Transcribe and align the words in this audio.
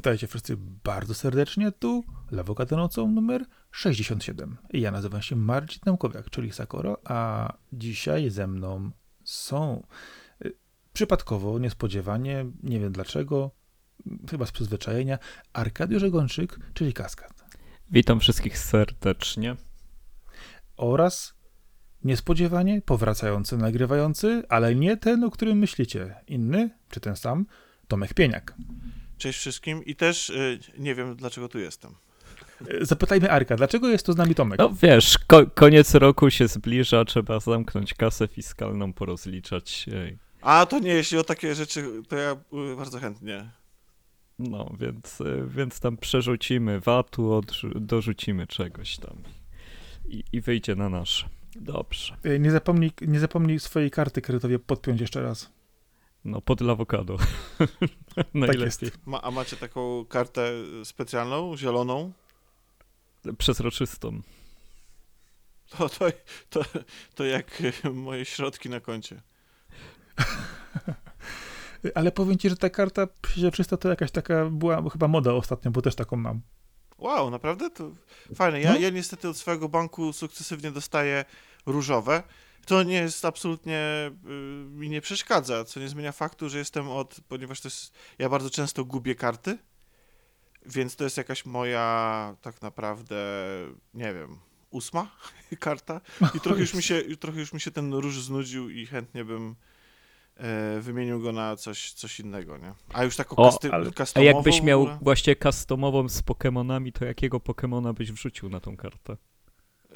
Witajcie 0.00 0.26
wszyscy 0.26 0.56
bardzo 0.84 1.14
serdecznie. 1.14 1.72
Tu 1.72 2.04
Lawokata 2.30 2.76
nocą 2.76 3.12
numer 3.12 3.44
67. 3.70 4.56
Ja 4.72 4.90
nazywam 4.90 5.22
się 5.22 5.36
Marcin 5.36 5.80
Namkowiak, 5.86 6.30
czyli 6.30 6.52
Sakoro, 6.52 7.00
a 7.04 7.52
dzisiaj 7.72 8.30
ze 8.30 8.46
mną 8.46 8.90
są 9.24 9.86
y, 10.44 10.52
przypadkowo, 10.92 11.58
niespodziewanie, 11.58 12.46
nie 12.62 12.80
wiem 12.80 12.92
dlaczego, 12.92 13.50
chyba 14.30 14.46
z 14.46 14.52
przyzwyczajenia, 14.52 15.18
Arkadiusz 15.52 16.02
Egonczyk, 16.02 16.58
czyli 16.74 16.92
Kaskad. 16.92 17.44
Witam 17.90 18.20
wszystkich 18.20 18.58
serdecznie. 18.58 19.56
Oraz 20.76 21.34
niespodziewanie 22.04 22.82
powracający, 22.82 23.56
nagrywający, 23.56 24.42
ale 24.48 24.74
nie 24.74 24.96
ten, 24.96 25.24
o 25.24 25.30
którym 25.30 25.58
myślicie. 25.58 26.14
Inny, 26.26 26.70
czy 26.90 27.00
ten 27.00 27.16
sam, 27.16 27.46
Tomek 27.88 28.14
Pieniak. 28.14 28.54
Cześć 29.20 29.38
wszystkim 29.38 29.84
i 29.84 29.96
też 29.96 30.30
y, 30.30 30.58
nie 30.78 30.94
wiem, 30.94 31.16
dlaczego 31.16 31.48
tu 31.48 31.58
jestem. 31.58 31.94
Y, 32.70 32.86
zapytajmy 32.86 33.30
Arka, 33.30 33.56
dlaczego 33.56 33.88
jest 33.88 34.06
tu 34.06 34.12
z 34.12 34.16
nami 34.16 34.34
Tomek? 34.34 34.58
No 34.58 34.70
wiesz, 34.82 35.18
ko 35.26 35.46
koniec 35.46 35.94
roku 35.94 36.30
się 36.30 36.48
zbliża, 36.48 37.04
trzeba 37.04 37.40
zamknąć 37.40 37.94
kasę 37.94 38.28
fiskalną, 38.28 38.92
porozliczać. 38.92 39.86
A 40.40 40.66
to 40.66 40.78
nie, 40.78 40.94
jeśli 40.94 41.18
o 41.18 41.24
takie 41.24 41.54
rzeczy, 41.54 41.84
to 42.08 42.16
ja 42.16 42.32
y, 42.72 42.76
bardzo 42.76 42.98
chętnie. 42.98 43.50
No, 44.38 44.76
więc, 44.80 45.20
y, 45.20 45.44
więc 45.46 45.80
tam 45.80 45.96
przerzucimy 45.96 46.80
VAT-u, 46.80 47.40
dorzucimy 47.74 48.46
czegoś 48.46 48.96
tam 48.96 49.16
i, 50.08 50.24
i 50.32 50.40
wyjdzie 50.40 50.74
na 50.74 50.88
nasze. 50.88 51.28
Dobrze. 51.56 52.16
Nie 52.38 52.50
zapomnij, 52.50 52.92
nie 53.00 53.20
zapomnij 53.20 53.60
swojej 53.60 53.90
karty 53.90 54.20
kredytowej 54.20 54.58
podpiąć 54.58 55.00
jeszcze 55.00 55.22
raz. 55.22 55.59
No, 56.24 56.40
pod 56.40 56.62
awokado. 56.62 57.16
Najlepiej. 58.34 58.90
Tak 58.90 59.06
Ma, 59.06 59.22
a 59.22 59.30
macie 59.30 59.56
taką 59.56 60.04
kartę 60.04 60.52
specjalną, 60.84 61.56
zieloną? 61.56 62.12
Przezroczystą. 63.38 64.20
To, 65.70 65.88
to, 65.88 66.06
to, 66.50 66.64
to 67.14 67.24
jak 67.24 67.62
moje 67.94 68.24
środki 68.24 68.70
na 68.70 68.80
koncie. 68.80 69.22
Ale 71.94 72.12
powiem 72.12 72.38
ci, 72.38 72.50
że 72.50 72.56
ta 72.56 72.70
karta 72.70 73.06
przezroczysta 73.22 73.76
to 73.76 73.88
jakaś 73.88 74.10
taka 74.10 74.46
była 74.50 74.90
chyba 74.90 75.08
moda 75.08 75.32
ostatnio, 75.32 75.70
bo 75.70 75.82
też 75.82 75.94
taką 75.94 76.16
mam. 76.16 76.40
Wow, 76.98 77.30
naprawdę? 77.30 77.70
To 77.70 77.90
fajne. 78.34 78.60
Ja, 78.60 78.72
no? 78.72 78.78
ja 78.78 78.90
niestety 78.90 79.28
od 79.28 79.36
swojego 79.36 79.68
banku 79.68 80.12
sukcesywnie 80.12 80.70
dostaję 80.70 81.24
różowe. 81.66 82.22
To 82.66 82.82
nie 82.82 82.94
jest 82.94 83.24
absolutnie, 83.24 84.10
y, 84.26 84.70
mi 84.70 84.90
nie 84.90 85.00
przeszkadza, 85.00 85.64
co 85.64 85.80
nie 85.80 85.88
zmienia 85.88 86.12
faktu, 86.12 86.48
że 86.48 86.58
jestem 86.58 86.88
od, 86.88 87.20
ponieważ 87.28 87.60
to 87.60 87.68
jest, 87.68 87.94
ja 88.18 88.28
bardzo 88.28 88.50
często 88.50 88.84
gubię 88.84 89.14
karty, 89.14 89.58
więc 90.66 90.96
to 90.96 91.04
jest 91.04 91.16
jakaś 91.16 91.46
moja 91.46 92.36
tak 92.42 92.62
naprawdę, 92.62 93.16
nie 93.94 94.14
wiem, 94.14 94.38
ósma 94.70 95.10
karta 95.58 96.00
i 96.34 96.40
trochę 96.44 96.60
już 96.60 96.74
mi 96.74 96.82
się, 96.82 97.02
trochę 97.20 97.40
już 97.40 97.52
mi 97.52 97.60
się 97.60 97.70
ten 97.70 97.94
róż 97.94 98.22
znudził 98.22 98.70
i 98.70 98.86
chętnie 98.86 99.24
bym 99.24 99.56
e, 100.36 100.80
wymienił 100.80 101.20
go 101.20 101.32
na 101.32 101.56
coś, 101.56 101.92
coś 101.92 102.20
innego, 102.20 102.58
nie? 102.58 102.74
A 102.92 103.04
już 103.04 103.16
taką 103.16 103.36
o, 103.36 103.58
ale, 103.72 103.90
A 104.14 104.20
jakbyś 104.20 104.62
miał 104.62 104.88
właśnie 105.02 105.36
customową 105.36 106.08
z 106.08 106.22
Pokémonami, 106.22 106.92
to 106.92 107.04
jakiego 107.04 107.38
Pokémona 107.38 107.94
byś 107.94 108.12
wrzucił 108.12 108.48
na 108.48 108.60
tą 108.60 108.76
kartę? 108.76 109.16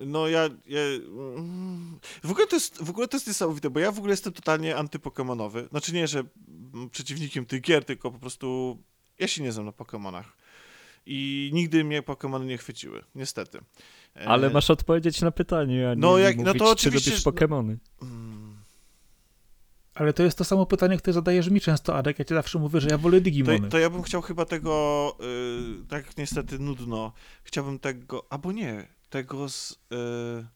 No 0.01 0.29
ja, 0.29 0.43
ja, 0.67 0.81
w, 2.25 2.31
ogóle 2.31 2.47
to 2.47 2.57
jest, 2.57 2.85
w 2.85 2.91
ogóle 2.91 3.09
to 3.09 3.17
jest 3.17 3.27
niesamowite, 3.27 3.71
bo 3.71 3.81
ja 3.81 3.93
w 3.93 3.99
ogóle 3.99 4.13
jestem 4.13 4.33
totalnie 4.33 4.77
antypokemonowy. 4.77 5.69
Znaczy 5.71 5.93
nie, 5.93 6.09
że 6.09 6.25
przeciwnikiem 6.91 7.47
tych 7.47 7.61
gier, 7.61 7.85
tylko 7.85 8.11
po 8.11 8.19
prostu 8.19 8.79
ja 9.19 9.29
się 9.29 9.43
nie 9.43 9.53
znam 9.53 9.67
na 9.67 9.73
Pokemonach. 9.73 10.37
I 11.07 11.51
nigdy 11.53 11.85
mnie 11.85 12.03
Pokemony 12.03 12.47
nie 12.47 12.59
chwyciły, 12.59 13.05
niestety. 13.15 13.61
Ale 14.27 14.51
masz 14.51 14.71
odpowiedzieć 14.71 15.21
na 15.21 15.31
pytanie, 15.31 15.91
a 15.91 15.95
nie 15.95 16.01
no, 16.01 16.19
jak, 16.19 16.37
mówić, 16.37 16.53
no 16.53 16.59
to 16.59 16.71
oczywiście, 16.71 17.05
czy 17.05 17.11
lubisz 17.11 17.25
Pokemony. 17.25 17.79
Mm. 18.03 18.55
Ale 19.95 20.13
to 20.13 20.23
jest 20.23 20.39
to 20.39 20.45
samo 20.45 20.67
pytanie, 20.67 20.99
które 20.99 21.15
zadajesz 21.15 21.51
mi 21.51 21.61
często, 21.61 21.97
Adek. 21.97 22.19
Ja 22.19 22.25
ci 22.25 22.35
zawsze 22.35 22.59
mówię, 22.59 22.81
że 22.81 22.89
ja 22.89 22.99
wolę 22.99 23.21
Digimony. 23.21 23.61
To, 23.61 23.69
to 23.69 23.79
ja 23.79 23.91
bym 23.91 24.03
chciał 24.03 24.23
chyba 24.23 24.45
tego, 24.45 25.17
yy, 25.21 25.85
tak 25.89 26.17
niestety 26.17 26.59
nudno, 26.59 27.13
chciałbym 27.45 27.79
tego, 27.79 28.27
albo 28.31 28.53
nie, 28.53 28.87
tego 29.11 29.49
z. 29.49 29.73
Y, 29.73 30.47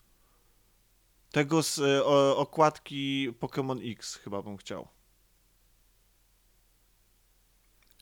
tego 1.30 1.62
z 1.62 1.78
y, 1.78 2.04
okładki 2.36 3.32
Pokémon 3.40 3.92
X 3.92 4.14
chyba 4.14 4.42
bym 4.42 4.56
chciał. 4.56 4.88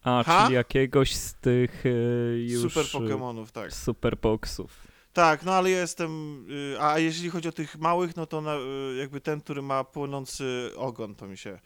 A, 0.02 0.22
ha? 0.22 0.42
czyli 0.42 0.54
jakiegoś 0.54 1.16
z 1.16 1.34
tych 1.34 1.86
y, 1.86 2.46
już... 2.48 2.74
Super 2.74 2.84
Pokémonów, 2.84 3.50
tak. 3.50 3.72
Super 3.72 4.16
Boxów. 4.20 4.86
Tak, 5.12 5.42
no 5.42 5.54
ale 5.54 5.70
ja 5.70 5.80
jestem... 5.80 6.44
A 6.80 6.98
jeśli 6.98 7.30
chodzi 7.30 7.48
o 7.48 7.52
tych 7.52 7.78
małych, 7.78 8.16
no 8.16 8.26
to 8.26 8.40
na, 8.40 8.54
jakby 8.98 9.20
ten, 9.20 9.40
który 9.40 9.62
ma 9.62 9.84
płynący 9.84 10.70
ogon, 10.76 11.14
to 11.14 11.26
mi 11.26 11.38
się... 11.38 11.60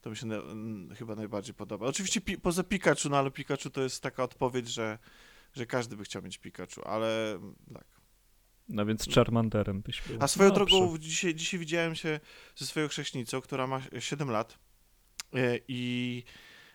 To 0.00 0.10
mi 0.10 0.16
się 0.16 0.26
na, 0.26 0.36
chyba 0.94 1.14
najbardziej 1.14 1.54
podoba. 1.54 1.86
Oczywiście 1.86 2.20
pi, 2.20 2.38
poza 2.38 2.64
Pikachu, 2.64 3.08
no 3.08 3.16
ale 3.16 3.30
Pikachu 3.30 3.70
to 3.70 3.82
jest 3.82 4.02
taka 4.02 4.22
odpowiedź, 4.22 4.68
że, 4.68 4.98
że 5.52 5.66
każdy 5.66 5.96
by 5.96 6.04
chciał 6.04 6.22
mieć 6.22 6.38
Pikachu, 6.38 6.82
ale 6.84 7.38
tak. 7.74 7.95
No 8.68 8.86
więc 8.86 9.08
Charmanderem 9.14 9.80
byś 9.80 10.02
był. 10.02 10.16
A 10.20 10.28
swoją 10.28 10.48
no, 10.48 10.54
drogą, 10.54 10.98
dzisiaj, 10.98 11.34
dzisiaj 11.34 11.60
widziałem 11.60 11.94
się 11.94 12.20
ze 12.56 12.66
swoją 12.66 12.88
chrześnicą, 12.88 13.40
która 13.40 13.66
ma 13.66 13.80
7 13.98 14.30
lat 14.30 14.58
e, 15.34 15.58
i 15.68 16.24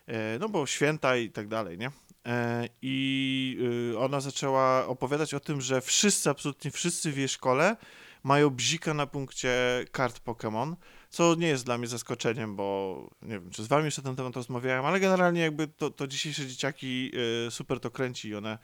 e, 0.06 0.38
no 0.38 0.48
bo 0.48 0.66
święta 0.66 1.16
i 1.16 1.30
tak 1.30 1.48
dalej, 1.48 1.78
nie? 1.78 1.90
E, 2.26 2.68
I 2.82 3.58
ona 3.98 4.20
zaczęła 4.20 4.86
opowiadać 4.86 5.34
o 5.34 5.40
tym, 5.40 5.60
że 5.60 5.80
wszyscy, 5.80 6.30
absolutnie 6.30 6.70
wszyscy 6.70 7.12
w 7.12 7.16
jej 7.16 7.28
szkole 7.28 7.76
mają 8.22 8.50
bzika 8.50 8.94
na 8.94 9.06
punkcie 9.06 9.84
kart 9.90 10.24
Pokémon, 10.24 10.76
co 11.10 11.34
nie 11.34 11.48
jest 11.48 11.64
dla 11.64 11.78
mnie 11.78 11.86
zaskoczeniem, 11.86 12.56
bo 12.56 12.96
nie 13.22 13.40
wiem, 13.40 13.50
czy 13.50 13.62
z 13.62 13.66
wami 13.66 13.84
jeszcze 13.84 14.02
na 14.02 14.08
ten 14.08 14.16
temat 14.16 14.36
rozmawiałem, 14.36 14.84
ale 14.84 15.00
generalnie 15.00 15.40
jakby 15.40 15.68
to, 15.68 15.90
to 15.90 16.06
dzisiejsze 16.06 16.46
dzieciaki 16.46 17.12
super 17.50 17.80
to 17.80 17.90
kręci 17.90 18.28
i 18.28 18.34
one 18.34 18.58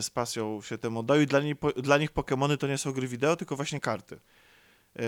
z 0.00 0.10
pasją 0.10 0.62
się 0.62 0.78
temu 0.78 1.00
oddają 1.00 1.22
i 1.22 1.26
dla, 1.26 1.40
dla 1.76 1.98
nich 1.98 2.12
Pokémony 2.12 2.56
to 2.56 2.66
nie 2.66 2.78
są 2.78 2.92
gry 2.92 3.08
wideo, 3.08 3.36
tylko 3.36 3.56
właśnie 3.56 3.80
karty. 3.80 4.20
E, 4.98 5.02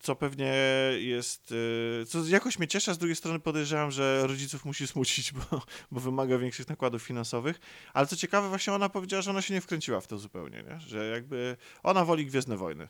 co 0.00 0.16
pewnie 0.16 0.52
jest, 0.98 1.54
e, 2.02 2.06
co 2.06 2.24
jakoś 2.26 2.58
mnie 2.58 2.68
cieszy, 2.68 2.90
a 2.90 2.94
z 2.94 2.98
drugiej 2.98 3.16
strony 3.16 3.40
podejrzewam, 3.40 3.90
że 3.90 4.26
rodziców 4.26 4.64
musi 4.64 4.86
smucić, 4.86 5.32
bo, 5.32 5.62
bo 5.90 6.00
wymaga 6.00 6.38
większych 6.38 6.68
nakładów 6.68 7.02
finansowych. 7.02 7.60
Ale 7.92 8.06
co 8.06 8.16
ciekawe, 8.16 8.48
właśnie 8.48 8.72
ona 8.72 8.88
powiedziała, 8.88 9.22
że 9.22 9.30
ona 9.30 9.42
się 9.42 9.54
nie 9.54 9.60
wkręciła 9.60 10.00
w 10.00 10.06
to 10.06 10.18
zupełnie, 10.18 10.62
nie? 10.62 10.80
że 10.80 11.06
jakby 11.08 11.56
ona 11.82 12.04
woli 12.04 12.26
Gwiezdne 12.26 12.56
Wojny. 12.56 12.88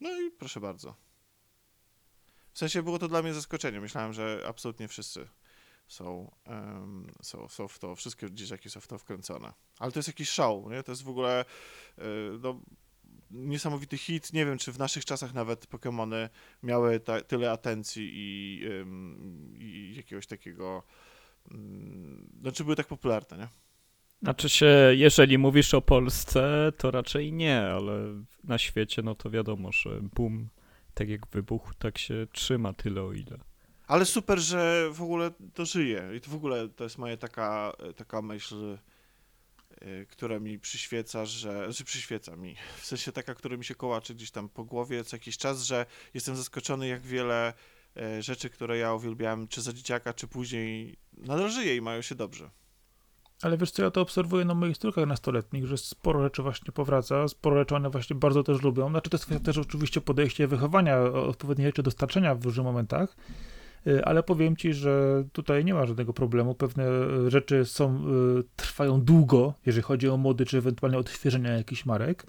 No 0.00 0.20
i 0.20 0.30
proszę 0.30 0.60
bardzo. 0.60 0.94
W 2.52 2.58
sensie 2.58 2.82
było 2.82 2.98
to 2.98 3.08
dla 3.08 3.22
mnie 3.22 3.34
zaskoczenie. 3.34 3.80
Myślałem, 3.80 4.12
że 4.12 4.44
absolutnie 4.48 4.88
wszyscy 4.88 5.28
są, 5.90 6.30
um, 6.46 7.06
są, 7.22 7.48
są 7.48 7.68
w 7.68 7.78
to, 7.78 7.96
wszystkie 7.96 8.30
dzieciaki 8.30 8.70
są 8.70 8.80
w 8.80 8.86
to 8.86 8.98
wkręcone. 8.98 9.52
Ale 9.78 9.92
to 9.92 9.98
jest 9.98 10.08
jakiś 10.08 10.28
show, 10.28 10.70
nie? 10.70 10.82
To 10.82 10.92
jest 10.92 11.02
w 11.02 11.08
ogóle 11.08 11.44
yy, 11.98 12.04
no, 12.42 12.60
niesamowity 13.30 13.98
hit. 13.98 14.32
Nie 14.32 14.46
wiem, 14.46 14.58
czy 14.58 14.72
w 14.72 14.78
naszych 14.78 15.04
czasach 15.04 15.34
nawet 15.34 15.66
Pokémony 15.66 16.28
miały 16.62 17.00
ta, 17.00 17.20
tyle 17.20 17.50
atencji 17.50 18.10
i, 18.14 18.64
i 19.58 19.94
jakiegoś 19.96 20.26
takiego, 20.26 20.82
yy, 21.50 21.58
no 22.42 22.52
czy 22.52 22.64
były 22.64 22.76
tak 22.76 22.86
popularne, 22.86 23.38
nie? 23.38 23.48
Znaczy 24.22 24.48
się, 24.48 24.66
jeżeli 24.92 25.38
mówisz 25.38 25.74
o 25.74 25.80
Polsce, 25.80 26.72
to 26.76 26.90
raczej 26.90 27.32
nie, 27.32 27.60
ale 27.60 27.92
na 28.44 28.58
świecie, 28.58 29.02
no 29.02 29.14
to 29.14 29.30
wiadomo, 29.30 29.72
że 29.72 30.00
boom, 30.14 30.48
tak 30.94 31.08
jak 31.08 31.26
wybuch, 31.26 31.74
tak 31.78 31.98
się 31.98 32.26
trzyma 32.32 32.72
tyle 32.72 33.02
o 33.02 33.12
ile. 33.12 33.49
Ale 33.90 34.04
super, 34.04 34.38
że 34.38 34.90
w 34.92 35.02
ogóle 35.02 35.30
to 35.54 35.64
żyje. 35.64 36.10
I 36.16 36.20
to 36.20 36.30
w 36.30 36.34
ogóle 36.34 36.68
to 36.68 36.84
jest 36.84 36.98
moja 36.98 37.16
taka, 37.16 37.72
taka 37.96 38.22
myśl, 38.22 38.78
y, 39.82 40.06
która 40.10 40.38
mi 40.38 40.58
przyświeca, 40.58 41.26
że, 41.26 41.64
znaczy 41.64 41.84
przyświeca 41.84 42.36
mi, 42.36 42.56
w 42.80 42.86
sensie 42.86 43.12
taka, 43.12 43.34
która 43.34 43.56
mi 43.56 43.64
się 43.64 43.74
kołaczy 43.74 44.14
gdzieś 44.14 44.30
tam 44.30 44.48
po 44.48 44.64
głowie 44.64 45.04
co 45.04 45.16
jakiś 45.16 45.38
czas, 45.38 45.62
że 45.62 45.86
jestem 46.14 46.36
zaskoczony, 46.36 46.88
jak 46.88 47.02
wiele 47.02 47.52
e, 47.96 48.22
rzeczy, 48.22 48.50
które 48.50 48.78
ja 48.78 48.94
uwielbiałem, 48.94 49.48
czy 49.48 49.62
za 49.62 49.72
dzieciaka, 49.72 50.14
czy 50.14 50.26
później, 50.26 50.96
nadal 51.12 51.50
żyje 51.50 51.76
i 51.76 51.80
mają 51.80 52.02
się 52.02 52.14
dobrze. 52.14 52.50
Ale 53.42 53.58
wiesz 53.58 53.70
co, 53.70 53.82
ja 53.82 53.90
to 53.90 54.00
obserwuję 54.00 54.44
na 54.44 54.54
moich 54.54 54.78
córkach 54.78 55.06
nastoletnich, 55.06 55.66
że 55.66 55.78
sporo 55.78 56.22
rzeczy 56.22 56.42
właśnie 56.42 56.72
powraca, 56.72 57.28
sporo 57.28 57.56
rzeczy 57.56 57.74
one 57.74 57.90
właśnie 57.90 58.16
bardzo 58.16 58.42
też 58.42 58.62
lubią. 58.62 58.90
Znaczy 58.90 59.10
to 59.10 59.16
jest 59.16 59.44
też 59.44 59.58
oczywiście 59.58 60.00
podejście 60.00 60.46
wychowania, 60.46 61.02
odpowiednie 61.02 61.66
rzeczy 61.66 61.82
dostarczenia 61.82 62.34
w 62.34 62.44
różnych 62.44 62.64
momentach, 62.64 63.16
ale 64.04 64.22
powiem 64.22 64.56
ci, 64.56 64.74
że 64.74 65.24
tutaj 65.32 65.64
nie 65.64 65.74
ma 65.74 65.86
żadnego 65.86 66.12
problemu. 66.12 66.54
Pewne 66.54 66.84
rzeczy 67.30 67.64
są, 67.64 67.96
y, 68.38 68.44
trwają 68.56 69.00
długo, 69.00 69.54
jeżeli 69.66 69.82
chodzi 69.82 70.08
o 70.08 70.16
mody, 70.16 70.46
czy 70.46 70.58
ewentualnie 70.58 70.98
odświeżenia 70.98 71.52
jakichś 71.52 71.86
marek. 71.86 72.26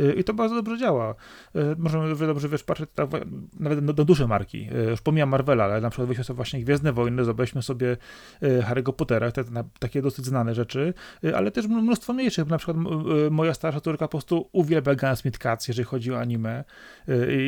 Y, 0.00 0.12
I 0.12 0.24
to 0.24 0.34
bardzo 0.34 0.54
dobrze 0.54 0.78
działa. 0.78 1.14
Y, 1.56 1.76
Możemy 1.78 2.14
dobrze 2.26 2.48
wiesz, 2.48 2.64
patrzeć 2.64 2.90
nawet 3.60 3.84
na, 3.84 3.92
na 3.92 4.04
duże 4.04 4.26
marki. 4.26 4.68
Y, 4.86 4.90
Już 4.90 5.00
pomijam 5.00 5.28
Marvela, 5.28 5.64
ale 5.64 5.80
na 5.80 5.90
przykład 5.90 6.08
weźmy 6.08 6.24
sobie 6.24 6.36
właśnie 6.36 6.64
Gwiezdne 6.64 6.92
Wojny, 6.92 7.24
zobaczmy 7.24 7.62
sobie 7.62 7.96
Harry'ego 8.42 8.92
Pottera, 8.92 9.32
te, 9.32 9.44
na, 9.50 9.64
takie 9.78 10.02
dosyć 10.02 10.24
znane 10.24 10.54
rzeczy, 10.54 10.94
ale 11.34 11.50
też 11.50 11.66
mnóstwo 11.66 12.12
mniejszych. 12.12 12.46
Na 12.46 12.58
przykład 12.58 12.76
moja 13.30 13.54
starsza 13.54 13.80
córka 13.80 14.08
po 14.08 14.10
prostu 14.10 14.48
uwielbia 14.52 14.94
Gunsmith 14.94 15.38
Cats, 15.38 15.68
jeżeli 15.68 15.86
chodzi 15.86 16.12
o 16.12 16.20
anime 16.20 16.64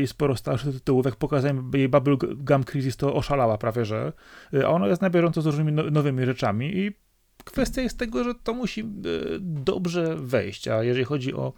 i 0.00 0.06
sporo 0.06 0.36
starszych 0.36 0.74
tytułów. 0.74 1.06
Jak 1.06 1.16
pokazałem 1.16 1.70
jej 1.74 1.88
Bubble 1.88 2.16
Gum 2.36 2.64
Crisis, 2.64 2.96
to 2.96 3.14
oszalała 3.14 3.58
prawie, 3.58 3.84
że 3.84 4.12
a 4.64 4.68
ona 4.68 4.86
jest 4.86 5.02
na 5.02 5.10
bieżąco 5.10 5.42
z 5.42 5.46
różnymi 5.46 5.72
no, 5.72 5.82
nowymi 5.90 6.24
rzeczami 6.24 6.76
i 6.78 7.01
kwestia 7.44 7.82
jest 7.82 7.98
tego, 7.98 8.24
że 8.24 8.34
to 8.34 8.54
musi 8.54 8.80
y, 8.80 8.84
dobrze 9.40 10.16
wejść, 10.16 10.68
a 10.68 10.82
jeżeli 10.82 11.04
chodzi 11.04 11.34
o, 11.34 11.52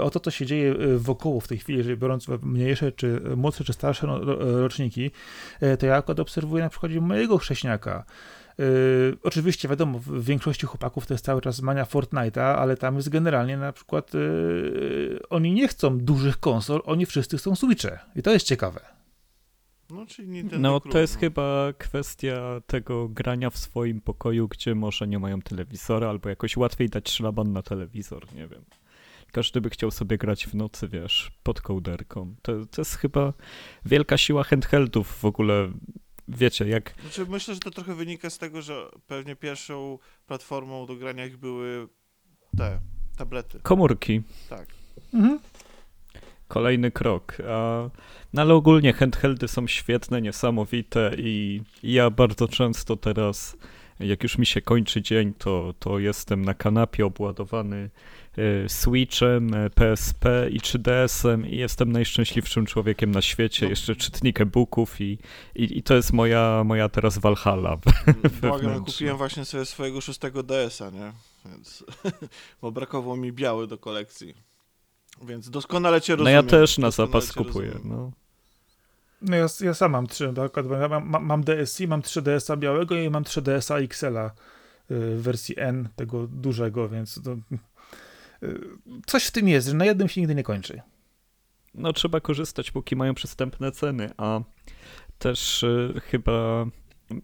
o 0.00 0.10
to, 0.10 0.20
co 0.20 0.30
się 0.30 0.46
dzieje 0.46 0.74
y, 0.80 0.98
wokoło 0.98 1.40
w 1.40 1.48
tej 1.48 1.58
chwili, 1.58 1.78
jeżeli 1.78 1.96
biorąc 1.96 2.26
mniejsze, 2.42 2.92
czy 2.92 3.20
młodsze, 3.36 3.64
czy 3.64 3.72
starsze 3.72 4.06
ro- 4.06 4.60
roczniki, 4.60 5.10
to 5.78 5.86
ja 5.86 5.96
akurat 5.96 6.20
obserwuję 6.20 6.64
na 6.64 6.70
przykładzie 6.70 7.00
mojego 7.00 7.38
chrześniaka. 7.38 8.04
Y, 8.60 9.16
oczywiście, 9.22 9.68
wiadomo, 9.68 9.98
w 9.98 10.24
większości 10.24 10.66
chłopaków 10.66 11.06
to 11.06 11.14
jest 11.14 11.24
cały 11.24 11.40
czas 11.40 11.62
mania 11.62 11.84
Fortnite'a, 11.84 12.54
ale 12.54 12.76
tam 12.76 12.96
jest 12.96 13.08
generalnie 13.08 13.56
na 13.56 13.72
przykład 13.72 14.14
y, 14.14 15.18
oni 15.30 15.52
nie 15.52 15.68
chcą 15.68 15.98
dużych 15.98 16.40
konsol, 16.40 16.82
oni 16.84 17.06
wszyscy 17.06 17.38
chcą 17.38 17.56
Switche. 17.56 17.98
I 18.16 18.22
to 18.22 18.32
jest 18.32 18.46
ciekawe. 18.46 18.95
No, 19.90 20.06
czyli 20.06 20.28
Nintendo 20.28 20.70
No 20.70 20.80
to 20.80 20.98
jest 20.98 21.14
no. 21.14 21.20
chyba 21.20 21.72
kwestia 21.78 22.60
tego 22.66 23.08
grania 23.08 23.50
w 23.50 23.58
swoim 23.58 24.00
pokoju, 24.00 24.48
gdzie 24.48 24.74
może 24.74 25.06
nie 25.08 25.18
mają 25.18 25.42
telewizora, 25.42 26.08
albo 26.10 26.28
jakoś 26.28 26.56
łatwiej 26.56 26.88
dać 26.88 27.10
szlaban 27.10 27.52
na 27.52 27.62
telewizor, 27.62 28.34
nie 28.34 28.48
wiem. 28.48 28.64
Każdy 29.32 29.60
by 29.60 29.70
chciał 29.70 29.90
sobie 29.90 30.18
grać 30.18 30.46
w 30.46 30.54
nocy, 30.54 30.88
wiesz, 30.88 31.32
pod 31.42 31.60
kołderką. 31.60 32.34
To, 32.42 32.66
to 32.66 32.80
jest 32.80 32.94
chyba 32.96 33.32
wielka 33.84 34.18
siła 34.18 34.44
handheldów 34.44 35.18
w 35.18 35.24
ogóle. 35.24 35.72
Wiecie, 36.28 36.68
jak 36.68 36.94
Znaczy, 37.00 37.26
myślę, 37.26 37.54
że 37.54 37.60
to 37.60 37.70
trochę 37.70 37.94
wynika 37.94 38.30
z 38.30 38.38
tego, 38.38 38.62
że 38.62 38.90
pewnie 39.06 39.36
pierwszą 39.36 39.98
platformą 40.26 40.86
do 40.86 40.96
grania 40.96 41.26
ich 41.26 41.36
były 41.36 41.88
te 42.58 42.80
tablety. 43.16 43.60
komórki. 43.62 44.22
Tak. 44.48 44.66
Mhm. 45.14 45.38
Kolejny 46.48 46.90
krok. 46.90 47.36
No 48.32 48.42
ale 48.42 48.54
ogólnie 48.54 48.92
handheldy 48.92 49.48
są 49.48 49.66
świetne, 49.66 50.22
niesamowite 50.22 51.10
i 51.18 51.62
ja 51.82 52.10
bardzo 52.10 52.48
często 52.48 52.96
teraz, 52.96 53.56
jak 54.00 54.22
już 54.22 54.38
mi 54.38 54.46
się 54.46 54.60
kończy 54.60 55.02
dzień, 55.02 55.34
to, 55.38 55.74
to 55.78 55.98
jestem 55.98 56.44
na 56.44 56.54
kanapie 56.54 57.06
obładowany 57.06 57.90
e, 58.38 58.68
Switchem, 58.68 59.54
e, 59.54 59.70
PSP 59.70 60.48
i 60.50 60.60
3DS-em 60.60 61.46
i 61.46 61.56
jestem 61.56 61.92
najszczęśliwszym 61.92 62.66
człowiekiem 62.66 63.10
na 63.10 63.22
świecie. 63.22 63.66
No. 63.66 63.70
Jeszcze 63.70 63.96
czytnik 63.96 64.40
e-booków 64.40 65.00
i, 65.00 65.18
i, 65.54 65.78
i 65.78 65.82
to 65.82 65.94
jest 65.94 66.12
moja, 66.12 66.62
moja 66.64 66.88
teraz 66.88 67.18
Valhalla. 67.18 67.76
Błagam, 67.76 68.60
Wewnętrzne. 68.60 68.92
kupiłem 68.92 69.16
właśnie 69.16 69.44
sobie 69.44 69.64
swojego 69.64 70.00
szóstego 70.00 70.42
DS-a, 70.42 70.90
nie? 70.90 71.12
Więc, 71.44 71.84
bo 72.62 72.72
brakowało 72.72 73.16
mi 73.16 73.32
biały 73.32 73.66
do 73.66 73.78
kolekcji. 73.78 74.55
Więc 75.22 75.50
doskonale 75.50 76.00
cię 76.00 76.12
No 76.12 76.16
rozumiem. 76.16 76.34
ja 76.34 76.42
też 76.50 76.78
na 76.78 76.90
zapas 76.90 77.32
kupuję. 77.32 77.70
rozumiem. 77.70 77.98
No. 77.98 78.12
No 79.22 79.36
ja, 79.36 79.46
ja 79.60 79.74
sam 79.74 79.92
mam 79.92 80.06
trzy, 80.06 80.32
tak, 80.52 80.66
mam, 80.90 81.24
mam 81.26 81.44
DSi, 81.44 81.88
mam 81.88 82.02
3DS-a 82.02 82.56
białego 82.56 82.94
i 82.96 83.10
mam 83.10 83.24
3DS-a 83.24 83.78
XL-a 83.78 84.26
y, 84.26 84.30
w 85.16 85.22
wersji 85.22 85.54
N, 85.58 85.88
tego 85.96 86.26
dużego, 86.26 86.88
więc 86.88 87.22
to, 87.22 87.36
y, 88.42 88.60
coś 89.06 89.24
w 89.24 89.30
tym 89.30 89.48
jest, 89.48 89.66
że 89.68 89.74
na 89.74 89.84
jednym 89.84 90.08
się 90.08 90.20
nigdy 90.20 90.34
nie 90.34 90.42
kończy. 90.42 90.80
no 91.74 91.92
trzeba 91.92 92.20
korzystać, 92.20 92.70
póki 92.70 92.96
mają 92.96 93.14
przystępne 93.14 93.72
ceny, 93.72 94.10
a 94.16 94.40
też 95.18 95.62
y, 95.62 96.00
chyba 96.04 96.64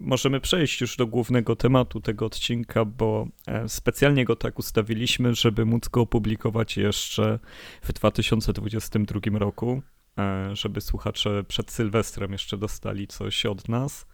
możemy 0.00 0.40
przejść 0.40 0.80
już 0.80 0.96
do 0.96 1.06
głównego 1.06 1.56
tematu 1.56 2.00
tego 2.00 2.26
odcinka, 2.26 2.84
bo 2.84 3.26
e, 3.46 3.68
specjalnie 3.68 4.24
go 4.24 4.36
tak 4.36 4.58
ustawiliśmy, 4.58 5.34
żeby 5.34 5.64
móc 5.64 5.88
go 5.88 6.00
opublikować 6.00 6.76
jeszcze 6.76 7.38
w 7.82 7.92
2022 7.92 9.38
roku, 9.38 9.82
e, 10.18 10.56
żeby 10.56 10.80
słuchacze 10.80 11.44
przed 11.48 11.70
Sylwestrem 11.70 12.32
jeszcze 12.32 12.58
dostali 12.58 13.06
coś 13.06 13.46
od 13.46 13.68
nas. 13.68 14.06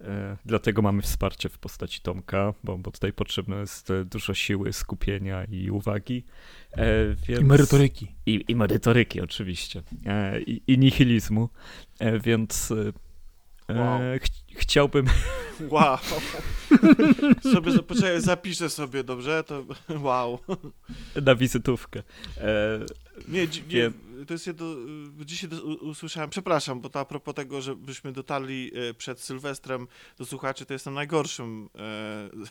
E, 0.00 0.36
Dlatego 0.44 0.82
mamy 0.82 1.02
wsparcie 1.02 1.48
w 1.48 1.58
postaci 1.58 2.00
Tomka, 2.00 2.54
bo, 2.64 2.78
bo 2.78 2.90
tutaj 2.90 3.12
potrzebne 3.12 3.56
jest 3.56 3.92
dużo 4.04 4.34
siły, 4.34 4.72
skupienia 4.72 5.44
i 5.44 5.70
uwagi. 5.70 6.24
E, 6.72 7.14
Więc... 7.28 7.40
I 7.40 7.44
merytoryki. 7.44 8.14
I, 8.26 8.44
i 8.48 8.56
merytoryki 8.56 9.20
oczywiście. 9.20 9.82
E, 10.06 10.40
i, 10.40 10.62
I 10.66 10.78
nihilizmu. 10.78 11.48
E, 11.98 12.20
więc 12.20 12.72
Wow. 13.68 14.00
ch 14.22 14.26
chciałbym. 14.56 15.06
Wow. 15.70 15.98
sobie, 17.52 17.78
poczekaj, 17.82 18.20
zapiszę 18.20 18.70
sobie, 18.70 19.04
dobrze? 19.04 19.44
To 19.44 19.64
wow. 20.08 20.38
na 21.22 21.34
wizytówkę. 21.34 22.02
E, 22.38 22.80
Nie, 23.28 23.48
dzi- 23.48 23.62
nie 23.74 23.90
to 24.26 24.34
jest 24.34 24.46
jedno, 24.46 24.66
y, 25.22 25.26
dzisiaj 25.26 25.50
usłyszałem, 25.80 26.30
przepraszam, 26.30 26.80
bo 26.80 26.88
to 26.88 27.00
a 27.00 27.04
propos 27.04 27.34
tego, 27.34 27.62
żebyśmy 27.62 28.12
dotarli 28.12 28.72
e, 28.74 28.94
przed 28.94 29.20
Sylwestrem 29.20 29.88
do 30.18 30.26
słuchaczy, 30.26 30.66
to 30.66 30.72
jestem 30.72 30.94
najgorszym 30.94 31.68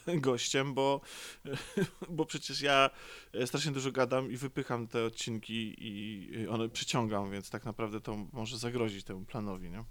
e, 0.07 0.17
gościem, 0.27 0.73
bo, 0.73 1.01
bo 2.09 2.25
przecież 2.25 2.61
ja 2.61 2.89
e, 3.33 3.47
strasznie 3.47 3.71
dużo 3.71 3.91
gadam 3.91 4.31
i 4.31 4.37
wypycham 4.37 4.87
te 4.87 5.05
odcinki 5.05 5.75
i 5.77 6.47
one 6.47 6.69
przyciągam, 6.69 7.31
więc 7.31 7.49
tak 7.49 7.65
naprawdę 7.65 8.01
to 8.01 8.17
może 8.33 8.57
zagrozić 8.57 9.03
temu 9.03 9.25
planowi, 9.25 9.69
nie? 9.69 9.83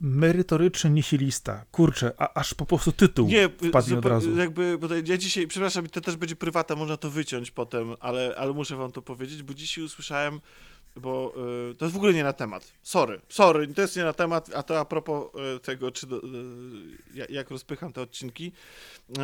Merytoryczny 0.00 0.90
nihilista. 0.90 1.64
Kurczę, 1.70 2.12
a, 2.18 2.34
aż 2.40 2.54
po 2.54 2.66
prostu 2.66 2.92
tytuł 2.92 3.28
Nie, 3.28 3.48
wpadł 3.48 3.98
od 3.98 4.04
razu. 4.06 4.36
jakby, 4.36 4.78
bo 4.78 4.94
ja 4.94 5.16
dzisiaj, 5.18 5.46
przepraszam, 5.46 5.86
to 5.86 6.00
też 6.00 6.16
będzie 6.16 6.36
prywata, 6.36 6.76
można 6.76 6.96
to 6.96 7.10
wyciąć 7.10 7.50
potem, 7.50 7.94
ale, 8.00 8.34
ale 8.38 8.52
muszę 8.52 8.76
wam 8.76 8.92
to 8.92 9.02
powiedzieć, 9.02 9.42
bo 9.42 9.54
dzisiaj 9.54 9.84
usłyszałem, 9.84 10.40
bo 10.96 11.34
y, 11.70 11.74
to 11.74 11.84
jest 11.84 11.94
w 11.94 11.96
ogóle 11.96 12.12
nie 12.14 12.24
na 12.24 12.32
temat. 12.32 12.72
Sorry, 12.82 13.20
sorry, 13.28 13.68
to 13.74 13.82
jest 13.82 13.96
nie 13.96 14.04
na 14.04 14.12
temat, 14.12 14.50
a 14.54 14.62
to 14.62 14.80
a 14.80 14.84
propos 14.84 15.26
y, 15.56 15.60
tego, 15.60 15.90
czy 15.92 16.06
do, 16.06 16.16
y, 16.16 16.20
ja- 17.14 17.26
jak 17.28 17.50
rozpycham 17.50 17.92
te 17.92 18.00
odcinki, 18.02 18.52
y, 19.10 19.14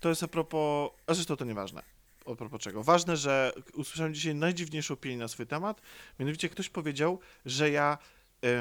to 0.00 0.08
jest 0.08 0.22
a 0.22 0.28
propos, 0.28 0.90
a 1.06 1.14
zresztą 1.14 1.36
to 1.36 1.44
nieważne. 1.44 1.82
A 2.26 2.34
propos 2.34 2.60
czego? 2.60 2.82
Ważne, 2.82 3.16
że 3.16 3.52
usłyszałem 3.74 4.14
dzisiaj 4.14 4.34
najdziwniejszą 4.34 4.94
opinię 4.94 5.16
na 5.16 5.28
swój 5.28 5.46
temat, 5.46 5.80
mianowicie 6.18 6.48
ktoś 6.48 6.68
powiedział, 6.68 7.18
że 7.46 7.70
ja 7.70 7.98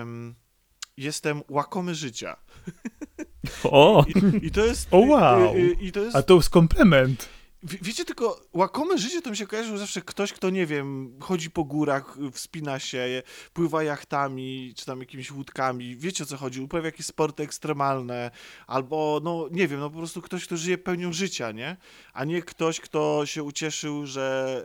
ym, 0.02 0.36
jestem 0.98 1.42
łakomy 1.50 1.96
życia. 1.96 2.38
o! 3.64 4.06
I, 4.08 4.46
I 4.46 4.52
to 4.52 4.66
jest. 4.66 4.88
O, 4.92 4.98
wow. 5.00 5.58
I, 5.58 5.88
i, 5.88 5.92
to 5.92 6.00
jest. 6.00 6.16
A 6.16 6.22
to 6.22 6.36
jest 6.36 6.50
komplement. 6.50 7.30
Wie- 7.64 7.78
Wiecie, 7.82 8.06
tylko 8.06 8.42
łakome 8.54 8.98
życie 8.98 9.22
to 9.22 9.30
mi 9.30 9.38
się 9.38 9.48
kojarzyło 9.48 9.78
zawsze 9.78 10.02
ktoś, 10.02 10.34
kto, 10.34 10.50
nie 10.50 10.66
wiem, 10.66 11.14
chodzi 11.20 11.52
po 11.52 11.64
górach, 11.64 12.18
wspina 12.32 12.80
się, 12.80 13.24
pływa 13.54 13.84
jachtami, 13.84 14.74
czy 14.76 14.86
tam 14.86 15.00
jakimiś 15.00 15.32
łódkami, 15.32 15.96
wiecie 15.96 16.24
o 16.24 16.28
co 16.28 16.38
chodzi, 16.38 16.62
uprawia 16.62 16.86
jakieś 16.86 17.06
sporty 17.06 17.44
ekstremalne, 17.44 18.32
albo, 18.68 19.22
no, 19.24 19.48
nie 19.52 19.68
wiem, 19.68 19.80
no 19.80 19.90
po 19.90 19.98
prostu 19.98 20.22
ktoś, 20.22 20.46
kto 20.46 20.58
żyje 20.58 20.78
pełnią 20.78 21.14
życia, 21.14 21.52
nie? 21.52 21.78
A 22.14 22.26
nie 22.26 22.42
ktoś, 22.42 22.80
kto 22.80 23.26
się 23.26 23.44
ucieszył, 23.44 24.06
że, 24.06 24.64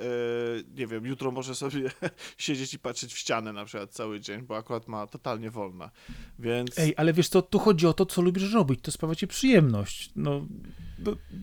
e, 0.66 0.78
nie 0.80 0.86
wiem, 0.86 1.06
jutro 1.06 1.30
może 1.30 1.54
sobie 1.54 1.90
siedzieć 2.38 2.74
i 2.74 2.78
patrzeć 2.78 3.14
w 3.14 3.18
ścianę 3.18 3.52
na 3.52 3.64
przykład 3.64 3.90
cały 3.90 4.20
dzień, 4.20 4.42
bo 4.42 4.56
akurat 4.56 4.88
ma 4.88 5.06
totalnie 5.06 5.50
wolna, 5.50 5.90
więc... 6.38 6.78
Ej, 6.78 6.94
ale 6.96 7.12
wiesz 7.12 7.28
co, 7.28 7.42
tu 7.42 7.58
chodzi 7.58 7.86
o 7.86 7.92
to, 7.92 8.06
co 8.06 8.22
lubisz 8.22 8.52
robić, 8.52 8.80
to 8.82 8.90
sprawia 8.90 9.14
ci 9.14 9.26
przyjemność. 9.26 10.10
No, 10.16 10.46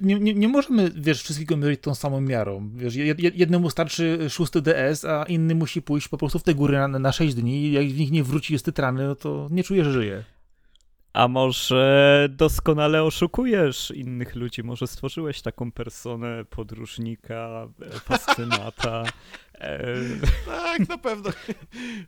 nie, 0.02 0.20
nie, 0.20 0.34
nie 0.34 0.48
możemy, 0.48 0.92
wiesz, 0.96 1.24
wszystkiego 1.46 1.58
mierzyć 1.58 1.82
tą 1.82 1.96
samą 1.96 2.22
miarą. 2.22 2.70
Wiesz, 2.76 2.94
jed- 2.96 3.20
jed- 3.20 3.36
jednemu 3.36 3.70
starczy 3.70 4.30
szósty 4.30 4.62
DS, 4.62 5.06
a 5.06 5.24
inny 5.24 5.56
musi 5.56 5.82
pójść 5.82 6.08
po 6.08 6.18
prostu 6.18 6.40
w 6.40 6.44
te 6.44 6.54
góry 6.56 6.78
na, 6.78 6.88
na 6.88 7.12
6 7.12 7.36
dni 7.36 7.72
jak 7.72 7.86
w 7.88 7.98
nich 8.00 8.12
nie 8.12 8.24
wróci 8.24 8.54
jest 8.54 8.66
tytrany, 8.66 9.08
no 9.08 9.16
to 9.16 9.48
nie 9.52 9.64
czuje, 9.64 9.84
że 9.84 9.92
żyje. 9.94 10.24
A 11.16 11.28
może 11.28 12.28
doskonale 12.32 13.04
oszukujesz 13.04 13.92
innych 13.92 14.36
ludzi? 14.36 14.64
Może 14.64 14.88
stworzyłeś 14.88 15.42
taką 15.42 15.72
personę 15.72 16.46
podróżnika, 16.46 17.68
e, 17.82 18.00
fascynata? 18.00 19.04
E, 19.60 19.80
Tak, 20.46 20.90
na 20.90 20.98
pewno. 20.98 21.30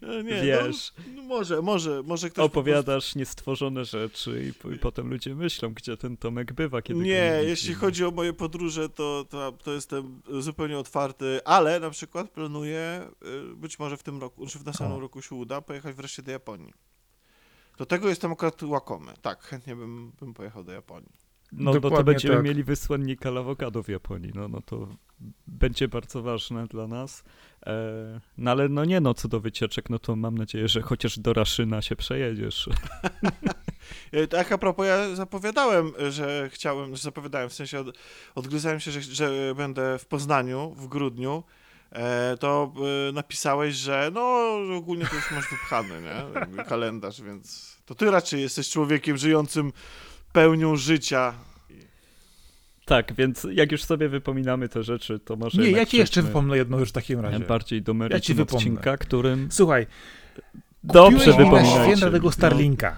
No 0.01 0.21
Nie, 0.21 0.41
Wiesz. 0.41 0.93
No, 0.97 1.03
no 1.15 1.21
może, 1.21 1.61
może, 1.61 2.03
może 2.03 2.29
ktoś. 2.29 2.45
opowiadasz 2.45 3.15
niestworzone 3.15 3.85
rzeczy 3.85 4.53
i, 4.69 4.73
i 4.75 4.79
potem 4.79 5.09
ludzie 5.09 5.35
myślą, 5.35 5.73
gdzie 5.73 5.97
ten 5.97 6.17
Tomek 6.17 6.53
bywa, 6.53 6.81
kiedy 6.81 6.99
prostu... 6.99 7.13
Nie, 7.13 7.39
jeśli 7.43 7.73
chodzi 7.73 8.05
o 8.05 8.11
moje 8.11 8.33
podróże, 8.33 8.89
to, 8.89 9.25
to, 9.29 9.51
to 9.51 9.73
jestem 9.73 10.21
zupełnie 10.39 10.77
otwarty, 10.77 11.39
ale 11.45 11.79
na 11.79 11.89
przykład 11.89 12.31
planuję, 12.31 13.07
y, 13.51 13.55
być 13.55 13.79
może 13.79 13.97
w 13.97 14.03
tym 14.03 14.21
roku, 14.21 14.47
czy 14.47 14.59
w 14.59 14.65
następnym 14.65 15.01
roku 15.01 15.21
się 15.21 15.35
uda, 15.35 15.61
pojechać 15.61 15.95
wreszcie 15.95 16.21
do 16.23 16.31
Japonii. 16.31 16.73
Do 17.77 17.85
tego 17.85 18.09
jestem 18.09 18.31
akurat 18.31 18.63
łakomy. 18.63 19.13
Tak, 19.21 19.43
chętnie 19.43 19.75
bym, 19.75 20.11
bym 20.19 20.33
pojechał 20.33 20.63
do 20.63 20.71
Japonii. 20.71 21.11
No, 21.51 21.63
no 21.63 21.73
to 21.73 21.79
Dokładnie 21.79 22.13
będziemy 22.13 22.35
tak. 22.35 22.43
mieli 22.43 22.63
wysłannika 22.63 23.29
awokado 23.29 23.83
w 23.83 23.87
Japonii, 23.87 24.31
no, 24.35 24.47
no 24.47 24.61
to 24.61 24.87
będzie 25.47 25.87
bardzo 25.87 26.21
ważne 26.21 26.67
dla 26.67 26.87
nas. 26.87 27.23
E, 27.65 28.19
no 28.37 28.51
ale 28.51 28.69
no 28.69 28.85
nie 28.85 29.01
no, 29.01 29.13
co 29.13 29.27
do 29.27 29.39
wycieczek, 29.39 29.89
no 29.89 29.99
to 29.99 30.15
mam 30.15 30.37
nadzieję, 30.37 30.67
że 30.67 30.81
chociaż 30.81 31.19
do 31.19 31.33
Raszyna 31.33 31.81
się 31.81 31.95
przejedziesz. 31.95 32.69
Tak 34.29 34.51
a 34.51 34.57
propos, 34.57 34.87
ja 34.87 35.15
zapowiadałem, 35.15 35.91
że 36.09 36.49
chciałem, 36.53 36.95
że 36.95 37.01
zapowiadałem, 37.01 37.49
w 37.49 37.53
sensie 37.53 37.79
od, 37.79 37.97
odgryzałem 38.35 38.79
się, 38.79 38.91
że, 38.91 39.01
że 39.01 39.55
będę 39.55 39.99
w 39.99 40.05
Poznaniu 40.05 40.73
w 40.77 40.87
grudniu, 40.87 41.43
to 42.39 42.73
e, 43.09 43.11
napisałeś, 43.11 43.75
że 43.75 44.11
no 44.13 44.49
ogólnie 44.77 45.05
to 45.05 45.15
już 45.15 45.31
masz 45.31 45.49
wypchany, 45.49 46.01
nie? 46.01 46.63
Kalendarz, 46.63 47.21
więc 47.21 47.77
to 47.85 47.95
ty 47.95 48.11
raczej 48.11 48.41
jesteś 48.41 48.69
człowiekiem 48.69 49.17
żyjącym 49.17 49.73
pełnią 50.31 50.75
życia. 50.75 51.33
Tak, 52.85 53.13
więc 53.13 53.47
jak 53.51 53.71
już 53.71 53.83
sobie 53.83 54.09
wypominamy 54.09 54.69
te 54.69 54.83
rzeczy, 54.83 55.19
to 55.19 55.35
może 55.35 55.61
Nie, 55.61 55.71
ja 55.71 55.85
ci 55.85 55.97
jeszcze 55.97 56.21
wypomnę 56.21 56.57
jedną 56.57 56.79
rzecz 56.79 56.89
w 56.89 56.91
takim 56.91 57.19
razie. 57.19 57.39
bardziej 57.39 57.81
do 57.81 57.93
Ja 58.09 58.19
ci 58.19 58.33
wypomnę. 58.33 58.57
odcinka, 58.57 58.97
którym 58.97 59.47
Słuchaj, 59.51 59.87
dobrze 60.83 61.33
wypominajcie. 61.33 61.83
święta 61.83 62.11
tego 62.11 62.25
No, 62.25 62.31
Starlinka. 62.31 62.97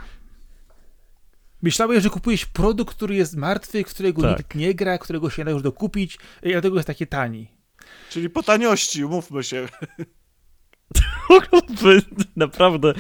Myślałeś, 1.62 2.04
że 2.04 2.10
kupujesz 2.10 2.46
produkt, 2.46 2.96
który 2.96 3.16
jest 3.16 3.36
martwy, 3.36 3.84
którego 3.84 4.22
Tak. 4.22 4.38
nikt 4.38 4.56
nie 4.56 4.74
gra, 4.74 4.98
którego 4.98 5.30
się 5.30 5.42
nie 5.42 5.46
da 5.46 5.52
już 5.52 5.62
dokupić 5.62 6.18
i 6.44 6.52
dlatego 6.52 6.76
jest 6.76 6.88
taki 6.88 7.08
tani. 7.08 7.48
Czyli 8.10 8.30
po 8.30 8.44
taniości, 8.44 9.06
umówmy 9.06 9.44
się. 9.44 9.68
Naprawdę 12.36 12.94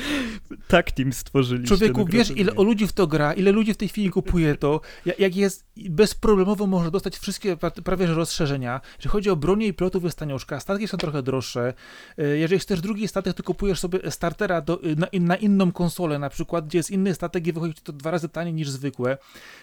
tak 0.67 0.91
team 0.91 1.13
stworzyliście. 1.13 1.67
Człowieku, 1.77 1.99
no 1.99 2.05
wiesz 2.05 2.27
ile 2.37 2.55
o 2.55 2.63
ludzi 2.63 2.87
w 2.87 2.93
to 2.93 3.07
gra, 3.07 3.33
ile 3.33 3.51
ludzi 3.51 3.73
w 3.73 3.77
tej 3.77 3.87
chwili 3.87 4.09
kupuje 4.09 4.55
to, 4.55 4.81
ja- 5.05 5.13
jak 5.19 5.35
jest 5.35 5.65
bezproblemowo 5.89 6.67
może 6.67 6.91
dostać 6.91 7.17
wszystkie 7.17 7.55
pra- 7.55 7.81
prawie 7.81 8.07
że 8.07 8.13
rozszerzenia. 8.13 8.81
Jeżeli 8.97 9.09
chodzi 9.11 9.29
o 9.29 9.35
bronię 9.35 9.67
i 9.67 9.73
pilotów 9.73 10.03
jest 10.03 10.17
tanioszka, 10.19 10.59
statki 10.59 10.87
są 10.87 10.97
trochę 10.97 11.23
droższe. 11.23 11.73
E, 12.17 12.27
Jeżeli 12.37 12.59
chcesz 12.59 12.81
drugi 12.81 13.07
statek, 13.07 13.33
to 13.33 13.43
kupujesz 13.43 13.79
sobie 13.79 14.11
startera 14.11 14.61
do, 14.61 14.79
na, 14.97 15.07
na 15.19 15.35
inną 15.35 15.71
konsolę, 15.71 16.19
na 16.19 16.29
przykład, 16.29 16.65
gdzie 16.67 16.77
jest 16.79 16.91
inny 16.91 17.13
statek 17.13 17.47
i 17.47 17.53
wychodzi 17.53 17.73
to 17.83 17.93
dwa 17.93 18.11
razy 18.11 18.29
taniej 18.29 18.53
niż 18.53 18.69
zwykłe. 18.69 19.17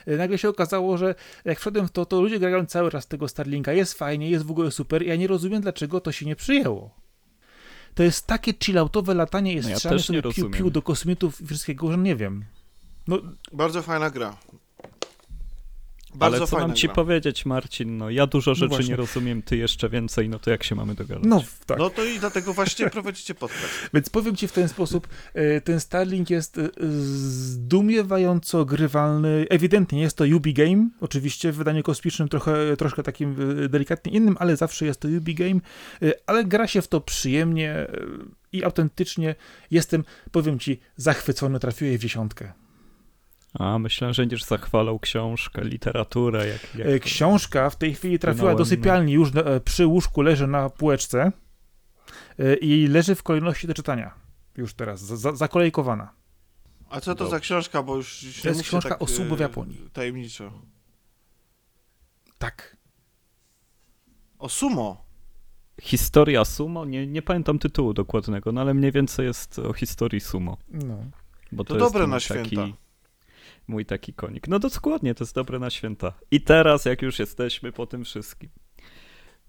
E, 0.07 0.17
Nagle 0.17 0.39
się 0.39 0.49
okazało, 0.49 0.99
że 0.99 1.15
jak 1.45 1.61
wszedłem 1.61 1.89
w 1.89 1.91
to, 1.91 2.07
to 2.07 2.21
ludzie 2.21 2.39
grają 2.39 2.67
cały 2.67 2.91
czas 2.91 3.07
tego 3.09 3.29
Starlinka. 3.29 3.73
Jest 3.73 3.95
fajnie, 3.95 4.31
jest 4.31 4.45
w 4.45 4.51
ogóle 4.51 4.71
super. 4.71 5.03
Ja 5.03 5.17
nie 5.17 5.27
rozumiem, 5.27 5.63
dlaczego 5.63 6.01
to 6.01 6.13
się 6.13 6.27
nie 6.27 6.37
przyjęło. 6.37 7.06
To 7.97 8.03
jest 8.03 8.27
takie 8.27 8.55
chilloutowe 8.65 9.15
latanie 9.15 9.53
i 9.53 9.61
No 9.61 9.69
ja 9.69 9.77
strzelanie 9.77 9.99
też 9.99 10.11
nie 10.11 10.23
sobie 10.23 10.35
piu, 10.35 10.51
piu 10.51 10.71
do 10.71 10.83
kosmitów 10.83 11.41
i 11.41 11.47
wszystkiego, 11.47 11.93
że 11.93 11.99
nie 11.99 12.17
wiem. 12.17 12.45
No, 13.09 13.19
Bardzo 13.53 13.83
fajna 13.83 14.11
gra. 14.11 14.37
Bardzo 16.17 16.37
Ale 16.37 16.47
co 16.47 16.59
mam 16.59 16.75
ci 16.75 16.87
gra. 16.87 16.95
powiedzieć, 16.95 17.47
Marcin? 17.47 17.99
No 17.99 18.11
ja 18.11 18.27
dużo 18.27 18.55
rzeczy 18.55 18.69
właśnie. 18.69 18.89
nie 18.89 18.97
rozumiem, 18.97 19.43
ty 19.43 19.57
jeszcze 19.57 19.89
więcej, 19.89 20.29
no 20.29 20.39
to 20.39 20.51
jak 20.51 20.65
się 20.65 20.75
mamy 20.75 20.95
dogadać? 20.95 21.25
no 21.25 21.43
tak. 21.67 21.79
No 21.79 21.91
to 21.91 22.05
i 22.05 22.19
dlatego 22.19 22.53
właśnie 22.53 22.91
prowadzicie 22.97 23.35
podcast. 23.35 23.91
Więc 23.95 24.09
powiem 24.11 24.37
ci 24.37 24.49
w 24.49 24.53
ten 24.53 24.69
sposób, 24.69 25.09
e, 25.35 25.61
ten 25.61 25.81
Starlink 25.81 26.31
jest 26.31 26.59
e, 26.59 26.69
zdumiewająco 26.81 28.65
grywalny. 28.65 29.47
Ewidentnie 29.51 30.01
jest 30.01 30.17
to 30.17 30.25
Ubi 30.37 30.55
Game, 30.55 30.89
oczywiście 31.01 31.53
w 31.53 31.57
wydaniu 31.57 31.83
kosmicznym 31.83 32.29
trochę, 32.29 32.77
troszkę 32.77 33.03
takim 33.03 33.37
e, 33.65 33.69
delikatnie 33.69 34.13
innym, 34.13 34.37
ale 34.39 34.57
zawsze 34.57 34.87
jest 34.87 35.01
to 35.01 35.09
Ubi 35.09 35.35
Game, 35.35 35.61
ale 36.27 36.45
gra 36.45 36.67
się 36.67 36.83
w 36.83 36.89
to 36.89 37.01
przyjemnie 37.01 37.87
i 38.53 38.65
autentycznie 38.65 39.35
jestem, 39.71 40.05
powiem 40.33 40.59
ci, 40.59 40.81
zachwycony, 40.97 41.61
trafiłem 41.61 41.97
w 41.97 42.01
dziesiątkę. 42.01 42.66
A, 43.55 43.79
myślałem, 43.79 44.15
że 44.15 44.23
będziesz 44.23 44.45
zachwalał 44.45 44.99
książkę, 44.99 45.65
literaturę, 45.65 46.47
jak... 46.49 46.75
jak 46.75 46.89
E, 46.89 46.99
Książka 47.01 47.71
w 47.71 47.77
tej 47.77 47.95
chwili 47.95 48.19
trafiła 48.19 48.55
do 48.55 48.65
sypialni, 48.65 49.13
już 49.13 49.33
na- 49.33 49.41
e, 49.43 49.61
przy 49.61 49.87
łóżku 49.87 50.23
leży 50.23 50.47
na 50.47 50.71
półeczce 50.71 51.33
e, 52.39 52.55
i 52.55 52.87
leży 52.87 53.15
w 53.15 53.23
kolejności 53.23 53.67
do 53.67 53.75
czytania. 53.75 54.15
Już 54.57 54.75
teraz, 54.75 55.01
za- 55.01 55.17
za, 55.17 55.37
zakolejkowana. 55.37 56.13
A 56.91 57.01
co 57.01 57.15
to 57.15 57.19
Dobrze. 57.19 57.31
za 57.31 57.41
książka, 57.41 57.83
bo 57.83 57.97
już 57.97 58.23
nie 58.23 58.43
To 58.43 58.49
jest 58.49 58.63
książka 58.63 58.89
tak, 58.91 59.03
o 59.03 59.07
subo 59.07 59.37
w 59.37 59.41
Japonii. 59.41 59.91
Tajemniczo. 59.93 60.53
Tak. 62.39 62.77
O 64.39 64.49
sumo. 64.49 65.05
Historia 65.83 66.45
sumo? 66.45 66.85
Nie, 66.85 67.07
nie 67.07 67.23
pamiętam 67.23 67.59
tytułu 67.59 67.95
dokładnego, 67.95 68.53
no 68.53 68.61
ale 68.61 68.75
mniej 68.75 68.93
więcej 68.93 69.27
jest 69.27 69.59
o 69.59 69.73
historii 69.73 70.21
sumo. 70.21 70.57
No. 70.69 70.99
Bo 71.53 71.65
To 71.65 71.75
to, 71.75 71.81
dobre 71.81 72.07
na 72.07 72.17
taki, 72.21 72.25
święta. 72.25 72.67
Mój 73.69 73.87
taki 73.87 74.13
konik. 74.13 74.49
No 74.49 74.59
dokładnie, 74.59 75.15
to 75.15 75.25
jest 75.25 75.35
dobre 75.35 75.59
na 75.59 75.71
święta. 75.71 76.13
I 76.31 76.41
teraz, 76.41 76.85
jak 76.85 77.03
już 77.03 77.19
jesteśmy 77.19 77.73
po 77.73 77.87
tym 77.87 78.05
wszystkim, 78.05 78.51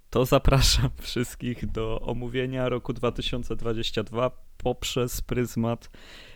to 0.10 0.26
zapraszam 0.26 0.90
wszystkich 1.02 1.66
do 1.66 2.02
omówienia 2.02 2.70
roku 2.70 2.94
2022 2.94 4.32
poprzez 4.58 5.22
pryzmat 5.22 5.90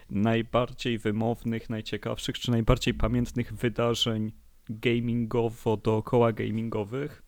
najbardziej 0.09 0.97
wymownych, 0.97 1.69
najciekawszych 1.69 2.39
czy 2.39 2.51
najbardziej 2.51 2.93
pamiętnych 2.93 3.53
wydarzeń 3.53 4.31
gamingowo 4.69 5.77
dookoła 5.77 6.33
gamingowych. 6.33 7.23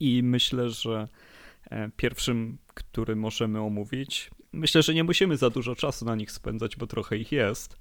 I 0.00 0.22
myślę, 0.22 0.70
że 0.70 1.08
e, 1.70 1.90
pierwszym, 1.96 2.58
który 2.74 3.16
możemy 3.16 3.60
omówić, 3.60 4.30
myślę, 4.52 4.82
że 4.82 4.94
nie 4.94 5.04
musimy 5.04 5.36
za 5.36 5.50
dużo 5.50 5.74
czasu 5.74 6.04
na 6.04 6.14
nich 6.14 6.30
spędzać, 6.30 6.76
bo 6.76 6.86
trochę 6.86 7.16
ich 7.16 7.32
jest. 7.32 7.78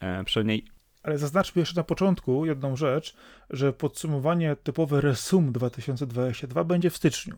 E, 0.00 0.24
przynajmniej 0.24 0.64
Ale 1.08 1.18
zaznaczmy 1.18 1.60
jeszcze 1.60 1.76
na 1.76 1.84
początku 1.84 2.46
jedną 2.46 2.76
rzecz, 2.76 3.16
że 3.50 3.72
podsumowanie 3.72 4.56
typowe 4.56 5.00
Resum 5.00 5.52
2022 5.52 6.64
będzie 6.64 6.90
w 6.90 6.96
styczniu. 6.96 7.36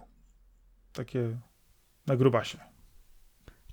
Takie 0.93 1.37
na 2.07 2.17
grubasie. 2.17 2.59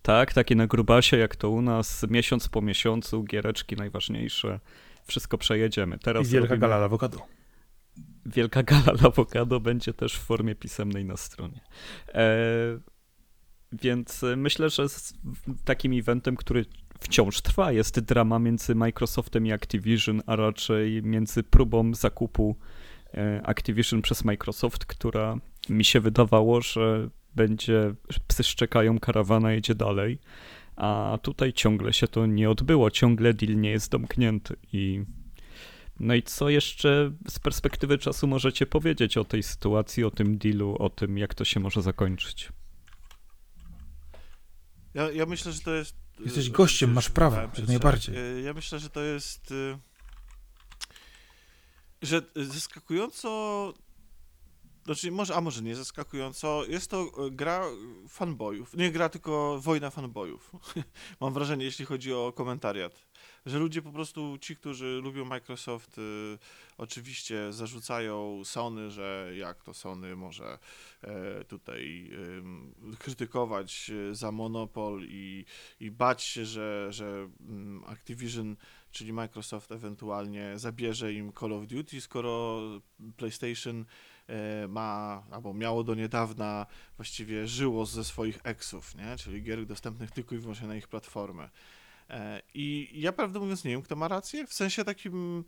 Tak, 0.02 0.34
takie 0.34 0.56
na 0.56 0.68
grubasie 0.68 1.18
jak 1.18 1.36
to 1.36 1.50
u 1.50 1.62
nas, 1.62 2.06
miesiąc 2.10 2.50
po 2.50 2.62
miesiącu, 2.62 3.24
giereczki 3.24 3.76
najważniejsze, 3.76 4.60
wszystko 5.08 5.38
przejedziemy. 5.38 5.96
I 5.96 6.00
Teraz 6.00 6.30
wielka 6.30 6.48
robimy- 6.48 6.62
gala 6.62 6.76
awokado. 6.86 7.22
Wielka 8.26 8.64
gala 8.64 8.94
awokado 9.04 9.60
będzie 9.60 9.94
też 9.94 10.16
w 10.16 10.24
formie 10.24 10.56
pisemnej 10.56 11.06
na 11.06 11.18
stronie. 11.18 11.62
E, 12.14 12.36
więc 13.72 14.24
e, 14.24 14.36
myślę, 14.36 14.70
że 14.70 14.90
z, 14.90 15.14
takim 15.66 16.00
eventem, 16.00 16.36
który 16.36 16.66
wciąż 17.00 17.42
trwa, 17.42 17.72
jest 17.72 18.00
drama 18.00 18.40
między 18.40 18.76
Microsoftem 18.76 19.48
i 19.48 19.52
Activision, 19.52 20.22
a 20.26 20.36
raczej 20.36 21.04
między 21.04 21.44
próbą 21.44 21.94
zakupu 21.94 22.56
e, 23.14 23.42
Activision 23.44 24.02
przez 24.02 24.24
Microsoft, 24.24 24.86
która 24.86 25.38
mi 25.70 25.86
się 25.86 26.00
wydawało, 26.00 26.62
że 26.62 27.10
będzie, 27.36 27.94
psy 28.28 28.44
szczekają, 28.44 29.00
karawana 29.00 29.52
jedzie 29.52 29.76
dalej, 29.76 30.20
a 30.76 31.18
tutaj 31.22 31.54
ciągle 31.54 31.94
się 31.94 32.08
to 32.08 32.26
nie 32.26 32.50
odbyło, 32.50 32.92
ciągle 32.92 33.34
deal 33.34 33.56
nie 33.56 33.70
jest 33.70 33.92
domknięty 33.92 34.56
i 34.74 35.04
no 36.00 36.16
i 36.16 36.24
co 36.24 36.50
jeszcze 36.50 37.12
z 37.28 37.40
perspektywy 37.40 37.98
czasu 37.98 38.28
możecie 38.28 38.66
powiedzieć 38.66 39.18
o 39.18 39.24
tej 39.24 39.44
sytuacji, 39.44 40.04
o 40.04 40.12
tym 40.12 40.38
dealu, 40.38 40.76
o 40.80 40.90
tym, 40.90 41.18
jak 41.18 41.36
to 41.36 41.46
się 41.46 41.60
może 41.60 41.82
zakończyć? 41.82 42.50
Ja, 44.98 45.12
ja 45.12 45.26
myślę, 45.26 45.52
że 45.52 45.60
to 45.62 45.74
jest... 45.74 45.96
Jesteś 46.20 46.48
e, 46.48 46.52
gościem, 46.52 46.90
że- 46.90 46.96
masz 46.96 47.04
że- 47.08 47.10
prawo, 47.14 47.36
że- 47.36 47.42
jak 47.42 47.56
że- 47.56 47.64
najbardziej. 47.66 48.16
e, 48.18 48.42
Ja 48.42 48.54
myślę, 48.54 48.80
że 48.80 48.90
to 48.90 49.02
jest... 49.02 49.52
e, 49.52 49.80
Że 52.02 52.22
zaskakująco... 52.36 53.74
Znaczy, 54.86 55.12
może, 55.12 55.36
a 55.36 55.42
może 55.42 55.62
nie 55.62 55.76
zaskakująco, 55.76 56.64
jest 56.68 56.92
to 56.92 57.02
e, 57.28 57.32
gra 57.32 57.66
fanboyów. 58.10 58.74
Nie 58.74 58.92
gra, 58.92 59.10
tylko 59.10 59.60
wojna 59.62 59.90
fanboyów. 59.90 60.52
Mam 61.22 61.34
wrażenie, 61.34 61.66
jeśli 61.66 61.86
chodzi 61.86 62.14
o 62.14 62.34
komentariat. 62.36 63.07
Że 63.48 63.60
ludzie 63.60 63.82
po 63.82 63.92
prostu, 63.92 64.38
ci, 64.42 64.56
którzy 64.56 65.00
lubią 65.04 65.26
Microsoft, 65.26 65.98
y, 65.98 66.02
oczywiście 66.78 67.54
zarzucają 67.54 68.42
Sony, 68.44 68.92
że 68.92 69.32
jak 69.38 69.64
to 69.64 69.74
Sony 69.74 70.16
może 70.16 70.60
e, 71.02 71.44
tutaj 71.44 72.10
ym, 72.14 72.74
krytykować 73.00 73.92
za 74.12 74.32
monopol 74.32 75.04
i, 75.04 75.46
i 75.80 75.92
bać 75.92 76.24
się, 76.24 76.46
że, 76.46 76.88
że 76.90 77.30
mm, 77.40 77.84
Activision, 77.84 78.56
czyli 78.92 79.14
Microsoft 79.14 79.72
ewentualnie 79.72 80.60
zabierze 80.60 81.14
im 81.14 81.34
Call 81.34 81.54
of 81.54 81.68
Duty, 81.68 82.02
skoro 82.02 82.62
PlayStation 83.18 83.86
e, 84.28 84.68
ma, 84.68 85.24
albo 85.32 85.54
miało 85.54 85.84
do 85.84 85.96
niedawna 85.96 86.66
właściwie 86.98 87.48
żyło 87.48 87.86
ze 87.86 88.04
swoich 88.04 88.40
eksów, 88.44 88.96
nie? 88.96 89.16
czyli 89.18 89.44
gier 89.44 89.66
dostępnych 89.66 90.12
tylko 90.12 90.36
i 90.36 90.38
wyłącznie 90.38 90.68
na 90.68 90.76
ich 90.76 90.88
platformę. 90.88 91.50
E, 92.10 92.42
I 92.54 92.90
ja 92.94 93.12
prawdę 93.12 93.40
mówiąc 93.40 93.64
nie 93.64 93.72
wiem, 93.72 93.82
kto 93.82 93.96
ma 93.96 94.08
rację, 94.08 94.48
w 94.48 94.54
sensie 94.54 94.84
takim 94.84 95.44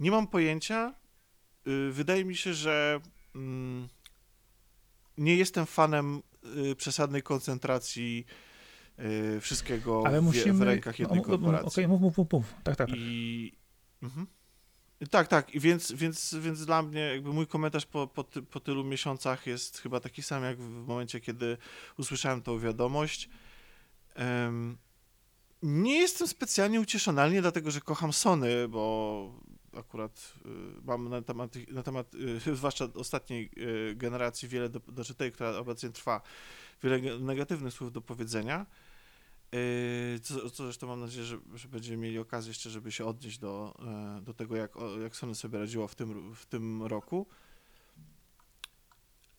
nie 0.00 0.10
mam 0.10 0.26
pojęcia. 0.26 0.94
Y, 1.66 1.92
Wydaje 1.92 2.24
mi 2.24 2.36
się, 2.36 2.54
że 2.54 3.00
mm, 3.34 3.88
nie 5.18 5.36
jestem 5.36 5.66
fanem 5.66 6.22
y, 6.56 6.76
przesadnej 6.76 7.22
koncentracji 7.22 8.26
y, 8.98 9.40
wszystkiego 9.40 10.02
Ale 10.06 10.20
w, 10.20 10.24
musimy... 10.24 10.52
w 10.52 10.62
rękach 10.62 10.98
jednej 10.98 11.22
korporacji. 11.22 11.68
Okej, 11.68 11.88
mów, 11.88 12.00
mów, 12.00 12.18
mów, 12.18 12.32
mów. 12.32 12.54
Tak, 12.64 12.76
tak, 12.76 12.88
tak. 12.88 12.98
I... 12.98 13.52
Mhm. 14.02 14.26
Tak, 15.10 15.28
tak. 15.28 15.54
I 15.54 15.60
więc, 15.60 15.92
więc, 15.92 16.34
więc 16.40 16.66
dla 16.66 16.82
mnie 16.82 17.00
jakby 17.00 17.32
mój 17.32 17.46
komentarz 17.46 17.86
po, 17.86 18.06
po, 18.06 18.24
ty, 18.24 18.42
po 18.42 18.60
tylu 18.60 18.84
miesiącach 18.84 19.46
jest 19.46 19.78
chyba 19.78 20.00
taki 20.00 20.22
sam 20.22 20.44
jak 20.44 20.58
w 20.58 20.86
momencie, 20.86 21.20
kiedy 21.20 21.56
usłyszałem 21.98 22.42
tą 22.42 22.58
wiadomość. 22.58 23.28
Um, 24.16 24.78
nie 25.62 25.98
jestem 25.98 26.28
specjalnie 26.28 26.80
ucieszony, 26.80 27.30
nie 27.30 27.42
dlatego, 27.42 27.70
że 27.70 27.80
kocham 27.80 28.12
Sony, 28.12 28.68
bo 28.68 29.32
akurat 29.76 30.34
y, 30.46 30.48
mam 30.84 31.08
na 31.08 31.22
temat, 31.22 31.54
na 31.68 31.82
temat 31.82 32.14
y, 32.14 32.56
zwłaszcza 32.56 32.88
ostatniej 32.94 33.50
y, 33.58 33.94
generacji 33.96 34.48
wiele 34.48 34.68
do, 34.68 34.80
do 34.80 35.04
tej, 35.04 35.32
która 35.32 35.56
obecnie 35.56 35.90
trwa, 35.90 36.20
wiele 36.82 37.18
negatywnych 37.18 37.74
słów 37.74 37.92
do 37.92 38.00
powiedzenia. 38.00 38.66
Co, 40.22 40.50
co 40.50 40.64
zresztą 40.64 40.86
mam 40.86 41.00
nadzieję, 41.00 41.24
że, 41.24 41.38
że 41.54 41.68
będziemy 41.68 41.96
mieli 41.96 42.18
okazję 42.18 42.50
jeszcze, 42.50 42.70
żeby 42.70 42.92
się 42.92 43.04
odnieść 43.04 43.38
do, 43.38 43.74
do 44.22 44.34
tego, 44.34 44.56
jak, 44.56 44.74
jak 45.02 45.16
Sony 45.16 45.34
sobie 45.34 45.58
radziło 45.58 45.88
w 45.88 45.94
tym, 45.94 46.34
w 46.34 46.46
tym 46.46 46.82
roku. 46.82 47.26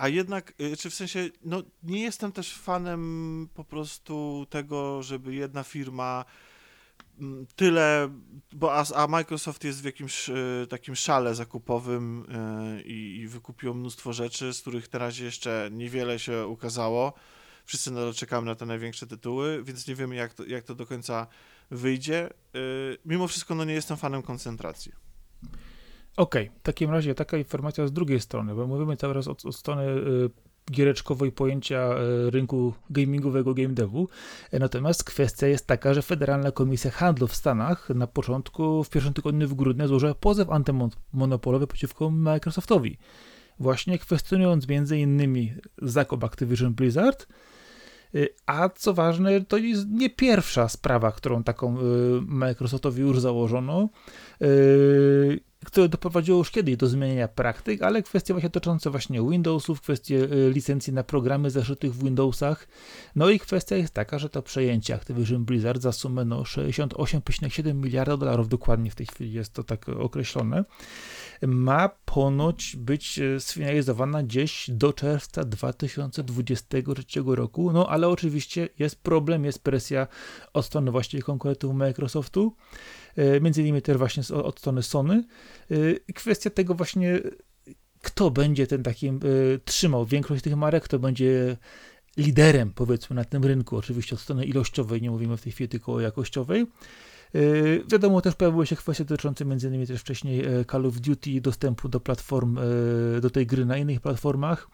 A 0.01 0.07
jednak, 0.07 0.53
y, 0.61 0.77
czy 0.77 0.89
w 0.89 0.93
sensie, 0.93 1.29
no 1.45 1.63
nie 1.83 2.01
jestem 2.01 2.31
też 2.31 2.55
fanem 2.55 3.49
po 3.53 3.63
prostu 3.63 4.45
tego, 4.49 5.03
żeby 5.03 5.35
jedna 5.35 5.63
firma 5.63 6.25
mm, 7.19 7.45
tyle, 7.55 8.09
bo 8.51 8.73
a, 8.73 8.85
a 8.95 9.07
Microsoft 9.07 9.63
jest 9.63 9.81
w 9.81 9.85
jakimś 9.85 10.29
y, 10.29 10.67
takim 10.69 10.95
szale 10.95 11.35
zakupowym 11.35 12.25
i, 12.85 13.17
i 13.21 13.27
wykupiło 13.27 13.73
mnóstwo 13.73 14.13
rzeczy, 14.13 14.53
z 14.53 14.61
których 14.61 14.87
teraz 14.87 15.17
jeszcze 15.17 15.69
niewiele 15.71 16.19
się 16.19 16.47
ukazało 16.47 17.13
wszyscy 17.65 17.91
nadal 17.91 18.13
czekamy 18.13 18.47
na 18.47 18.55
te 18.55 18.65
największe 18.65 19.07
tytuły, 19.07 19.63
więc 19.63 19.87
nie 19.87 19.95
wiemy, 19.95 20.15
jak 20.15 20.33
to, 20.33 20.45
jak 20.45 20.63
to 20.63 20.75
do 20.75 20.85
końca 20.85 21.27
wyjdzie. 21.71 22.29
Mimo 23.05 23.27
wszystko, 23.27 23.55
no 23.55 23.63
nie 23.63 23.73
jestem 23.73 23.97
fanem 23.97 24.21
koncentracji. 24.21 24.91
Okej, 26.17 26.47
okay. 26.47 26.59
w 26.59 26.63
takim 26.63 26.91
razie 26.91 27.15
taka 27.15 27.37
informacja 27.37 27.87
z 27.87 27.93
drugiej 27.93 28.19
strony, 28.19 28.55
bo 28.55 28.67
mówimy 28.67 28.97
teraz 28.97 29.27
od, 29.27 29.45
od 29.45 29.55
strony 29.55 29.83
y, 29.83 30.29
giereczkowej 30.71 31.31
pojęcia 31.31 31.89
y, 32.27 32.31
rynku 32.31 32.73
gamingowego, 32.89 33.53
game 33.53 33.69
devu. 33.69 34.07
Natomiast 34.51 35.03
kwestia 35.03 35.47
jest 35.47 35.67
taka, 35.67 35.93
że 35.93 36.01
Federalna 36.01 36.51
Komisja 36.51 36.91
Handlu 36.91 37.27
w 37.27 37.35
Stanach 37.35 37.89
na 37.89 38.07
początku, 38.07 38.83
w 38.83 38.89
pierwszym 38.89 39.13
tygodniu 39.13 39.47
w 39.47 39.53
grudniu 39.53 39.87
złożyła 39.87 40.13
pozew 40.15 40.49
antymonopolowy 40.49 41.67
przeciwko 41.67 42.09
Microsoftowi. 42.09 42.97
Właśnie 43.59 43.99
kwestionując 43.99 44.67
innymi 44.91 45.53
zakup 45.81 46.23
Activision 46.23 46.73
Blizzard, 46.73 47.27
Y, 48.15 48.29
a 48.45 48.69
co 48.69 48.93
ważne, 48.93 49.45
to 49.45 49.57
jest 49.57 49.87
nie 49.89 50.09
pierwsza 50.09 50.69
sprawa, 50.69 51.11
którą 51.11 51.43
taką 51.43 51.77
Microsoftowi 52.21 53.01
już 53.01 53.19
założono, 53.19 53.89
które 55.65 55.89
doprowadziło 55.89 56.37
już 56.37 56.51
kiedyś 56.51 56.77
do 56.77 56.87
zmienienia 56.87 57.27
praktyk, 57.27 57.81
ale 57.81 58.03
kwestie 58.03 58.33
właśnie 58.33 58.49
dotyczące 58.49 58.89
właśnie 58.89 59.29
Windowsów, 59.29 59.81
kwestie 59.81 60.27
licencji 60.53 60.93
na 60.93 61.03
programy 61.03 61.49
zaszytych 61.49 61.93
w 61.93 62.03
Windowsach. 62.03 62.67
No 63.15 63.29
i 63.29 63.39
kwestia 63.39 63.75
jest 63.75 63.93
taka, 63.93 64.19
że 64.19 64.29
to 64.29 64.41
przejęcie 64.41 64.95
Activision 64.95 65.45
Blizzard 65.45 65.81
za 65.81 65.91
sumę 65.91 66.25
no 66.25 66.41
68,7 66.43 67.75
miliarda 67.75 68.17
dolarów, 68.17 68.49
dokładnie 68.49 68.91
w 68.91 68.95
tej 68.95 69.05
chwili 69.05 69.33
jest 69.33 69.53
to 69.53 69.63
tak 69.63 69.89
określone, 69.89 70.65
ma 71.41 71.89
ponoć 72.05 72.75
być 72.75 73.19
e, 73.19 73.39
sfinalizowana 73.39 74.23
gdzieś 74.23 74.69
do 74.69 74.93
czerwca 74.93 75.43
2023 75.43 77.03
roku. 77.25 77.71
No 77.71 77.89
ale 77.89 78.07
oczywiście 78.07 78.69
jest 78.79 79.03
problem, 79.03 79.45
jest 79.45 79.63
presja 79.63 80.07
od 80.53 80.65
strony 80.65 80.91
właściwie 80.91 81.23
konkurentów 81.23 81.75
Microsoftu, 81.75 82.55
między 83.41 83.61
innymi 83.61 83.81
też 83.81 83.97
właśnie 83.97 84.35
od 84.35 84.59
strony 84.59 84.83
Sony. 84.83 85.23
E, 85.71 86.13
kwestia 86.13 86.49
tego 86.49 86.75
właśnie, 86.75 87.19
kto 88.01 88.31
będzie 88.31 88.67
ten 88.67 88.83
takim 88.83 89.19
trzymał 89.65 90.05
większość 90.05 90.43
tych 90.43 90.55
marek, 90.55 90.83
kto 90.83 90.99
będzie 90.99 91.57
liderem 92.17 92.73
powiedzmy 92.73 93.15
na 93.15 93.25
tym 93.25 93.43
rynku, 93.43 93.77
oczywiście 93.77 94.15
od 94.15 94.21
strony 94.21 94.45
ilościowej, 94.45 95.01
nie 95.01 95.11
mówimy 95.11 95.37
w 95.37 95.41
tej 95.41 95.51
chwili 95.51 95.69
tylko 95.69 95.93
o 95.93 95.99
jakościowej. 95.99 96.65
Yy, 97.33 97.83
wiadomo, 97.91 98.21
też 98.21 98.35
pojawiły 98.35 98.67
się 98.67 98.75
kwestie 98.75 99.05
dotyczące 99.05 99.43
m.in. 99.43 99.87
też 99.87 100.01
wcześniej 100.01 100.45
e, 100.45 100.65
Call 100.65 100.85
of 100.85 100.99
Duty, 100.99 101.41
dostępu 101.41 101.89
do 101.89 101.99
platform, 101.99 102.57
e, 102.57 103.21
do 103.21 103.29
tej 103.29 103.45
gry 103.47 103.65
na 103.65 103.77
innych 103.77 104.01
platformach. 104.01 104.67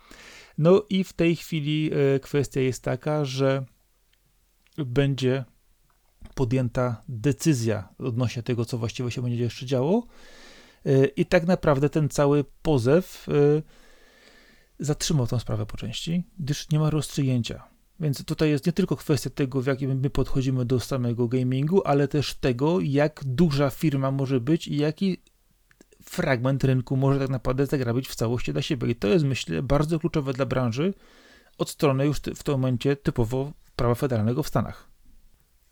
No 0.57 0.83
i 0.89 1.03
w 1.03 1.13
tej 1.13 1.35
chwili 1.35 1.91
e, 1.93 2.19
kwestia 2.19 2.61
jest 2.61 2.83
taka, 2.83 3.25
że 3.25 3.65
będzie 4.77 5.45
podjęta 6.37 7.03
decyzja 7.09 7.89
odnośnie 7.97 8.43
tego, 8.43 8.65
co 8.65 8.77
właściwie 8.77 9.11
się 9.11 9.21
będzie 9.21 9.43
jeszcze 9.43 9.65
działo. 9.65 10.07
I 11.15 11.25
tak 11.25 11.47
naprawdę 11.47 11.89
ten 11.89 12.09
cały 12.09 12.45
pozew 12.61 13.27
zatrzymał 14.79 15.27
tę 15.27 15.39
sprawę 15.39 15.65
po 15.65 15.77
części, 15.77 16.23
gdyż 16.39 16.69
nie 16.69 16.79
ma 16.79 16.89
rozstrzygnięcia. 16.89 17.63
Więc 17.99 18.25
tutaj 18.25 18.49
jest 18.49 18.65
nie 18.65 18.73
tylko 18.73 18.95
kwestia 18.95 19.29
tego, 19.29 19.61
w 19.61 19.65
jakim 19.65 19.99
my 19.99 20.09
podchodzimy 20.09 20.65
do 20.65 20.79
samego 20.79 21.27
gamingu, 21.27 21.81
ale 21.85 22.07
też 22.07 22.33
tego, 22.33 22.79
jak 22.79 23.23
duża 23.25 23.69
firma 23.69 24.11
może 24.11 24.39
być 24.39 24.67
i 24.67 24.77
jaki 24.77 25.21
fragment 26.03 26.63
rynku 26.63 26.97
może 26.97 27.19
tak 27.19 27.29
naprawdę 27.29 27.65
zagrabić 27.65 28.07
w 28.07 28.15
całości 28.15 28.53
dla 28.53 28.61
siebie. 28.61 28.91
I 28.91 28.95
to 28.95 29.07
jest, 29.07 29.25
myślę, 29.25 29.63
bardzo 29.63 29.99
kluczowe 29.99 30.33
dla 30.33 30.45
branży 30.45 30.93
od 31.57 31.69
strony 31.69 32.05
już 32.05 32.17
w 32.17 32.43
tym 32.43 32.53
momencie 32.53 32.95
typowo 32.95 33.51
prawa 33.75 33.95
federalnego 33.95 34.43
w 34.43 34.47
Stanach. 34.47 34.86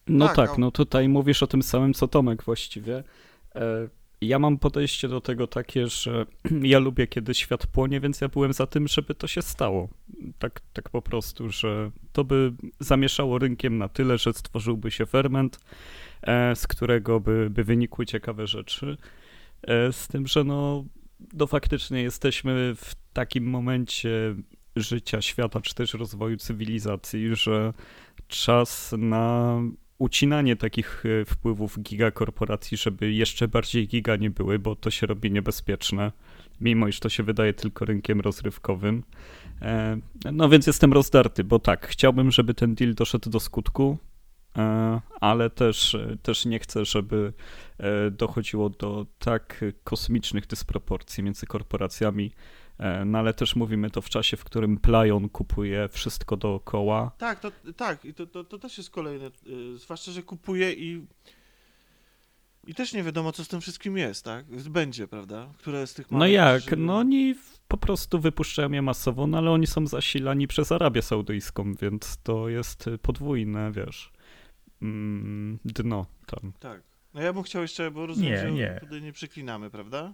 No 0.07 0.27
tak, 0.27 0.35
tak 0.35 0.57
no 0.57 0.71
tutaj 0.71 1.09
mówisz 1.09 1.43
o 1.43 1.47
tym 1.47 1.63
samym 1.63 1.93
co 1.93 2.07
Tomek 2.07 2.43
właściwie. 2.43 3.03
E, 3.55 3.87
ja 4.21 4.39
mam 4.39 4.57
podejście 4.57 5.07
do 5.07 5.21
tego 5.21 5.47
takie, 5.47 5.87
że 5.87 6.25
ja 6.61 6.79
lubię, 6.79 7.07
kiedy 7.07 7.33
świat 7.33 7.67
płonie, 7.67 7.99
więc 7.99 8.21
ja 8.21 8.29
byłem 8.29 8.53
za 8.53 8.67
tym, 8.67 8.87
żeby 8.87 9.15
to 9.15 9.27
się 9.27 9.41
stało. 9.41 9.89
Tak, 10.39 10.61
tak 10.73 10.89
po 10.89 11.01
prostu, 11.01 11.49
że 11.49 11.91
to 12.13 12.23
by 12.23 12.53
zamieszało 12.79 13.39
rynkiem 13.39 13.77
na 13.77 13.89
tyle, 13.89 14.17
że 14.17 14.33
stworzyłby 14.33 14.91
się 14.91 15.05
ferment, 15.05 15.59
e, 16.21 16.55
z 16.55 16.67
którego 16.67 17.19
by, 17.19 17.49
by 17.49 17.63
wynikły 17.63 18.05
ciekawe 18.05 18.47
rzeczy. 18.47 18.97
E, 19.63 19.93
z 19.93 20.07
tym, 20.07 20.27
że 20.27 20.43
no, 20.43 20.85
no 21.33 21.47
faktycznie 21.47 22.01
jesteśmy 22.01 22.75
w 22.75 22.95
takim 23.13 23.49
momencie 23.49 24.35
życia 24.75 25.21
świata, 25.21 25.61
czy 25.61 25.75
też 25.75 25.93
rozwoju 25.93 26.37
cywilizacji, 26.37 27.35
że 27.35 27.73
czas 28.27 28.93
na 28.97 29.59
ucinanie 29.97 30.55
takich 30.55 31.03
e, 31.05 31.25
wpływów 31.25 31.79
gigakorporacji, 31.81 32.77
żeby 32.77 33.13
jeszcze 33.13 33.47
bardziej 33.47 33.87
giga 33.87 34.15
nie 34.15 34.29
były, 34.29 34.59
bo 34.59 34.75
to 34.75 34.91
się 34.91 35.07
robi 35.07 35.31
niebezpieczne, 35.31 36.11
mimo 36.61 36.87
iż 36.87 36.99
to 36.99 37.09
się 37.09 37.23
wydaje 37.23 37.53
tylko 37.53 37.85
rynkiem 37.85 38.21
rozrywkowym. 38.21 39.03
E, 39.61 39.97
no 40.31 40.49
więc 40.49 40.67
jestem 40.67 40.93
rozdarty, 40.93 41.43
bo 41.43 41.59
tak, 41.59 41.87
chciałbym, 41.87 42.31
żeby 42.31 42.53
ten 42.53 42.75
deal 42.75 42.93
doszedł 42.93 43.29
do 43.29 43.39
skutku, 43.39 43.97
e, 44.57 45.01
ale 45.21 45.49
też, 45.49 45.97
też 46.21 46.45
nie 46.45 46.59
chcę, 46.59 46.85
żeby 46.85 47.33
dochodziło 48.11 48.69
do 48.69 49.05
tak 49.19 49.65
kosmicznych 49.83 50.47
dysproporcji 50.47 51.23
między 51.23 51.45
korporacjami, 51.45 52.31
no 53.05 53.19
ale 53.19 53.33
też 53.33 53.55
mówimy 53.55 53.89
to 53.89 54.01
w 54.01 54.09
czasie, 54.09 54.37
w 54.37 54.43
którym 54.43 54.77
Playon 54.77 55.29
kupuje 55.29 55.89
wszystko 55.89 56.37
dookoła. 56.37 57.11
Tak, 57.17 57.39
to, 57.39 57.51
tak, 57.77 58.05
i 58.05 58.13
to, 58.13 58.25
to, 58.25 58.43
to 58.43 58.59
też 58.59 58.77
jest 58.77 58.89
kolejne, 58.89 59.31
yy, 59.45 59.77
zwłaszcza, 59.77 60.11
że 60.11 60.23
kupuje 60.23 60.73
i 60.73 61.07
i 62.67 62.75
też 62.75 62.93
nie 62.93 63.03
wiadomo, 63.03 63.31
co 63.31 63.43
z 63.43 63.47
tym 63.47 63.61
wszystkim 63.61 63.97
jest, 63.97 64.25
tak? 64.25 64.45
Będzie, 64.69 65.07
prawda? 65.07 65.53
Które 65.57 65.87
z 65.87 65.93
tych 65.93 66.11
No 66.11 66.27
jak? 66.27 66.61
No 66.77 66.97
oni 66.97 67.35
po 67.67 67.77
prostu 67.77 68.19
wypuszczają 68.19 68.71
je 68.71 68.81
masowo, 68.81 69.27
no 69.27 69.37
ale 69.37 69.51
oni 69.51 69.67
są 69.67 69.87
zasilani 69.87 70.47
przez 70.47 70.71
Arabię 70.71 71.01
Saudyjską, 71.01 71.73
więc 71.73 72.17
to 72.23 72.49
jest 72.49 72.85
podwójne, 73.01 73.71
wiesz, 73.71 74.11
mm, 74.81 75.59
dno 75.65 76.05
tam. 76.25 76.51
Tak. 76.59 76.81
No 77.13 77.21
ja 77.21 77.33
bym 77.33 77.43
chciał 77.43 77.61
jeszcze, 77.61 77.91
bo 77.91 78.05
rozumiem, 78.05 78.31
nie, 78.31 78.37
że 78.37 78.51
nie. 78.51 78.77
tutaj 78.79 79.01
nie 79.01 79.13
przeklinamy, 79.13 79.69
prawda? 79.69 80.13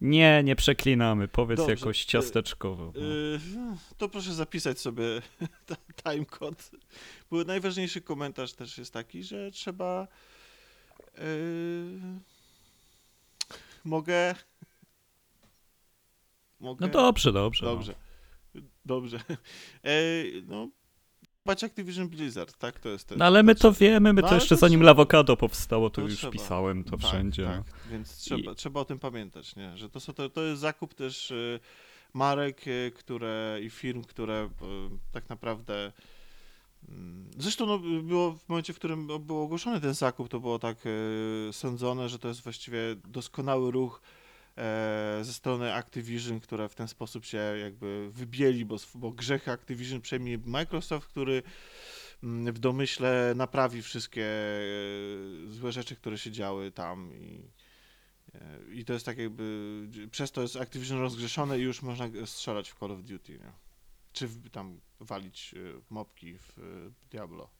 Nie, 0.00 0.42
nie 0.44 0.56
przeklinamy. 0.56 1.28
Powiedz 1.28 1.56
Dobrze. 1.58 1.74
jakoś 1.74 2.04
ciasteczkowo. 2.04 2.92
Yy, 2.96 3.40
to 3.98 4.08
proszę 4.08 4.34
zapisać 4.34 4.80
sobie 4.80 5.04
timecode. 6.02 6.62
Bo 7.30 7.44
najważniejszy 7.44 8.00
komentarz 8.00 8.52
też 8.52 8.78
jest 8.78 8.92
taki, 8.92 9.22
że 9.22 9.50
trzeba. 9.50 10.08
Yy, 11.18 12.00
mogę. 13.84 14.34
Mogę. 16.60 16.86
No 16.86 16.92
dobrze, 16.92 17.32
dobrze. 17.32 17.66
Dobrze. 17.66 17.94
No. 18.54 18.60
Dobrze. 18.84 19.20
Yy, 19.84 20.42
no, 20.48 20.68
Bać 21.46 21.64
Activision 21.64 22.08
Blizzard, 22.08 22.58
tak? 22.58 22.80
To 22.80 22.88
jest 22.88 23.08
ten, 23.08 23.18
no 23.18 23.24
ale 23.24 23.42
my 23.42 23.54
to 23.54 23.72
wiemy, 23.72 24.12
my 24.12 24.22
no, 24.22 24.28
to 24.28 24.34
jeszcze 24.34 24.54
to 24.54 24.60
zanim 24.60 24.82
Lawokado 24.82 25.36
powstało, 25.36 25.90
to, 25.90 25.94
to 25.94 26.02
już 26.02 26.16
trzeba. 26.16 26.32
pisałem 26.32 26.84
to 26.84 26.90
tak, 26.90 27.00
wszędzie. 27.00 27.44
Tak, 27.44 27.62
więc 27.90 28.16
trzeba, 28.16 28.52
I... 28.52 28.54
trzeba 28.54 28.80
o 28.80 28.84
tym 28.84 28.98
pamiętać, 28.98 29.56
nie? 29.56 29.76
że 29.76 29.90
to, 29.90 30.00
to, 30.00 30.30
to 30.30 30.42
jest 30.42 30.60
zakup 30.60 30.94
też 30.94 31.30
y, 31.30 31.60
marek, 32.14 32.66
y, 32.66 32.92
które 32.94 33.58
i 33.62 33.70
firm, 33.70 34.02
które 34.04 34.44
y, 34.44 34.48
tak 35.12 35.28
naprawdę 35.28 35.92
Mm, 36.88 37.30
Zresztą 37.38 37.66
no, 37.66 37.78
było 38.02 38.32
w 38.32 38.48
momencie, 38.48 38.72
w 38.72 38.76
którym 38.76 39.06
był 39.06 39.42
ogłoszony 39.42 39.80
ten 39.80 39.94
zakup, 39.94 40.28
to 40.28 40.40
było 40.40 40.58
tak 40.58 40.78
e, 40.86 41.52
sądzone, 41.52 42.08
że 42.08 42.18
to 42.18 42.28
jest 42.28 42.40
właściwie 42.40 42.78
doskonały 43.04 43.70
ruch 43.70 44.02
ze 45.22 45.32
strony 45.32 45.74
Activision, 45.74 46.40
które 46.40 46.68
w 46.68 46.74
ten 46.74 46.88
sposób 46.88 47.24
się 47.24 47.38
jakby 47.38 48.10
wybieli, 48.10 48.64
bo, 48.64 48.76
bo 48.94 49.10
grzechy 49.10 49.50
Activision 49.50 50.00
przejmie 50.00 50.38
Microsoft, 50.44 51.08
który 51.08 51.42
mm, 52.22 52.54
w 52.54 52.58
domyśle 52.58 53.32
naprawi 53.36 53.82
wszystkie 53.82 54.24
e, 54.24 55.52
złe 55.52 55.72
rzeczy, 55.72 55.96
które 55.96 56.18
się 56.18 56.30
działy 56.30 56.72
tam 56.72 57.14
i, 57.14 57.42
e, 58.34 58.74
i 58.74 58.84
to 58.84 58.92
jest 58.92 59.06
tak 59.06 59.18
jakby, 59.18 59.88
przez 60.10 60.32
to 60.32 60.42
jest 60.42 60.56
Activision 60.56 60.98
rozgrzeszone 60.98 61.58
i 61.58 61.62
już 61.62 61.82
można 61.82 62.08
strzelać 62.26 62.70
w 62.70 62.78
Call 62.78 62.90
of 62.92 63.02
Duty, 63.02 63.32
nie? 63.32 63.52
Czy 64.12 64.28
w, 64.28 64.50
tam 64.50 64.80
walić 65.00 65.54
e, 65.54 65.80
mopki 65.90 66.38
w 66.38 66.58
e, 66.58 66.62
Diablo. 67.10 67.50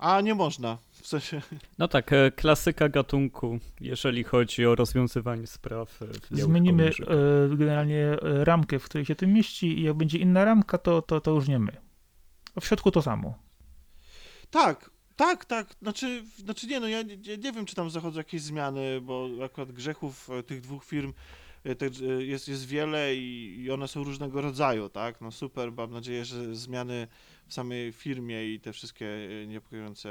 A 0.00 0.20
nie 0.20 0.34
można, 0.34 0.78
w 0.92 1.06
sensie... 1.06 1.42
No 1.78 1.88
tak, 1.88 2.12
e, 2.12 2.30
klasyka 2.30 2.88
gatunku, 2.88 3.58
jeżeli 3.80 4.24
chodzi 4.24 4.66
o 4.66 4.74
rozwiązywanie 4.74 5.46
spraw. 5.46 6.02
e, 6.02 6.06
Zmienimy 6.30 6.90
e, 6.90 7.56
generalnie 7.56 8.04
e, 8.06 8.44
ramkę, 8.44 8.78
w 8.78 8.84
której 8.84 9.04
się 9.04 9.14
to 9.14 9.26
mieści 9.26 9.78
i 9.78 9.82
jak 9.82 9.96
będzie 9.96 10.18
inna 10.18 10.44
ramka, 10.44 10.78
to, 10.78 11.02
to, 11.02 11.20
to 11.20 11.30
już 11.30 11.48
nie 11.48 11.58
my. 11.58 11.72
A 12.54 12.60
w 12.60 12.64
środku 12.66 12.90
to 12.90 13.02
samo. 13.02 13.34
Tak, 14.50 14.90
tak, 15.16 15.44
tak. 15.44 15.74
Znaczy, 15.82 16.24
znaczy 16.38 16.66
nie, 16.66 16.80
no 16.80 16.88
ja 16.88 17.02
nie, 17.02 17.16
nie 17.16 17.52
wiem, 17.52 17.66
czy 17.66 17.74
tam 17.74 17.90
zachodzą 17.90 18.18
jakieś 18.18 18.42
zmiany, 18.42 19.00
bo 19.00 19.28
akurat 19.44 19.72
grzechów 19.72 20.28
tych 20.46 20.60
dwóch 20.60 20.84
firm 20.84 21.12
jest, 22.20 22.48
jest 22.48 22.66
wiele 22.66 23.14
i, 23.14 23.60
i 23.60 23.70
one 23.70 23.88
są 23.88 24.04
różnego 24.04 24.40
rodzaju, 24.40 24.88
tak? 24.88 25.20
No 25.20 25.30
super, 25.30 25.72
mam 25.72 25.90
nadzieję, 25.90 26.24
że 26.24 26.54
zmiany 26.54 27.08
w 27.50 27.54
samej 27.54 27.92
firmie 27.92 28.54
i 28.54 28.60
te 28.60 28.72
wszystkie 28.72 29.06
e, 29.06 29.46
niepokojące 29.46 30.08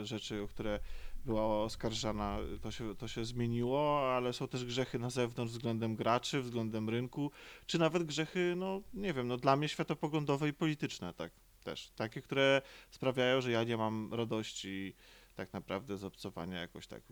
e, 0.00 0.06
rzeczy, 0.06 0.42
o 0.42 0.48
które 0.48 0.80
była 1.24 1.62
oskarżana, 1.62 2.38
to 2.62 2.70
się, 2.70 2.96
to 2.96 3.08
się 3.08 3.24
zmieniło, 3.24 4.12
ale 4.16 4.32
są 4.32 4.48
też 4.48 4.64
grzechy 4.64 4.98
na 4.98 5.10
zewnątrz 5.10 5.52
względem 5.52 5.96
graczy, 5.96 6.42
względem 6.42 6.88
rynku, 6.88 7.30
czy 7.66 7.78
nawet 7.78 8.02
grzechy, 8.02 8.54
no 8.56 8.82
nie 8.94 9.12
wiem, 9.12 9.28
no 9.28 9.36
dla 9.36 9.56
mnie 9.56 9.68
światopoglądowe 9.68 10.48
i 10.48 10.52
polityczne, 10.52 11.14
tak? 11.14 11.32
Też. 11.64 11.90
Takie, 11.96 12.22
które 12.22 12.62
sprawiają, 12.90 13.40
że 13.40 13.50
ja 13.50 13.64
nie 13.64 13.76
mam 13.76 14.14
radości 14.14 14.94
tak 15.36 15.52
naprawdę 15.52 15.96
z 15.96 16.04
obcowania 16.04 16.60
jakoś 16.60 16.86
tak 16.86 17.02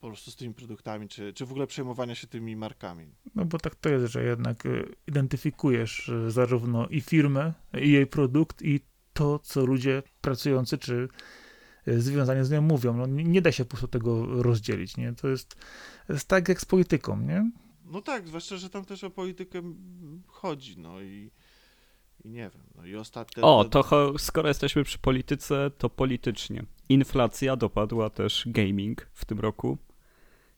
po 0.00 0.06
prostu 0.06 0.30
z 0.30 0.36
tymi 0.36 0.54
produktami, 0.54 1.08
czy, 1.08 1.32
czy 1.32 1.46
w 1.46 1.50
ogóle 1.50 1.66
przejmowania 1.66 2.14
się 2.14 2.26
tymi 2.26 2.56
markami. 2.56 3.06
No 3.34 3.44
bo 3.44 3.58
tak 3.58 3.74
to 3.74 3.88
jest, 3.88 4.12
że 4.12 4.24
jednak 4.24 4.66
e, 4.66 4.70
identyfikujesz 5.06 6.08
e, 6.08 6.30
zarówno 6.30 6.88
i 6.88 7.00
firmę, 7.00 7.52
i 7.80 7.92
jej 7.92 8.06
produkt, 8.06 8.62
i 8.62 8.80
to, 9.12 9.38
co 9.38 9.66
ludzie 9.66 10.02
pracujący, 10.20 10.78
czy 10.78 11.08
e, 11.86 12.00
związani 12.00 12.44
z 12.44 12.50
nią 12.50 12.62
mówią. 12.62 12.96
No, 12.96 13.06
nie 13.06 13.24
nie 13.24 13.42
da 13.42 13.52
się 13.52 13.64
po 13.64 13.70
prostu 13.70 13.88
tego 13.88 14.42
rozdzielić, 14.42 14.96
nie? 14.96 15.12
To 15.12 15.28
jest, 15.28 15.56
jest 16.08 16.28
tak 16.28 16.48
jak 16.48 16.60
z 16.60 16.64
polityką, 16.64 17.20
nie? 17.20 17.50
No 17.84 18.02
tak, 18.02 18.28
zwłaszcza, 18.28 18.56
że 18.56 18.70
tam 18.70 18.84
też 18.84 19.04
o 19.04 19.10
politykę 19.10 19.62
chodzi, 20.26 20.78
no 20.78 21.00
i, 21.00 21.30
i 22.24 22.28
nie 22.28 22.50
wiem, 22.54 22.62
no 22.74 22.86
i 22.86 22.96
ostatnio... 22.96 23.58
O, 23.58 23.64
to 23.64 24.12
skoro 24.18 24.48
jesteśmy 24.48 24.84
przy 24.84 24.98
polityce, 24.98 25.70
to 25.78 25.90
politycznie. 25.90 26.64
Inflacja 26.88 27.56
dopadła 27.56 28.10
też 28.10 28.44
gaming 28.46 29.06
w 29.12 29.24
tym 29.24 29.40
roku. 29.40 29.78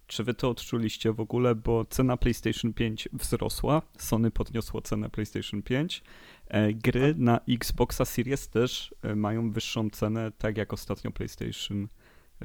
Czy 0.06 0.24
wy 0.24 0.34
to 0.34 0.50
odczuliście 0.50 1.12
w 1.12 1.20
ogóle, 1.20 1.54
bo 1.54 1.84
cena 1.84 2.16
PlayStation 2.16 2.72
5 2.72 3.08
wzrosła, 3.12 3.82
Sony 3.98 4.30
podniosło 4.30 4.82
cenę 4.82 5.10
PlayStation 5.10 5.62
5, 5.62 6.02
e, 6.48 6.72
gry 6.72 7.14
na 7.18 7.40
Xboxa 7.48 8.04
Series 8.04 8.48
też 8.48 8.94
e, 9.02 9.16
mają 9.16 9.50
wyższą 9.50 9.90
cenę, 9.90 10.32
tak 10.38 10.56
jak 10.56 10.72
ostatnio 10.72 11.10
PlayStation, 11.10 11.88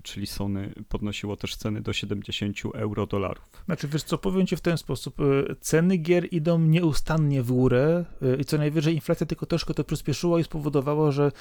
czyli 0.03 0.27
Sony 0.27 0.73
podnosiło 0.89 1.37
też 1.37 1.55
ceny 1.55 1.81
do 1.81 1.93
70 1.93 2.57
euro 2.73 3.07
dolarów. 3.07 3.63
Znaczy, 3.65 3.87
wiesz 3.87 4.03
co, 4.03 4.17
powiem 4.17 4.47
ci 4.47 4.55
w 4.55 4.61
ten 4.61 4.77
sposób. 4.77 5.19
e, 5.19 5.55
Ceny 5.55 5.97
gier 5.97 6.33
idą 6.33 6.59
nieustannie 6.59 7.43
w 7.43 7.51
górę 7.51 8.05
i 8.39 8.45
co 8.45 8.57
najwyżej 8.57 8.95
inflacja 8.95 9.25
tylko 9.25 9.45
troszkę 9.45 9.73
to 9.73 9.83
przyspieszyła 9.83 10.39
i 10.39 10.43
spowodowało, 10.43 11.11
że 11.11 11.31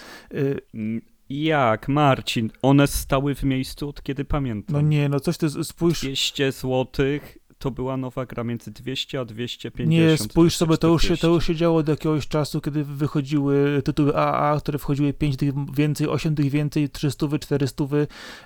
Mm, 0.75 1.03
Jak, 1.33 1.89
Marcin? 1.89 2.51
One 2.63 2.87
stały 2.87 3.35
w 3.35 3.43
miejscu 3.43 3.89
od 3.89 4.03
kiedy 4.03 4.25
pamiętam. 4.25 4.77
no 4.77 4.81
nie, 4.81 5.09
no 5.09 5.21
coś 5.21 5.37
ty 5.39 5.51
spójrz, 5.65 6.01
200 6.01 6.53
złotych 6.53 7.39
to 7.63 7.71
była 7.71 7.97
nowa 7.97 8.27
gra 8.27 8.45
między 8.45 8.71
200 8.71 9.21
a 9.21 9.25
250. 9.25 9.91
Nie, 9.91 10.17
spójrz 10.17 10.57
sobie, 10.57 10.77
to 10.77 10.89
już, 10.89 11.03
się, 11.03 11.09
to 11.09 11.15
240. 11.15 11.35
już 11.35 11.47
się 11.47 11.55
działo 11.55 11.79
od 11.79 11.89
jakiegoś 11.89 12.29
czasu, 12.29 12.61
kiedy 12.61 12.85
wychodziły 12.85 13.83
tytuły 13.85 14.17
AA, 14.17 14.61
które 14.61 14.79
wchodziły 14.79 15.13
5 15.13 15.37
tych 15.37 15.75
więcej, 15.75 16.09
8 16.09 16.35
tych 16.35 16.51
więcej, 16.51 16.91
300, 16.91 17.39
400, 17.39 17.85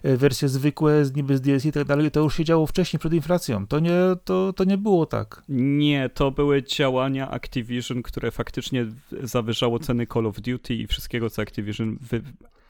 e, 0.03 0.17
wersje 0.17 0.49
zwykłe, 0.49 1.05
z 1.05 1.17
niby 1.17 1.37
z 1.37 1.41
DLC 1.41 1.65
i 1.65 1.73
tak 1.73 1.85
dalej. 1.85 2.11
To 2.11 2.21
już 2.21 2.37
się 2.37 2.45
działo 2.45 2.67
wcześniej, 2.67 3.01
przed 3.01 3.13
inflacją. 3.13 3.67
To 3.67 3.81
nie, 3.81 3.99
to, 4.25 4.53
to 4.53 4.65
nie 4.65 4.79
było 4.79 5.07
tak. 5.07 5.43
Nie, 5.49 6.11
to 6.15 6.31
były 6.31 6.63
działania 6.63 7.31
Activision, 7.31 8.03
które 8.03 8.31
faktycznie 8.31 8.87
zawyżało 9.23 9.79
ceny 9.79 10.07
Call 10.07 10.27
of 10.27 10.41
Duty 10.41 10.75
i 10.75 10.87
wszystkiego, 10.87 11.31
co 11.31 11.43
Activision. 11.43 11.99
Wy... 12.01 12.23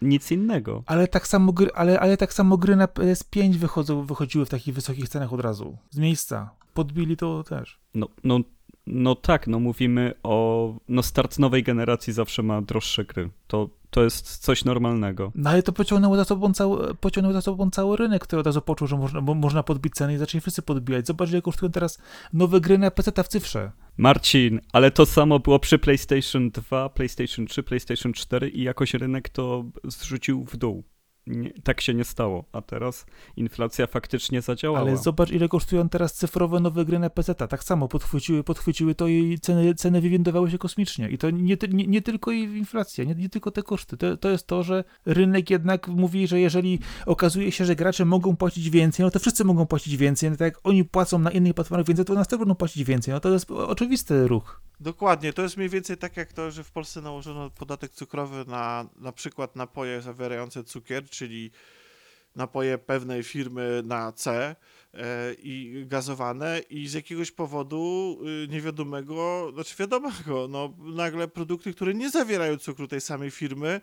Nic 0.02 0.30
innego. 0.30 0.82
Ale 0.86 1.08
tak 1.08 1.26
samo 1.26 1.52
gry, 1.52 1.70
ale, 1.74 2.00
ale 2.00 2.16
tak 2.16 2.32
samo 2.32 2.56
gry 2.56 2.76
na 2.76 2.86
PS5 2.86 3.54
wychodzą, 3.54 4.02
wychodziły 4.02 4.46
w 4.46 4.48
takich 4.48 4.74
wysokich 4.74 5.08
cenach 5.08 5.32
od 5.32 5.40
razu. 5.40 5.76
Z 5.90 5.98
miejsca. 5.98 6.35
Podbili 6.74 7.16
to 7.16 7.44
też. 7.44 7.78
No, 7.94 8.08
no, 8.24 8.40
no 8.86 9.14
tak, 9.14 9.46
no 9.46 9.60
mówimy 9.60 10.14
o. 10.22 10.74
No 10.88 11.02
start 11.02 11.38
nowej 11.38 11.62
generacji 11.62 12.12
zawsze 12.12 12.42
ma 12.42 12.62
droższe 12.62 13.04
gry. 13.04 13.30
To, 13.46 13.68
to 13.90 14.04
jest 14.04 14.38
coś 14.38 14.64
normalnego. 14.64 15.32
No 15.34 15.50
ale 15.50 15.62
to 15.62 15.72
pociągnęło 15.72 16.16
za 16.16 16.24
sobą 16.24 16.52
cały, 16.52 16.94
pociągnęło 16.94 17.32
za 17.32 17.40
sobą 17.40 17.70
cały 17.70 17.96
rynek, 17.96 18.22
który 18.22 18.40
od 18.40 18.46
razu 18.46 18.62
poczuł, 18.62 18.88
że 18.88 18.96
można, 18.96 19.20
można 19.20 19.62
podbić 19.62 19.94
ceny 19.94 20.14
i 20.14 20.18
zaczęli 20.18 20.40
wszyscy 20.40 20.62
podbijać. 20.62 21.06
Zobacz, 21.06 21.30
jak 21.30 21.44
kosztują 21.44 21.72
teraz 21.72 21.98
nowe 22.32 22.60
gry 22.60 22.78
na 22.78 22.90
PC 22.90 23.22
w 23.24 23.28
cyfrze. 23.28 23.72
Marcin, 23.96 24.60
ale 24.72 24.90
to 24.90 25.06
samo 25.06 25.38
było 25.38 25.58
przy 25.58 25.78
PlayStation 25.78 26.50
2, 26.50 26.88
PlayStation 26.88 27.46
3, 27.46 27.62
PlayStation 27.62 28.12
4 28.12 28.48
i 28.48 28.62
jakoś 28.62 28.94
rynek 28.94 29.28
to 29.28 29.64
zrzucił 29.84 30.44
w 30.44 30.56
dół. 30.56 30.84
Nie, 31.26 31.52
tak 31.64 31.80
się 31.80 31.94
nie 31.94 32.04
stało, 32.04 32.44
a 32.52 32.62
teraz 32.62 33.06
inflacja 33.36 33.86
faktycznie 33.86 34.42
zadziałała. 34.42 34.80
Ale 34.80 34.96
zobacz, 34.96 35.30
ile 35.30 35.48
kosztują 35.48 35.88
teraz 35.88 36.14
cyfrowe 36.14 36.60
nowe 36.60 36.84
gry 36.84 36.98
na 36.98 37.10
PC. 37.10 37.34
Tak 37.34 37.64
samo 37.64 37.88
podchwyciły, 37.88 38.44
podchwyciły 38.44 38.94
to 38.94 39.08
i 39.08 39.38
ceny, 39.38 39.74
ceny 39.74 40.00
wywindowały 40.00 40.50
się 40.50 40.58
kosmicznie. 40.58 41.08
I 41.08 41.18
to 41.18 41.30
nie, 41.30 41.56
nie, 41.68 41.86
nie 41.86 42.02
tylko 42.02 42.32
i 42.32 42.40
inflacja, 42.40 43.04
nie, 43.04 43.14
nie 43.14 43.28
tylko 43.28 43.50
te 43.50 43.62
koszty. 43.62 43.96
To, 43.96 44.16
to 44.16 44.30
jest 44.30 44.46
to, 44.46 44.62
że 44.62 44.84
rynek 45.06 45.50
jednak 45.50 45.88
mówi, 45.88 46.26
że 46.26 46.40
jeżeli 46.40 46.78
okazuje 47.06 47.52
się, 47.52 47.64
że 47.64 47.76
gracze 47.76 48.04
mogą 48.04 48.36
płacić 48.36 48.70
więcej, 48.70 49.04
no 49.04 49.10
to 49.10 49.18
wszyscy 49.18 49.44
mogą 49.44 49.66
płacić 49.66 49.96
więcej. 49.96 50.30
No 50.30 50.36
tak 50.36 50.54
jak 50.54 50.60
oni 50.66 50.84
płacą 50.84 51.18
na 51.18 51.30
innych 51.30 51.54
platformach 51.54 51.86
więcej, 51.86 52.04
to 52.04 52.14
nas 52.14 52.28
też 52.28 52.38
będą 52.38 52.54
płacić 52.54 52.84
więcej. 52.84 53.14
No 53.14 53.20
to 53.20 53.28
jest 53.28 53.50
oczywisty 53.50 54.28
ruch. 54.28 54.60
Dokładnie, 54.80 55.32
to 55.32 55.42
jest 55.42 55.56
mniej 55.56 55.68
więcej 55.68 55.96
tak 55.96 56.16
jak 56.16 56.32
to, 56.32 56.50
że 56.50 56.64
w 56.64 56.70
Polsce 56.70 57.00
nałożono 57.00 57.50
podatek 57.50 57.92
cukrowy 57.92 58.44
na 58.46 58.86
na 58.96 59.12
przykład 59.12 59.56
napoje 59.56 60.02
zawierające 60.02 60.64
cukier, 60.64 61.08
czyli 61.16 61.50
napoje 62.36 62.78
pewnej 62.78 63.22
firmy 63.22 63.82
na 63.84 64.12
C 64.12 64.56
e, 64.94 65.34
i 65.34 65.84
gazowane 65.86 66.60
i 66.70 66.88
z 66.88 66.92
jakiegoś 66.92 67.30
powodu 67.30 68.18
y, 68.44 68.48
niewiadomego, 68.48 69.50
znaczy 69.54 69.76
wiadomego, 69.78 70.48
no 70.54 70.74
nagle 70.78 71.28
produkty, 71.28 71.74
które 71.74 71.94
nie 71.94 72.10
zawierają 72.10 72.56
cukru 72.56 72.88
tej 72.88 73.00
samej 73.00 73.30
firmy, 73.30 73.80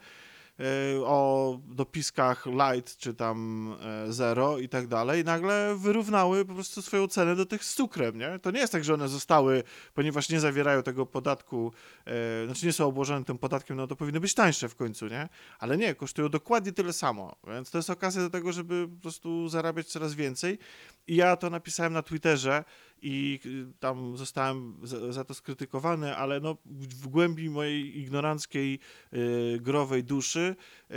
o 1.05 1.59
dopiskach 1.67 2.45
light 2.45 2.97
czy 2.97 3.13
tam 3.13 3.69
e, 3.81 4.13
zero 4.13 4.59
i 4.59 4.69
tak 4.69 4.87
dalej, 4.87 5.23
nagle 5.23 5.75
wyrównały 5.75 6.45
po 6.45 6.53
prostu 6.53 6.81
swoją 6.81 7.07
cenę 7.07 7.35
do 7.35 7.45
tych 7.45 7.65
z 7.65 7.75
cukrem, 7.75 8.17
nie? 8.17 8.39
To 8.39 8.51
nie 8.51 8.59
jest 8.59 8.73
tak, 8.73 8.83
że 8.83 8.93
one 8.93 9.07
zostały, 9.07 9.63
ponieważ 9.93 10.29
nie 10.29 10.39
zawierają 10.39 10.83
tego 10.83 11.05
podatku, 11.05 11.71
e, 12.05 12.45
znaczy 12.45 12.65
nie 12.65 12.73
są 12.73 12.87
obłożone 12.87 13.25
tym 13.25 13.37
podatkiem, 13.37 13.77
no 13.77 13.87
to 13.87 13.95
powinny 13.95 14.19
być 14.19 14.33
tańsze 14.33 14.69
w 14.69 14.75
końcu, 14.75 15.07
nie? 15.07 15.29
Ale 15.59 15.77
nie, 15.77 15.95
kosztują 15.95 16.29
dokładnie 16.29 16.71
tyle 16.71 16.93
samo, 16.93 17.35
więc 17.47 17.71
to 17.71 17.77
jest 17.77 17.89
okazja 17.89 18.21
do 18.21 18.29
tego, 18.29 18.51
żeby 18.51 18.87
po 18.95 19.01
prostu 19.01 19.49
zarabiać 19.49 19.87
coraz 19.87 20.13
więcej 20.13 20.59
i 21.07 21.15
ja 21.15 21.35
to 21.35 21.49
napisałem 21.49 21.93
na 21.93 22.01
Twitterze 22.01 22.63
i 23.03 23.39
y, 23.45 23.79
tam 23.79 24.17
zostałem 24.17 24.77
za, 25.09 25.23
to 25.23 25.33
skrytykowany, 25.33 26.15
ale 26.15 26.39
no 26.39 26.57
w 26.65 27.07
głębi 27.07 27.49
mojej 27.49 27.99
ignoranckiej 27.99 28.79
y, 29.13 29.59
growej 29.61 30.03
duszy 30.03 30.55
y, 30.91 30.95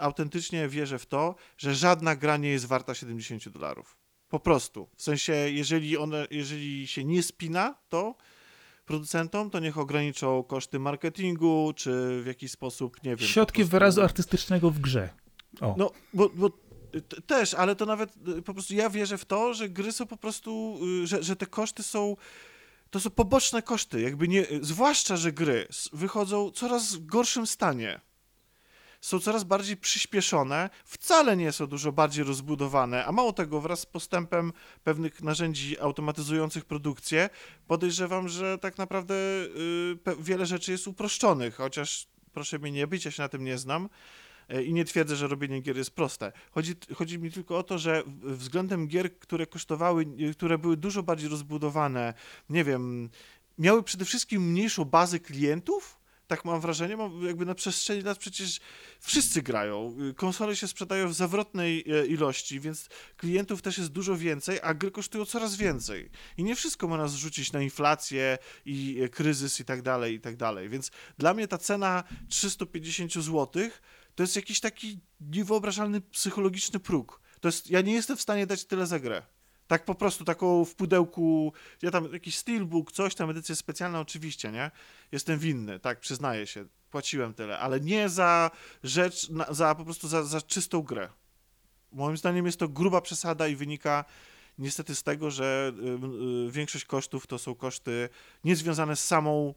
autentycznie 0.00 0.68
wierzę 0.68 0.98
w 0.98 1.06
to, 1.06 1.34
że 1.58 1.74
żadna 1.74 2.16
gra 2.16 2.36
nie 2.36 2.48
jest 2.48 2.66
warta 2.66 2.94
70 2.94 3.48
dolarów. 3.48 3.96
Po 4.28 4.40
prostu. 4.40 4.88
W 4.96 5.02
sensie, 5.02 5.32
jeżeli, 5.32 5.98
one, 5.98 6.26
jeżeli 6.30 6.86
się 6.86 7.04
nie 7.04 7.22
spina, 7.22 7.74
to 7.88 8.14
producentom, 8.84 9.50
to 9.50 9.58
niech 9.58 9.78
ograniczą 9.78 10.42
koszty 10.42 10.78
marketingu, 10.78 11.72
czy 11.76 12.20
w 12.22 12.26
jakiś 12.26 12.50
sposób, 12.50 13.02
nie 13.04 13.16
wiem. 13.16 13.28
Środki 13.28 13.56
prostu- 13.56 13.70
wyrazu 13.70 14.02
artystycznego 14.02 14.70
w 14.70 14.78
grze. 14.78 15.10
O. 15.60 15.74
no, 15.78 15.90
bo, 16.14 16.28
bo 16.28 16.50
też, 17.26 17.54
ale 17.54 17.76
to 17.76 17.86
nawet 17.86 18.10
y, 18.38 18.42
po 18.42 18.54
prostu 18.54 18.74
ja 18.74 18.90
wierzę 18.90 19.18
w 19.18 19.24
to, 19.24 19.54
że 19.54 19.68
gry 19.68 19.92
są 19.92 20.06
po 20.06 20.16
prostu, 20.16 20.80
y, 21.02 21.06
że, 21.06 21.22
że 21.22 21.36
te 21.36 21.46
koszty 21.46 21.82
są 21.82 22.16
to 22.90 23.00
są 23.00 23.10
poboczne 23.10 23.62
koszty, 23.62 24.00
jakby 24.00 24.28
nie, 24.28 24.46
zwłaszcza, 24.60 25.16
że 25.16 25.32
gry 25.32 25.68
wychodzą 25.92 26.50
w 26.50 26.52
coraz 26.52 26.96
gorszym 26.96 27.46
stanie. 27.46 28.00
Są 29.00 29.20
coraz 29.20 29.44
bardziej 29.44 29.76
przyspieszone, 29.76 30.70
wcale 30.84 31.36
nie 31.36 31.52
są 31.52 31.66
dużo 31.66 31.92
bardziej 31.92 32.24
rozbudowane, 32.24 33.06
a 33.06 33.12
mało 33.12 33.32
tego, 33.32 33.60
wraz 33.60 33.80
z 33.80 33.86
postępem 33.86 34.52
pewnych 34.84 35.22
narzędzi 35.22 35.80
automatyzujących 35.80 36.64
produkcję, 36.64 37.30
podejrzewam, 37.66 38.28
że 38.28 38.58
tak 38.58 38.78
naprawdę 38.78 39.14
y, 39.14 40.16
wiele 40.18 40.46
rzeczy 40.46 40.72
jest 40.72 40.86
uproszczonych, 40.86 41.54
chociaż 41.54 42.08
proszę 42.32 42.58
mnie 42.58 42.72
nie 42.72 42.86
być, 42.86 43.04
ja 43.04 43.10
się 43.10 43.22
na 43.22 43.28
tym 43.28 43.44
nie 43.44 43.58
znam 43.58 43.84
y, 43.84 43.88
i 44.64 44.72
nie 44.72 44.84
twierdzę, 44.84 45.16
że 45.16 45.28
robienie 45.28 45.60
gier 45.60 45.76
jest 45.76 45.90
proste. 45.90 46.32
Chodzi, 46.50 46.74
chodzi 46.94 47.18
mi 47.18 47.30
tylko 47.30 47.58
o 47.58 47.62
to, 47.62 47.78
że 47.78 48.02
względem 48.22 48.88
gier, 48.88 49.18
które 49.18 49.46
kosztowały, 49.46 50.06
y, 50.20 50.34
które 50.34 50.58
były 50.58 50.76
dużo 50.76 51.02
bardziej 51.02 51.28
rozbudowane, 51.28 52.14
nie 52.50 52.64
wiem, 52.64 53.10
miały 53.58 53.82
przede 53.82 54.04
wszystkim 54.04 54.42
mniejszą 54.42 54.84
bazę 54.84 55.20
klientów, 55.20 56.00
tak 56.30 56.44
mam 56.44 56.60
wrażenie, 56.60 56.96
mam 56.96 57.26
jakby 57.26 57.46
na 57.46 57.54
przestrzeni 57.54 58.02
lat 58.02 58.18
przecież 58.18 58.60
wszyscy 59.00 59.42
grają. 59.42 59.96
Konsole 60.16 60.56
się 60.56 60.68
sprzedają 60.68 61.08
w 61.08 61.14
zawrotnej 61.14 61.84
e, 61.86 62.06
ilości, 62.06 62.60
więc 62.60 62.88
klientów 63.16 63.62
też 63.62 63.78
jest 63.78 63.90
dużo 63.90 64.16
więcej, 64.16 64.58
a 64.62 64.74
gry 64.74 64.90
kosztują 64.90 65.24
coraz 65.24 65.56
więcej. 65.56 66.10
I 66.36 66.44
nie 66.44 66.56
wszystko 66.56 66.88
można 66.88 67.08
zrzucić 67.08 67.52
na 67.52 67.62
inflację 67.62 68.38
i 68.66 69.00
e, 69.02 69.08
kryzys 69.08 69.60
i 69.60 69.64
tak 69.64 69.82
dalej, 69.82 70.14
i 70.14 70.20
tak 70.20 70.36
dalej. 70.36 70.68
Więc 70.68 70.90
dla 71.18 71.34
mnie 71.34 71.48
ta 71.48 71.58
cena 71.58 72.04
350 72.28 73.12
zł 73.14 73.48
to 74.20 74.24
jest 74.24 74.36
jakiś 74.36 74.60
taki 74.60 75.00
niewyobrażalny 75.20 76.00
psychologiczny 76.00 76.80
próg. 76.80 77.20
To 77.40 77.48
jest, 77.48 77.70
ja 77.70 77.80
nie 77.80 77.92
jestem 77.92 78.16
w 78.16 78.20
stanie 78.20 78.46
dać 78.46 78.64
tyle 78.64 78.86
za 78.86 78.98
grę. 78.98 79.22
Tak 79.66 79.84
po 79.84 79.94
prostu, 79.94 80.24
taką 80.24 80.64
w 80.64 80.74
pudełku, 80.74 81.52
ja 81.82 81.90
tam 81.90 82.12
jakiś 82.12 82.36
steelbook, 82.36 82.92
coś 82.92 83.14
tam, 83.14 83.30
edycja 83.30 83.54
specjalna 83.54 84.00
oczywiście, 84.00 84.52
nie? 84.52 84.70
Jestem 85.12 85.38
winny, 85.38 85.80
tak, 85.80 86.00
przyznaję 86.00 86.46
się, 86.46 86.64
płaciłem 86.90 87.34
tyle, 87.34 87.58
ale 87.58 87.80
nie 87.80 88.08
za 88.08 88.50
rzecz, 88.82 89.28
za 89.50 89.74
po 89.74 89.84
prostu 89.84 90.08
za, 90.08 90.24
za 90.24 90.42
czystą 90.42 90.82
grę. 90.82 91.08
Moim 91.92 92.16
zdaniem 92.16 92.46
jest 92.46 92.58
to 92.58 92.68
gruba 92.68 93.00
przesada 93.00 93.48
i 93.48 93.56
wynika 93.56 94.04
niestety 94.58 94.94
z 94.94 95.02
tego, 95.02 95.30
że 95.30 95.72
y, 95.78 96.46
y, 96.48 96.50
większość 96.50 96.84
kosztów 96.84 97.26
to 97.26 97.38
są 97.38 97.54
koszty 97.54 98.08
niezwiązane 98.44 98.96
z 98.96 99.04
samą 99.04 99.54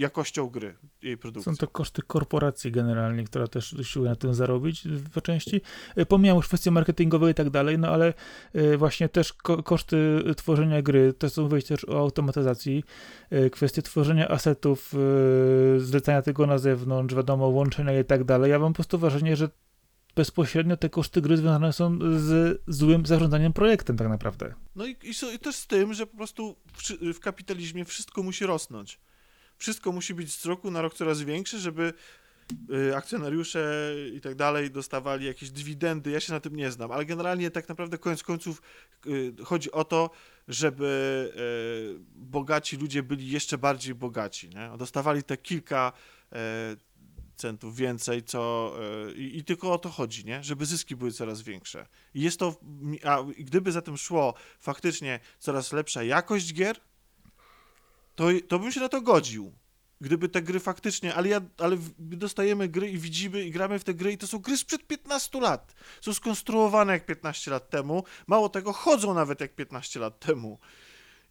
jakością 0.00 0.46
gry, 0.46 0.74
jej 1.02 1.16
produkcji. 1.16 1.52
Są 1.52 1.56
to 1.56 1.68
koszty 1.68 2.02
korporacji 2.02 2.72
generalnie, 2.72 3.24
która 3.24 3.46
też 3.46 3.72
usiłuje 3.72 4.10
na 4.10 4.16
tym 4.16 4.34
zarobić 4.34 4.88
po 5.14 5.20
części. 5.20 5.60
E, 5.96 6.06
pomijam 6.06 6.36
już 6.36 6.48
kwestie 6.48 6.70
marketingowe 6.70 7.30
i 7.30 7.34
tak 7.34 7.50
dalej, 7.50 7.78
no 7.78 7.88
ale 7.88 8.14
e, 8.52 8.76
właśnie 8.76 9.08
też 9.08 9.32
ko 9.32 9.62
koszty 9.62 10.22
tworzenia 10.36 10.82
gry, 10.82 11.12
to 11.12 11.30
są 11.30 11.42
mówić 11.42 11.66
też 11.66 11.84
o 11.84 11.98
automatyzacji, 11.98 12.84
e, 13.30 13.50
kwestie 13.50 13.82
tworzenia 13.82 14.28
asetów, 14.28 14.94
zlecania 15.78 16.22
tego 16.22 16.46
na 16.46 16.58
zewnątrz, 16.58 17.14
wiadomo, 17.14 17.48
łączenia 17.48 18.00
i 18.00 18.04
tak 18.04 18.24
dalej. 18.24 18.50
Ja 18.50 18.58
mam 18.58 18.72
po 18.72 18.76
prostu 18.76 18.98
wrażenie, 18.98 19.36
że 19.36 19.48
bezpośrednio 20.16 20.76
te 20.76 20.88
koszty 20.88 21.20
gry 21.20 21.36
związane 21.36 21.72
są 21.72 21.98
z 22.16 22.60
złym 22.66 23.06
zarządzaniem 23.06 23.52
projektem 23.52 23.96
tak 23.96 24.08
naprawdę. 24.08 24.54
No 24.76 24.86
i, 24.86 24.90
i, 24.90 25.34
i 25.34 25.38
też 25.38 25.56
z 25.56 25.66
tym, 25.66 25.94
że 25.94 26.06
po 26.06 26.16
prostu 26.16 26.56
w, 26.72 27.14
w 27.14 27.20
kapitalizmie 27.20 27.84
wszystko 27.84 28.22
musi 28.22 28.46
rosnąć 28.46 29.00
wszystko 29.60 29.92
musi 29.92 30.14
być 30.14 30.34
z 30.34 30.46
roku 30.46 30.70
na 30.70 30.82
rok 30.82 30.94
coraz 30.94 31.22
większe, 31.22 31.58
żeby 31.58 31.92
y, 32.70 32.96
akcjonariusze 32.96 33.94
i 34.14 34.20
tak 34.20 34.34
dalej 34.34 34.70
dostawali 34.70 35.26
jakieś 35.26 35.50
dywidendy. 35.50 36.10
Ja 36.10 36.20
się 36.20 36.32
na 36.32 36.40
tym 36.40 36.56
nie 36.56 36.70
znam, 36.70 36.92
ale 36.92 37.04
generalnie 37.04 37.50
tak 37.50 37.68
naprawdę 37.68 37.98
koniec 37.98 38.22
końców 38.22 38.62
y, 39.06 39.32
chodzi 39.44 39.72
o 39.72 39.84
to, 39.84 40.10
żeby 40.48 41.32
y, 41.96 42.04
bogaci 42.14 42.76
ludzie 42.76 43.02
byli 43.02 43.30
jeszcze 43.30 43.58
bardziej 43.58 43.94
bogaci. 43.94 44.48
Nie? 44.48 44.70
Dostawali 44.78 45.22
te 45.22 45.36
kilka 45.36 45.92
centów 47.36 47.76
więcej, 47.76 48.22
co 48.22 48.74
i, 49.16 49.38
i, 49.38 49.44
tylko 49.44 49.72
o 49.72 49.78
to 49.78 49.88
chodzi, 49.88 50.24
nie? 50.24 50.44
żeby 50.44 50.66
zyski 50.66 50.96
były 50.96 51.12
coraz 51.12 51.42
większe. 51.42 51.86
I 52.14 52.20
jest 52.20 52.38
to, 52.38 52.60
a 53.04 53.18
gdyby 53.38 53.72
za 53.72 53.82
tym 53.82 53.96
szło 53.96 54.34
faktycznie 54.60 55.20
coraz 55.38 55.72
lepsza 55.72 56.02
jakość 56.02 56.54
gier, 56.54 56.80
to, 58.20 58.26
to 58.48 58.58
bym 58.58 58.72
się 58.72 58.80
na 58.80 58.88
to 58.88 59.00
godził. 59.00 59.52
Gdyby 60.00 60.28
te 60.28 60.42
gry 60.42 60.60
faktycznie, 60.60 61.14
ale, 61.14 61.28
ja, 61.28 61.40
ale 61.58 61.76
dostajemy 61.98 62.68
gry 62.68 62.90
i 62.90 62.98
widzimy 62.98 63.44
i 63.44 63.50
gramy 63.50 63.78
w 63.78 63.84
te 63.84 63.94
gry 63.94 64.12
i 64.12 64.18
to 64.18 64.26
są 64.26 64.38
gry 64.38 64.56
sprzed 64.56 64.86
15 64.86 65.40
lat. 65.40 65.74
Są 66.00 66.14
skonstruowane 66.14 66.92
jak 66.92 67.06
15 67.06 67.50
lat 67.50 67.70
temu, 67.70 68.04
mało 68.26 68.48
tego, 68.48 68.72
chodzą 68.72 69.14
nawet 69.14 69.40
jak 69.40 69.54
15 69.54 70.00
lat 70.00 70.18
temu. 70.18 70.58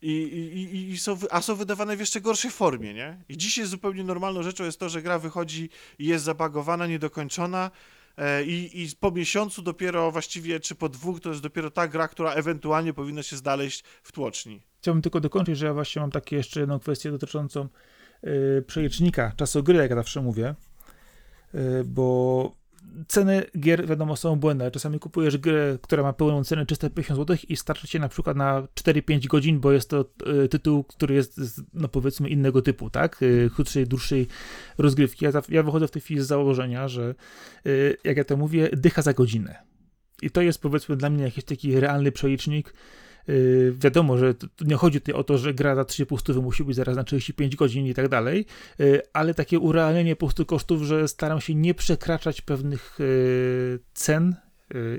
I, 0.02 0.12
i, 0.12 0.90
i 0.90 1.00
są, 1.00 1.18
a 1.32 1.42
są 1.42 1.56
wydawane 1.56 1.98
w 1.98 2.00
jeszcze 2.00 2.22
gorszej 2.22 2.52
formie, 2.52 2.94
nie? 2.94 3.24
I 3.30 3.38
dzisiaj 3.38 3.66
zupełnie 3.66 4.04
normalną 4.04 4.44
rzeczą 4.44 4.64
jest 4.64 4.80
to, 4.80 4.90
że 4.90 5.02
gra 5.02 5.20
wychodzi 5.20 5.70
i 6.00 6.06
jest 6.06 6.26
zabagowana, 6.26 6.88
niedokończona, 6.88 7.72
e, 8.18 8.44
i, 8.44 8.84
I 8.84 8.96
po 9.00 9.12
miesiącu 9.12 9.62
dopiero 9.62 10.12
właściwie, 10.12 10.60
czy 10.60 10.76
po 10.76 10.90
dwóch, 10.90 11.20
to 11.22 11.30
jest 11.30 11.42
dopiero 11.42 11.72
ta 11.72 11.88
gra, 11.88 12.08
która 12.08 12.34
ewentualnie 12.34 12.94
powinna 12.94 13.24
się 13.24 13.38
znaleźć 13.38 13.84
w 14.04 14.12
tłoczni. 14.12 14.69
Chciałbym 14.82 15.02
tylko 15.02 15.20
dokończyć, 15.20 15.58
że 15.58 15.66
ja 15.66 15.74
właśnie 15.74 16.02
mam 16.02 16.12
takie 16.12 16.36
jeszcze 16.36 16.60
jedną 16.60 16.80
kwestię 16.80 17.12
dotyczącą 17.12 17.68
yy, 18.24 18.64
przelicznika 18.68 19.32
czasu 19.36 19.64
gry, 19.64 19.78
jak 19.78 19.90
ja 19.90 19.96
zawsze 19.96 20.22
mówię, 20.22 20.56
yy, 21.54 21.84
bo 21.86 22.60
ceny 23.08 23.44
gier, 23.60 23.88
wiadomo, 23.88 24.16
są 24.16 24.36
błędne. 24.36 24.72
Czasami 24.72 25.00
kupujesz 25.00 25.38
grę, 25.38 25.78
która 25.82 26.04
ma 26.04 26.14
pełną 26.14 26.44
cenę 26.44 26.66
350 26.66 27.20
zł 27.20 27.38
i 27.50 27.56
starczy 27.56 27.88
cię 27.88 28.00
na 28.00 28.10
przykład 28.10 28.38
na 28.38 28.62
4-5 28.62 29.28
godzin, 29.28 29.60
bo 29.60 29.72
jest 29.72 29.90
to 29.90 30.06
y, 30.44 30.48
tytuł, 30.48 30.84
który 30.84 31.16
jest, 31.16 31.42
no 31.74 31.88
powiedzmy, 31.88 32.30
innego 32.30 32.62
typu, 32.62 32.90
tak? 32.90 33.24
Y, 33.24 33.50
krótszej, 33.56 33.88
dłuższej 33.88 34.28
rozgrywki. 34.78 35.26
Ja, 35.26 35.32
ja 35.50 35.64
wychodzę 35.64 35.88
w 35.88 35.92
tej 35.92 36.02
chwili 36.02 36.22
z 36.22 36.28
założenia, 36.28 36.88
że, 36.88 37.16
y, 37.68 37.98
jak 38.04 38.18
ja 38.18 38.24
to 38.24 38.38
mówię, 38.38 38.70
dycha 38.74 39.02
za 39.02 39.14
godzinę. 39.14 39.56
I 40.22 40.30
to 40.30 40.42
jest, 40.42 40.62
powiedzmy, 40.62 40.96
dla 40.96 41.10
mnie 41.10 41.24
jakiś 41.24 41.44
taki 41.44 41.80
realny 41.80 42.12
przelicznik, 42.12 42.74
Yy, 43.28 43.74
wiadomo, 43.78 44.18
że 44.18 44.34
nie 44.62 44.76
chodzi 44.76 45.00
tutaj 45.02 45.16
o 45.16 45.24
to, 45.24 45.38
że 45.38 45.54
gra 45.54 45.76
za 45.76 45.82
3,5 45.82 46.20
stówy 46.20 46.42
musi 46.42 46.64
być 46.64 46.76
zaraz 46.76 46.96
na 46.96 47.04
35 47.04 47.56
godzin 47.56 47.86
i 47.86 47.94
tak 47.94 48.08
dalej, 48.10 48.46
yy, 48.80 49.02
ale 49.14 49.34
takie 49.34 49.60
urealnienie 49.60 50.16
po 50.16 50.26
prostu 50.26 50.46
kosztów, 50.46 50.82
że 50.82 51.08
staram 51.08 51.42
się 51.42 51.56
nie 51.56 51.74
przekraczać 51.74 52.42
pewnych 52.42 52.96
yy, 53.00 53.80
cen 53.94 54.36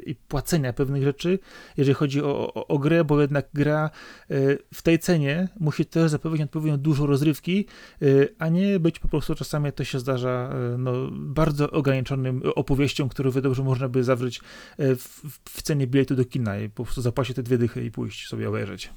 i 0.06 0.14
płacenia 0.14 0.72
pewnych 0.72 1.02
rzeczy, 1.02 1.38
jeżeli 1.76 1.94
chodzi 1.94 2.22
o, 2.22 2.54
o, 2.54 2.66
o, 2.66 2.78
grę, 2.78 3.04
bo 3.04 3.20
jednak 3.20 3.48
gra 3.54 3.90
y, 4.30 4.58
w 4.74 4.82
tej 4.82 4.98
cenie 4.98 5.48
musi 5.60 5.86
też 5.86 6.10
zapewnić 6.10 6.42
odpowiednio 6.42 6.78
dużo 6.78 7.06
rozrywki, 7.06 7.66
y, 8.02 8.34
a 8.38 8.48
nie 8.48 8.80
być 8.80 8.98
po 8.98 9.08
prostu 9.08 9.34
czasami 9.34 9.72
to 9.72 9.84
się 9.84 10.00
zdarza 10.00 10.54
no, 10.78 10.92
bardzo 11.10 11.70
ograniczonym 11.70 12.42
opowieścią, 12.54 13.08
którą 13.08 13.30
że 13.52 13.62
można 13.62 13.88
by 13.88 14.04
zawrzeć 14.04 14.40
w, 14.78 15.20
w 15.44 15.62
cenie 15.62 15.86
biletu 15.86 16.16
do 16.16 16.24
kina 16.24 16.58
i 16.58 16.68
po 16.68 16.84
prostu 16.84 17.02
zapłacić 17.02 17.36
te 17.36 17.42
dwie 17.42 17.58
dychy 17.58 17.84
i 17.84 17.90
pójść 17.90 18.28
sobie 18.28 18.48
obejrzeć. 18.48 18.90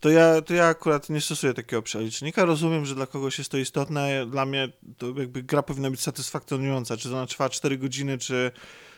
To 0.00 0.10
ja, 0.10 0.42
to 0.42 0.54
ja 0.54 0.66
akurat 0.66 1.10
nie 1.10 1.20
stosuję 1.20 1.54
takiego 1.54 1.82
przelicznika. 1.82 2.44
Rozumiem, 2.44 2.86
że 2.86 2.94
dla 2.94 3.06
kogoś 3.06 3.38
jest 3.38 3.50
to 3.50 3.56
istotne. 3.56 4.26
Dla 4.26 4.46
mnie 4.46 4.68
to 4.98 5.06
jakby 5.18 5.42
gra 5.42 5.62
powinna 5.62 5.90
być 5.90 6.00
satysfakcjonująca. 6.00 6.96
Czy 6.96 7.08
ona 7.08 7.26
trwa 7.26 7.48
4 7.48 7.78
godziny, 7.78 8.18
czy 8.18 8.50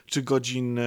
czy 0.06 0.22
godzin 0.22 0.78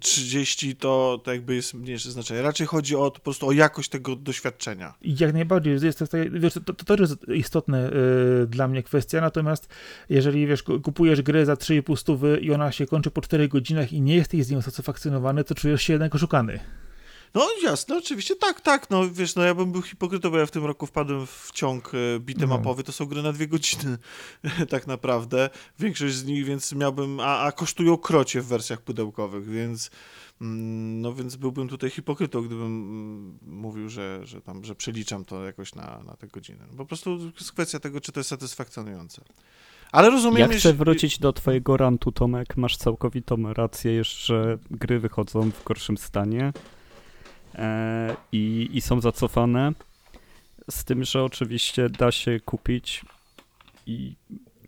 30 0.00 0.76
to, 0.76 1.20
to 1.24 1.32
jakby 1.32 1.54
jest 1.54 1.74
mniejsze 1.74 2.10
znaczenie. 2.10 2.42
Raczej 2.42 2.66
chodzi 2.66 2.96
o 2.96 3.10
po 3.10 3.20
prostu 3.20 3.48
o 3.48 3.52
jakość 3.52 3.88
tego 3.88 4.16
doświadczenia. 4.16 4.94
Jak 5.02 5.32
najbardziej. 5.32 5.78
Jest 5.82 5.98
to, 5.98 6.06
wiesz, 6.30 6.54
to, 6.54 6.60
to, 6.60 6.84
to 6.84 7.02
jest 7.02 7.28
istotne 7.28 7.90
y, 8.42 8.46
dla 8.46 8.68
mnie 8.68 8.82
kwestia, 8.82 9.20
natomiast 9.20 9.68
jeżeli 10.08 10.46
wiesz, 10.46 10.62
kupujesz 10.62 11.22
grę 11.22 11.46
za 11.46 11.54
3,5 11.54 11.96
stówy 11.96 12.38
i 12.42 12.52
ona 12.52 12.72
się 12.72 12.86
kończy 12.86 13.10
po 13.10 13.20
4 13.20 13.48
godzinach 13.48 13.92
i 13.92 14.00
nie 14.00 14.16
jesteś 14.16 14.44
z 14.44 14.50
nią 14.50 14.62
satysfakcjonowany, 14.62 15.44
to 15.44 15.54
czujesz 15.54 15.82
się 15.82 15.92
jednak 15.92 16.14
oszukany. 16.14 16.60
No 17.34 17.48
jasne, 17.62 17.96
oczywiście, 17.96 18.36
tak, 18.36 18.60
tak, 18.60 18.90
no 18.90 19.10
wiesz, 19.10 19.34
no 19.34 19.42
ja 19.42 19.54
bym 19.54 19.72
był 19.72 19.82
hipokrytą, 19.82 20.30
bo 20.30 20.38
ja 20.38 20.46
w 20.46 20.50
tym 20.50 20.64
roku 20.64 20.86
wpadłem 20.86 21.26
w 21.26 21.50
ciąg 21.54 21.92
e, 21.94 22.20
bitemapowy, 22.20 22.84
to 22.84 22.92
są 22.92 23.06
gry 23.06 23.22
na 23.22 23.32
dwie 23.32 23.48
godziny 23.48 23.98
tak 24.70 24.86
naprawdę, 24.86 25.50
większość 25.78 26.14
z 26.14 26.24
nich, 26.24 26.44
więc 26.44 26.72
miałbym, 26.72 27.20
a, 27.20 27.40
a 27.40 27.52
kosztują 27.52 27.96
krocie 27.96 28.40
w 28.40 28.46
wersjach 28.46 28.80
pudełkowych, 28.80 29.50
więc 29.50 29.90
mm, 30.40 31.00
no 31.00 31.14
więc 31.14 31.36
byłbym 31.36 31.68
tutaj 31.68 31.90
hipokrytą, 31.90 32.42
gdybym 32.42 32.66
mm, 32.66 33.38
mówił, 33.42 33.88
że, 33.88 34.26
że 34.26 34.40
tam, 34.40 34.64
że 34.64 34.74
przeliczam 34.74 35.24
to 35.24 35.44
jakoś 35.44 35.74
na, 35.74 36.02
na 36.06 36.16
te 36.16 36.26
godziny. 36.26 36.64
Po 36.76 36.86
prostu 36.86 37.18
jest 37.38 37.52
kwestia 37.52 37.80
tego, 37.80 38.00
czy 38.00 38.12
to 38.12 38.20
jest 38.20 38.30
satysfakcjonujące. 38.30 39.22
Ale 39.92 40.10
rozumiem, 40.10 40.50
Ja 40.50 40.58
chcę 40.58 40.72
wrócić 40.72 41.18
do 41.18 41.32
twojego 41.32 41.76
rantu, 41.76 42.12
Tomek. 42.12 42.56
Masz 42.56 42.76
całkowitą 42.76 43.52
rację, 43.52 43.92
jeszcze 43.92 44.58
gry 44.70 45.00
wychodzą 45.00 45.50
w 45.50 45.64
gorszym 45.64 45.98
stanie. 45.98 46.52
E, 47.54 48.16
i, 48.32 48.70
i 48.72 48.80
są 48.80 49.00
zacofane. 49.00 49.72
Z 50.70 50.84
tym, 50.84 51.04
że 51.04 51.24
oczywiście 51.24 51.88
da 51.88 52.12
się 52.12 52.40
kupić 52.40 53.04
i 53.86 54.14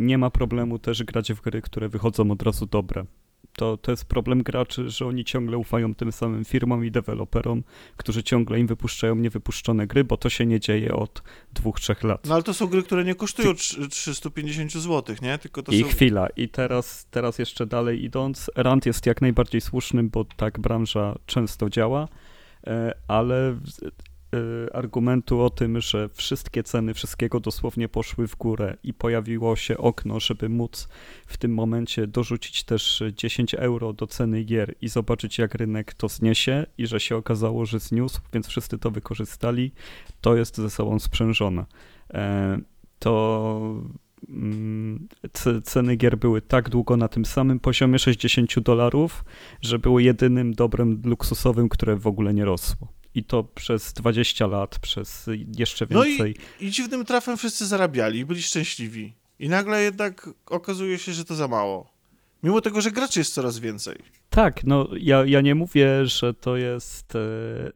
nie 0.01 0.19
ma 0.19 0.31
problemu 0.31 0.79
też 0.79 1.03
grać 1.03 1.33
w 1.33 1.41
gry, 1.41 1.63
które 1.63 1.89
wychodzą 1.89 2.31
od 2.31 2.43
razu 2.43 2.67
dobre. 2.67 3.05
To, 3.53 3.77
to 3.77 3.91
jest 3.91 4.05
problem 4.05 4.43
graczy, 4.43 4.91
że 4.91 5.07
oni 5.07 5.25
ciągle 5.25 5.59
ufają 5.59 5.95
tym 5.95 6.13
samym 6.13 6.45
firmom 6.45 6.85
i 6.85 6.91
deweloperom, 6.91 7.63
którzy 7.97 8.23
ciągle 8.23 8.59
im 8.61 8.67
wypuszczają 8.67 9.15
niewypuszczone 9.15 9.87
gry, 9.87 10.05
bo 10.05 10.17
to 10.17 10.31
się 10.31 10.47
nie 10.47 10.61
dzieje 10.61 10.95
od 10.95 11.23
dwóch, 11.53 11.81
trzech 11.81 12.03
lat. 12.05 12.27
No 12.27 12.35
ale 12.35 12.43
to 12.43 12.55
są 12.55 12.67
gry, 12.67 12.83
które 12.83 13.05
nie 13.05 13.15
kosztują 13.15 13.55
350 13.91 14.73
zł, 14.73 15.17
nie? 15.23 15.39
Tylko 15.39 15.63
to 15.63 15.73
I 15.73 15.83
są... 15.83 15.89
chwila. 15.89 16.29
I 16.37 16.49
teraz, 16.49 17.07
teraz 17.11 17.39
jeszcze 17.39 17.67
dalej 17.67 18.05
idąc, 18.05 18.51
rant 18.57 18.87
jest 18.87 19.07
jak 19.07 19.21
najbardziej 19.21 19.61
słusznym, 19.61 20.09
bo 20.09 20.25
tak 20.25 20.61
branża 20.61 21.19
często 21.27 21.71
działa, 21.71 22.09
ale 23.09 23.57
Y, 24.35 24.73
argumentu 24.73 25.41
o 25.41 25.51
tym, 25.51 25.81
że 25.81 26.09
wszystkie 26.09 26.63
ceny 26.63 26.95
wszystkiego 26.95 27.41
dosłownie 27.41 27.89
poszły 27.89 28.29
w 28.29 28.37
górę 28.37 28.77
i 28.83 28.95
pojawiło 28.95 29.57
się 29.57 29.79
okno, 29.79 30.21
żeby 30.21 30.49
móc 30.49 30.89
w 31.27 31.37
tym 31.37 31.55
momencie 31.55 32.07
dorzucić 32.07 32.65
też 32.65 33.03
10 33.15 33.55
euro 33.55 33.93
do 33.93 34.07
ceny 34.07 34.45
gier 34.45 34.75
i 34.81 34.89
zobaczyć, 34.89 35.39
jak 35.39 35.55
rynek 35.55 35.95
to 35.95 36.09
zniesie 36.09 36.67
i 36.79 36.87
że 36.87 37.01
się 37.01 37.17
okazało, 37.17 37.67
że 37.67 37.81
zniósł, 37.81 38.21
więc 38.33 38.47
wszyscy 38.47 38.79
to 38.79 38.91
wykorzystali, 38.91 39.73
to 40.21 40.37
jest 40.37 40.57
ze 40.57 40.71
sobą 40.71 40.99
sprzężone. 40.99 41.67
E, 42.15 42.59
to 42.99 43.83
ceny 45.65 45.97
gier 45.97 46.19
były 46.19 46.43
tak 46.43 46.69
długo 46.69 46.97
na 46.97 47.09
tym 47.09 47.25
samym 47.25 47.61
poziomie 47.61 47.99
60 47.99 48.61
dolarów, 48.61 49.25
że 49.61 49.79
były 49.79 50.03
jedynym 50.03 50.55
dobrem 50.55 51.03
luksusowym, 51.05 51.69
które 51.69 51.97
w 51.97 52.07
ogóle 52.07 52.35
nie 52.35 52.45
rosło 52.45 52.89
i 53.15 53.25
to 53.25 53.45
przez 53.45 53.93
20 53.93 54.47
lat, 54.47 54.79
przez 54.79 55.31
jeszcze 55.59 55.87
więcej. 55.87 56.19
No 56.19 56.27
i, 56.27 56.67
i 56.67 56.71
dziwnym 56.71 57.05
trafem 57.05 57.37
wszyscy 57.37 57.67
zarabiali 57.67 58.19
i 58.19 58.25
byli 58.25 58.43
szczęśliwi. 58.43 59.15
I 59.39 59.49
nagle 59.49 59.83
jednak 59.83 60.31
okazuje 60.47 60.99
się, 60.99 61.13
że 61.13 61.25
to 61.25 61.35
za 61.35 61.49
mało. 61.49 61.93
Mimo 62.43 62.61
tego, 62.61 62.81
że 62.81 62.91
graczy 62.91 63.21
jest 63.21 63.35
coraz 63.35 63.59
więcej. 63.59 63.97
Tak, 64.31 64.65
no 64.65 64.89
ja, 65.01 65.25
ja 65.25 65.41
nie 65.41 65.55
mówię, 65.55 66.07
że 66.07 66.35
to 66.35 66.57
jest, 66.57 67.17
e, 67.17 67.19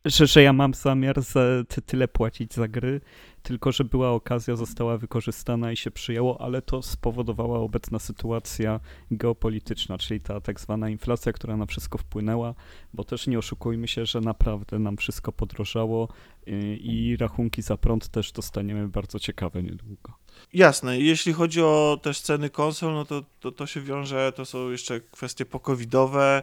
że, 0.05 0.27
że 0.27 0.43
ja 0.43 0.53
mam 0.53 0.75
zamiar 0.75 1.23
za 1.23 1.41
tyle 1.87 2.09
płacić 2.09 2.55
za 2.55 2.69
gry, 2.69 3.01
tylko 3.47 3.73
że 3.73 3.85
była 3.85 4.11
okazja, 4.11 4.57
została 4.57 4.99
wykorzystana 4.99 5.73
i 5.73 5.77
się 5.77 5.91
przyjęło, 5.91 6.41
ale 6.41 6.63
to 6.63 6.83
spowodowała 6.83 7.59
obecna 7.59 7.99
sytuacja 7.99 8.81
geopolityczna, 9.11 9.99
czyli 9.99 10.21
ta 10.21 10.41
tak 10.41 10.61
zwana 10.61 10.89
inflacja, 10.89 11.33
która 11.33 11.57
na 11.57 11.67
wszystko 11.67 11.99
wpłynęła, 11.99 12.55
bo 12.95 13.05
też 13.05 13.27
nie 13.27 13.39
oszukujmy 13.39 13.89
się, 13.89 14.07
że 14.07 14.21
naprawdę 14.21 14.79
nam 14.79 14.97
wszystko 14.97 15.33
podrożało 15.33 16.09
y, 16.49 16.77
i 16.77 17.17
rachunki 17.17 17.63
za 17.63 17.77
prąd 17.77 18.09
też 18.09 18.33
dostaniemy 18.33 18.89
bardzo 18.89 19.19
ciekawe 19.19 19.63
niedługo. 19.63 20.13
Jasne, 20.53 21.01
jeśli 21.01 21.33
chodzi 21.33 21.63
o 21.63 22.01
też 22.03 22.21
ceny 22.21 22.51
konsol, 22.51 22.95
no 22.95 23.05
to, 23.05 23.23
to, 23.41 23.53
to 23.53 23.67
się 23.67 23.81
wiąże, 23.81 24.33
to 24.37 24.45
są 24.45 24.71
jeszcze 24.71 25.01
kwestie 25.01 25.45
pokowidowe, 25.45 26.43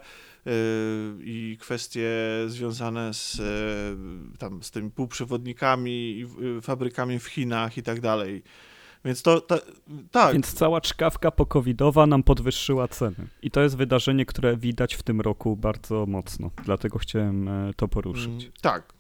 i 1.20 1.58
kwestie 1.60 2.10
związane 2.48 3.14
z, 3.14 3.40
y, 3.40 4.38
tam, 4.38 4.64
z 4.64 4.72
tymi 4.72 4.92
półprzewodnikami 4.92 5.92
i 5.92 6.28
y, 6.58 6.62
fabrykami 6.62 7.20
w 7.20 7.28
Chinach 7.28 7.78
i 7.78 7.84
tak 7.84 8.02
dalej. 8.02 8.44
Więc 9.06 9.22
to, 9.22 9.42
to, 9.42 9.60
tak. 10.12 10.34
Więc 10.34 10.54
cała 10.54 10.82
czkawka 10.82 11.32
pokowidowa 11.32 12.08
nam 12.08 12.24
podwyższyła 12.24 12.88
ceny. 12.88 13.16
I 13.42 13.52
to 13.52 13.62
jest 13.62 13.78
wydarzenie, 13.78 14.26
które 14.26 14.58
widać 14.58 14.96
w 14.96 15.04
tym 15.04 15.22
roku 15.22 15.58
bardzo 15.58 16.06
mocno. 16.06 16.52
Dlatego 16.66 17.00
chciałem 17.00 17.48
e, 17.48 17.74
to 17.76 17.88
poruszyć. 17.88 18.44
Mm, 18.44 18.52
tak. 18.62 18.94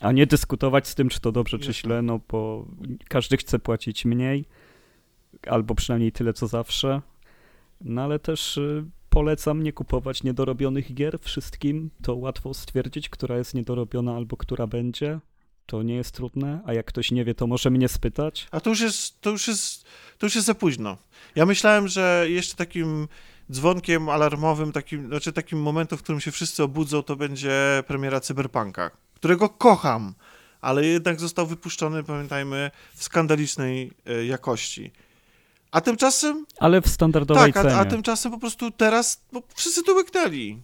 A 0.00 0.12
nie 0.12 0.26
dyskutować 0.26 0.88
z 0.88 0.94
tym, 0.94 1.08
czy 1.08 1.20
to 1.20 1.32
dobrze, 1.32 1.58
czy 1.58 1.74
źle, 1.74 2.02
no 2.02 2.20
bo 2.28 2.66
każdy 3.08 3.36
chce 3.36 3.58
płacić 3.58 4.04
mniej, 4.04 4.44
albo 5.46 5.74
przynajmniej 5.74 6.12
tyle, 6.12 6.32
co 6.32 6.46
zawsze. 6.46 7.02
No 7.80 8.02
ale 8.02 8.18
też 8.18 8.60
polecam 9.10 9.62
nie 9.62 9.72
kupować 9.72 10.22
niedorobionych 10.22 10.94
gier 10.94 11.18
wszystkim. 11.20 11.90
To 12.02 12.14
łatwo 12.14 12.54
stwierdzić, 12.54 13.08
która 13.08 13.36
jest 13.36 13.54
niedorobiona 13.54 14.16
albo 14.16 14.36
która 14.36 14.66
będzie. 14.66 15.20
To 15.66 15.82
nie 15.82 15.94
jest 15.94 16.14
trudne, 16.14 16.60
a 16.66 16.72
jak 16.72 16.86
ktoś 16.86 17.10
nie 17.10 17.24
wie, 17.24 17.34
to 17.34 17.46
może 17.46 17.70
mnie 17.70 17.88
spytać. 17.88 18.48
A 18.50 18.60
to 18.60 18.70
już 18.70 18.80
jest, 18.80 19.20
to 19.20 19.30
już 19.30 19.48
jest, 19.48 19.84
to 20.18 20.26
już 20.26 20.34
jest 20.34 20.46
za 20.46 20.54
późno. 20.54 20.96
Ja 21.36 21.46
myślałem, 21.46 21.88
że 21.88 22.26
jeszcze 22.28 22.56
takim 22.56 23.08
dzwonkiem 23.52 24.08
alarmowym, 24.08 24.72
takim, 24.72 25.06
znaczy 25.06 25.32
takim 25.32 25.62
momentem, 25.62 25.98
w 25.98 26.02
którym 26.02 26.20
się 26.20 26.30
wszyscy 26.30 26.62
obudzą, 26.62 27.02
to 27.02 27.16
będzie 27.16 27.84
premiera 27.86 28.20
Cyberpunka, 28.20 28.90
którego 29.14 29.48
kocham, 29.48 30.14
ale 30.60 30.86
jednak 30.86 31.20
został 31.20 31.46
wypuszczony, 31.46 32.04
pamiętajmy, 32.04 32.70
w 32.94 33.04
skandalicznej 33.04 33.92
e, 34.06 34.24
jakości. 34.24 34.90
A 35.70 35.80
tymczasem... 35.80 36.46
Ale 36.58 36.80
w 36.80 36.88
standardowej 36.88 37.52
tak, 37.52 37.62
cenie. 37.62 37.76
A, 37.76 37.80
a 37.80 37.84
tymczasem 37.84 38.32
po 38.32 38.38
prostu 38.38 38.70
teraz 38.70 39.20
bo 39.32 39.42
wszyscy 39.54 39.82
to 39.82 39.92
łyknęli. 39.92 40.62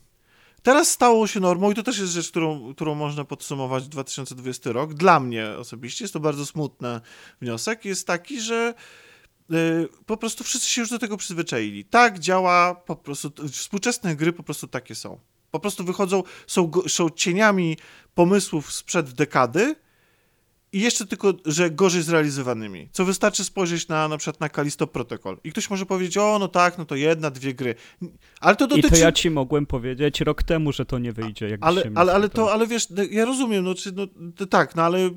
Teraz 0.62 0.90
stało 0.90 1.26
się 1.26 1.40
normą 1.40 1.70
i 1.70 1.74
to 1.74 1.82
też 1.82 1.98
jest 1.98 2.12
rzecz, 2.12 2.30
którą, 2.30 2.74
którą 2.74 2.94
można 2.94 3.24
podsumować 3.24 3.88
2020 3.88 4.72
rok. 4.72 4.94
Dla 4.94 5.20
mnie 5.20 5.48
osobiście 5.58 6.04
jest 6.04 6.14
to 6.14 6.20
bardzo 6.20 6.46
smutny 6.46 7.00
wniosek. 7.40 7.84
Jest 7.84 8.06
taki, 8.06 8.40
że 8.40 8.74
y, 9.52 9.88
po 10.06 10.16
prostu 10.16 10.44
wszyscy 10.44 10.70
się 10.70 10.80
już 10.80 10.90
do 10.90 10.98
tego 10.98 11.16
przyzwyczaili. 11.16 11.84
Tak 11.84 12.18
działa 12.18 12.74
po 12.74 12.96
prostu, 12.96 13.32
współczesne 13.52 14.16
gry 14.16 14.32
po 14.32 14.42
prostu 14.42 14.66
takie 14.66 14.94
są. 14.94 15.18
Po 15.50 15.60
prostu 15.60 15.84
wychodzą, 15.84 16.22
są, 16.46 16.70
są 16.88 17.10
cieniami 17.10 17.76
pomysłów 18.14 18.72
sprzed 18.72 19.12
dekady, 19.12 19.74
i 20.72 20.80
jeszcze 20.80 21.06
tylko, 21.06 21.34
że 21.44 21.70
gorzej 21.70 22.02
zrealizowanymi. 22.02 22.88
Co 22.92 23.04
wystarczy 23.04 23.44
spojrzeć 23.44 23.88
na 23.88 24.08
na 24.08 24.18
przykład 24.18 24.40
na 24.40 24.48
Kalisto 24.48 24.86
Protocol. 24.86 25.38
I 25.44 25.50
ktoś 25.50 25.70
może 25.70 25.86
powiedzieć, 25.86 26.18
o 26.18 26.38
no 26.38 26.48
tak, 26.48 26.78
no 26.78 26.84
to 26.84 26.94
jedna, 26.94 27.30
dwie 27.30 27.54
gry. 27.54 27.74
Ale 28.40 28.56
to 28.56 28.66
dotyczy... 28.66 28.88
I 28.88 28.90
to 28.90 28.96
ja 28.96 29.12
ci 29.12 29.30
mogłem 29.30 29.66
powiedzieć 29.66 30.20
rok 30.20 30.42
temu, 30.42 30.72
że 30.72 30.86
to 30.86 30.98
nie 30.98 31.12
wyjdzie. 31.12 31.48
Jak 31.48 31.60
ale, 31.62 31.82
ale, 31.94 32.14
ale 32.14 32.28
to, 32.28 32.52
ale 32.52 32.66
wiesz, 32.66 32.90
no, 32.90 33.02
ja 33.10 33.24
rozumiem, 33.24 33.64
no, 33.64 33.74
czy, 33.74 33.92
no 33.92 34.06
tak, 34.46 34.76
no 34.76 34.82
ale 34.82 35.10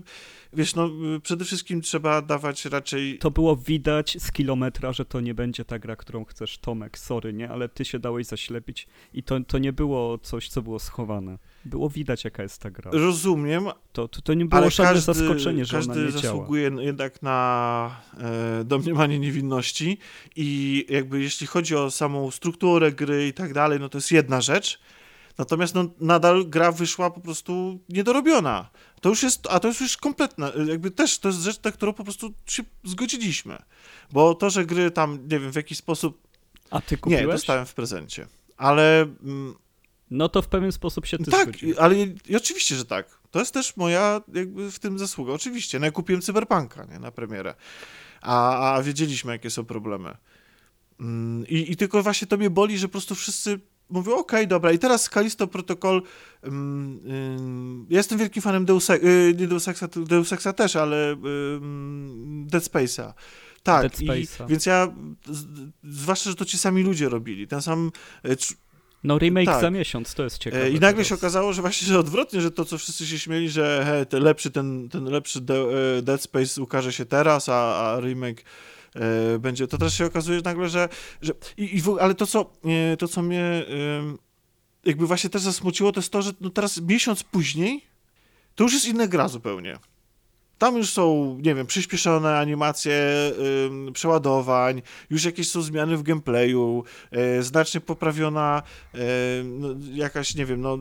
wiesz, 0.53 0.75
no 0.75 0.89
przede 1.23 1.45
wszystkim 1.45 1.81
trzeba 1.81 2.21
dawać 2.21 2.65
raczej... 2.65 3.17
To 3.17 3.31
było 3.31 3.55
widać 3.55 4.17
z 4.19 4.31
kilometra, 4.31 4.93
że 4.93 5.05
to 5.05 5.21
nie 5.21 5.33
będzie 5.33 5.65
ta 5.65 5.79
gra, 5.79 5.95
którą 5.95 6.25
chcesz, 6.25 6.57
Tomek, 6.57 6.97
sorry, 6.97 7.33
nie? 7.33 7.49
Ale 7.49 7.69
ty 7.69 7.85
się 7.85 7.99
dałeś 7.99 8.27
zaślepić 8.27 8.87
i 9.13 9.23
to, 9.23 9.39
to 9.39 9.57
nie 9.57 9.73
było 9.73 10.17
coś, 10.17 10.49
co 10.49 10.61
było 10.61 10.79
schowane. 10.79 11.37
Było 11.65 11.89
widać, 11.89 12.23
jaka 12.23 12.43
jest 12.43 12.61
ta 12.61 12.71
gra. 12.71 12.91
Rozumiem. 12.93 13.65
To, 13.93 14.07
to, 14.07 14.21
to 14.21 14.33
nie 14.33 14.45
było 14.45 14.61
ale 14.61 14.71
żadne 14.71 14.93
każdy, 14.93 15.13
zaskoczenie, 15.13 15.65
że 15.65 15.77
każdy 15.77 15.93
ona 15.93 16.01
nie 16.01 16.11
zasługuje 16.11 16.69
działa. 16.69 16.83
jednak 16.83 17.21
na 17.21 18.01
e, 18.17 18.63
domniemanie 18.63 19.19
niewinności 19.19 19.97
i 20.35 20.85
jakby 20.89 21.21
jeśli 21.21 21.47
chodzi 21.47 21.75
o 21.75 21.91
samą 21.91 22.31
strukturę 22.31 22.91
gry 22.91 23.27
i 23.27 23.33
tak 23.33 23.53
dalej, 23.53 23.79
no 23.79 23.89
to 23.89 23.97
jest 23.97 24.11
jedna 24.11 24.41
rzecz, 24.41 24.79
Natomiast 25.37 25.75
no, 25.75 25.85
nadal 25.99 26.45
gra 26.47 26.71
wyszła 26.71 27.11
po 27.11 27.21
prostu 27.21 27.79
niedorobiona. 27.89 28.69
To 29.01 29.09
już 29.09 29.23
jest, 29.23 29.47
a 29.49 29.59
to 29.59 29.67
jest 29.67 29.81
już 29.81 29.97
kompletna, 29.97 30.51
jakby 30.67 30.91
też 30.91 31.19
to 31.19 31.29
jest 31.29 31.39
rzecz, 31.41 31.63
na 31.63 31.71
którą 31.71 31.93
po 31.93 32.03
prostu 32.03 32.33
się 32.45 32.63
zgodziliśmy. 32.83 33.57
Bo 34.11 34.35
to, 34.35 34.49
że 34.49 34.65
gry 34.65 34.91
tam, 34.91 35.19
nie 35.31 35.39
wiem, 35.39 35.51
w 35.51 35.55
jakiś 35.55 35.77
sposób... 35.77 36.27
A 36.71 36.81
ty 36.81 36.97
kupiłeś? 36.97 37.25
Nie, 37.25 37.31
dostałem 37.31 37.65
w 37.65 37.73
prezencie. 37.73 38.27
Ale... 38.57 39.01
Mm, 39.01 39.55
no 40.11 40.29
to 40.29 40.41
w 40.41 40.47
pewien 40.47 40.71
sposób 40.71 41.05
się 41.05 41.17
ty 41.17 41.31
Tak, 41.31 41.49
zgodziłeś. 41.49 41.77
ale 41.77 41.95
i 42.29 42.35
oczywiście, 42.35 42.75
że 42.75 42.85
tak. 42.85 43.19
To 43.31 43.39
jest 43.39 43.53
też 43.53 43.77
moja 43.77 44.21
jakby 44.33 44.71
w 44.71 44.79
tym 44.79 44.99
zasługa. 44.99 45.33
Oczywiście, 45.33 45.79
no 45.79 45.85
ja 45.85 45.91
kupiłem 45.91 46.21
Cyberpunka, 46.21 46.85
nie, 46.85 46.99
na 46.99 47.11
premierę. 47.11 47.53
A, 48.21 48.73
a 48.73 48.83
wiedzieliśmy, 48.83 49.31
jakie 49.31 49.49
są 49.49 49.65
problemy. 49.65 50.17
Mm, 50.99 51.47
I, 51.47 51.71
I 51.71 51.75
tylko 51.75 52.03
właśnie 52.03 52.27
to 52.27 52.37
mnie 52.37 52.49
boli, 52.49 52.77
że 52.77 52.87
po 52.87 52.91
prostu 52.91 53.15
wszyscy 53.15 53.59
mówią, 53.89 54.11
okej, 54.11 54.21
okay, 54.21 54.47
dobra, 54.47 54.71
i 54.71 54.79
teraz 54.79 55.09
Kalisto 55.09 55.47
Protocol, 55.47 56.01
um, 56.43 56.99
um, 57.05 57.85
ja 57.89 57.97
jestem 57.97 58.17
wielkim 58.17 58.41
fanem 58.41 58.65
Deus, 58.65 58.89
y, 58.89 59.35
nie 59.37 59.47
Deus 59.47 59.67
Exa, 59.67 59.87
Deus 59.87 60.33
Exa 60.33 60.53
też, 60.53 60.75
ale 60.75 61.15
um, 61.15 62.47
Dead 62.47 62.63
Space'a. 62.63 63.13
Tak, 63.63 63.81
Dead 63.81 63.97
Space'a. 63.97 64.45
I, 64.45 64.49
więc 64.49 64.65
ja, 64.65 64.87
z, 65.27 65.45
zwłaszcza, 65.83 66.29
że 66.29 66.35
to 66.35 66.45
ci 66.45 66.57
sami 66.57 66.83
ludzie 66.83 67.09
robili, 67.09 67.47
ten 67.47 67.61
sam... 67.61 67.91
Y, 68.25 68.35
no 69.03 69.17
remake 69.19 69.45
tak. 69.45 69.61
za 69.61 69.71
miesiąc, 69.71 70.13
to 70.13 70.23
jest 70.23 70.37
ciekawe. 70.37 70.69
I 70.69 70.73
nagle 70.73 70.91
teraz. 70.91 71.07
się 71.07 71.15
okazało, 71.15 71.53
że 71.53 71.61
właśnie 71.61 71.87
że 71.87 71.99
odwrotnie, 71.99 72.41
że 72.41 72.51
to, 72.51 72.65
co 72.65 72.77
wszyscy 72.77 73.07
się 73.07 73.19
śmieli, 73.19 73.49
że 73.49 73.83
he, 73.85 74.05
ten 74.05 74.23
lepszy, 74.23 74.51
ten, 74.51 74.89
ten 74.89 75.03
lepszy 75.03 75.39
e, 75.39 76.01
Dead 76.01 76.21
Space 76.21 76.61
ukaże 76.61 76.93
się 76.93 77.05
teraz, 77.05 77.49
a, 77.49 77.93
a 77.93 77.99
remake 77.99 78.43
E, 78.43 78.43
będzie. 79.39 79.67
To 79.67 79.77
też 79.77 79.97
się 79.97 80.05
okazuje 80.05 80.41
nagle, 80.41 80.69
że. 80.69 80.89
że 81.21 81.33
i, 81.57 81.75
i 81.75 81.81
w, 81.81 81.97
ale 81.99 82.15
to 82.15 82.27
co, 82.27 82.51
e, 82.65 82.97
to, 82.97 83.07
co 83.07 83.21
mnie 83.21 83.65
jakby 84.85 85.07
właśnie 85.07 85.29
też 85.29 85.41
zasmuciło, 85.41 85.91
to 85.91 85.99
jest 85.99 86.11
to, 86.11 86.21
że 86.21 86.31
no 86.41 86.49
teraz 86.49 86.81
miesiąc 86.81 87.23
później 87.23 87.89
to 88.55 88.63
już 88.63 88.73
jest 88.73 88.87
inna 88.87 89.07
gra 89.07 89.27
zupełnie. 89.27 89.79
Tam 90.57 90.77
już 90.77 90.89
są, 90.89 91.37
nie 91.41 91.55
wiem, 91.55 91.67
przyspieszone 91.67 92.39
animacje 92.39 92.93
przeładowań, 93.93 94.81
już 95.09 95.23
jakieś 95.23 95.49
są 95.49 95.61
zmiany 95.61 95.97
w 95.97 96.03
gameplayu, 96.03 96.83
y, 97.39 97.43
znacznie 97.43 97.81
poprawiona 97.81 98.63
y, 98.95 98.99
no, 99.43 99.67
jakaś, 99.91 100.35
nie 100.35 100.45
wiem, 100.45 100.61
no, 100.61 100.77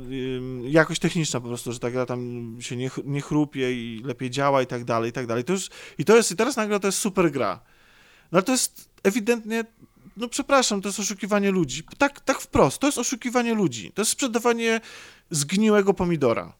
jakość 0.62 1.00
techniczna 1.00 1.40
po 1.40 1.48
prostu, 1.48 1.72
że 1.72 1.78
ta 1.78 1.90
gra 1.90 2.06
tam 2.06 2.56
się 2.60 2.76
nie, 2.76 2.90
nie 3.04 3.20
chrupie 3.20 3.72
i 3.72 4.02
lepiej 4.04 4.30
działa 4.30 4.62
i 4.62 4.66
tak 4.66 4.84
dalej, 4.84 5.10
i 5.10 5.12
tak 5.12 5.26
dalej. 5.26 5.44
To 5.44 5.52
już, 5.52 5.68
I 5.98 6.04
to 6.04 6.16
jest, 6.16 6.32
i 6.32 6.36
teraz 6.36 6.56
nagle 6.56 6.80
to 6.80 6.88
jest 6.88 6.98
super 6.98 7.30
gra. 7.30 7.60
No 8.32 8.42
to 8.42 8.52
jest 8.52 8.90
ewidentnie 9.02 9.64
no 10.18 10.28
przepraszam, 10.28 10.80
to 10.80 10.88
jest 10.88 11.00
oszukiwanie 11.00 11.50
ludzi. 11.50 11.82
Tak, 11.98 12.20
tak 12.20 12.40
wprost, 12.40 12.78
to 12.78 12.86
jest 12.86 12.98
oszukiwanie 12.98 13.54
ludzi. 13.54 13.92
To 13.92 14.02
jest 14.02 14.10
sprzedawanie 14.10 14.80
zgniłego 15.30 15.94
pomidora, 15.94 16.52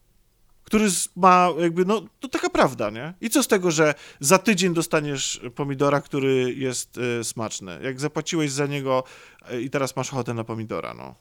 który 0.64 0.86
ma 1.16 1.48
jakby, 1.60 1.84
no 1.84 2.02
to 2.20 2.28
taka 2.28 2.50
prawda, 2.50 2.90
nie? 2.90 3.14
I 3.20 3.30
co 3.30 3.42
z 3.42 3.48
tego, 3.48 3.70
że 3.70 3.94
za 4.20 4.38
tydzień 4.38 4.74
dostaniesz 4.74 5.40
pomidora, 5.54 6.00
który 6.00 6.54
jest 6.54 6.98
e, 6.98 7.24
smaczny, 7.24 7.78
jak 7.82 8.00
zapłaciłeś 8.00 8.50
za 8.50 8.66
niego 8.66 9.04
e, 9.50 9.60
i 9.60 9.70
teraz 9.70 9.96
masz 9.96 10.12
ochotę 10.12 10.34
na 10.34 10.44
pomidora, 10.44 10.94
no. 10.94 11.14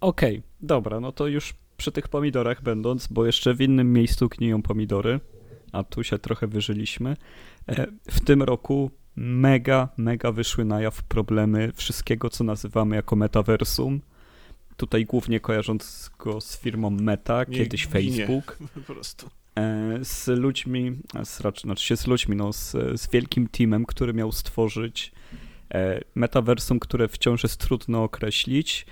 Okej, 0.00 0.42
dobra, 0.60 1.00
no 1.00 1.12
to 1.12 1.26
już 1.26 1.54
przy 1.76 1.92
tych 1.92 2.08
pomidorach 2.08 2.62
będąc, 2.62 3.06
bo 3.06 3.26
jeszcze 3.26 3.54
w 3.54 3.60
innym 3.60 3.92
miejscu 3.92 4.28
gniją 4.28 4.62
pomidory, 4.62 5.20
a 5.72 5.84
tu 5.84 6.04
się 6.04 6.18
trochę 6.18 6.46
wyżyliśmy. 6.46 7.16
E, 7.68 7.86
W 8.10 8.20
tym 8.20 8.42
roku 8.42 8.90
mega, 9.18 9.88
mega 9.96 10.32
wyszły 10.32 10.64
na 10.64 10.80
jaw 10.80 11.02
problemy 11.02 11.72
wszystkiego, 11.74 12.30
co 12.30 12.44
nazywamy 12.44 12.96
jako 12.96 13.16
metaversum. 13.16 14.00
Tutaj 14.76 15.04
głównie 15.04 15.40
kojarząc 15.40 16.10
go 16.18 16.40
z 16.40 16.58
firmą 16.60 16.90
Meta, 16.90 17.44
Nie 17.48 17.56
kiedyś. 17.56 17.86
Facebook. 17.86 18.58
Po 18.74 18.94
prostu. 18.94 19.30
e, 19.54 19.98
z 20.02 20.26
ludźmi, 20.26 20.92
e, 21.14 21.24
z, 21.24 21.42
znaczy 21.64 21.84
się 21.84 21.96
z 21.96 22.06
ludźmi, 22.06 22.36
no, 22.36 22.52
z, 22.52 22.70
z 23.00 23.10
wielkim 23.10 23.48
teamem, 23.48 23.86
który 23.86 24.14
miał 24.14 24.32
stworzyć 24.32 25.12
e, 25.74 26.00
metaversum, 26.14 26.80
które 26.80 27.08
wciąż 27.08 27.42
jest 27.42 27.60
trudno 27.60 28.02
określić. 28.04 28.86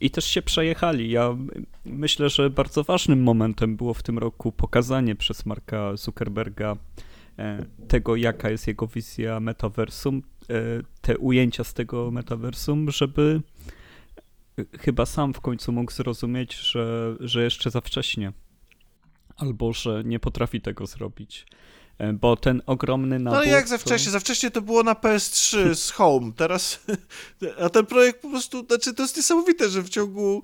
I 0.00 0.10
też 0.10 0.24
się 0.24 0.42
przejechali. 0.42 1.10
Ja 1.10 1.36
myślę, 1.84 2.30
że 2.30 2.50
bardzo 2.50 2.84
ważnym 2.84 3.22
momentem 3.22 3.76
było 3.76 3.94
w 3.94 4.02
tym 4.02 4.18
roku 4.18 4.52
pokazanie 4.52 5.16
przez 5.16 5.46
Marka 5.46 5.96
Zuckerberga 5.96 6.76
tego, 7.88 8.16
jaka 8.16 8.50
jest 8.50 8.66
jego 8.66 8.86
wizja 8.86 9.40
metaversum, 9.40 10.22
e, 10.50 10.54
te 11.00 11.18
ujęcia 11.18 11.64
z 11.64 11.74
tego 11.74 12.10
metaversum, 12.10 12.90
żeby 12.90 13.40
e, 14.58 14.78
chyba 14.78 15.06
sam 15.06 15.34
w 15.34 15.40
końcu 15.40 15.72
mógł 15.72 15.92
zrozumieć, 15.92 16.54
że, 16.54 17.16
że 17.20 17.44
jeszcze 17.44 17.70
za 17.70 17.80
wcześnie 17.80 18.32
albo 19.36 19.72
że 19.72 20.02
nie 20.04 20.20
potrafi 20.20 20.60
tego 20.60 20.86
zrobić. 20.86 21.46
E, 21.98 22.12
Bo 22.12 22.36
ten 22.36 22.62
ogromny 22.66 23.18
No 23.18 23.24
nabór... 23.24 23.38
ale 23.38 23.48
jak 23.48 23.68
za 23.68 23.78
to- 23.78 23.84
wcześnie? 23.84 24.12
Za 24.12 24.20
wcześnie 24.20 24.50
to 24.50 24.62
było 24.62 24.82
na 24.82 24.94
PS3 24.94 25.74
z 25.74 25.90
Home, 25.90 26.32
teraz, 26.36 26.80
a 27.64 27.68
ten 27.68 27.86
projekt 27.86 28.22
po 28.22 28.30
prostu, 28.30 28.66
znaczy 28.66 28.94
to 28.94 29.02
jest 29.02 29.16
niesamowite, 29.16 29.68
że 29.68 29.82
w 29.82 29.88
ciągu, 29.88 30.42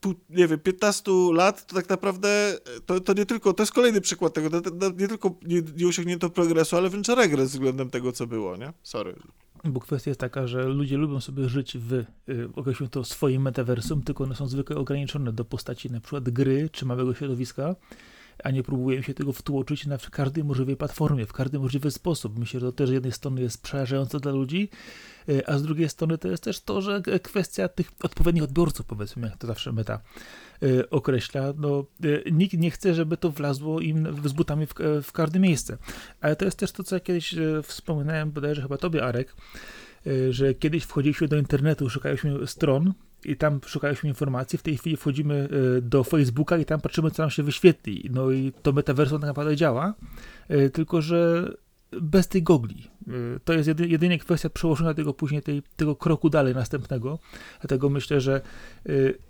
pół, 0.00 0.14
nie 0.30 0.46
wiem, 0.48 0.58
15 0.60 1.12
lat 1.32 1.66
to 1.66 1.74
tak 1.74 1.88
naprawdę, 1.88 2.58
to, 2.86 3.00
to 3.00 3.12
nie 3.12 3.26
tylko, 3.26 3.52
to 3.52 3.62
jest 3.62 3.72
kolejny 3.72 4.00
przykład 4.00 4.34
tego, 4.34 4.50
to, 4.50 4.70
to 4.70 4.90
nie 4.90 5.08
tylko 5.08 5.34
nie, 5.42 5.62
nie 5.76 5.86
osiągnięto 5.88 6.30
progresu, 6.30 6.76
ale 6.76 6.90
wręcz 6.90 7.08
regres 7.08 7.50
względem 7.50 7.90
tego, 7.90 8.12
co 8.12 8.26
było, 8.26 8.56
nie? 8.56 8.72
Sorry. 8.82 9.16
Bo 9.64 9.80
kwestia 9.80 10.10
jest 10.10 10.20
taka, 10.20 10.46
że 10.46 10.64
ludzie 10.64 10.96
lubią 10.96 11.20
sobie 11.20 11.48
żyć 11.48 11.78
w, 11.78 12.04
określmy 12.56 12.88
to, 12.90 13.04
swoim 13.04 13.42
metaversum, 13.42 14.02
tylko 14.02 14.24
one 14.24 14.34
są 14.34 14.48
zwykle 14.48 14.76
ograniczone 14.76 15.32
do 15.32 15.44
postaci 15.44 15.90
na 15.90 16.00
przykład 16.00 16.30
gry 16.30 16.68
czy 16.72 16.84
małego 16.86 17.14
środowiska, 17.14 17.74
a 18.44 18.50
nie 18.50 18.62
próbują 18.62 19.02
się 19.02 19.14
tego 19.14 19.32
wtłoczyć 19.32 19.86
na 19.86 19.98
każdej 19.98 20.44
możliwej 20.44 20.76
platformie, 20.76 21.26
w 21.26 21.32
każdy 21.32 21.58
możliwy 21.58 21.90
sposób. 21.90 22.38
Myślę, 22.38 22.60
że 22.60 22.66
to 22.66 22.72
też 22.72 22.88
z 22.88 22.92
jednej 22.92 23.12
strony 23.12 23.42
jest 23.42 23.62
przerażające 23.62 24.20
dla 24.20 24.32
ludzi, 24.32 24.68
y, 25.28 25.46
a 25.46 25.58
z 25.58 25.62
drugiej 25.62 25.88
strony 25.88 26.18
to 26.18 26.28
jest 26.28 26.42
też 26.42 26.60
to, 26.60 26.82
że 26.82 27.02
e, 27.06 27.20
kwestia 27.20 27.68
tych 27.68 27.90
odpowiednich 28.02 28.44
odbiorców, 28.44 28.86
powiedzmy, 28.86 29.28
jak 29.28 29.38
to 29.38 29.46
zawsze 29.46 29.72
meta 29.72 30.00
y, 30.62 30.90
określa, 30.90 31.52
no 31.56 31.84
y, 32.04 32.24
nikt 32.32 32.54
nie 32.58 32.70
chce, 32.70 32.94
żeby 32.94 33.16
to 33.16 33.30
wlazło 33.30 33.80
im 33.80 34.28
z 34.28 34.32
butami 34.32 34.66
w, 34.66 34.74
w 35.02 35.12
każde 35.12 35.38
miejsce. 35.38 35.78
Ale 36.20 36.36
to 36.36 36.44
jest 36.44 36.58
też 36.58 36.72
to, 36.72 36.84
co 36.84 36.96
ja 36.96 37.00
kiedyś 37.00 37.34
e, 37.34 37.62
wspominałem, 37.62 38.30
bodajże 38.30 38.62
chyba 38.62 38.76
tobie, 38.76 39.04
Arek, 39.04 39.36
e, 40.06 40.32
że 40.32 40.54
kiedyś 40.54 40.84
wchodziliśmy 40.84 41.28
do 41.28 41.36
internetu, 41.36 41.90
szukaliśmy 41.90 42.46
stron 42.46 42.92
i 43.30 43.36
tam 43.36 43.60
szukaliśmy 43.66 44.08
informacji, 44.08 44.58
w 44.58 44.62
tej 44.62 44.76
chwili 44.78 44.96
wchodzimy 44.96 45.48
e, 45.78 45.80
do 45.80 46.04
Facebooka 46.04 46.58
i 46.58 46.64
tam 46.64 46.80
patrzymy, 46.80 47.10
co 47.10 47.22
nam 47.22 47.30
się 47.30 47.42
wyświetli. 47.42 48.10
No 48.12 48.30
i 48.30 48.52
to 48.62 48.72
metaversum 48.72 49.20
tak 49.20 49.28
naprawdę 49.28 49.56
działa, 49.56 49.94
e, 50.48 50.70
tylko 50.70 51.02
że 51.02 51.52
bez 52.02 52.28
tej 52.28 52.42
gogli. 52.42 52.90
E, 53.08 53.10
To 53.44 53.52
jest 53.52 53.68
jedy, 53.68 53.88
jedynie 53.88 54.18
kwestia 54.18 54.50
przełożenia 54.50 54.94
tego 54.94 55.14
później, 55.14 55.42
tej, 55.42 55.62
tego 55.76 55.96
kroku 55.96 56.30
dalej 56.30 56.54
następnego. 56.54 57.18
Dlatego 57.60 57.90
myślę, 57.90 58.20
że 58.20 58.40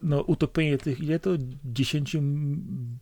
no, 0.03 0.20
utopienie 0.22 0.78
tych, 0.78 1.01
ile 1.01 1.18
to? 1.18 1.30
10 1.64 2.14
m- 2.16 2.99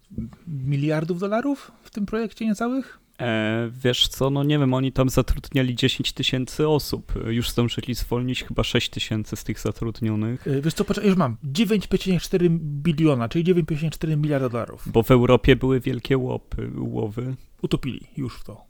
miliardów 0.46 1.18
dolarów 1.20 1.72
w 1.82 1.90
tym 1.90 2.06
projekcie 2.06 2.46
niecałych? 2.46 2.98
E, 3.20 3.70
wiesz 3.84 4.08
co, 4.08 4.30
no 4.30 4.44
nie 4.44 4.58
wiem, 4.58 4.74
oni 4.74 4.92
tam 4.92 5.08
zatrudniali 5.08 5.74
10 5.74 6.12
tysięcy 6.12 6.68
osób. 6.68 7.12
E, 7.26 7.34
Już 7.34 7.50
zdążyli 7.50 7.94
zwolnić 7.94 8.44
chyba 8.44 8.64
6 8.64 8.90
tysięcy 8.90 9.36
z 9.36 9.44
tych 9.44 9.60
zatrudnionych. 9.60 10.46
Y, 10.46 10.62
Wiesz 10.62 10.74
co, 10.74 10.84
patrz, 10.84 11.04
już 11.04 11.16
mam 11.16 11.36
9,4 11.44 12.48
biliona, 12.60 13.28
czyli 13.28 13.54
9,4 13.54 14.16
miliarda 14.16 14.48
dolarów. 14.48 14.88
Bo 14.92 15.02
w 15.02 15.10
Europie 15.10 15.56
były 15.56 15.80
wielkie 15.80 16.18
łopy, 16.18 16.70
łowy. 16.76 17.34
Utopili 17.62 18.00
już 18.16 18.36
w 18.36 18.44
to. 18.44 18.64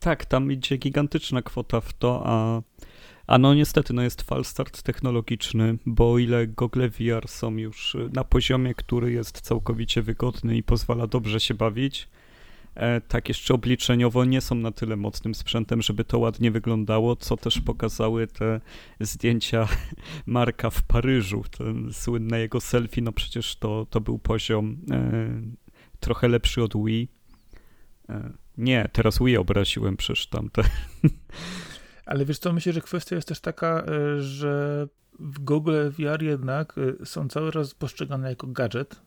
Tak, 0.00 0.24
tam 0.24 0.52
idzie 0.52 0.76
gigantyczna 0.76 1.42
kwota 1.42 1.80
w 1.80 1.92
to, 1.92 2.22
a, 2.24 2.62
a 3.26 3.38
no 3.38 3.54
niestety 3.54 3.92
no 3.92 4.02
jest 4.02 4.22
fal 4.22 4.44
start 4.44 4.82
technologiczny, 4.82 5.78
bo 5.86 6.12
o 6.12 6.18
ile 6.18 6.46
gogle 6.46 6.88
VR 6.88 7.28
są 7.28 7.56
już 7.56 7.96
na 8.12 8.24
poziomie, 8.24 8.74
który 8.74 9.12
jest 9.12 9.40
całkowicie 9.40 10.02
wygodny 10.02 10.56
i 10.56 10.62
pozwala 10.62 11.06
dobrze 11.06 11.40
się 11.40 11.54
bawić, 11.54 12.02
e, 12.02 12.08
tak 13.08 13.28
jeszcze 13.28 13.54
obliczeniowo 13.54 14.24
nie 14.24 14.40
są 14.40 14.54
na 14.54 14.72
tyle 14.72 14.96
mocnym 14.96 15.34
sprzętem, 15.34 15.82
żeby 15.82 16.04
to 16.04 16.18
ładnie 16.18 16.50
wyglądało, 16.50 17.16
co 17.16 17.36
też 17.36 17.60
pokazały 17.60 18.26
te 18.26 18.60
zdjęcia 19.00 19.68
Marka 20.26 20.70
w 20.70 20.82
Paryżu, 20.82 21.44
ten 21.58 21.92
słynne 21.92 22.40
jego 22.40 22.60
selfie, 22.60 23.02
no 23.02 23.12
przecież 23.12 23.56
to, 23.56 23.86
to 23.90 24.00
był 24.00 24.18
poziom 24.18 24.78
e, 24.90 25.42
trochę 26.00 26.28
lepszy 26.28 26.62
od 26.62 26.84
Wii. 26.84 27.08
E, 28.08 28.32
nie, 28.58 28.88
teraz 28.92 29.18
Wii 29.18 29.36
obraziłem 29.36 29.96
przecież 29.96 30.26
tamte. 30.26 30.62
Ale 32.06 32.24
wiesz 32.24 32.38
co, 32.38 32.52
myślę, 32.52 32.72
że 32.72 32.80
kwestia 32.80 33.16
jest 33.16 33.28
też 33.28 33.40
taka, 33.40 33.84
y, 34.16 34.22
że 34.22 34.86
w 35.18 35.38
Google 35.38 35.90
VR 35.90 36.22
jednak 36.22 36.78
y, 36.78 37.06
są 37.06 37.28
cały 37.28 37.52
czas 37.52 37.74
postrzegane 37.74 38.28
jako 38.28 38.46
gadżet, 38.46 39.00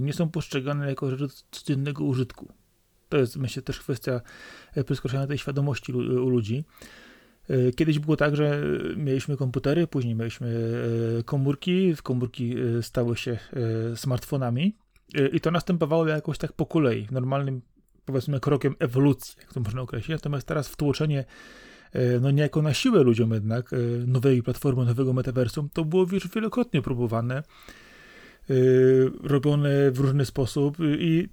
nie 0.00 0.12
są 0.12 0.28
postrzegane 0.28 0.88
jako 0.88 1.16
rzecz 1.16 1.32
codziennego 1.50 2.04
użytku. 2.04 2.52
To 3.12 3.18
jest, 3.18 3.36
myślę, 3.36 3.62
też 3.62 3.78
kwestia 3.80 4.20
y, 4.76 4.84
przeskroczenia 4.84 5.26
tej 5.26 5.38
świadomości 5.38 5.92
u 5.92 6.28
ludzi. 6.28 6.64
Y, 7.50 7.72
Kiedyś 7.76 7.98
było 7.98 8.16
tak, 8.16 8.36
że 8.36 8.62
mieliśmy 8.96 9.36
komputery, 9.36 9.86
później 9.86 10.14
mieliśmy 10.14 10.48
y, 11.20 11.24
komórki, 11.24 11.94
komórki 12.02 12.54
stały 12.82 13.16
się 13.16 13.38
smartfonami 13.94 14.76
i 15.32 15.40
to 15.40 15.50
następowało 15.50 16.06
jakoś 16.06 16.38
tak 16.38 16.52
po 16.52 16.66
kolei, 16.66 17.06
normalnym 17.10 17.60
powiedzmy 18.04 18.40
krokiem 18.40 18.74
ewolucji, 18.78 19.36
jak 19.40 19.52
to 19.52 19.60
można 19.60 19.82
określić. 19.82 20.10
Natomiast 20.10 20.46
teraz 20.46 20.68
wtłoczenie 20.68 21.24
e, 21.92 22.20
no 22.20 22.30
niejako 22.30 22.62
na 22.62 22.74
siłę 22.74 23.02
ludziom 23.02 23.32
jednak 23.32 23.72
e, 23.72 23.76
nowej 24.06 24.42
platformy, 24.42 24.84
nowego 24.84 25.12
metaversum, 25.12 25.68
to 25.72 25.84
było 25.84 26.06
już 26.12 26.28
wielokrotnie 26.28 26.82
próbowane, 26.82 27.36
e, 27.36 28.54
robione 29.22 29.90
w 29.90 29.98
różny 29.98 30.24
sposób 30.24 30.76
i 30.80 31.28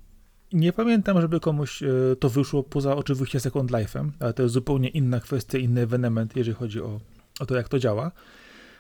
nie 0.53 0.73
pamiętam, 0.73 1.21
żeby 1.21 1.39
komuś 1.39 1.83
e, 1.83 1.87
to 2.19 2.29
wyszło 2.29 2.63
poza 2.63 2.95
oczywiście 2.95 3.39
Second 3.39 3.71
Life'em, 3.71 4.09
ale 4.19 4.33
to 4.33 4.43
jest 4.43 4.53
zupełnie 4.53 4.89
inna 4.89 5.19
kwestia, 5.19 5.57
inny 5.57 5.81
ewenement, 5.81 6.35
jeżeli 6.35 6.55
chodzi 6.55 6.81
o, 6.81 6.99
o 7.39 7.45
to, 7.45 7.55
jak 7.55 7.69
to 7.69 7.79
działa, 7.79 8.11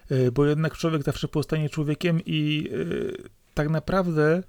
E, 0.09 0.31
bo 0.31 0.45
jednak 0.45 0.77
człowiek 0.77 1.03
zawsze 1.03 1.27
pozostanie 1.27 1.69
człowiekiem 1.69 2.21
i 2.25 2.69
e, 2.71 3.29
tak 3.53 3.69
naprawdę 3.69 4.43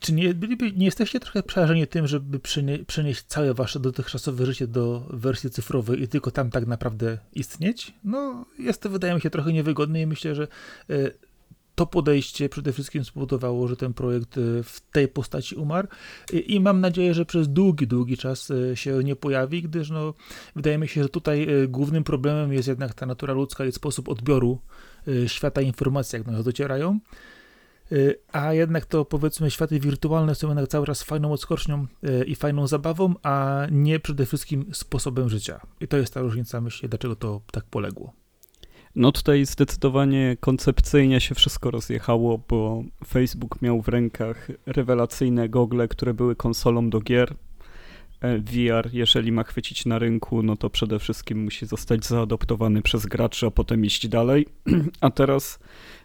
czy 0.00 0.12
nie, 0.12 0.34
nie 0.76 0.84
jesteście 0.84 1.20
trochę 1.20 1.42
przerażeni 1.42 1.86
tym, 1.86 2.06
żeby 2.06 2.38
przenie, 2.38 2.78
przenieść 2.78 3.22
całe 3.22 3.54
wasze 3.54 3.80
dotychczasowe 3.80 4.46
życie 4.46 4.66
do 4.66 5.06
wersji 5.10 5.50
cyfrowej 5.50 6.02
i 6.02 6.08
tylko 6.08 6.30
tam 6.30 6.50
tak 6.50 6.66
naprawdę 6.66 7.18
istnieć? 7.32 7.92
No, 8.04 8.46
jest 8.58 8.82
to, 8.82 8.90
wydaje 8.90 9.14
mi 9.14 9.20
się, 9.20 9.30
trochę 9.30 9.52
niewygodne 9.52 10.00
i 10.00 10.06
myślę, 10.06 10.34
że 10.34 10.48
to 11.76 11.86
podejście 11.86 12.48
przede 12.48 12.72
wszystkim 12.72 13.04
spowodowało, 13.04 13.68
że 13.68 13.76
ten 13.76 13.94
projekt 13.94 14.38
e, 14.38 14.62
w 14.62 14.80
tej 14.92 15.08
postaci 15.08 15.54
umarł 15.54 15.88
i, 16.32 16.60
mam 16.60 16.80
nadzieję, 16.80 17.14
że 17.14 17.24
przez 17.24 17.48
długi, 17.48 17.86
długi 17.86 18.16
czas 18.16 18.50
e, 18.50 18.76
się 18.76 19.04
nie 19.04 19.16
pojawi, 19.16 19.62
gdyż 19.62 19.90
no, 19.90 20.14
wydaje 20.56 20.78
mi 20.78 20.88
się, 20.88 21.02
że 21.02 21.08
tutaj 21.08 21.42
e, 21.42 21.68
głównym 21.68 22.04
problemem 22.04 22.52
jest 22.52 22.68
jednak 22.68 22.94
ta 22.94 23.06
natura 23.06 23.34
ludzka 23.34 23.64
i 23.64 23.72
sposób 23.72 24.08
odbioru 24.08 24.58
świata 25.26 25.60
informacji, 25.60 26.16
jak 26.16 26.26
do 26.26 26.32
nas 26.32 26.44
docierają. 26.44 26.98
A 28.32 28.52
jednak 28.52 28.86
to 28.86 29.04
powiedzmy 29.04 29.50
światy 29.50 29.80
wirtualne 29.80 30.34
są 30.34 30.48
jednak 30.48 30.68
cały 30.68 30.86
czas 30.86 31.02
fajną 31.02 31.32
odskocznią 31.32 31.86
i 32.26 32.34
fajną 32.34 32.66
zabawą, 32.66 33.14
a 33.22 33.66
nie 33.70 34.00
przede 34.00 34.26
wszystkim 34.26 34.66
sposobem 34.72 35.28
życia. 35.28 35.60
I 35.80 35.88
to 35.88 35.96
jest 35.96 36.14
ta 36.14 36.20
różnica, 36.20 36.60
myślę, 36.60 36.88
dlaczego 36.88 37.16
to 37.16 37.40
tak 37.52 37.64
poległo. 37.64 38.25
No 38.96 39.12
tutaj 39.12 39.46
zdecydowanie 39.46 40.36
koncepcyjnie 40.40 41.20
się 41.20 41.34
wszystko 41.34 41.70
rozjechało, 41.70 42.40
bo 42.48 42.82
Facebook 43.06 43.62
miał 43.62 43.82
w 43.82 43.88
rękach 43.88 44.48
rewelacyjne 44.66 45.48
gogle, 45.48 45.88
które 45.88 46.14
były 46.14 46.36
konsolą 46.36 46.90
do 46.90 47.00
gier, 47.00 47.34
VR, 48.20 48.90
jeżeli 48.92 49.32
ma 49.32 49.44
chwycić 49.44 49.86
na 49.86 49.98
rynku, 49.98 50.42
no 50.42 50.56
to 50.56 50.70
przede 50.70 50.98
wszystkim 50.98 51.44
musi 51.44 51.66
zostać 51.66 52.06
zaadoptowany 52.06 52.82
przez 52.82 53.06
graczy, 53.06 53.46
a 53.46 53.50
potem 53.50 53.84
iść 53.84 54.08
dalej. 54.08 54.46
A 55.00 55.10
teraz 55.10 55.58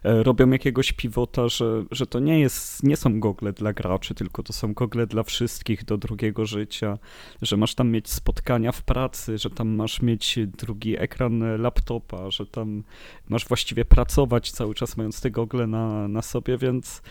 e, 0.04 0.22
robią 0.22 0.50
jakiegoś 0.50 0.92
pivota, 0.92 1.48
że, 1.48 1.84
że 1.90 2.06
to 2.06 2.20
nie, 2.20 2.40
jest, 2.40 2.82
nie 2.82 2.96
są 2.96 3.20
gogle 3.20 3.52
dla 3.52 3.72
graczy, 3.72 4.14
tylko 4.14 4.42
to 4.42 4.52
są 4.52 4.72
gogle 4.74 5.06
dla 5.06 5.22
wszystkich 5.22 5.84
do 5.84 5.98
drugiego 5.98 6.46
życia, 6.46 6.98
że 7.42 7.56
masz 7.56 7.74
tam 7.74 7.90
mieć 7.90 8.10
spotkania 8.10 8.72
w 8.72 8.82
pracy, 8.82 9.38
że 9.38 9.50
tam 9.50 9.68
masz 9.68 10.02
mieć 10.02 10.38
drugi 10.58 10.98
ekran 10.98 11.62
laptopa, 11.62 12.30
że 12.30 12.46
tam 12.46 12.84
masz 13.28 13.48
właściwie 13.48 13.84
pracować 13.84 14.50
cały 14.50 14.74
czas 14.74 14.96
mając 14.96 15.20
te 15.20 15.30
gogle 15.30 15.66
na, 15.66 16.08
na 16.08 16.22
sobie, 16.22 16.58
więc 16.58 17.02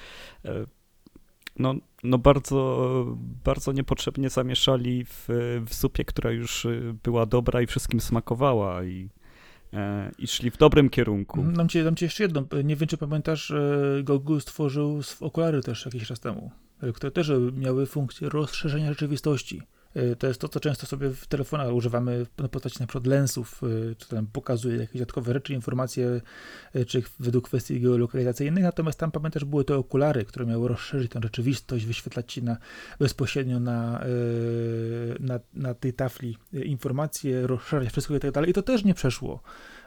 e, 0.45 0.65
no, 1.59 1.75
no 2.03 2.17
bardzo, 2.17 3.17
bardzo 3.43 3.71
niepotrzebnie 3.71 4.29
zamieszali 4.29 5.05
w, 5.05 5.25
w 5.65 5.73
zupie, 5.73 6.05
która 6.05 6.31
już 6.31 6.67
była 7.03 7.25
dobra 7.25 7.61
i 7.61 7.67
wszystkim 7.67 8.01
smakowała 8.01 8.83
i, 8.83 9.09
e, 9.73 10.11
i 10.19 10.27
szli 10.27 10.51
w 10.51 10.57
dobrym 10.57 10.89
kierunku. 10.89 11.43
Dam 11.43 11.69
ci, 11.69 11.83
dam 11.83 11.95
ci 11.95 12.05
jeszcze 12.05 12.23
jedno. 12.23 12.45
Nie 12.63 12.75
wiem, 12.75 12.87
czy 12.87 12.97
pamiętasz, 12.97 13.53
Google 14.03 14.39
stworzył 14.39 15.01
okulary 15.19 15.61
też 15.61 15.85
jakiś 15.85 16.07
czas 16.07 16.19
temu, 16.19 16.51
które 16.93 17.11
też 17.11 17.31
miały 17.53 17.85
funkcję 17.85 18.29
rozszerzenia 18.29 18.89
rzeczywistości. 18.89 19.61
Y, 19.95 20.15
to 20.15 20.27
jest 20.27 20.41
to, 20.41 20.47
co 20.47 20.59
często 20.59 20.85
sobie 20.85 21.09
w 21.09 21.27
telefonach 21.27 21.73
używamy 21.73 22.25
na 22.37 22.47
postaci 22.47 22.77
na 22.79 22.87
przykład 22.87 23.07
lensów, 23.07 23.63
y, 23.63 23.95
czy 23.97 24.09
tam 24.09 24.27
pokazuje 24.27 24.77
jakieś 24.77 24.93
dodatkowe 24.93 25.33
rzeczy, 25.33 25.53
informacje, 25.53 26.21
y, 26.75 26.85
czy 26.85 27.03
według 27.19 27.45
kwestii 27.45 27.81
geolokalizacyjnych, 27.81 28.63
natomiast 28.63 28.99
tam 28.99 29.11
pamiętasz, 29.11 29.45
były 29.45 29.65
te 29.65 29.75
okulary, 29.75 30.25
które 30.25 30.45
miały 30.45 30.67
rozszerzyć 30.67 31.11
tę 31.11 31.19
rzeczywistość, 31.23 31.85
wyświetlać 31.85 32.33
ci 32.33 32.43
na, 32.43 32.57
bezpośrednio 32.99 33.59
na, 33.59 34.03
na, 35.19 35.39
na 35.53 35.73
tej 35.73 35.93
tafli 35.93 36.37
informacje, 36.53 37.47
rozszerzać 37.47 37.91
wszystko 37.91 38.15
i 38.15 38.19
tak 38.19 38.31
dalej. 38.31 38.49
I 38.49 38.53
to 38.53 38.61
też 38.61 38.83
nie 38.83 38.93
przeszło 38.93 39.43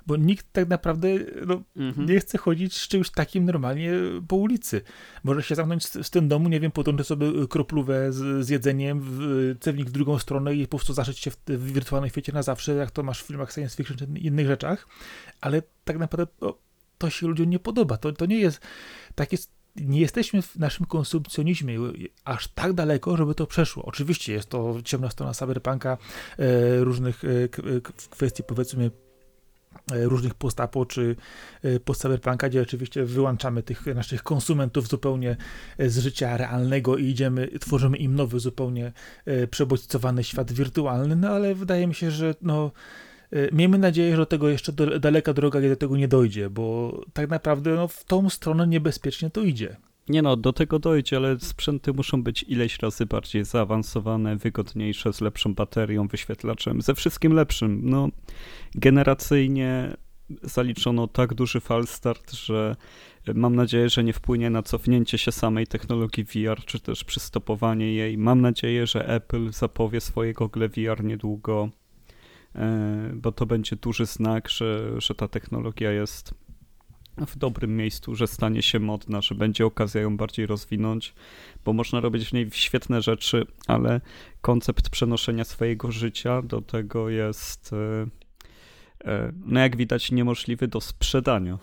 bo 0.07 0.17
nikt 0.17 0.53
tak 0.53 0.69
naprawdę 0.69 1.09
no, 1.47 1.63
mhm. 1.77 2.09
nie 2.09 2.21
chce 2.21 2.39
chodzić 2.39 2.77
z 2.77 2.89
czymś 2.89 3.11
takim 3.11 3.45
normalnie 3.45 3.93
po 4.29 4.37
ulicy. 4.37 4.83
Może 5.25 5.43
się 5.43 5.55
zamknąć 5.55 5.87
z, 5.87 6.07
z 6.07 6.11
tym 6.11 6.29
domu, 6.29 6.49
nie 6.49 6.61
wiem, 6.61 6.71
podłączyć 6.71 7.07
sobie 7.07 7.49
kroplówę 7.49 8.13
z, 8.13 8.47
z 8.47 8.49
jedzeniem, 8.49 9.01
w, 9.03 9.19
cewnik 9.61 9.89
w 9.89 9.93
drugą 9.93 10.19
stronę 10.19 10.55
i 10.55 10.67
po 10.67 10.79
prostu 10.79 10.93
zaszyć 10.93 11.19
się 11.19 11.31
w, 11.31 11.37
w 11.47 11.73
wirtualnej 11.73 12.11
świecie 12.11 12.33
na 12.33 12.43
zawsze, 12.43 12.75
jak 12.75 12.91
to 12.91 13.03
masz 13.03 13.23
w 13.23 13.27
filmach 13.27 13.53
science 13.53 13.77
fiction 13.77 13.97
czy 13.97 14.07
innych 14.21 14.47
rzeczach, 14.47 14.89
ale 15.41 15.63
tak 15.85 15.99
naprawdę 15.99 16.33
to, 16.39 16.59
to 16.99 17.11
się 17.11 17.27
ludziom 17.27 17.51
nie 17.51 17.59
podoba. 17.59 17.97
To, 17.97 18.13
to 18.13 18.27
nie 18.27 18.39
jest 18.39 18.61
takie 19.15 19.37
nie 19.77 20.01
jesteśmy 20.01 20.43
w 20.43 20.57
naszym 20.57 20.87
konsumpcjonizmie 20.87 21.79
aż 22.25 22.49
tak 22.49 22.73
daleko, 22.73 23.17
żeby 23.17 23.35
to 23.35 23.47
przeszło. 23.47 23.85
Oczywiście 23.85 24.33
jest 24.33 24.49
to 24.49 24.77
ciemna 24.85 25.11
strona 25.11 25.35
cyberpunka, 25.35 25.99
e, 26.39 26.85
różnych 26.85 27.25
e, 27.25 27.29
kwestii 28.11 28.43
powiedzmy 28.43 28.91
E, 28.91 29.04
różnych 29.93 30.35
postapo 30.35 30.87
czy 30.87 31.17
e, 31.63 31.81
post 31.81 32.01
cyberpunka, 32.01 32.49
gdzie 32.49 32.63
oczywiście 32.63 33.05
wyłączamy 33.05 33.63
tych 33.63 33.87
naszych 33.87 34.23
konsumentów 34.23 34.89
zupełnie 34.89 35.37
e, 35.79 35.91
z 35.91 35.99
życia 35.99 36.37
realnego 36.37 36.97
i 36.97 37.05
idziemy, 37.05 37.49
tworzymy 37.61 37.97
im 37.97 38.15
nowy, 38.15 38.41
zupełnie 38.41 38.93
przebodźcowany 39.51 40.25
świat 40.25 40.53
wirtualny, 40.53 41.17
no 41.17 41.29
ale 41.29 41.55
wydaje 41.55 41.87
mi 41.87 41.95
się, 41.95 42.11
że 42.11 42.35
no 42.43 42.71
miejmy 43.53 43.79
nadzieję, 43.79 44.11
że 44.11 44.17
do 44.17 44.27
tego 44.27 44.49
jeszcze 44.49 44.73
daleka 45.01 45.33
droga, 45.33 45.61
do 45.61 45.77
tego 45.77 45.97
nie 45.97 46.09
dojdzie, 46.09 46.51
bo 46.51 47.01
tak 47.13 47.31
naprawdę 47.31 47.75
no, 47.75 47.89
w 47.89 48.05
tą 48.05 48.31
stronę 48.31 48.67
niebezpiecznie 48.67 49.31
to 49.31 49.43
idzie. 49.43 49.77
Nie 50.09 50.23
no, 50.23 50.37
do 50.37 50.53
tego 50.53 50.79
dojdzie, 50.79 51.17
ale 51.17 51.41
sprzęty 51.41 51.93
muszą 51.93 52.23
być 52.23 52.43
ileś 52.43 52.79
razy 52.79 53.07
bardziej 53.07 53.45
zaawansowane, 53.45 54.37
wygodniejsze, 54.37 55.13
z 55.13 55.21
lepszą 55.21 55.55
baterią, 55.55 56.09
wyświetlaczem, 56.09 56.83
ze 56.83 56.95
wszystkim 56.95 57.33
lepszym. 57.33 57.81
No, 57.85 58.09
generacyjnie 58.75 59.97
zaliczono 60.43 61.09
tak 61.09 61.35
duży 61.35 61.61
falstart, 61.61 62.33
że 62.33 62.77
mam 63.35 63.57
nadzieję, 63.57 63.89
że 63.89 64.05
nie 64.05 64.13
wpłynie 64.13 64.51
na 64.51 64.63
cofnięcie 64.63 65.19
się 65.19 65.33
samej 65.33 65.67
technologii 65.67 66.25
VR, 66.25 66.65
czy 66.65 66.81
też 66.81 67.05
przystopowanie 67.05 67.95
jej. 67.95 68.19
Mam 68.19 68.41
nadzieję, 68.41 68.87
że 68.87 69.09
Apple 69.09 69.53
zapowie 69.53 70.01
swoje 70.01 70.33
gogle 70.33 70.69
VR 70.69 71.05
niedługo, 71.05 71.69
e, 72.55 73.11
bo 73.15 73.33
to 73.33 73.47
będzie 73.47 73.77
duży 73.77 74.07
znak, 74.07 74.49
że, 74.49 75.01
że 75.01 75.15
ta 75.15 75.29
technologia 75.29 75.93
jest 75.93 76.35
w 77.17 77.37
dobrym 77.37 77.77
miejscu, 77.77 78.15
że 78.15 78.27
stanie 78.27 78.63
się 78.63 78.81
modna, 78.81 79.21
że 79.21 79.35
będzie 79.35 79.67
okazja 79.67 80.01
ją 80.01 80.17
bardziej 80.17 80.47
rozwinąć, 80.47 81.15
bo 81.65 81.73
można 81.73 82.01
robić 82.01 82.29
w 82.29 82.33
niej 82.33 82.51
świetne 82.53 83.03
rzeczy, 83.03 83.47
ale 83.67 84.01
koncept 84.41 84.89
przenoszenia 84.89 85.45
swojego 85.45 85.93
życia 85.93 86.43
do 86.43 86.61
tego 86.61 87.09
jest, 87.09 87.71
e, 87.73 88.07
e, 89.11 89.33
no 89.47 89.61
jak 89.61 89.77
widać, 89.77 90.13
niemożliwy 90.13 90.69
do 90.69 90.81
sprzedania. 90.81 91.59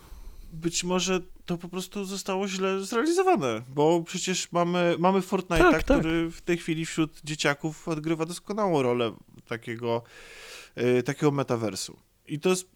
Być 0.52 0.84
może 0.84 1.20
to 1.46 1.58
po 1.58 1.68
prostu 1.68 2.04
zostało 2.04 2.48
źle 2.48 2.80
zrealizowane, 2.84 3.62
bo 3.68 4.02
przecież 4.02 4.52
mamy, 4.52 4.96
mamy 4.98 5.20
Fortnite'a, 5.20 5.70
tak, 5.70 5.82
tak. 5.82 5.98
który 5.98 6.30
w 6.30 6.40
tej 6.40 6.58
chwili 6.58 6.86
wśród 6.86 7.20
dzieciaków 7.24 7.88
odgrywa 7.88 8.26
doskonałą 8.26 8.82
rolę 8.82 9.12
takiego, 9.48 10.02
e, 10.74 11.02
takiego 11.02 11.30
metaversu. 11.30 11.96
I 12.26 12.40
to 12.40 12.48
jest 12.48 12.70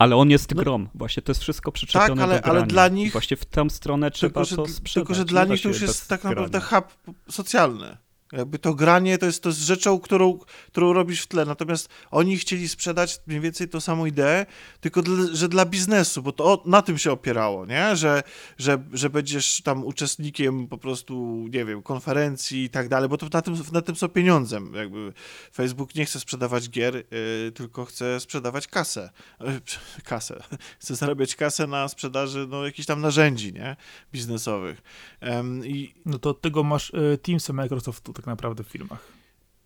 ale 0.00 0.16
on 0.16 0.30
jest 0.30 0.54
no, 0.54 0.62
grom. 0.62 0.88
Właśnie 0.94 1.22
to 1.22 1.30
jest 1.30 1.40
wszystko 1.40 1.72
przyczepione 1.72 2.08
tak, 2.08 2.24
ale, 2.24 2.34
do 2.34 2.42
grania. 2.42 2.58
ale 2.58 2.66
dla 2.66 2.88
nich... 2.88 3.12
Właśnie 3.12 3.36
w 3.36 3.44
tę 3.44 3.70
stronę 3.70 4.10
trzeba 4.10 4.44
tylko, 4.44 4.62
to 4.62 4.72
sprzedać. 4.72 4.94
Tylko, 4.94 5.14
że 5.14 5.24
dla 5.24 5.44
nich 5.44 5.62
to 5.62 5.68
już 5.68 5.80
jest 5.80 6.08
tak 6.08 6.24
naprawdę 6.24 6.60
hub 6.60 6.84
socjalny. 7.28 7.96
Jakby 8.32 8.58
to 8.58 8.74
granie 8.74 9.18
to 9.18 9.26
jest, 9.26 9.42
to 9.42 9.48
jest 9.48 9.60
rzeczą, 9.60 10.00
którą, 10.00 10.38
którą 10.66 10.92
robisz 10.92 11.22
w 11.22 11.26
tle. 11.26 11.44
Natomiast 11.44 11.88
oni 12.10 12.38
chcieli 12.38 12.68
sprzedać 12.68 13.20
mniej 13.26 13.40
więcej 13.40 13.68
tą 13.68 13.80
samą 13.80 14.06
ideę, 14.06 14.46
tylko 14.80 15.02
dla, 15.02 15.26
że 15.32 15.48
dla 15.48 15.66
biznesu, 15.66 16.22
bo 16.22 16.32
to 16.32 16.62
na 16.66 16.82
tym 16.82 16.98
się 16.98 17.12
opierało, 17.12 17.66
nie? 17.66 17.96
Że, 17.96 18.22
że, 18.58 18.84
że 18.92 19.10
będziesz 19.10 19.62
tam 19.62 19.84
uczestnikiem 19.84 20.68
po 20.68 20.78
prostu, 20.78 21.46
nie 21.52 21.64
wiem, 21.64 21.82
konferencji 21.82 22.64
i 22.64 22.70
tak 22.70 22.88
dalej, 22.88 23.08
bo 23.08 23.16
to 23.16 23.26
na 23.32 23.42
tym, 23.42 23.54
na 23.72 23.82
tym 23.82 23.96
są 23.96 24.08
pieniądze. 24.08 24.60
Jakby 24.74 25.12
Facebook 25.54 25.94
nie 25.94 26.04
chce 26.04 26.20
sprzedawać 26.20 26.70
gier, 26.70 26.94
yy, 26.94 27.52
tylko 27.54 27.84
chce 27.84 28.20
sprzedawać 28.20 28.66
kasę. 28.66 29.10
Yy, 29.40 29.60
kasę. 30.04 30.42
Chce 30.78 30.96
zarabiać 30.96 31.36
kasę 31.36 31.66
na 31.66 31.88
sprzedaży 31.88 32.46
no, 32.50 32.64
jakichś 32.64 32.86
tam 32.86 33.00
narzędzi, 33.00 33.52
nie? 33.52 33.76
Biznesowych. 34.12 34.82
Yy, 35.22 35.68
i... 35.68 35.94
No 36.06 36.18
to 36.18 36.30
od 36.30 36.40
tego 36.40 36.62
masz 36.62 36.90
y, 36.90 37.18
Teamsy 37.22 37.52
Microsoftu 37.52 38.12
tak 38.20 38.26
naprawdę 38.26 38.64
w 38.64 38.68
filmach. 38.68 39.06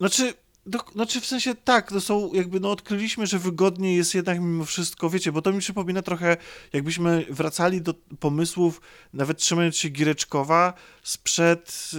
Znaczy, 0.00 0.34
do, 0.66 0.78
znaczy 0.92 1.20
w 1.20 1.26
sensie 1.26 1.54
tak, 1.54 1.88
to 1.88 2.00
są 2.00 2.32
jakby, 2.32 2.60
no 2.60 2.70
odkryliśmy, 2.70 3.26
że 3.26 3.38
wygodniej 3.38 3.96
jest 3.96 4.14
jednak 4.14 4.40
mimo 4.40 4.64
wszystko, 4.64 5.10
wiecie, 5.10 5.32
bo 5.32 5.42
to 5.42 5.52
mi 5.52 5.60
przypomina 5.60 6.02
trochę, 6.02 6.36
jakbyśmy 6.72 7.26
wracali 7.30 7.82
do 7.82 7.94
pomysłów, 8.20 8.80
nawet 9.12 9.38
trzymając 9.38 9.76
się 9.76 9.88
Gireczkowa, 9.88 10.72
sprzed 11.02 11.90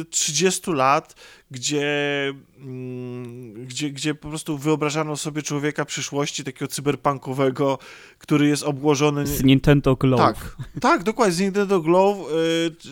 y, 0.00 0.04
30 0.10 0.70
lat, 0.70 1.14
gdzie, 1.50 2.34
mm, 2.58 3.66
gdzie, 3.66 3.90
gdzie 3.90 4.14
po 4.14 4.28
prostu 4.28 4.58
wyobrażano 4.58 5.16
sobie 5.16 5.42
człowieka 5.42 5.84
przyszłości, 5.84 6.44
takiego 6.44 6.68
cyberpunkowego, 6.68 7.78
który 8.18 8.46
jest 8.46 8.62
obłożony... 8.62 9.26
Z 9.26 9.44
Nintendo 9.44 9.96
Glove. 9.96 10.20
Tak, 10.20 10.56
tak 10.80 11.02
dokładnie, 11.02 11.34
z 11.34 11.40
Nintendo 11.40 11.80
Glove, 11.80 12.18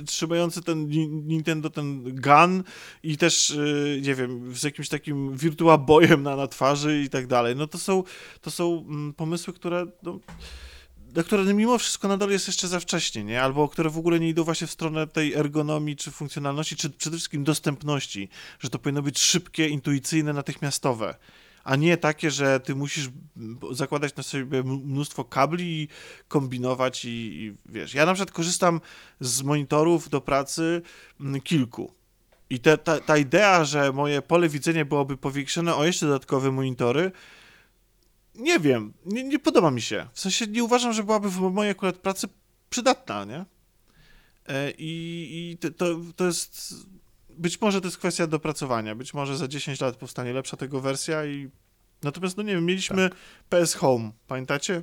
y, 0.00 0.04
trzymający 0.04 0.62
ten 0.62 0.88
Nintendo, 1.26 1.70
ten 1.70 2.16
gun 2.20 2.64
i 3.02 3.16
też, 3.16 3.50
y, 3.50 4.00
nie 4.02 4.14
wiem, 4.14 4.54
z 4.56 4.62
jakimś 4.62 4.88
takim 4.88 5.36
Virtua 5.36 5.78
Boyem 5.78 6.22
na, 6.22 6.36
na 6.36 6.46
twarzy 6.46 7.02
i 7.02 7.08
tak 7.10 7.26
dalej. 7.26 7.56
No 7.56 7.66
to 7.66 7.78
są, 7.78 8.02
to 8.40 8.50
są 8.50 8.84
mm, 8.88 9.12
pomysły, 9.12 9.54
które... 9.54 9.86
No, 10.02 10.20
na 11.14 11.22
które 11.22 11.54
mimo 11.54 11.78
wszystko 11.78 12.08
nadal 12.08 12.30
jest 12.30 12.46
jeszcze 12.46 12.68
za 12.68 12.80
wcześnie, 12.80 13.24
nie? 13.24 13.42
Albo 13.42 13.68
które 13.68 13.90
w 13.90 13.98
ogóle 13.98 14.20
nie 14.20 14.28
idą 14.28 14.44
właśnie 14.44 14.66
w 14.66 14.70
stronę 14.70 15.06
tej 15.06 15.34
ergonomii, 15.34 15.96
czy 15.96 16.10
funkcjonalności, 16.10 16.76
czy 16.76 16.90
przede 16.90 17.16
wszystkim 17.16 17.44
dostępności, 17.44 18.28
że 18.58 18.70
to 18.70 18.78
powinno 18.78 19.02
być 19.02 19.18
szybkie, 19.18 19.68
intuicyjne, 19.68 20.32
natychmiastowe, 20.32 21.14
a 21.64 21.76
nie 21.76 21.96
takie, 21.96 22.30
że 22.30 22.60
ty 22.60 22.74
musisz 22.74 23.10
zakładać 23.70 24.16
na 24.16 24.22
sobie 24.22 24.62
mnóstwo 24.62 25.24
kabli 25.24 25.82
i 25.82 25.88
kombinować 26.28 27.04
i, 27.04 27.08
i 27.08 27.54
wiesz. 27.66 27.94
Ja 27.94 28.06
na 28.06 28.14
przykład 28.14 28.36
korzystam 28.36 28.80
z 29.20 29.42
monitorów 29.42 30.08
do 30.08 30.20
pracy 30.20 30.82
kilku. 31.44 31.92
I 32.50 32.60
te, 32.60 32.78
ta, 32.78 33.00
ta 33.00 33.16
idea, 33.16 33.64
że 33.64 33.92
moje 33.92 34.22
pole 34.22 34.48
widzenia 34.48 34.84
byłoby 34.84 35.16
powiększone 35.16 35.74
o 35.74 35.84
jeszcze 35.84 36.06
dodatkowe 36.06 36.52
monitory, 36.52 37.12
nie 38.34 38.60
wiem, 38.60 38.92
nie, 39.06 39.24
nie, 39.24 39.38
podoba 39.38 39.70
mi 39.70 39.82
się. 39.82 40.06
W 40.12 40.20
sensie 40.20 40.46
nie 40.46 40.64
uważam, 40.64 40.92
że 40.92 41.04
byłaby 41.04 41.30
w 41.30 41.40
mojej 41.40 41.70
akurat 41.70 41.96
pracy 41.96 42.28
przydatna, 42.70 43.24
nie? 43.24 43.44
E, 44.46 44.70
I, 44.70 45.52
i 45.52 45.58
to, 45.72 45.86
to 46.16 46.26
jest. 46.26 46.74
Być 47.28 47.60
może 47.60 47.80
to 47.80 47.86
jest 47.86 47.98
kwestia 47.98 48.26
dopracowania. 48.26 48.94
Być 48.94 49.14
może 49.14 49.36
za 49.36 49.48
10 49.48 49.80
lat 49.80 49.96
powstanie 49.96 50.32
lepsza 50.32 50.56
tego 50.56 50.80
wersja 50.80 51.26
i. 51.26 51.50
Natomiast, 52.02 52.36
no 52.36 52.42
nie 52.42 52.54
wiem, 52.54 52.66
mieliśmy 52.66 53.08
tak. 53.10 53.18
PS 53.48 53.74
Home, 53.74 54.12
pamiętacie? 54.26 54.82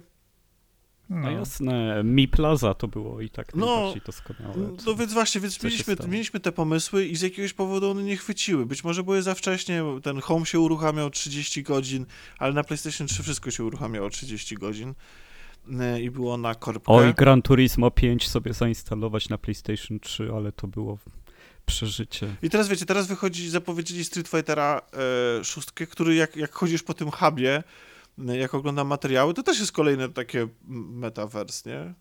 No, 1.11 1.17
No. 1.17 1.31
jasne, 1.31 2.03
Mi 2.03 2.27
Plaza 2.27 2.73
to 2.73 2.87
było 2.87 3.21
i 3.21 3.29
tak 3.29 3.55
No, 3.55 3.65
najbardziej 3.65 4.01
doskonałe. 4.05 4.53
No 4.85 4.95
więc 4.95 5.13
właśnie, 5.13 5.41
więc 5.41 5.63
mieliśmy, 5.63 5.95
mieliśmy 6.07 6.39
te 6.39 6.51
pomysły 6.51 7.05
i 7.05 7.15
z 7.15 7.21
jakiegoś 7.21 7.53
powodu 7.53 7.89
one 7.91 8.03
nie 8.03 8.17
chwyciły. 8.17 8.65
Być 8.65 8.83
może 8.83 9.03
były 9.03 9.21
za 9.21 9.35
wcześnie, 9.35 9.83
ten 10.03 10.21
Home 10.21 10.45
się 10.45 10.59
uruchamiał 10.59 11.09
30 11.09 11.63
godzin, 11.63 12.05
ale 12.39 12.53
na 12.53 12.63
PlayStation 12.63 13.07
3 13.07 13.23
wszystko 13.23 13.51
się 13.51 13.63
uruchamiało 13.63 14.09
30 14.09 14.55
godzin 14.55 14.93
e, 15.79 16.01
i 16.01 16.11
było 16.11 16.37
na 16.37 16.55
korbkę. 16.55 16.91
Oj, 16.93 17.13
Gran 17.13 17.41
Turismo 17.41 17.91
5 17.91 18.29
sobie 18.29 18.53
zainstalować 18.53 19.29
na 19.29 19.37
PlayStation 19.37 19.99
3, 19.99 20.31
ale 20.35 20.51
to 20.51 20.67
było 20.67 20.97
przeżycie. 21.65 22.35
I 22.43 22.49
teraz 22.49 22.67
wiecie, 22.67 22.85
teraz 22.85 23.07
wychodzi, 23.07 23.49
zapowiedzieli 23.49 24.05
Street 24.05 24.27
Fightera 24.27 24.81
e, 25.39 25.43
szóstkę, 25.43 25.87
który 25.87 26.15
jak, 26.15 26.35
jak 26.35 26.51
chodzisz 26.51 26.83
po 26.83 26.93
tym 26.93 27.11
hubie, 27.11 27.63
jak 28.27 28.53
oglądam 28.53 28.87
materiały, 28.87 29.33
to 29.33 29.43
też 29.43 29.59
jest 29.59 29.71
kolejne 29.71 30.09
takie 30.09 30.47
metaverse, 30.67 31.69
nie? 31.69 31.93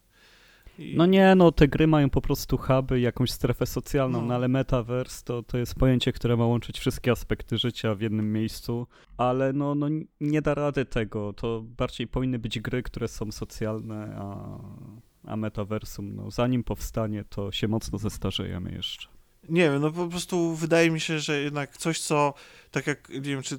I... 0.79 0.97
No 0.97 1.07
nie, 1.07 1.35
no 1.35 1.53
te 1.53 1.69
gry 1.69 1.87
mają 1.87 2.11
po 2.11 2.21
prostu 2.21 2.57
huby, 2.59 3.01
jakąś 3.01 3.31
strefę 3.31 3.67
socjalną, 3.67 4.21
No. 4.21 4.27
no 4.27 4.35
ale 4.35 4.49
metaverse 4.49 5.25
to, 5.25 5.43
to 5.43 5.59
jest 5.59 5.75
pojęcie, 5.75 6.13
które 6.13 6.37
ma 6.37 6.47
łączyć 6.47 6.79
wszystkie 6.79 7.13
aspekty 7.13 7.59
życia 7.59 7.95
w 7.95 8.01
jednym 8.01 8.33
miejscu, 8.33 8.87
ale 9.17 9.53
no, 9.53 9.75
no 9.75 9.87
nie 10.21 10.43
da 10.43 10.55
rady 10.55 10.85
tego, 10.85 11.33
to 11.33 11.63
bardziej 11.65 12.07
powinny 12.07 12.39
być 12.39 12.61
gry, 12.61 12.83
które 12.83 13.09
są 13.09 13.33
socjalne, 13.33 14.17
a, 14.19 14.59
a 15.27 15.37
metaversum, 15.37 16.17
no 16.17 16.31
zanim 16.31 16.65
powstanie, 16.65 17.25
to 17.25 17.53
się 17.53 17.69
mocno 17.69 17.99
zestarzejemy 17.99 18.73
jeszcze. 18.73 19.09
Nie 19.51 19.71
wiem, 19.71 19.83
no 19.83 19.91
po 19.91 20.07
prostu 20.07 20.55
wydaje 20.55 20.91
mi 20.91 21.01
się, 21.01 21.21
że 21.21 21.41
jednak 21.41 21.77
coś, 21.77 22.01
co 22.01 22.35
tak 22.71 22.87
jak 22.87 23.09
nie 23.09 23.21
wiem, 23.21 23.43
czy 23.43 23.55
y, 23.55 23.59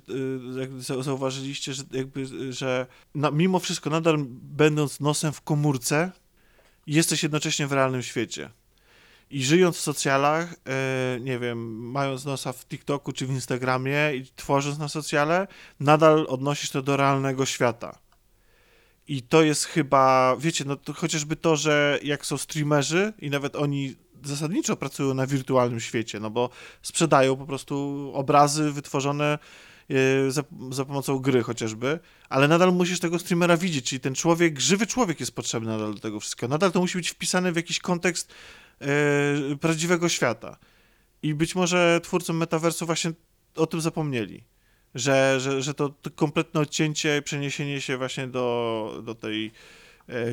jak 0.60 0.70
zau- 0.70 1.04
zauważyliście, 1.04 1.74
że 1.74 1.84
jakby, 1.92 2.54
że 2.54 2.88
na, 3.16 3.32
mimo 3.32 3.60
wszystko 3.60 3.90
nadal 3.90 4.18
będąc 4.30 5.00
nosem 5.00 5.34
w 5.34 5.42
komórce, 5.42 6.12
jesteś 6.88 7.24
jednocześnie 7.24 7.68
w 7.68 7.72
realnym 7.72 8.04
świecie. 8.04 8.50
I 9.32 9.44
żyjąc 9.44 9.78
w 9.78 9.82
socjalach, 9.82 10.54
e, 10.54 11.20
nie 11.20 11.40
wiem, 11.40 11.90
mając 11.92 12.26
nosa 12.26 12.54
w 12.54 12.66
TikToku 12.66 13.12
czy 13.12 13.28
w 13.28 13.30
Instagramie 13.30 14.12
i 14.16 14.26
tworząc 14.36 14.78
na 14.78 14.88
socjale, 14.88 15.48
nadal 15.80 16.26
odnosisz 16.30 16.70
to 16.70 16.82
do 16.82 16.98
realnego 16.98 17.46
świata. 17.46 18.00
I 19.08 19.22
to 19.22 19.44
jest 19.44 19.66
chyba, 19.66 20.36
wiecie, 20.40 20.66
no 20.66 20.76
to 20.76 20.94
chociażby 20.94 21.36
to, 21.36 21.56
że 21.56 22.00
jak 22.04 22.26
są 22.26 22.38
streamerzy 22.38 23.14
i 23.20 23.30
nawet 23.30 23.56
oni 23.56 23.96
zasadniczo 24.24 24.76
pracują 24.76 25.14
na 25.14 25.28
wirtualnym 25.28 25.80
świecie, 25.80 26.20
no 26.20 26.30
bo 26.30 26.50
sprzedają 26.82 27.36
po 27.36 27.46
prostu 27.46 28.12
obrazy 28.14 28.72
wytworzone 28.72 29.40
e, 29.90 30.32
za, 30.32 30.44
za 30.72 30.86
pomocą 30.86 31.20
gry 31.20 31.44
chociażby, 31.44 32.00
ale 32.30 32.48
nadal 32.48 32.74
musisz 32.74 33.00
tego 33.00 33.20
streamera 33.20 33.58
widzieć, 33.58 33.86
czyli 33.86 34.00
ten 34.00 34.16
człowiek, 34.16 34.60
żywy 34.60 34.88
człowiek 34.88 35.20
jest 35.20 35.36
potrzebny 35.36 35.70
nadal 35.70 35.94
do 35.94 36.00
tego 36.00 36.20
wszystkiego. 36.20 36.50
Nadal 36.50 36.72
to 36.72 36.80
musi 36.80 36.98
być 36.98 37.10
wpisane 37.10 37.52
w 37.52 37.56
jakiś 37.56 37.80
kontekst 37.80 38.34
e, 38.82 38.88
prawdziwego 39.62 40.10
świata. 40.10 40.58
I 41.24 41.34
być 41.34 41.56
może 41.56 42.00
twórcom 42.04 42.38
metaversu 42.38 42.86
właśnie 42.86 43.12
o 43.56 43.68
tym 43.68 43.82
zapomnieli. 43.82 44.44
Że, 44.96 45.40
że, 45.40 45.62
że 45.62 45.74
to, 45.74 45.90
to 45.90 46.12
kompletne 46.12 46.60
odcięcie 46.60 47.18
i 47.18 47.22
przeniesienie 47.22 47.82
się 47.82 47.98
właśnie 47.98 48.28
do, 48.28 49.02
do 49.06 49.16
tej 49.16 49.52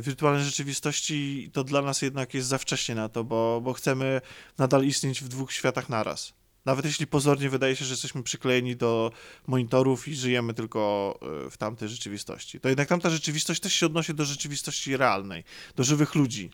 wirtualnej 0.01 0.45
rzeczywistości 0.45 1.51
to 1.53 1.65
dla 1.65 1.83
nas 1.83 2.03
jednak 2.03 2.35
jest 2.35 2.49
za 2.49 2.59
wcześnie 2.59 2.95
na 2.95 3.09
to, 3.09 3.25
bo, 3.25 3.61
bo 3.61 3.73
chcemy 3.73 4.21
nadal 4.59 4.85
istnieć 4.85 5.23
w 5.23 5.29
dwóch 5.29 5.53
światach 5.53 5.89
naraz. 5.89 6.33
Nawet 6.65 6.85
jeśli 6.85 7.07
pozornie 7.07 7.51
wydaje 7.51 7.77
się, 7.77 7.85
że 7.85 7.93
jesteśmy 7.93 8.23
przyklejeni 8.23 8.77
do 8.77 9.13
monitorów 9.47 10.09
i 10.09 10.15
żyjemy 10.15 10.55
tylko 10.55 11.15
e, 11.47 11.51
w 11.51 11.57
tamtej 11.57 11.89
rzeczywistości. 11.89 12.61
To 12.61 12.69
jednak 12.69 12.89
tamta 12.89 13.11
rzeczywistość 13.11 13.61
też 13.61 13.73
się 13.73 13.87
odnosi 13.87 14.15
do 14.15 14.25
rzeczywistości 14.25 14.97
realnej, 14.97 15.45
do 15.77 15.85
żywych 15.85 16.15
ludzi. 16.15 16.51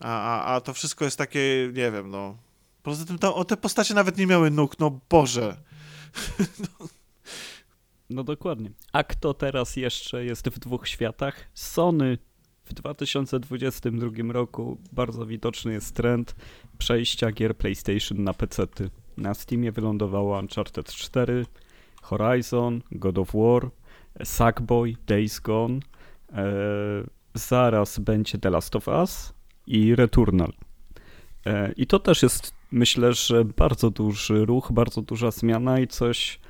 A, 0.00 0.20
a, 0.20 0.54
a 0.54 0.60
to 0.60 0.74
wszystko 0.74 1.04
jest 1.04 1.16
takie, 1.16 1.70
nie 1.74 1.90
wiem, 1.90 2.10
no. 2.10 2.38
Poza 2.82 3.04
tym 3.04 3.18
o, 3.22 3.44
te 3.44 3.56
postacie 3.56 3.94
nawet 3.94 4.18
nie 4.18 4.26
miały 4.26 4.50
nóg, 4.50 4.78
no 4.78 5.00
Boże. 5.10 5.56
No 8.10 8.24
dokładnie. 8.24 8.70
A 8.92 9.04
kto 9.04 9.34
teraz 9.34 9.76
jeszcze 9.76 10.24
jest 10.24 10.48
w 10.48 10.58
dwóch 10.58 10.88
światach? 10.88 11.44
Sony 11.54 12.18
w 12.64 12.74
2022 12.74 14.32
roku 14.32 14.78
bardzo 14.92 15.26
widoczny 15.26 15.72
jest 15.72 15.94
trend 15.94 16.34
przejścia 16.78 17.32
gier 17.32 17.56
PlayStation 17.56 18.24
na 18.24 18.34
PC-ty. 18.34 18.90
Na 19.16 19.34
Steamie 19.34 19.72
wylądowało 19.72 20.38
Uncharted 20.38 20.86
4, 20.86 21.46
Horizon, 22.02 22.82
God 22.92 23.18
of 23.18 23.32
War, 23.34 23.70
Sackboy, 24.24 24.96
Days 25.06 25.40
Gone, 25.40 25.78
e, 26.32 26.44
zaraz 27.34 27.98
będzie 27.98 28.38
The 28.38 28.50
Last 28.50 28.76
of 28.76 28.88
Us 28.88 29.32
i 29.66 29.94
Returnal. 29.94 30.52
E, 31.46 31.72
I 31.76 31.86
to 31.86 31.98
też 31.98 32.22
jest, 32.22 32.54
myślę, 32.72 33.12
że 33.12 33.44
bardzo 33.44 33.90
duży 33.90 34.44
ruch, 34.44 34.72
bardzo 34.72 35.02
duża 35.02 35.30
zmiana 35.30 35.80
i 35.80 35.88
coś, 35.88 36.40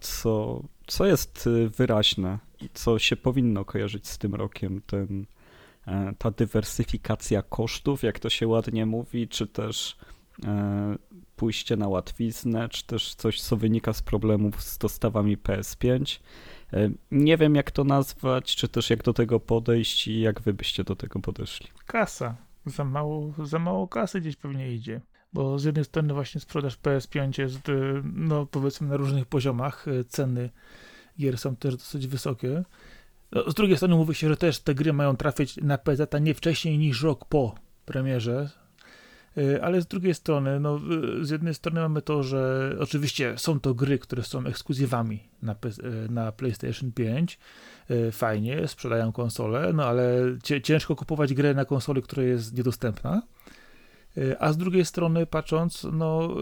co, 0.00 0.62
co 0.86 1.06
jest 1.06 1.46
e, 1.46 1.68
wyraźne 1.68 2.38
i 2.60 2.68
co 2.74 2.98
się 2.98 3.16
powinno 3.16 3.64
kojarzyć 3.64 4.08
z 4.08 4.18
tym 4.18 4.34
rokiem. 4.34 4.82
Ten, 4.86 5.26
e, 5.86 6.12
ta 6.18 6.30
dywersyfikacja 6.30 7.42
kosztów, 7.42 8.02
jak 8.02 8.18
to 8.18 8.30
się 8.30 8.46
ładnie 8.48 8.86
mówi, 8.86 9.28
czy 9.28 9.46
też 9.46 9.96
e, 10.44 10.96
pójście 11.36 11.76
na 11.76 11.88
łatwiznę, 11.88 12.68
czy 12.68 12.86
też 12.86 13.14
coś, 13.14 13.40
co 13.40 13.56
wynika 13.56 13.92
z 13.92 14.02
problemów 14.02 14.62
z 14.62 14.78
dostawami 14.78 15.38
PS5. 15.38 16.20
E, 16.72 16.90
Nie 17.10 17.36
wiem, 17.36 17.54
jak 17.54 17.70
to 17.70 17.84
nazwać, 17.84 18.56
czy 18.56 18.68
też 18.68 18.90
jak 18.90 19.02
do 19.02 19.12
tego 19.12 19.40
podejść 19.40 20.08
i 20.08 20.20
jak 20.20 20.40
wy 20.40 20.54
byście 20.54 20.84
do 20.84 20.96
tego 20.96 21.20
podeszli. 21.20 21.66
Kasa. 21.86 22.36
Za 22.66 22.84
mało, 22.84 23.32
za 23.44 23.58
mało 23.58 23.88
kasy 23.88 24.20
gdzieś 24.20 24.36
pewnie 24.36 24.72
idzie. 24.72 25.00
Bo 25.32 25.58
z 25.58 25.64
jednej 25.64 25.84
strony 25.84 26.14
właśnie 26.14 26.40
sprzedaż 26.40 26.78
PS5 26.78 27.38
jest, 27.40 27.68
y, 27.68 28.02
no 28.14 28.46
powiedzmy, 28.46 28.88
na 28.88 28.96
różnych 28.96 29.26
poziomach. 29.26 29.88
y, 29.88 30.04
Ceny 30.04 30.50
gier 31.18 31.38
są 31.38 31.56
też 31.56 31.76
dosyć 31.76 32.06
wysokie. 32.06 32.62
No, 33.32 33.50
Z 33.50 33.54
drugiej 33.54 33.76
strony 33.76 33.94
mówi 33.94 34.14
się, 34.14 34.28
że 34.28 34.36
też 34.36 34.58
te 34.58 34.74
gry 34.74 34.92
mają 34.92 35.16
trafić 35.16 35.56
na 35.56 35.78
PC 35.78 36.20
nie 36.20 36.34
wcześniej 36.34 36.78
niż 36.78 37.02
rok 37.02 37.24
po 37.24 37.54
premierze. 37.86 38.50
Y, 39.38 39.62
Ale 39.62 39.82
z 39.82 39.86
drugiej 39.86 40.14
strony, 40.14 40.60
no, 40.60 40.80
z 41.22 41.30
jednej 41.30 41.54
strony 41.54 41.80
mamy 41.80 42.02
to, 42.02 42.22
że 42.22 42.72
oczywiście 42.80 43.34
są 43.38 43.60
to 43.60 43.74
gry, 43.74 43.98
które 43.98 44.22
są 44.22 44.46
ekskluzywami 44.46 45.28
na, 45.42 45.56
na 46.08 46.32
PlayStation 46.32 46.92
5. 46.92 47.38
Y, 47.90 48.12
Fajnie, 48.12 48.68
sprzedają 48.68 49.12
konsole, 49.12 49.72
no 49.72 49.84
ale 49.84 50.20
ciężko 50.62 50.96
kupować 50.96 51.34
grę 51.34 51.54
na 51.54 51.64
konsoli, 51.64 52.02
która 52.02 52.22
jest 52.22 52.56
niedostępna. 52.56 53.22
A 54.38 54.52
z 54.52 54.56
drugiej 54.56 54.84
strony, 54.84 55.26
patrząc, 55.26 55.86
no, 55.92 56.36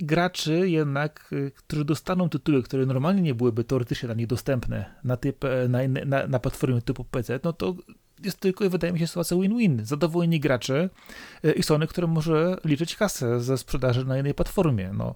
graczy 0.00 0.70
jednak, 0.70 1.30
y, 1.32 1.52
którzy 1.56 1.84
dostaną 1.84 2.28
tytuły, 2.28 2.62
które 2.62 2.86
normalnie 2.86 3.22
nie 3.22 3.34
byłyby 3.34 3.64
teoretycznie 3.64 4.06
dla 4.06 4.14
nich 4.14 4.26
dostępne 4.26 4.94
na, 5.04 5.16
typ, 5.16 5.44
e, 5.44 5.68
na, 5.68 5.78
na, 6.06 6.26
na 6.26 6.38
platformie 6.38 6.82
typu 6.82 7.04
PC, 7.04 7.40
no 7.44 7.52
to 7.52 7.74
jest 8.24 8.40
tylko, 8.40 8.70
wydaje 8.70 8.92
mi 8.92 8.98
się, 8.98 9.06
sytuacja 9.06 9.36
win-win. 9.36 9.84
Zadowoleni 9.84 10.40
gracze 10.40 10.90
y, 11.44 11.52
i 11.52 11.62
Sony, 11.62 11.86
które 11.86 12.06
może 12.06 12.56
liczyć 12.64 12.96
kasę 12.96 13.40
ze 13.40 13.58
sprzedaży 13.58 14.04
na 14.04 14.18
innej 14.18 14.34
platformie. 14.34 14.90
No. 14.92 15.14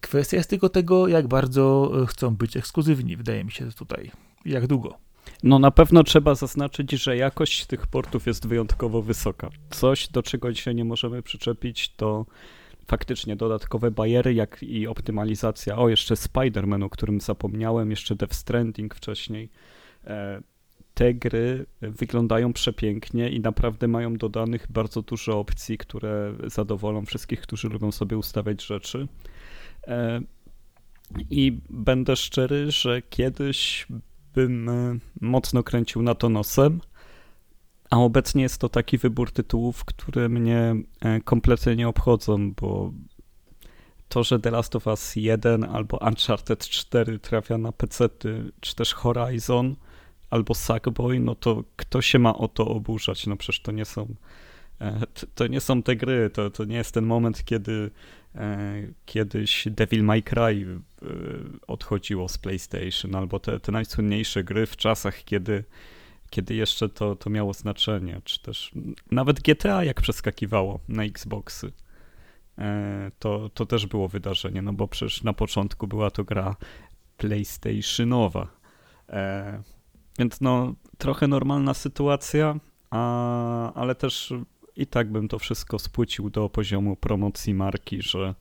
Kwestia 0.00 0.36
jest 0.36 0.50
tylko 0.50 0.68
tego, 0.68 1.08
jak 1.08 1.28
bardzo 1.28 1.92
y, 2.02 2.06
chcą 2.06 2.36
być 2.36 2.56
ekskluzywni, 2.56 3.16
wydaje 3.16 3.44
mi 3.44 3.52
się 3.52 3.72
tutaj. 3.72 4.10
Jak 4.44 4.66
długo. 4.66 4.98
No 5.42 5.58
na 5.58 5.70
pewno 5.70 6.04
trzeba 6.04 6.34
zaznaczyć, 6.34 6.92
że 6.92 7.16
jakość 7.16 7.66
tych 7.66 7.86
portów 7.86 8.26
jest 8.26 8.46
wyjątkowo 8.46 9.02
wysoka. 9.02 9.50
Coś, 9.70 10.08
do 10.08 10.22
czego 10.22 10.52
dzisiaj 10.52 10.74
nie 10.74 10.84
możemy 10.84 11.22
przyczepić, 11.22 11.94
to 11.96 12.26
faktycznie 12.88 13.36
dodatkowe 13.36 13.90
bariery, 13.90 14.34
jak 14.34 14.62
i 14.62 14.86
optymalizacja. 14.86 15.78
O, 15.78 15.88
jeszcze 15.88 16.14
Spider-Man, 16.14 16.84
o 16.84 16.90
którym 16.90 17.20
zapomniałem, 17.20 17.90
jeszcze 17.90 18.14
Death 18.16 18.34
Stranding 18.34 18.94
wcześniej. 18.94 19.48
E, 20.04 20.40
Te 20.94 21.14
gry 21.14 21.66
wyglądają 21.80 22.52
przepięknie 22.52 23.30
i 23.30 23.40
naprawdę 23.40 23.88
mają 23.88 24.16
dodanych 24.16 24.66
bardzo 24.72 25.02
dużo 25.02 25.38
opcji, 25.38 25.78
które 25.78 26.34
zadowolą 26.44 27.06
wszystkich, 27.06 27.40
którzy 27.40 27.68
lubią 27.68 27.92
sobie 27.92 28.18
ustawiać 28.18 28.64
rzeczy. 28.64 29.08
E, 29.86 30.20
I 31.30 31.58
będę 31.70 32.16
szczery, 32.16 32.70
że 32.70 33.02
kiedyś 33.02 33.86
bym 34.34 34.68
e, 34.68 34.98
mocno 35.20 35.62
kręcił 35.62 36.02
na 36.02 36.14
to 36.14 36.28
nosem, 36.28 36.80
a 37.90 37.98
obecnie 37.98 38.42
jest 38.42 38.60
to 38.60 38.68
taki 38.68 38.98
wybór 38.98 39.32
tytułów, 39.32 39.84
które 39.84 40.28
mnie 40.28 40.74
e, 41.00 41.20
kompletnie 41.20 41.76
nie 41.76 41.88
obchodzą, 41.88 42.52
bo 42.52 42.92
to, 44.08 44.24
że 44.24 44.40
The 44.40 44.50
Last 44.50 44.76
of 44.76 44.86
Us 44.86 45.16
1 45.16 45.64
albo 45.64 45.98
Uncharted 45.98 46.68
4 46.68 47.18
trafia 47.18 47.58
na 47.58 47.72
PC, 47.72 48.08
czy 48.60 48.74
też 48.76 48.94
Horizon 48.94 49.76
albo 50.30 50.54
Sackboy, 50.54 51.20
no 51.20 51.34
to 51.34 51.64
kto 51.76 52.02
się 52.02 52.18
ma 52.18 52.36
o 52.36 52.48
to 52.48 52.68
oburzać? 52.68 53.26
No 53.26 53.36
przecież 53.36 53.60
to 53.60 53.72
nie 53.72 53.84
są 53.84 54.14
e, 54.80 55.00
to 55.34 55.46
nie 55.46 55.60
są 55.60 55.82
te 55.82 55.96
gry, 55.96 56.30
to, 56.30 56.50
to 56.50 56.64
nie 56.64 56.76
jest 56.76 56.94
ten 56.94 57.06
moment, 57.06 57.44
kiedy 57.44 57.90
kiedyś 59.06 59.68
Devil 59.70 60.04
May 60.04 60.22
Cry 60.22 60.80
odchodziło 61.66 62.28
z 62.28 62.38
PlayStation, 62.38 63.14
albo 63.14 63.40
te, 63.40 63.60
te 63.60 63.72
najsłynniejsze 63.72 64.44
gry 64.44 64.66
w 64.66 64.76
czasach, 64.76 65.24
kiedy 65.24 65.64
kiedy 66.30 66.54
jeszcze 66.54 66.88
to, 66.88 67.16
to 67.16 67.30
miało 67.30 67.52
znaczenie, 67.52 68.20
czy 68.24 68.42
też 68.42 68.72
nawet 69.10 69.40
GTA 69.40 69.84
jak 69.84 70.00
przeskakiwało 70.00 70.80
na 70.88 71.04
Xboxy. 71.04 71.72
E, 72.58 73.10
to, 73.18 73.48
to 73.54 73.66
też 73.66 73.86
było 73.86 74.08
wydarzenie, 74.08 74.62
no 74.62 74.72
bo 74.72 74.88
przecież 74.88 75.22
na 75.22 75.32
początku 75.32 75.86
była 75.86 76.10
to 76.10 76.24
gra 76.24 76.56
PlayStationowa. 77.16 78.48
E, 79.08 79.62
więc 80.18 80.40
no, 80.40 80.74
trochę 80.98 81.28
normalna 81.28 81.74
sytuacja, 81.74 82.60
a, 82.90 83.72
ale 83.74 83.94
też 83.94 84.34
i 84.76 84.86
tak 84.86 85.12
bym 85.12 85.28
to 85.28 85.38
wszystko 85.38 85.78
spłycił 85.78 86.30
do 86.30 86.48
poziomu 86.48 86.96
promocji 86.96 87.54
marki, 87.54 88.02
że 88.02 88.34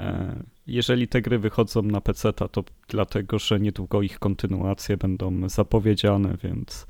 e, 0.00 0.42
jeżeli 0.66 1.08
te 1.08 1.22
gry 1.22 1.38
wychodzą 1.38 1.82
na 1.82 2.00
PC, 2.00 2.32
to 2.32 2.64
dlatego, 2.88 3.38
że 3.38 3.60
niedługo 3.60 4.02
ich 4.02 4.18
kontynuacje 4.18 4.96
będą 4.96 5.48
zapowiedziane, 5.48 6.36
więc 6.42 6.86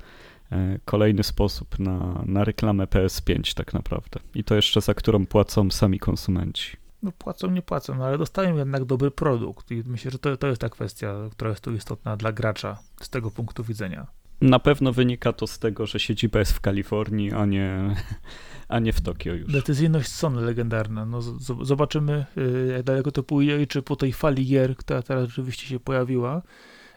e, 0.51 0.79
kolejny 0.85 1.23
sposób 1.23 1.79
na, 1.79 2.23
na 2.25 2.43
reklamę 2.43 2.85
PS5 2.85 3.53
tak 3.53 3.73
naprawdę. 3.73 4.19
I 4.35 4.43
to 4.43 4.55
jeszcze 4.55 4.81
za 4.81 4.93
którą 4.93 5.25
płacą 5.25 5.71
sami 5.71 5.99
konsumenci. 5.99 6.77
No 7.03 7.11
płacą, 7.11 7.51
nie 7.51 7.61
płacą, 7.61 7.95
no 7.95 8.05
ale 8.05 8.17
dostają 8.17 8.57
jednak 8.57 8.85
dobry 8.85 9.11
produkt 9.11 9.71
i 9.71 9.83
myślę, 9.85 10.11
że 10.11 10.19
to, 10.19 10.37
to 10.37 10.47
jest 10.47 10.61
ta 10.61 10.69
kwestia, 10.69 11.15
która 11.31 11.49
jest 11.49 11.63
tu 11.63 11.73
istotna 11.73 12.17
dla 12.17 12.31
gracza 12.31 12.77
z 13.01 13.09
tego 13.09 13.31
punktu 13.31 13.63
widzenia. 13.63 14.07
Na 14.45 14.59
pewno 14.59 14.93
wynika 14.93 15.33
to 15.33 15.47
z 15.47 15.59
tego, 15.59 15.85
że 15.85 15.99
siedziba 15.99 16.39
jest 16.39 16.51
w 16.51 16.59
Kalifornii, 16.59 17.31
a 17.31 17.45
nie, 17.45 17.95
a 18.67 18.79
nie 18.79 18.93
w 18.93 19.01
Tokio 19.01 19.33
już. 19.33 19.53
Decyzyjność 19.53 20.07
Sony 20.07 20.41
legendarna. 20.41 21.05
No, 21.05 21.21
zobaczymy, 21.61 22.25
y, 22.37 22.71
jak 22.71 22.83
daleko 22.83 23.11
to 23.11 23.23
pójdzie 23.23 23.61
i 23.61 23.67
czy 23.67 23.81
po 23.81 23.95
tej 23.95 24.13
fali 24.13 24.45
gier, 24.45 24.75
która 24.75 25.01
teraz 25.01 25.27
rzeczywiście 25.27 25.67
się 25.67 25.79
pojawiła 25.79 26.41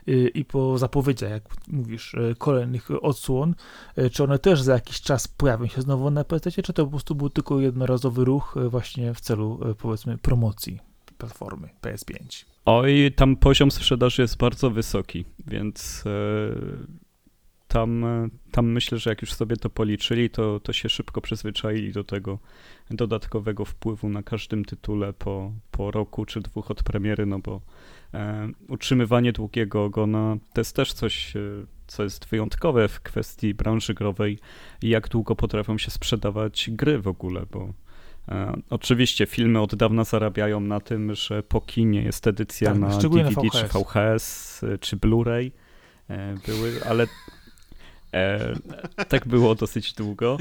y, 0.09 0.28
i 0.34 0.44
po 0.44 0.78
zapowiedziach, 0.78 1.30
jak 1.30 1.42
mówisz, 1.68 2.14
y, 2.14 2.34
kolejnych 2.38 2.88
odsłon, 3.03 3.55
czy 4.12 4.24
one 4.24 4.38
też 4.38 4.62
za 4.62 4.72
jakiś 4.72 5.01
czas 5.01 5.28
pojawią 5.28 5.66
się 5.66 5.82
znowu 5.82 6.11
na 6.11 6.24
PC, 6.24 6.51
czy 6.51 6.72
to 6.72 6.84
po 6.84 6.90
prostu 6.90 7.14
był 7.14 7.30
tylko 7.30 7.61
jednorazowy 7.61 8.24
ruch 8.24 8.55
właśnie 8.68 9.14
w 9.14 9.20
celu, 9.20 9.61
powiedzmy, 9.78 10.18
promocji 10.18 10.78
platformy 11.18 11.68
PS5. 11.82 12.44
Oj, 12.64 13.12
tam 13.16 13.36
poziom 13.36 13.70
sprzedaży 13.70 14.22
jest 14.22 14.36
bardzo 14.36 14.70
wysoki, 14.70 15.24
więc 15.46 16.05
tam, 17.69 18.05
e, 18.05 18.29
tam 18.51 18.73
myślę, 18.73 18.99
że 18.99 19.11
jak 19.11 19.23
już 19.23 19.33
sobie 19.33 19.57
to 19.57 19.71
policzyli, 19.71 20.31
to, 20.31 20.61
to 20.61 20.73
się 20.73 20.89
szybko 20.89 21.21
przyzwyczaili 21.21 21.93
do 21.93 22.05
tego 22.05 22.39
dodatkowego 22.91 23.64
wpływu 23.64 24.09
na 24.09 24.23
każdym 24.23 24.64
tytule 24.64 25.12
po, 25.12 25.53
po 25.71 25.91
roku 25.91 26.25
czy 26.25 26.41
dwóch 26.41 26.71
od 26.71 26.83
premiery, 26.83 27.27
no 27.27 27.39
bo 27.39 27.61
e, 28.14 28.49
utrzymywanie 28.69 29.33
długiego 29.33 29.85
ogona 29.85 30.37
to 30.53 30.61
jest 30.61 30.77
też 30.77 30.93
coś, 30.93 31.37
e, 31.37 31.41
co 31.87 32.03
jest 32.03 32.27
wyjątkowe 32.27 32.89
w 32.89 33.01
kwestii 33.01 33.55
branży 33.55 33.95
growej 33.95 34.39
i 34.83 34.89
jak 34.89 35.09
długo 35.09 35.37
potrafią 35.37 35.79
się 35.79 35.91
sprzedawać 35.91 36.71
gry 36.73 36.99
w 36.99 37.09
ogóle, 37.09 37.47
bo 37.51 37.73
E, 38.29 38.53
oczywiście 38.71 39.27
filmy 39.27 39.61
od 39.61 39.75
dawna 39.75 40.05
zarabiają 40.05 40.61
na 40.61 40.81
tym, 40.81 41.14
że 41.14 41.43
po 41.43 41.61
kinie 41.61 42.03
jest 42.03 42.27
edycja 42.27 42.71
Tak, 42.71 42.79
na 42.81 42.99
DVD 42.99 43.31
czy 43.53 43.69
VHS. 43.69 43.73
VHS 43.73 44.62
y, 44.62 44.79
czy 44.79 44.97
Blu-ray 44.97 45.51
były, 46.47 46.73
ale 46.89 47.07
e, 48.15 48.55
tak 49.09 49.29
było 49.29 49.55
dosyć 49.55 49.93
długo. 49.93 50.37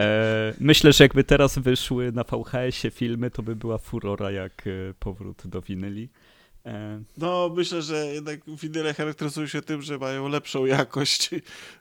E, 0.00 0.54
myślę, 0.60 0.92
że 0.92 1.04
jakby 1.04 1.24
teraz 1.24 1.58
wyszły 1.58 2.12
na 2.12 2.24
VHS-ie 2.24 2.90
filmy, 2.90 3.30
to 3.30 3.42
by 3.42 3.56
była 3.56 3.78
furora 3.78 4.30
jak 4.30 4.66
e, 4.66 4.94
powrót 4.98 5.42
do 5.46 5.62
winyli. 5.62 6.08
E, 6.66 7.02
No, 7.16 7.50
myślę, 7.56 7.82
że 7.82 8.06
jednak 8.06 8.40
winyle 8.46 8.94
charakteryzują 8.94 9.46
się 9.46 9.62
tym, 9.62 9.82
że 9.82 9.98
mają 9.98 10.28
lepszą 10.28 10.66
jakość 10.66 11.30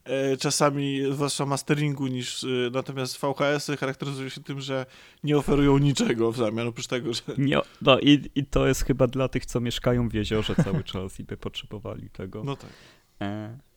e, 0.03 0.37
czasami 0.37 1.01
zwłaszcza 1.11 1.45
masteringu 1.45 2.07
niż 2.07 2.43
e, 2.43 2.47
natomiast 2.71 3.17
VHS-y 3.17 3.77
charakteryzują 3.77 4.29
się 4.29 4.43
tym, 4.43 4.61
że 4.61 4.85
nie 5.23 5.37
oferują 5.37 5.77
niczego 5.77 6.31
w 6.31 6.37
zamian, 6.37 6.67
oprócz 6.67 6.87
tego, 6.87 7.13
że 7.13 7.21
nie, 7.37 7.57
no 7.81 7.99
i, 7.99 8.29
i 8.35 8.45
to 8.45 8.67
jest 8.67 8.85
chyba 8.85 9.07
dla 9.07 9.27
tych, 9.27 9.45
co 9.45 9.59
mieszkają 9.59 10.09
w 10.09 10.13
jeziorze 10.13 10.55
cały 10.63 10.83
czas 10.83 11.19
i 11.19 11.23
by 11.23 11.37
potrzebowali 11.37 12.09
tego. 12.09 12.43
no 12.43 12.55
tak. 12.55 12.69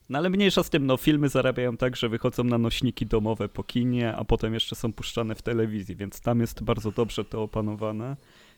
E, 0.05 0.13
No 0.13 0.19
ale 0.19 0.31
mniejsza 0.31 0.63
z 0.63 0.71
tym, 0.71 0.87
no 0.87 0.97
filmy 0.97 1.29
zarabiają 1.29 1.77
tak, 1.77 1.97
że 1.97 2.09
wychodzą 2.09 2.45
na 2.45 2.59
nośniki 2.59 3.07
domowe 3.07 3.49
po 3.49 3.65
kinie, 3.65 4.17
a 4.17 4.25
potem 4.25 4.55
jeszcze 4.55 4.77
są 4.77 4.93
puszczane 4.93 5.35
w 5.35 5.43
telewizji, 5.43 5.97
więc 5.97 6.21
tam 6.21 6.41
jest 6.41 6.63
bardzo 6.63 6.91
dobrze 6.91 7.25
to 7.25 7.43
opanowane, 7.43 8.17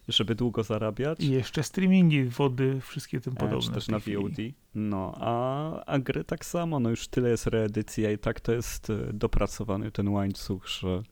żeby 0.09 0.35
długo 0.35 0.63
zarabiać. 0.63 1.21
I 1.21 1.31
jeszcze 1.31 1.63
streamingi, 1.63 2.25
wody, 2.25 2.81
wszystkie 2.81 3.21
tym 3.21 3.33
E, 3.33 3.37
podobne. 3.37 3.61
Czy 3.61 3.71
w 3.71 3.75
też 3.75 3.89
na. 3.89 3.99
VOD. 3.99 4.37
No, 4.75 5.15
a, 5.21 5.85
a 5.85 5.99
gry 5.99 6.25
tak 6.25 6.45
samo, 6.45 6.81
no 6.81 6.91
już 6.91 7.09
tyle 7.09 7.31
jest 7.31 7.47
reedycji, 7.47 8.07
a 8.07 8.11
i 8.11 8.19
tak 8.19 8.41
to 8.41 8.53
jest 8.53 8.91
e, 8.91 9.13
dopracowany 9.13 9.91
ten 9.91 10.09
łańcuch, 10.09 10.69
że 10.69 11.03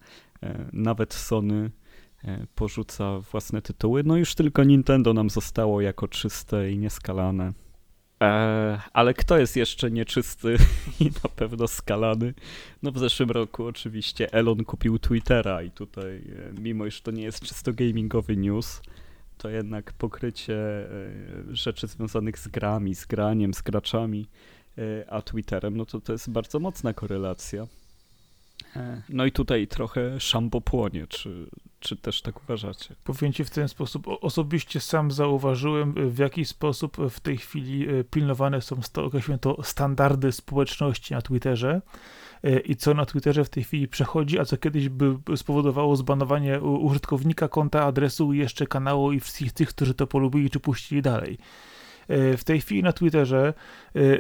e, 0.43 0.69
nawet 0.73 1.15
Sony 1.15 1.71
e, 2.25 2.47
porzuca 2.55 3.19
własne 3.19 3.63
tytuły. 3.63 4.03
No 4.05 4.17
już 4.17 4.35
tylko 4.35 4.65
Nintendo 4.65 5.13
nam 5.13 5.31
zostało 5.31 5.81
jako 5.81 6.09
czyste 6.09 6.71
i 6.73 6.79
nieskalane. 6.79 7.53
E, 8.25 8.81
ale 8.93 9.15
kto 9.15 9.39
jest 9.39 9.57
jeszcze 9.57 9.91
nieczysty 9.91 10.57
i 11.01 11.05
na 11.05 11.31
pewno 11.37 11.69
skalany? 11.69 12.35
No 12.83 12.93
w 12.93 12.99
zeszłym 12.99 13.31
roku 13.31 13.65
oczywiście 13.65 14.33
Elon 14.33 14.65
kupił 14.65 14.99
Twittera 14.99 15.63
i 15.63 15.71
tutaj, 15.71 16.17
e, 16.17 16.61
mimo 16.61 16.87
iż 16.87 17.01
to 17.01 17.11
nie 17.11 17.23
jest 17.23 17.41
czysto 17.41 17.73
gamingowy 17.73 18.37
news, 18.37 18.83
to 19.39 19.49
jednak 19.49 19.93
pokrycie 19.93 20.55
e, 20.55 20.87
rzeczy 21.53 21.87
związanych 21.87 22.39
z 22.39 22.49
grami, 22.49 22.95
z 22.95 23.07
graniem, 23.07 23.55
z 23.55 23.63
graczami, 23.63 24.27
a 25.09 25.23
Twitterem, 25.23 25.77
no 25.77 25.87
to 25.87 26.01
to 26.01 26.13
jest 26.13 26.31
bardzo 26.31 26.61
mocna 26.61 26.93
korelacja. 26.93 27.67
E, 28.77 29.03
No 29.09 29.25
i 29.27 29.33
tutaj 29.33 29.67
trochę 29.67 30.21
szambo 30.21 30.61
płonie, 30.61 31.07
czy, 31.07 31.47
czy 31.81 31.97
też 31.97 32.23
tak 32.23 32.43
uważacie? 32.43 32.95
Powiem 33.05 33.33
ci 33.33 33.45
w 33.45 33.51
ten 33.51 33.69
sposób. 33.69 34.07
Osobiście 34.21 34.81
sam 34.81 35.11
zauważyłem, 35.11 35.99
y, 35.99 36.11
w 36.11 36.19
jaki 36.19 36.45
sposób 36.45 36.97
w 37.11 37.21
tej 37.21 37.37
chwili 37.37 37.91
y, 37.91 38.05
pilnowane 38.05 38.63
są, 38.63 38.77
określmy 38.95 39.39
to, 39.39 39.63
standardy 39.63 40.33
społeczności 40.33 41.15
na 41.15 41.23
Twitterze 41.23 41.83
i 42.65 42.77
co 42.77 42.95
na 42.95 43.07
Twitterze 43.07 43.45
w 43.45 43.49
tej 43.49 43.65
chwili 43.65 43.89
przechodzi, 43.89 44.39
a 44.39 44.45
co 44.45 44.57
kiedyś 44.57 44.89
by 44.89 45.37
spowodowało 45.37 45.97
zbanowanie 45.97 46.61
użytkownika, 46.61 47.49
konta, 47.49 47.85
adresu 47.85 48.33
i 48.33 48.39
jeszcze 48.39 48.67
kanału 48.67 49.13
i 49.13 49.21
wszystkich 49.21 49.53
tych, 49.53 49.69
którzy 49.69 49.95
to 49.95 50.07
polubili 50.07 50.51
czy 50.51 50.61
puścili 50.61 51.03
dalej. 51.03 51.39
W 52.09 52.41
tej 52.45 52.61
chwili 52.61 52.83
na 52.83 52.93
Twitterze 52.93 53.55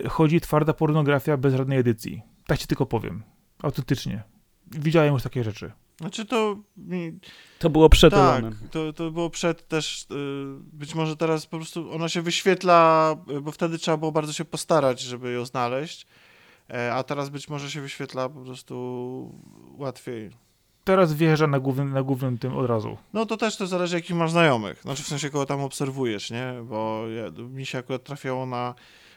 chodzi 0.09 0.41
twarda 0.41 0.73
pornografia 0.73 1.37
bez 1.37 1.55
żadnej 1.55 1.79
edycji. 1.79 2.23
Tak 2.47 2.59
ci 2.59 2.67
tylko 2.67 2.87
powiem. 2.87 3.23
Autentycznie. 3.63 4.34
Widziałem 4.71 5.15
już 5.15 5.23
takie 5.23 5.45
rzeczy. 5.45 5.73
Znaczy 6.01 6.25
to 6.25 6.57
To 7.59 7.71
było 7.71 7.89
przed 7.89 8.15
tak, 8.15 8.45
to, 8.71 8.93
to 8.93 9.11
było 9.11 9.31
przed 9.31 9.69
też, 9.69 10.03
y, 10.03 10.07
być 10.73 10.95
może 10.95 11.17
teraz 11.17 11.47
po 11.47 11.57
prostu 11.57 11.93
ona 11.93 12.09
się 12.09 12.23
wyświetla, 12.23 13.17
y, 13.31 13.41
bo 13.41 13.53
wtedy 13.53 13.79
trzeba 13.79 13.97
było 13.97 14.13
bardzo 14.13 14.33
się 14.33 14.45
postarać, 14.45 15.01
żeby 15.01 15.33
ją 15.33 15.45
znaleźć, 15.45 16.07
e, 16.71 16.95
a 16.95 17.03
teraz 17.03 17.29
być 17.29 17.49
może 17.49 17.71
się 17.71 17.81
wyświetla 17.81 18.29
po 18.29 18.41
prostu 18.41 19.33
łatwiej. 19.79 20.31
Teraz 20.85 21.13
wjeżdża 21.13 21.47
na 21.47 21.61
głównym, 21.61 21.93
na 21.93 22.03
głównym 22.03 22.39
tym 22.39 22.57
od 22.57 22.67
razu. 22.67 22.97
No 23.13 23.27
to 23.27 23.37
też 23.37 23.57
to 23.57 23.67
zależy, 23.67 23.97
jakich 23.97 24.17
masz 24.17 24.31
znajomych. 24.31 24.83
Znaczy 24.83 25.03
w 25.03 25.07
sensie, 25.07 25.31
kogo 25.31 25.47
tam 25.47 25.61
obserwujesz, 25.61 26.31
nie? 26.31 26.55
Bo 26.65 27.05
ja, 27.09 27.43
mi 27.43 27.67
się 27.67 27.79
akurat 27.79 28.05
trafiało 28.05 28.47
na... 28.47 28.75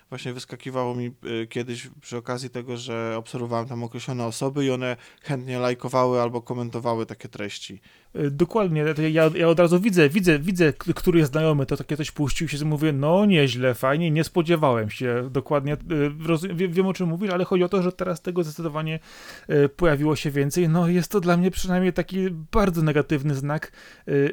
Właśnie 0.10 0.34
wyskakiwało 0.34 0.96
mi 0.96 1.12
y, 1.44 1.48
kiedyś 1.48 1.90
przy 2.02 2.18
okazji 2.18 2.50
tego, 2.50 2.78
że 2.78 3.16
obserwowałem 3.18 3.68
tam 3.68 3.84
określone 3.84 4.26
osoby 4.26 4.66
i 4.66 4.72
one 4.72 4.98
chętnie 5.22 5.60
lajkowały 5.60 6.22
albo 6.22 6.42
komentowały 6.42 7.06
takie 7.06 7.30
treści. 7.30 7.82
Y, 8.16 8.32
Dokładnie, 8.32 8.86
ja, 9.12 9.30
ja 9.36 9.48
od 9.48 9.60
razu 9.60 9.80
widzę, 9.80 10.10
widzę, 10.10 10.40
widzę, 10.40 10.74
który 10.74 11.20
jest 11.20 11.32
znajomy, 11.32 11.66
to 11.66 11.78
takie 11.78 11.98
coś 11.98 12.12
puścił 12.12 12.48
się, 12.48 12.66
mówię, 12.66 12.94
no 12.94 13.26
nieźle, 13.26 13.74
fajnie, 13.74 14.12
nie 14.12 14.24
spodziewałem 14.24 14.90
się, 14.90 15.30
dokładnie, 15.32 15.74
y, 15.74 16.28
roz, 16.28 16.46
wie, 16.46 16.68
wiem 16.68 16.88
o 16.88 16.94
czym 16.94 17.10
mówisz, 17.10 17.32
ale 17.32 17.46
chodzi 17.46 17.64
o 17.64 17.70
to, 17.70 17.82
że 17.82 17.92
teraz 17.92 18.22
tego 18.22 18.44
zdecydowanie 18.44 19.00
y, 19.50 19.70
pojawiło 19.70 20.16
się 20.16 20.32
więcej, 20.32 20.70
no 20.70 20.88
jest 20.88 21.12
to 21.12 21.20
dla 21.20 21.38
mnie 21.38 21.52
przynajmniej 21.52 21.94
taki 21.94 22.30
bardzo 22.52 22.82
negatywny 22.82 23.36
znak, 23.36 23.72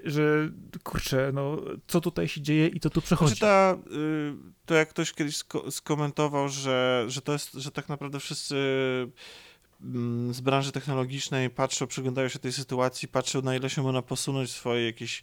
że 0.05 0.51
kurczę, 0.83 1.31
no 1.35 1.57
co 1.87 2.01
tutaj 2.01 2.29
się 2.29 2.41
dzieje 2.41 2.68
i 2.68 2.81
co 2.81 2.91
tu 2.91 3.03
przechodzi. 3.03 3.35
Znaczy 3.35 3.41
ta, 3.41 3.77
y, 3.95 4.35
to 4.66 4.75
jak 4.75 4.89
ktoś 4.89 5.12
kiedyś 5.12 5.37
sko- 5.37 5.70
skomentował, 5.70 6.49
że, 6.49 7.05
że 7.09 7.22
to 7.22 7.33
jest, 7.33 7.53
że 7.53 7.70
tak 7.70 7.89
naprawdę 7.89 8.20
wszyscy 8.20 8.55
z 10.30 10.41
branży 10.41 10.72
technologicznej 10.72 11.51
patrzą, 11.51 11.87
przyglądają 11.87 12.28
się 12.28 12.39
tej 12.39 12.53
sytuacji, 12.53 13.09
patrzą 13.09 13.43
na 13.43 13.57
ile 13.57 13.70
się 13.70 13.82
można 13.82 14.03
posunąć 14.03 14.51
w 14.51 14.53
swojej 14.53 14.87
jakiejś 14.87 15.22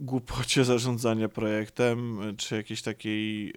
głupocie 0.00 0.64
zarządzania 0.64 1.28
projektem, 1.28 2.20
czy 2.36 2.56
jakiejś 2.56 2.82
takiej, 2.82 3.54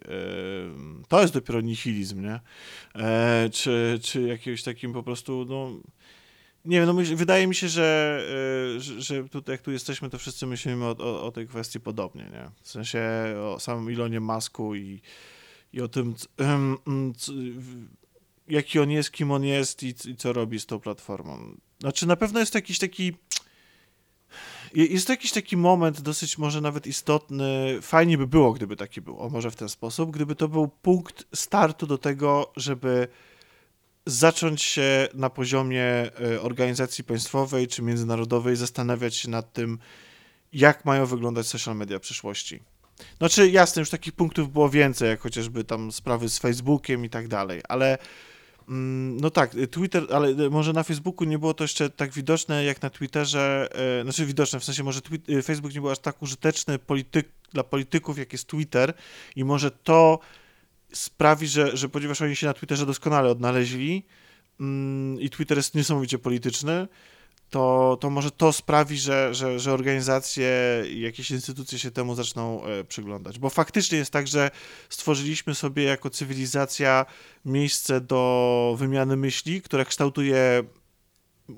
to 1.07 1.21
jest 1.21 1.33
dopiero 1.33 1.61
nihilizm, 1.61 2.21
nie? 2.21 2.39
E, 2.95 3.49
czy, 3.49 3.99
czy 4.03 4.21
jakimś 4.21 4.63
takim 4.63 4.93
po 4.93 5.03
prostu, 5.03 5.45
no, 5.49 5.69
nie 6.65 6.77
wiem, 6.77 6.85
no 6.85 6.93
myśl, 6.93 7.15
wydaje 7.15 7.47
mi 7.47 7.55
się, 7.55 7.69
że, 7.69 8.19
e, 8.77 8.79
że, 8.79 9.29
tutaj 9.29 9.53
jak 9.53 9.61
tu 9.61 9.71
jesteśmy, 9.71 10.09
to 10.09 10.17
wszyscy 10.17 10.45
myślimy 10.47 10.85
o, 10.85 10.97
o, 10.97 11.23
o 11.23 11.31
tej 11.31 11.47
kwestii 11.47 11.79
podobnie, 11.79 12.23
nie? 12.23 12.49
W 12.61 12.69
sensie 12.69 13.01
o 13.53 13.59
samym 13.59 13.93
Elonie 13.93 14.19
Musku 14.19 14.75
i, 14.75 15.01
i 15.73 15.81
o 15.81 15.87
tym, 15.87 16.15
c- 16.15 16.27
mm, 16.37 17.13
c- 17.17 17.31
w- 17.35 18.04
jaki 18.47 18.79
on 18.79 18.91
jest, 18.91 19.11
kim 19.11 19.31
on 19.31 19.43
jest 19.43 19.83
i, 19.83 19.95
i 20.05 20.15
co 20.15 20.33
robi 20.33 20.59
z 20.59 20.65
tą 20.65 20.79
platformą. 20.79 21.57
Znaczy, 21.79 22.07
na 22.07 22.15
pewno 22.15 22.39
jest 22.39 22.51
to 22.51 22.57
jakiś 22.57 22.79
taki. 22.79 23.13
Jest 24.73 25.07
to 25.07 25.13
jakiś 25.13 25.31
taki 25.31 25.57
moment 25.57 26.01
dosyć 26.01 26.37
może 26.37 26.61
nawet 26.61 26.87
istotny. 26.87 27.77
Fajnie 27.81 28.17
by 28.17 28.27
było, 28.27 28.53
gdyby 28.53 28.75
taki 28.75 29.01
był, 29.01 29.19
o 29.19 29.29
może 29.29 29.51
w 29.51 29.55
ten 29.55 29.69
sposób, 29.69 30.11
gdyby 30.11 30.35
to 30.35 30.47
był 30.47 30.67
punkt 30.67 31.25
startu 31.33 31.87
do 31.87 31.97
tego, 31.97 32.51
żeby 32.55 33.07
zacząć 34.05 34.63
się 34.63 35.07
na 35.13 35.29
poziomie 35.29 35.83
e, 35.83 36.11
organizacji 36.41 37.03
państwowej 37.03 37.67
czy 37.67 37.81
międzynarodowej 37.81 38.55
zastanawiać 38.55 39.15
się 39.15 39.29
nad 39.29 39.53
tym, 39.53 39.79
jak 40.53 40.85
mają 40.85 41.05
wyglądać 41.05 41.47
social 41.47 41.75
media 41.75 41.99
przyszłości. 41.99 42.59
Znaczy, 43.17 43.49
jasne, 43.49 43.79
już 43.79 43.89
takich 43.89 44.13
punktów 44.13 44.51
było 44.51 44.69
więcej, 44.69 45.09
jak 45.09 45.21
chociażby 45.21 45.63
tam 45.63 45.91
sprawy 45.91 46.29
z 46.29 46.39
Facebookiem 46.39 47.05
i 47.05 47.09
tak 47.09 47.27
dalej, 47.27 47.61
ale 47.69 47.97
no 48.67 49.29
tak, 49.29 49.55
Twitter, 49.71 50.03
ale 50.13 50.49
może 50.49 50.73
na 50.73 50.83
Facebooku 50.83 51.27
nie 51.27 51.39
było 51.39 51.53
to 51.53 51.63
jeszcze 51.63 51.89
tak 51.89 52.11
widoczne 52.11 52.63
jak 52.63 52.81
na 52.81 52.89
Twitterze, 52.89 53.67
e, 53.99 54.03
znaczy 54.03 54.25
widoczne, 54.25 54.59
w 54.59 54.63
sensie 54.63 54.83
może 54.83 55.01
Facebook 55.43 55.73
nie 55.73 55.81
był 55.81 55.89
aż 55.89 55.99
tak 55.99 56.21
użyteczny 56.21 56.79
polityk, 56.79 57.27
dla 57.53 57.63
polityków, 57.63 58.17
jak 58.17 58.33
jest 58.33 58.47
Twitter 58.47 58.93
i 59.35 59.43
może 59.43 59.71
to 59.71 60.19
sprawi, 60.93 61.47
że, 61.47 61.77
że 61.77 61.89
ponieważ 61.89 62.21
oni 62.21 62.35
się 62.35 62.47
na 62.47 62.53
Twitterze 62.53 62.85
doskonale 62.85 63.29
odnaleźli 63.29 64.05
mm, 64.59 65.21
i 65.21 65.29
Twitter 65.29 65.57
jest 65.57 65.75
niesamowicie 65.75 66.19
polityczny, 66.19 66.87
to, 67.55 67.97
to 68.01 68.09
może 68.09 68.31
to 68.31 68.53
sprawi, 68.53 68.97
że, 68.97 69.35
że, 69.35 69.59
że 69.59 69.73
organizacje 69.73 70.83
i 70.89 70.99
jakieś 71.01 71.31
instytucje 71.31 71.79
się 71.79 71.91
temu 71.91 72.15
zaczną 72.15 72.65
e, 72.65 72.83
przyglądać. 72.83 73.39
Bo 73.39 73.49
faktycznie 73.49 73.97
jest 73.97 74.11
tak, 74.11 74.27
że 74.27 74.51
stworzyliśmy 74.89 75.55
sobie 75.55 75.83
jako 75.83 76.09
cywilizacja 76.09 77.05
miejsce 77.45 78.01
do 78.01 78.75
wymiany 78.79 79.17
myśli, 79.17 79.61
które 79.61 79.85
kształtuje 79.85 80.63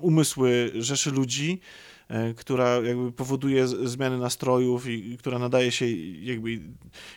umysły 0.00 0.72
rzeszy 0.74 1.10
ludzi, 1.10 1.60
e, 2.08 2.34
która 2.34 2.74
jakby 2.76 3.12
powoduje 3.12 3.68
zmiany 3.68 4.18
nastrojów 4.18 4.86
i, 4.86 5.12
i 5.12 5.18
która 5.18 5.38
nadaje 5.38 5.72
się 5.72 5.86
jakby 6.22 6.60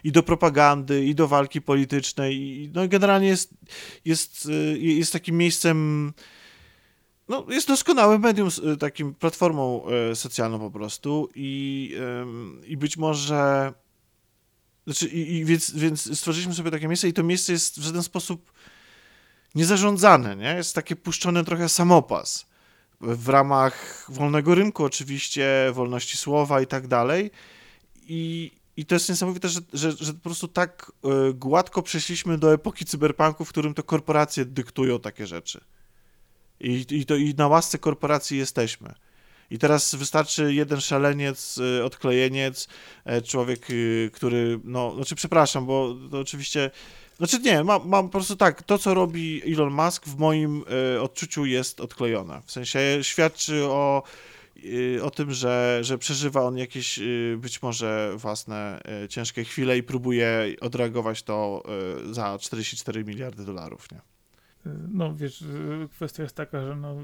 i 0.04 0.12
do 0.12 0.24
propagandy, 0.24 1.06
i 1.06 1.16
do 1.16 1.28
walki 1.28 1.62
politycznej, 1.62 2.36
i, 2.38 2.70
no 2.74 2.88
generalnie 2.88 3.28
jest, 3.28 3.54
jest, 4.06 4.50
e, 4.50 4.78
jest 4.78 5.14
takim 5.14 5.38
miejscem 5.38 6.14
no, 7.32 7.46
jest 7.50 7.68
doskonałym 7.68 8.22
medium, 8.22 8.50
takim 8.80 9.14
platformą 9.14 9.86
e, 10.12 10.16
socjalną 10.16 10.60
po 10.60 10.72
prostu 10.72 11.30
i, 11.36 11.96
i 12.66 12.78
być 12.78 12.98
może 12.98 13.74
znaczy, 14.86 15.08
i, 15.08 15.38
i 15.38 15.46
więc, 15.46 15.72
więc 15.72 16.18
stworzyliśmy 16.18 16.54
sobie 16.54 16.72
takie 16.72 16.88
miejsce 16.88 17.08
i 17.08 17.14
to 17.14 17.24
miejsce 17.24 17.54
jest 17.54 17.80
w 17.80 17.84
żaden 17.84 18.04
sposób 18.04 18.52
niezarządzane, 19.56 20.36
nie? 20.36 20.56
Jest 20.56 20.76
takie 20.76 20.96
puszczone 20.96 21.44
trochę 21.44 21.70
samopas 21.70 22.46
w 23.02 23.30
ramach 23.30 24.06
wolnego 24.10 24.56
rynku 24.56 24.84
oczywiście, 24.84 25.72
wolności 25.74 26.18
słowa 26.18 26.62
i 26.62 26.68
tak 26.68 26.88
dalej 26.88 27.32
i, 28.08 28.52
i 28.78 28.86
to 28.86 28.96
jest 28.96 29.10
niesamowite, 29.10 29.50
że, 29.50 29.60
że, 29.74 29.92
że 29.92 30.14
po 30.14 30.20
prostu 30.20 30.48
tak 30.48 30.92
e, 31.04 31.34
gładko 31.34 31.82
przeszliśmy 31.82 32.38
do 32.38 32.54
epoki 32.54 32.86
cyberpunku, 32.86 33.46
w 33.46 33.50
którym 33.50 33.74
to 33.74 33.84
korporacje 33.84 34.46
dyktują 34.46 35.00
takie 35.00 35.28
rzeczy. 35.28 35.62
I, 36.62 36.86
i, 36.90 37.06
to, 37.06 37.16
I 37.16 37.34
na 37.38 37.48
łasce 37.48 37.78
korporacji 37.78 38.38
jesteśmy. 38.38 38.94
I 39.52 39.58
teraz 39.58 39.96
wystarczy 39.96 40.54
jeden 40.54 40.82
szaleniec, 40.82 41.58
y, 41.58 41.84
odklejeniec, 41.84 42.68
e, 43.06 43.22
człowiek, 43.22 43.70
y, 43.70 44.10
który, 44.14 44.60
no, 44.64 44.96
znaczy 44.96 45.16
przepraszam, 45.16 45.66
bo 45.66 45.96
to 46.12 46.20
oczywiście, 46.20 46.72
znaczy 47.18 47.40
nie, 47.40 47.64
mam, 47.64 47.90
mam 47.90 48.06
po 48.06 48.12
prostu 48.12 48.36
tak, 48.36 48.64
to 48.64 48.78
co 48.78 48.94
robi 48.94 49.54
Elon 49.54 49.74
Musk 49.74 50.06
w 50.06 50.18
moim 50.18 50.64
y, 50.96 51.02
odczuciu 51.02 51.46
jest 51.46 51.82
odklejone. 51.82 52.42
W 52.46 52.52
sensie 52.52 52.80
świadczy 53.02 53.64
o, 53.64 54.04
o 55.02 55.12
tym, 55.12 55.34
że, 55.34 55.80
że 55.82 55.98
przeżywa 55.98 56.42
on 56.42 56.58
jakieś 56.58 57.00
być 57.38 57.62
może 57.62 58.14
własne 58.16 58.82
ciężkie 59.10 59.44
chwile 59.44 59.78
i 59.78 59.84
próbuje 59.84 60.56
odreagować 60.62 61.24
to 61.24 61.64
za 62.12 62.38
44 62.40 63.04
miliardy 63.04 63.46
dolarów, 63.46 63.92
nie? 63.92 64.11
No 64.92 65.16
wiesz, 65.16 65.44
kwestia 65.92 66.24
jest 66.24 66.36
taka, 66.36 66.66
że 66.66 66.76
no, 66.76 66.96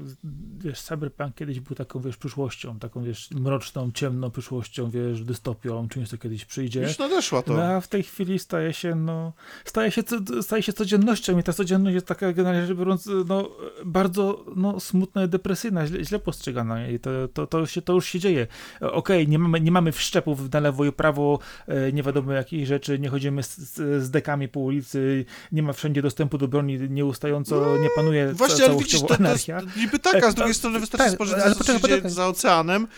wiesz, 0.58 0.82
cyberpunk 0.82 1.34
kiedyś 1.34 1.60
był 1.60 1.76
taką, 1.76 2.00
wiesz, 2.00 2.16
przyszłością, 2.16 2.78
taką, 2.78 3.02
wiesz, 3.02 3.30
mroczną, 3.30 3.92
ciemną 3.92 4.30
przyszłością, 4.30 4.90
wiesz, 4.90 5.24
dystopią, 5.24 5.88
czymś, 5.88 6.08
co 6.08 6.18
kiedyś 6.18 6.44
przyjdzie. 6.44 6.82
Już 6.82 6.98
nadeszła 6.98 7.42
to. 7.42 7.52
No, 7.52 7.62
a 7.62 7.80
w 7.80 7.88
tej 7.88 8.02
chwili 8.02 8.38
staje 8.38 8.72
się, 8.72 8.94
no, 8.94 9.32
staje 9.64 9.90
się, 9.90 10.02
staje 10.42 10.62
się 10.62 10.72
codziennością 10.72 11.38
i 11.38 11.42
ta 11.42 11.52
codzienność 11.52 11.94
jest 11.94 12.06
taka, 12.06 12.32
generalnie 12.32 12.66
rzecz 12.66 12.76
biorąc, 12.76 13.08
no, 13.26 13.50
bardzo, 13.84 14.44
no, 14.56 14.80
smutna 14.80 15.24
i 15.24 15.28
depresyjna, 15.28 15.86
źle, 15.86 16.04
źle 16.04 16.18
postrzegana 16.18 16.88
i 16.88 16.98
to, 16.98 17.10
to, 17.34 17.46
to, 17.46 17.66
się, 17.66 17.82
to 17.82 17.92
już 17.92 18.06
się 18.06 18.18
dzieje. 18.18 18.46
Okej, 18.80 18.92
okay, 18.92 19.26
nie, 19.26 19.38
mamy, 19.38 19.60
nie 19.60 19.72
mamy 19.72 19.92
wszczepów 19.92 20.52
na 20.52 20.60
lewo 20.60 20.84
i 20.84 20.92
prawo, 20.92 21.38
e, 21.66 21.92
nie 21.92 22.02
wiadomo 22.02 22.32
jakich 22.32 22.66
rzeczy, 22.66 22.98
nie 22.98 23.08
chodzimy 23.08 23.42
z, 23.42 23.56
z, 23.74 24.10
dekami 24.10 24.48
po 24.48 24.60
ulicy, 24.60 25.24
nie 25.52 25.62
ma 25.62 25.72
wszędzie 25.72 26.02
dostępu 26.02 26.38
do 26.38 26.48
broni 26.48 26.78
nieustająco 26.90 27.47
co 27.48 27.78
nie 27.78 27.88
panuje 27.96 28.32
Właśnie, 28.32 28.64
ale 28.64 28.76
widzisz, 28.76 29.00
to, 29.00 29.16
to 29.16 29.22
jest 29.32 29.48
niby 29.76 29.98
taka, 29.98 30.30
z 30.30 30.34
drugiej 30.34 30.54
strony 30.54 30.80
wystarczy 30.80 31.04
tak, 31.06 31.14
spojrzeć, 31.14 31.36
co 31.44 31.54
poczekaj, 31.54 32.02
się 32.02 32.10
za 32.10 32.26
oceanem 32.26 32.88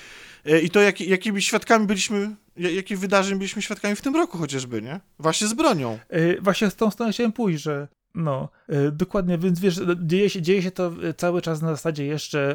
e, 0.46 0.60
i 0.60 0.70
to, 0.70 0.80
jak, 0.80 1.00
jakimi 1.00 1.42
świadkami 1.42 1.86
byliśmy, 1.86 2.36
jakich 2.56 2.98
wydarzeń 2.98 3.38
byliśmy 3.38 3.62
świadkami 3.62 3.96
w 3.96 4.00
tym 4.00 4.16
roku 4.16 4.38
chociażby, 4.38 4.82
nie? 4.82 5.00
Właśnie 5.18 5.46
z 5.46 5.54
bronią. 5.54 5.98
Yy, 6.10 6.38
właśnie 6.40 6.70
z 6.70 6.76
tą 6.76 6.90
stroną 6.90 7.12
chciałem 7.12 7.32
pójść, 7.32 7.62
że 7.62 7.88
no, 8.14 8.48
yy, 8.68 8.92
dokładnie, 8.92 9.38
więc 9.38 9.60
wiesz, 9.60 9.80
dzieje 10.02 10.30
się, 10.30 10.42
dzieje 10.42 10.62
się 10.62 10.70
to 10.70 10.92
cały 11.16 11.42
czas 11.42 11.62
na 11.62 11.68
zasadzie 11.68 12.06
jeszcze, 12.06 12.54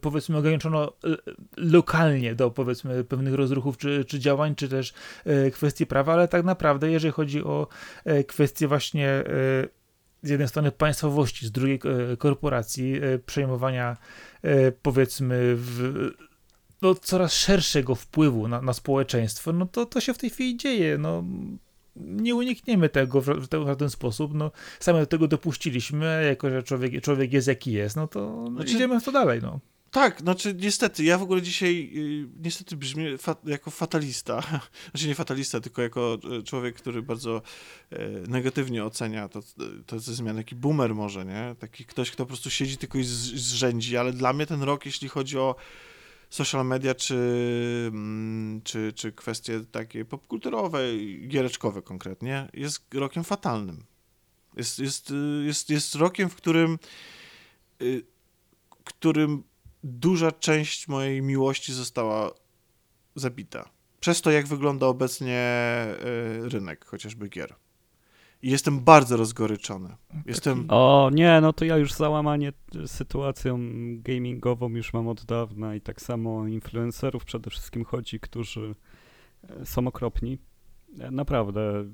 powiedzmy, 0.00 0.36
ograniczono 0.36 0.92
lokalnie 1.56 2.34
do, 2.34 2.50
powiedzmy, 2.50 3.04
pewnych 3.04 3.34
rozruchów 3.34 3.78
czy, 3.78 4.04
czy 4.04 4.18
działań, 4.18 4.54
czy 4.54 4.68
też 4.68 4.94
kwestii 5.52 5.86
prawa, 5.86 6.12
ale 6.12 6.28
tak 6.28 6.44
naprawdę, 6.44 6.90
jeżeli 6.90 7.12
chodzi 7.12 7.44
o 7.44 7.68
kwestie 8.26 8.68
właśnie 8.68 9.24
z 10.22 10.28
jednej 10.28 10.48
strony 10.48 10.72
państwowości, 10.72 11.46
z 11.46 11.50
drugiej 11.50 11.80
e, 12.12 12.16
korporacji, 12.16 12.94
e, 13.02 13.18
przejmowania 13.18 13.96
e, 14.42 14.72
powiedzmy 14.72 15.54
w, 15.56 16.10
no, 16.82 16.94
coraz 16.94 17.32
szerszego 17.32 17.94
wpływu 17.94 18.48
na, 18.48 18.62
na 18.62 18.72
społeczeństwo, 18.72 19.52
no 19.52 19.66
to, 19.66 19.86
to 19.86 20.00
się 20.00 20.14
w 20.14 20.18
tej 20.18 20.30
chwili 20.30 20.56
dzieje. 20.56 20.98
No, 20.98 21.24
nie 21.96 22.34
unikniemy 22.34 22.88
tego 22.88 23.20
w, 23.20 23.26
w, 23.26 23.66
żaden 23.66 23.90
sposób. 23.90 24.34
No, 24.34 24.50
sami 24.80 24.98
do 24.98 25.06
tego 25.06 25.28
dopuściliśmy, 25.28 26.24
jako 26.28 26.50
że 26.50 26.62
człowiek, 26.62 27.02
człowiek 27.02 27.32
jest 27.32 27.48
jaki 27.48 27.72
jest, 27.72 27.96
no 27.96 28.08
to 28.08 28.46
znaczy, 28.50 28.72
idziemy 28.72 29.00
w 29.00 29.04
to 29.04 29.12
dalej. 29.12 29.42
No. 29.42 29.60
Tak, 29.96 30.20
znaczy 30.20 30.54
niestety, 30.54 31.04
ja 31.04 31.18
w 31.18 31.22
ogóle 31.22 31.42
dzisiaj 31.42 31.90
y, 31.96 32.28
niestety 32.42 32.76
brzmię 32.76 33.18
fa 33.18 33.36
jako 33.44 33.70
fatalista, 33.70 34.42
znaczy 34.90 35.08
nie 35.08 35.14
fatalista, 35.14 35.60
tylko 35.60 35.82
jako 35.82 36.18
e, 36.38 36.42
człowiek, 36.42 36.76
który 36.76 37.02
bardzo 37.02 37.42
e, 37.90 37.98
negatywnie 38.28 38.84
ocenia 38.84 39.28
to, 39.28 39.40
to 39.86 39.98
ze 39.98 40.14
zmiany, 40.14 40.40
taki 40.40 40.54
boomer 40.54 40.94
może, 40.94 41.24
nie? 41.24 41.54
Taki 41.58 41.84
ktoś, 41.84 42.10
kto 42.10 42.24
po 42.24 42.26
prostu 42.26 42.50
siedzi 42.50 42.76
tylko 42.76 42.98
i 42.98 43.04
zrzędzi, 43.04 43.96
ale 43.96 44.12
dla 44.12 44.32
mnie 44.32 44.46
ten 44.46 44.62
rok, 44.62 44.86
jeśli 44.86 45.08
chodzi 45.08 45.38
o 45.38 45.54
social 46.30 46.66
media, 46.66 46.94
czy, 46.94 47.16
mm, 47.88 48.60
czy, 48.64 48.92
czy 48.92 49.12
kwestie 49.12 49.60
takie 49.72 50.04
popkulturowe, 50.04 50.80
giereczkowe 51.28 51.82
konkretnie, 51.82 52.48
jest 52.54 52.94
rokiem 52.94 53.24
fatalnym. 53.24 53.84
Jest, 54.56 54.78
jest, 54.78 55.10
y, 55.10 55.44
jest, 55.46 55.70
jest 55.70 55.94
rokiem, 55.94 56.30
w 56.30 56.34
którym 56.34 56.78
y, 57.82 58.02
którym 58.86 59.42
duża 59.86 60.32
część 60.32 60.88
mojej 60.88 61.22
miłości 61.22 61.72
została 61.72 62.30
zabita. 63.14 63.68
Przez 64.00 64.22
to, 64.22 64.30
jak 64.30 64.46
wygląda 64.46 64.86
obecnie 64.86 65.36
e, 65.36 65.96
rynek 66.48 66.84
chociażby 66.84 67.28
gier. 67.28 67.54
I 68.42 68.50
jestem 68.50 68.80
bardzo 68.80 69.16
rozgoryczony. 69.16 69.96
Jestem... 70.26 70.66
O 70.68 71.10
nie, 71.12 71.40
no 71.40 71.52
to 71.52 71.64
ja 71.64 71.76
już 71.76 71.92
załamanie 71.92 72.52
sytuacją 72.86 73.58
gamingową 73.98 74.68
już 74.68 74.92
mam 74.92 75.08
od 75.08 75.24
dawna 75.24 75.74
i 75.74 75.80
tak 75.80 76.02
samo 76.02 76.46
influencerów 76.46 77.24
przede 77.24 77.50
wszystkim 77.50 77.84
chodzi, 77.84 78.20
którzy 78.20 78.74
e, 79.48 79.66
są 79.66 79.86
okropni. 79.86 80.38
E, 81.00 81.10
naprawdę, 81.10 81.84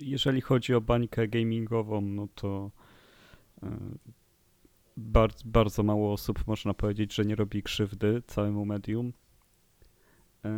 jeżeli 0.00 0.40
chodzi 0.40 0.74
o 0.74 0.80
bańkę 0.80 1.28
gamingową, 1.28 2.00
no 2.00 2.28
to 2.34 2.70
bardzo, 4.96 5.42
bardzo 5.44 5.82
mało 5.82 6.12
osób 6.12 6.46
można 6.46 6.74
powiedzieć, 6.74 7.14
że 7.14 7.24
nie 7.24 7.34
robi 7.34 7.62
krzywdy 7.62 8.22
całemu 8.26 8.64
medium. 8.64 9.12
E, 10.44 10.50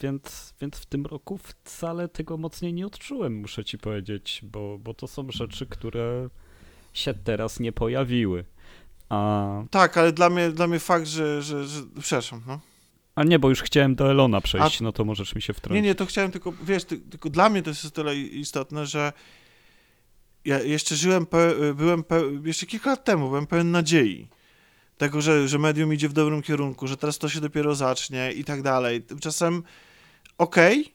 więc, 0.00 0.54
więc 0.60 0.76
w 0.76 0.86
tym 0.86 1.06
roku 1.06 1.38
wcale 1.38 2.08
tego 2.08 2.36
mocniej 2.36 2.72
nie 2.72 2.86
odczułem, 2.86 3.34
muszę 3.34 3.64
ci 3.64 3.78
powiedzieć, 3.78 4.40
bo, 4.42 4.78
bo 4.78 4.94
to 4.94 5.06
są 5.06 5.30
rzeczy, 5.30 5.66
które 5.66 6.28
się 6.92 7.14
teraz 7.14 7.60
nie 7.60 7.72
pojawiły. 7.72 8.44
A... 9.08 9.62
Tak, 9.70 9.98
ale 9.98 10.12
dla 10.12 10.30
mnie, 10.30 10.50
dla 10.50 10.66
mnie 10.66 10.78
fakt, 10.78 11.06
że, 11.06 11.42
że, 11.42 11.64
że... 11.64 11.82
Przepraszam, 12.00 12.42
no. 12.46 12.60
A 13.14 13.24
nie, 13.24 13.38
bo 13.38 13.48
już 13.48 13.62
chciałem 13.62 13.94
do 13.94 14.10
Elona 14.10 14.40
przejść, 14.40 14.80
A... 14.80 14.84
no 14.84 14.92
to 14.92 15.04
możesz 15.04 15.34
mi 15.34 15.42
się 15.42 15.52
wtrącić. 15.52 15.82
Nie, 15.82 15.88
nie, 15.88 15.94
to 15.94 16.06
chciałem 16.06 16.30
tylko, 16.30 16.52
wiesz, 16.52 16.84
tylko 16.84 17.30
dla 17.30 17.48
mnie 17.48 17.62
to 17.62 17.70
jest 17.70 17.94
tyle 17.94 18.16
istotne, 18.16 18.86
że 18.86 19.12
ja 20.44 20.62
jeszcze 20.62 20.96
żyłem, 20.96 21.26
pe, 21.26 21.54
byłem 21.74 22.04
pe, 22.04 22.20
jeszcze 22.44 22.66
kilka 22.66 22.90
lat 22.90 23.04
temu, 23.04 23.28
byłem 23.28 23.46
pełen 23.46 23.70
nadziei. 23.70 24.28
Tego, 24.96 25.20
że, 25.20 25.48
że 25.48 25.58
medium 25.58 25.94
idzie 25.94 26.08
w 26.08 26.12
dobrym 26.12 26.42
kierunku, 26.42 26.86
że 26.86 26.96
teraz 26.96 27.18
to 27.18 27.28
się 27.28 27.40
dopiero 27.40 27.74
zacznie 27.74 28.32
i 28.32 28.44
tak 28.44 28.62
dalej. 28.62 29.02
Tymczasem 29.02 29.62
okej, 30.38 30.94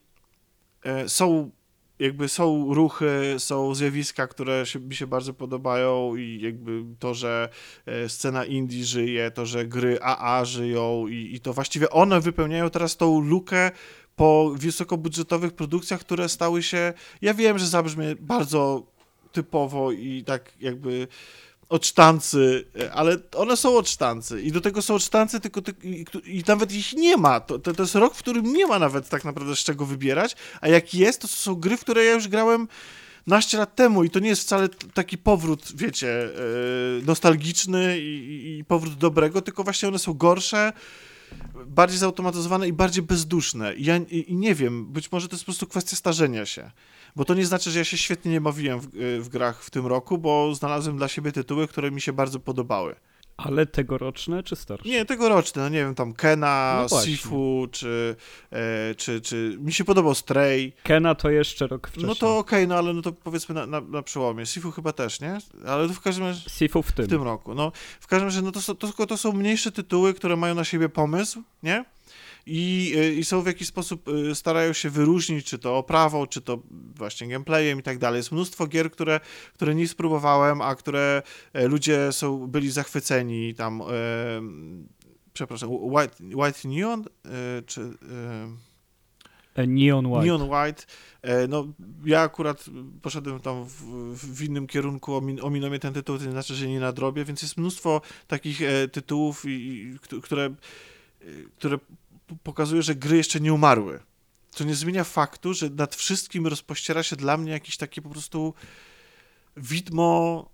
okay, 0.84 1.10
są 1.10 1.52
jakby 2.00 2.30
są 2.30 2.74
ruchy, 2.74 3.36
są 3.38 3.76
zjawiska, 3.76 4.28
które 4.28 4.66
się, 4.66 4.80
mi 4.80 4.96
się 4.96 5.08
bardzo 5.08 5.34
podobają 5.34 6.16
i 6.16 6.42
jakby 6.42 6.84
to, 7.00 7.14
że 7.14 7.50
e, 7.86 8.10
scena 8.10 8.46
indie 8.46 8.86
żyje, 8.86 9.32
to, 9.32 9.46
że 9.46 9.66
gry 9.66 10.02
AA 10.02 10.46
żyją 10.46 11.08
i, 11.08 11.36
i 11.36 11.40
to 11.40 11.54
właściwie 11.54 11.90
one 11.90 12.22
wypełniają 12.22 12.70
teraz 12.70 12.98
tą 12.98 13.20
lukę 13.20 13.72
po 14.16 14.54
wysokobudżetowych 14.56 15.54
produkcjach, 15.54 16.00
które 16.00 16.30
stały 16.30 16.64
się, 16.64 16.94
ja 17.22 17.34
wiem, 17.34 17.60
że 17.60 17.68
zabrzmie 17.68 18.16
bardzo 18.20 18.89
typowo 19.32 19.92
i 19.92 20.24
tak 20.28 20.52
jakby 20.62 21.08
odsztancy, 21.70 22.66
ale 22.94 23.18
one 23.36 23.58
są 23.58 23.78
odsztancy 23.78 24.42
i 24.42 24.52
do 24.52 24.62
tego 24.62 24.82
są 24.82 24.96
odsztancy, 24.96 25.40
tylko 25.40 25.62
ty, 25.62 25.74
i, 25.84 26.06
i, 26.26 26.44
nawet 26.48 26.72
ich 26.72 26.94
nie 26.94 27.18
ma. 27.18 27.40
To, 27.40 27.60
to, 27.60 27.74
to, 27.74 27.84
jest 27.84 27.96
rok, 27.96 28.16
w 28.16 28.20
którym 28.20 28.54
nie 28.54 28.68
ma 28.68 28.80
nawet 28.80 29.10
tak 29.10 29.26
naprawdę 29.26 29.56
z 29.56 29.60
czego 29.60 29.86
wybierać, 29.86 30.36
a 30.62 30.68
jak 30.68 30.94
jest, 30.94 31.22
to 31.22 31.28
są 31.28 31.56
gry, 31.56 31.78
w 31.78 31.82
które 31.82 32.04
ja 32.04 32.14
już 32.14 32.28
grałem 32.28 32.68
naście 33.28 33.58
lat 33.58 33.76
temu 33.76 34.04
i 34.04 34.10
to 34.10 34.20
nie 34.20 34.30
jest 34.30 34.42
wcale 34.42 34.70
taki 34.94 35.18
powrót, 35.18 35.72
wiecie, 35.76 36.08
yy, 36.08 37.06
nostalgiczny 37.06 38.00
i, 38.00 38.58
i 38.60 38.66
powrót 38.66 38.94
dobrego, 38.94 39.42
tylko 39.42 39.64
właśnie 39.64 39.88
one 39.88 40.00
są 40.00 40.14
gorsze, 40.14 40.74
bardziej 41.66 42.00
zautomatyzowane 42.00 42.68
i 42.68 42.74
bardziej 42.74 43.04
bezduszne. 43.04 43.74
I 43.74 43.86
ja 43.86 43.98
i, 43.98 44.32
i 44.32 44.36
nie 44.36 44.56
wiem, 44.56 44.86
być 44.86 45.12
może 45.12 45.28
to 45.28 45.36
jest 45.36 45.44
po 45.44 45.46
prostu 45.46 45.68
kwestia 45.68 45.96
starzenia 45.96 46.46
się. 46.46 46.72
Bo 47.16 47.26
to 47.26 47.34
nie 47.34 47.46
znaczy, 47.46 47.72
że 47.72 47.80
ja 47.80 47.86
się 47.86 47.98
świetnie 47.98 48.32
nie 48.32 48.42
bawiłem 48.42 48.80
w, 48.80 48.88
w 49.22 49.30
grach 49.30 49.64
w 49.64 49.70
tym 49.70 49.86
roku, 49.86 50.18
bo 50.18 50.56
znalazłem 50.56 50.98
dla 50.98 51.08
siebie 51.08 51.32
tytuły, 51.32 51.68
które 51.68 51.92
mi 51.92 52.02
się 52.02 52.14
bardzo 52.14 52.40
podobały. 52.40 52.96
Ale 53.44 53.66
tegoroczne 53.66 54.44
czy 54.44 54.56
starsze? 54.56 54.90
Nie, 54.90 55.06
tegoroczne, 55.06 55.62
no 55.62 55.70
nie 55.70 55.78
wiem, 55.78 55.96
tam 55.96 56.14
Kena, 56.14 56.86
no 56.92 57.02
Sifu, 57.02 57.68
czy, 57.72 58.16
e, 58.52 58.96
czy, 58.96 59.22
czy... 59.22 59.58
Mi 59.60 59.74
się 59.74 59.84
podobał 59.84 60.16
Stray. 60.16 60.74
Kena 60.84 61.16
to 61.16 61.30
jeszcze 61.30 61.68
rok 61.68 61.88
wcześniej. 61.88 62.08
No 62.08 62.16
to 62.16 62.38
okej, 62.38 62.64
okay, 62.64 62.68
no 62.68 62.76
ale 62.76 62.94
no 62.94 63.02
to 63.02 63.12
powiedzmy 63.12 63.56
na, 63.56 63.66
na, 63.66 63.82
na 63.82 64.02
przełomie. 64.02 64.46
Sifu 64.46 64.72
chyba 64.72 64.94
też, 64.94 65.22
nie? 65.22 65.38
Ale 65.68 65.88
w 65.88 66.02
każdym 66.02 66.26
razie... 66.26 66.50
Sifu 66.50 66.84
w 66.84 66.92
tym. 66.92 67.06
W 67.06 67.10
tym 67.10 67.24
roku, 67.24 67.56
no. 67.56 67.72
W 68.00 68.08
każdym 68.08 68.28
razie, 68.28 68.42
no 68.42 68.52
to, 68.52 68.76
to, 68.76 69.08
to 69.08 69.18
są 69.18 69.32
mniejsze 69.32 69.72
tytuły, 69.72 70.14
które 70.14 70.36
mają 70.36 70.56
na 70.56 70.64
siebie 70.64 70.90
pomysł, 70.90 71.44
nie? 71.64 71.86
I, 72.50 72.94
y, 72.98 73.14
i 73.14 73.24
są 73.24 73.42
w 73.42 73.46
jakiś 73.46 73.68
sposób, 73.68 74.08
y, 74.08 74.36
starają 74.36 74.74
się 74.74 74.90
wyróżnić, 74.90 75.46
czy 75.46 75.60
to 75.60 75.78
oprawą, 75.78 76.28
czy 76.28 76.42
to 76.42 76.60
właśnie 76.96 77.28
gameplayem 77.28 77.80
i 77.80 77.84
tak 77.84 77.98
dalej. 77.98 78.18
Jest 78.18 78.32
mnóstwo 78.32 78.68
gier, 78.68 78.92
które, 78.92 79.20
które 79.54 79.76
nie 79.76 79.88
spróbowałem, 79.88 80.62
a 80.62 80.76
które 80.76 81.22
e, 81.54 81.68
ludzie 81.68 82.12
są, 82.12 82.48
byli 82.48 82.72
zachwyceni 82.72 83.56
tam, 83.56 83.82
e, 83.82 83.86
przepraszam, 85.34 85.70
White, 85.72 86.16
White 86.34 86.68
Neon, 86.68 87.06
e, 87.26 87.62
czy... 87.66 87.82
E, 87.82 89.68
Neon 89.68 90.06
White. 90.06 90.26
Neon 90.26 90.42
White. 90.42 90.84
E, 91.22 91.48
no, 91.48 91.68
ja 92.06 92.22
akurat 92.22 92.66
poszedłem 93.02 93.40
tam 93.40 93.66
w, 93.66 94.36
w 94.36 94.44
innym 94.44 94.68
kierunku, 94.68 95.16
omin, 95.16 95.40
ominął 95.42 95.70
mnie 95.70 95.80
ten 95.80 95.94
tytuł, 95.94 96.18
to 96.18 96.26
nie 96.26 96.32
znaczy, 96.32 96.56
że 96.56 96.68
nie 96.68 96.80
nadrobię, 96.80 97.26
więc 97.26 97.42
jest 97.42 97.58
mnóstwo 97.58 98.02
takich 98.28 98.62
e, 98.62 98.88
tytułów, 98.88 99.46
i, 99.46 99.50
i, 99.50 100.00
które, 100.22 100.54
które 101.58 101.78
pokazuje, 102.36 102.82
że 102.82 102.96
gry 102.96 103.18
jeszcze 103.18 103.40
nie 103.40 103.54
umarły. 103.54 104.00
Co 104.52 104.64
nie 104.64 104.76
zmienia 104.76 105.04
faktu, 105.04 105.54
że 105.54 105.70
nad 105.70 105.96
wszystkim 105.96 106.48
rozpościera 106.48 107.04
się 107.04 107.16
dla 107.16 107.38
mnie 107.38 107.52
jakiś 107.52 107.78
taki 107.78 108.02
po 108.02 108.10
prostu 108.10 108.54
widmo 109.58 110.50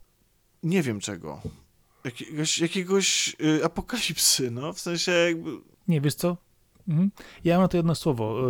nie 0.64 0.84
wiem 0.84 1.00
czego. 1.00 1.42
Jakiegoś, 2.04 2.60
jakiegoś 2.60 3.36
y, 3.42 3.66
apokalipsy, 3.66 4.52
no, 4.52 4.74
w 4.74 4.80
sensie 4.80 5.12
jakby... 5.12 5.52
Nie, 5.88 6.02
wiesz 6.02 6.16
co? 6.16 6.38
Mhm. 6.88 7.12
Ja 7.44 7.60
mam 7.60 7.68
to 7.68 7.78
jedno 7.78 7.96
słowo. 7.96 8.42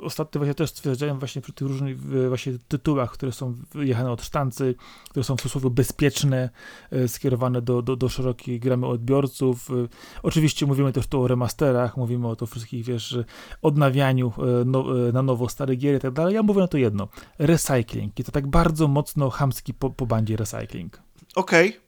ostatnio 0.00 0.38
właśnie 0.38 0.54
też 0.54 0.70
stwierdzałem 0.70 1.18
właśnie 1.18 1.42
przy 1.42 1.52
tych 1.52 1.68
różnych 1.68 2.00
właśnie 2.28 2.52
tytułach, 2.68 3.12
które 3.12 3.32
są 3.32 3.54
jechane 3.74 4.10
od 4.10 4.22
sztancy, 4.22 4.74
które 5.10 5.24
są 5.24 5.36
w 5.36 5.40
cudzysłowie 5.40 5.70
bezpieczne, 5.70 6.50
y, 6.92 7.08
skierowane 7.08 7.62
do, 7.62 7.82
do, 7.82 7.96
do 7.96 8.08
szerokiej 8.08 8.60
gramy 8.60 8.86
odbiorców. 8.86 9.70
Y, 9.70 9.88
oczywiście 10.22 10.66
mówimy 10.66 10.92
też 10.92 11.06
tu 11.06 11.22
o 11.22 11.28
remasterach, 11.28 11.96
mówimy 11.96 12.28
o 12.28 12.36
to 12.36 12.46
wszystkich, 12.46 12.84
wiesz, 12.84 13.18
odnawianiu 13.62 14.32
no, 14.66 14.84
na 15.12 15.22
nowo 15.22 15.48
starych 15.48 15.78
gier 15.78 15.96
i 15.96 16.00
tak 16.00 16.12
dalej. 16.12 16.34
Ja 16.34 16.42
mówię 16.42 16.60
na 16.60 16.68
to 16.68 16.78
jedno. 16.78 17.08
Recycling. 17.38 18.20
I 18.20 18.24
to 18.24 18.32
tak 18.32 18.46
bardzo 18.46 18.88
mocno 18.88 19.30
chamski 19.30 19.74
po, 19.74 19.90
po 19.90 20.06
bandzie 20.06 20.36
recycling. 20.36 21.02
Okej. 21.34 21.68
Okay. 21.68 21.84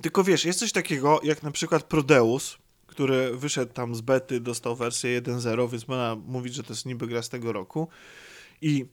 Tylko 0.00 0.24
wiesz, 0.24 0.44
jest 0.44 0.58
coś 0.58 0.72
takiego 0.72 1.20
jak 1.22 1.42
na 1.42 1.50
przykład 1.50 1.82
Prodeus, 1.82 2.58
który 2.92 3.36
wyszedł 3.36 3.72
tam 3.72 3.94
z 3.94 4.00
bety, 4.00 4.40
dostał 4.40 4.76
wersję 4.76 5.22
1.0, 5.22 5.70
więc 5.70 5.88
można 5.88 6.16
mówić, 6.26 6.54
że 6.54 6.62
to 6.62 6.72
jest 6.72 6.86
niby 6.86 7.06
gra 7.06 7.22
z 7.22 7.28
tego 7.28 7.52
roku. 7.52 7.88
I, 8.60 8.86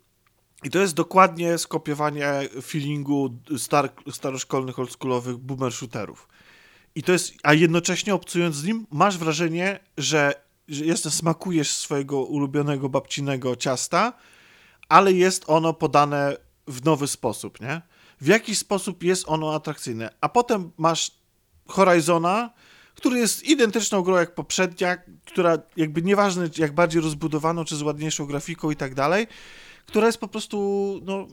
i 0.63 0.69
to 0.69 0.79
jest 0.79 0.93
dokładnie 0.93 1.57
skopiowanie 1.57 2.41
feelingu 2.61 3.39
star, 3.57 3.91
staroszkolnych, 4.11 4.79
oldschoolowych 4.79 5.37
boomer 5.37 5.73
shooterów. 5.73 6.27
I 6.95 7.03
to 7.03 7.11
jest, 7.11 7.33
a 7.43 7.53
jednocześnie 7.53 8.13
obcując 8.13 8.55
z 8.55 8.63
nim, 8.63 8.87
masz 8.91 9.17
wrażenie, 9.17 9.79
że, 9.97 10.33
że 10.67 10.97
smakujesz 10.97 11.69
swojego 11.69 12.23
ulubionego 12.23 12.89
babcinego 12.89 13.55
ciasta, 13.55 14.13
ale 14.89 15.13
jest 15.13 15.43
ono 15.47 15.73
podane 15.73 16.37
w 16.67 16.85
nowy 16.85 17.07
sposób, 17.07 17.61
nie? 17.61 17.81
W 18.21 18.27
jakiś 18.27 18.57
sposób 18.57 19.03
jest 19.03 19.23
ono 19.27 19.55
atrakcyjne. 19.55 20.09
A 20.21 20.29
potem 20.29 20.71
masz 20.77 21.11
Horizona, 21.67 22.49
który 22.99 23.19
jest 23.19 23.43
identyczną 23.43 24.01
grą 24.01 24.15
jak 24.15 24.35
poprzednia, 24.35 24.97
która 25.25 25.57
jakby 25.77 26.01
nieważne 26.01 26.49
jak 26.57 26.73
bardziej 26.73 27.01
rozbudowaną, 27.01 27.65
czy 27.65 27.75
z 27.75 27.81
ładniejszą 27.81 28.25
grafiką 28.25 28.71
i 28.71 28.75
tak 28.75 28.95
dalej, 28.95 29.27
która 29.89 30.07
jest 30.07 30.17
po 30.17 30.27
prostu, 30.27 30.99
no... 31.05 31.27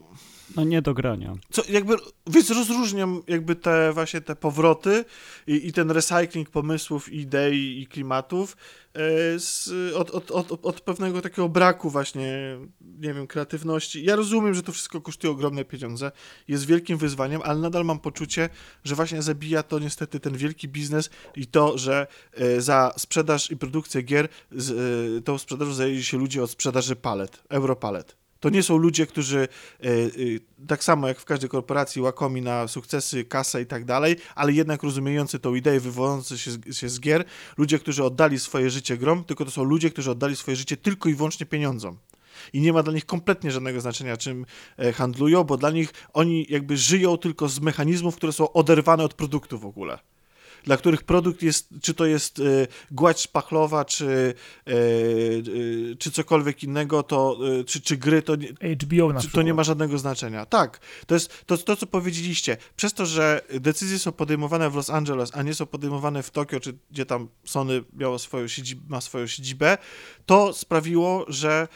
No 0.55 0.63
nie 0.63 0.81
do 0.81 0.93
grania. 0.93 1.35
Co, 1.51 1.63
jakby, 1.69 1.95
więc 2.27 2.49
rozróżniam 2.49 3.21
jakby 3.27 3.55
te 3.55 3.93
właśnie 3.93 4.21
te 4.21 4.35
powroty 4.35 5.05
i, 5.47 5.67
i 5.67 5.73
ten 5.73 5.91
recycling 5.91 6.49
pomysłów, 6.49 7.13
idei 7.13 7.81
i 7.81 7.87
klimatów 7.87 8.57
e, 8.93 8.99
z, 9.39 9.69
od, 9.95 10.09
od, 10.11 10.31
od, 10.31 10.65
od 10.65 10.81
pewnego 10.81 11.21
takiego 11.21 11.49
braku 11.49 11.89
właśnie, 11.89 12.57
nie 12.81 13.13
wiem, 13.13 13.27
kreatywności. 13.27 14.03
Ja 14.03 14.15
rozumiem, 14.15 14.53
że 14.53 14.63
to 14.63 14.71
wszystko 14.71 15.01
kosztuje 15.01 15.31
ogromne 15.31 15.65
pieniądze, 15.65 16.11
jest 16.47 16.65
wielkim 16.65 16.97
wyzwaniem, 16.97 17.41
ale 17.43 17.59
nadal 17.59 17.85
mam 17.85 17.99
poczucie, 17.99 18.49
że 18.83 18.95
właśnie 18.95 19.21
zabija 19.21 19.63
to 19.63 19.79
niestety 19.79 20.19
ten 20.19 20.37
wielki 20.37 20.67
biznes 20.67 21.09
i 21.35 21.47
to, 21.47 21.77
że 21.77 22.07
e, 22.33 22.61
za 22.61 22.93
sprzedaż 22.97 23.51
i 23.51 23.57
produkcję 23.57 24.01
gier 24.01 24.29
z, 24.51 24.71
e, 24.71 25.21
tą 25.21 25.37
sprzedażą 25.37 25.73
zajęli 25.73 26.03
się 26.03 26.17
ludzie 26.17 26.43
od 26.43 26.51
sprzedaży 26.51 26.95
palet, 26.95 27.43
europalet. 27.49 28.16
To 28.39 28.49
nie 28.49 28.63
są 28.63 28.77
ludzie, 28.77 29.07
którzy 29.07 29.39
e, 29.39 29.87
e, 29.87 30.07
tak 30.67 30.83
samo 30.83 31.07
jak 31.07 31.19
w 31.19 31.25
każdej 31.25 31.49
korporacji 31.49 32.01
łakomi 32.01 32.41
na 32.41 32.67
sukcesy, 32.67 33.25
kasę 33.25 33.61
i 33.61 33.65
tak 33.65 33.85
dalej, 33.85 34.15
ale 34.35 34.53
jednak 34.53 34.83
rozumiejący 34.83 35.39
tą 35.39 35.55
ideę, 35.55 35.79
wywodzący 35.79 36.37
się, 36.37 36.51
się 36.71 36.89
z 36.89 36.99
gier, 36.99 37.25
ludzie, 37.57 37.79
którzy 37.79 38.03
oddali 38.03 38.39
swoje 38.39 38.69
życie 38.69 38.97
grom, 38.97 39.23
tylko 39.23 39.45
to 39.45 39.51
są 39.51 39.63
ludzie, 39.63 39.89
którzy 39.89 40.11
oddali 40.11 40.35
swoje 40.35 40.57
życie 40.57 40.77
tylko 40.77 41.09
i 41.09 41.13
wyłącznie 41.13 41.45
pieniądzom. 41.45 41.97
I 42.53 42.61
nie 42.61 42.73
ma 42.73 42.83
dla 42.83 42.93
nich 42.93 43.05
kompletnie 43.05 43.51
żadnego 43.51 43.81
znaczenia, 43.81 44.17
czym 44.17 44.45
e, 44.77 44.93
handlują, 44.93 45.43
bo 45.43 45.57
dla 45.57 45.71
nich 45.71 45.93
oni 46.13 46.45
jakby 46.49 46.77
żyją 46.77 47.17
tylko 47.17 47.49
z 47.49 47.59
mechanizmów, 47.59 48.15
które 48.15 48.33
są 48.33 48.53
oderwane 48.53 49.03
od 49.03 49.13
produktu 49.13 49.59
w 49.59 49.65
ogóle 49.65 49.99
dla 50.67 50.77
których 50.77 51.03
produkt 51.03 51.41
jest, 51.41 51.69
czy 51.81 51.93
to 51.93 52.05
jest 52.05 52.39
y, 52.39 52.67
gładź 52.91 53.21
szpachlowa, 53.21 53.85
czy, 53.85 54.05
y, 54.05 54.71
y, 54.71 55.95
czy 55.99 56.11
cokolwiek 56.11 56.63
innego, 56.63 57.03
to, 57.03 57.37
czy, 57.65 57.81
czy 57.81 57.97
gry, 57.97 58.21
to, 58.21 58.33
HBO 58.83 59.13
na 59.13 59.21
to 59.33 59.41
nie 59.41 59.53
ma 59.53 59.63
żadnego 59.63 59.97
znaczenia. 59.97 60.45
Tak, 60.45 60.79
to 61.05 61.15
jest 61.15 61.45
to, 61.45 61.57
to, 61.57 61.75
co 61.75 61.87
powiedzieliście. 61.87 62.57
Przez 62.75 62.93
to, 62.93 63.05
że 63.05 63.41
decyzje 63.59 63.99
są 63.99 64.11
podejmowane 64.11 64.69
w 64.69 64.75
Los 64.75 64.89
Angeles, 64.89 65.31
a 65.33 65.43
nie 65.43 65.53
są 65.53 65.65
podejmowane 65.65 66.23
w 66.23 66.31
Tokio, 66.31 66.59
czy 66.59 66.77
gdzie 66.91 67.05
tam 67.05 67.27
Sony 67.45 67.83
miało 67.93 68.19
swoją 68.19 68.47
siedzibę, 68.47 68.81
ma 68.87 69.01
swoją 69.01 69.27
siedzibę, 69.27 69.77
to 70.25 70.53
sprawiło, 70.53 71.25
że 71.27 71.67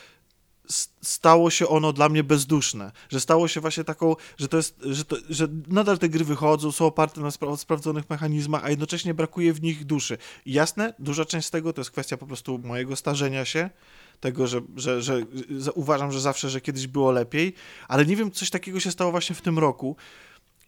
stało 1.01 1.49
się 1.49 1.67
ono 1.67 1.93
dla 1.93 2.09
mnie 2.09 2.23
bezduszne, 2.23 2.91
że 3.09 3.19
stało 3.19 3.47
się 3.47 3.61
właśnie 3.61 3.83
taką, 3.83 4.15
że 4.37 4.47
to 4.47 4.57
jest, 4.57 4.79
że, 4.85 5.05
to, 5.05 5.15
że 5.29 5.47
nadal 5.67 5.97
te 5.97 6.09
gry 6.09 6.25
wychodzą, 6.25 6.71
są 6.71 6.85
oparte 6.85 7.21
na 7.21 7.31
spra 7.31 7.57
sprawdzonych 7.57 8.09
mechanizmach, 8.09 8.65
a 8.65 8.69
jednocześnie 8.69 9.13
brakuje 9.13 9.53
w 9.53 9.61
nich 9.61 9.85
duszy. 9.85 10.17
I 10.45 10.53
jasne, 10.53 10.93
duża 10.99 11.25
część 11.25 11.47
z 11.47 11.51
tego 11.51 11.73
to 11.73 11.81
jest 11.81 11.91
kwestia 11.91 12.17
po 12.17 12.27
prostu 12.27 12.59
mojego 12.59 12.95
starzenia 12.95 13.45
się, 13.45 13.69
tego, 14.19 14.47
że, 14.47 14.61
że, 14.75 15.01
że, 15.01 15.25
że 15.59 15.73
uważam, 15.73 16.11
że 16.11 16.21
zawsze, 16.21 16.49
że 16.49 16.61
kiedyś 16.61 16.87
było 16.87 17.11
lepiej, 17.11 17.53
ale 17.87 18.05
nie 18.05 18.15
wiem, 18.15 18.31
coś 18.31 18.49
takiego 18.49 18.79
się 18.79 18.91
stało 18.91 19.11
właśnie 19.11 19.35
w 19.35 19.41
tym 19.41 19.59
roku. 19.59 19.95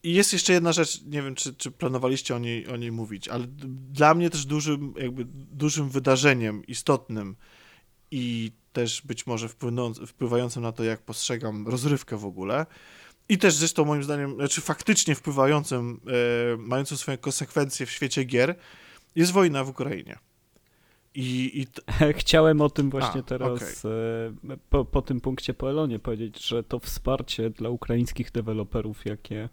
I 0.04 0.14
jest 0.14 0.34
jeszcze 0.34 0.54
jedna 0.54 0.74
rzecz, 0.74 1.02
nie 1.02 1.22
wiem, 1.22 1.36
czy, 1.36 1.54
czy 1.54 1.72
planowaliście 1.72 2.36
o 2.36 2.40
niej, 2.40 2.68
o 2.68 2.78
niej 2.78 2.92
mówić, 2.92 3.28
ale 3.28 3.48
dla 3.94 4.14
mnie 4.14 4.30
też 4.30 4.46
dużym, 4.46 4.94
jakby 4.98 5.26
dużym 5.52 5.90
wydarzeniem 5.90 6.66
istotnym 6.66 7.36
i 8.12 8.52
też 8.74 9.02
być 9.02 9.28
może 9.28 9.50
wpływającym 10.08 10.64
na 10.64 10.72
to, 10.72 10.84
jak 10.84 11.02
postrzegam 11.02 11.68
rozrywkę 11.68 12.18
w 12.18 12.26
ogóle, 12.26 12.66
i 13.30 13.38
też 13.38 13.54
zresztą 13.56 13.86
moim 13.86 14.04
zdaniem, 14.04 14.36
znaczy 14.36 14.62
faktycznie 14.62 15.16
wpływającym, 15.16 16.00
e, 16.54 16.58
mającym 16.58 16.98
swoje 16.98 17.18
konsekwencje 17.18 17.86
w 17.86 17.92
świecie 17.92 18.24
gier, 18.24 18.56
jest 19.16 19.32
wojna 19.32 19.64
w 19.64 19.70
Ukrainie. 19.70 20.18
I, 21.16 21.62
i 21.62 21.68
t- 21.68 22.14
Chciałem 22.20 22.62
o 22.62 22.70
tym 22.70 22.90
właśnie 22.90 23.22
A, 23.22 23.24
teraz, 23.24 23.86
e, 23.86 24.58
po, 24.70 24.86
po 24.86 25.02
tym 25.02 25.22
punkcie 25.22 25.54
po 25.54 25.70
Elonie 25.70 26.00
powiedzieć, 26.00 26.48
że 26.48 26.64
to 26.64 26.80
wsparcie 26.80 27.50
dla 27.50 27.70
ukraińskich 27.70 28.32
deweloperów, 28.32 29.06
jakie 29.06 29.50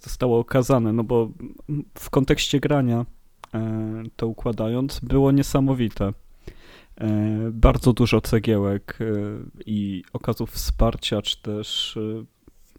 zostało 0.00 0.38
okazane, 0.38 0.92
no 0.92 1.04
bo 1.04 1.30
w 1.98 2.10
kontekście 2.10 2.60
grania 2.60 3.06
e, 3.54 4.02
to 4.16 4.26
układając, 4.26 5.00
było 5.00 5.32
niesamowite. 5.32 6.12
E, 7.02 7.50
Bardzo 7.52 7.92
dużo 7.92 8.20
cegiełek 8.20 8.98
e, 9.00 9.04
i 9.66 10.04
okazów 10.12 10.50
wsparcia, 10.50 11.22
czy 11.22 11.42
też 11.42 11.96
e, 11.96 12.24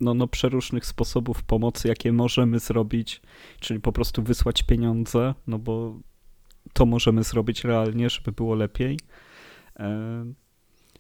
no, 0.02 0.14
no, 0.14 0.28
przeróżnych 0.28 0.86
sposobów 0.86 1.44
pomocy, 1.44 1.88
jakie 1.88 2.12
możemy 2.12 2.60
zrobić, 2.60 3.22
czyli 3.60 3.80
po 3.80 3.92
prostu 3.92 4.24
wysłać 4.24 4.64
pieniądze, 4.64 5.34
no 5.48 5.60
bo 5.60 6.00
to 6.74 6.86
możemy 6.86 7.24
zrobić 7.24 7.64
realnie, 7.64 8.10
żeby 8.10 8.32
było 8.32 8.56
lepiej. 8.56 9.00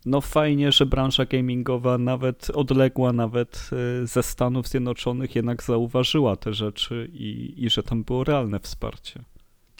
No 0.06 0.22
fajnie, 0.22 0.72
że 0.72 0.86
branża 0.86 1.26
gamingowa 1.26 1.98
nawet 1.98 2.50
odległa 2.50 3.14
nawet 3.14 3.70
ze 4.04 4.24
Stanów 4.24 4.68
Zjednoczonych 4.68 5.36
jednak 5.36 5.64
zauważyła 5.64 6.36
te 6.36 6.54
rzeczy 6.54 7.10
i, 7.14 7.54
i 7.58 7.70
że 7.70 7.84
tam 7.84 8.04
było 8.04 8.24
realne 8.24 8.60
wsparcie. 8.60 9.24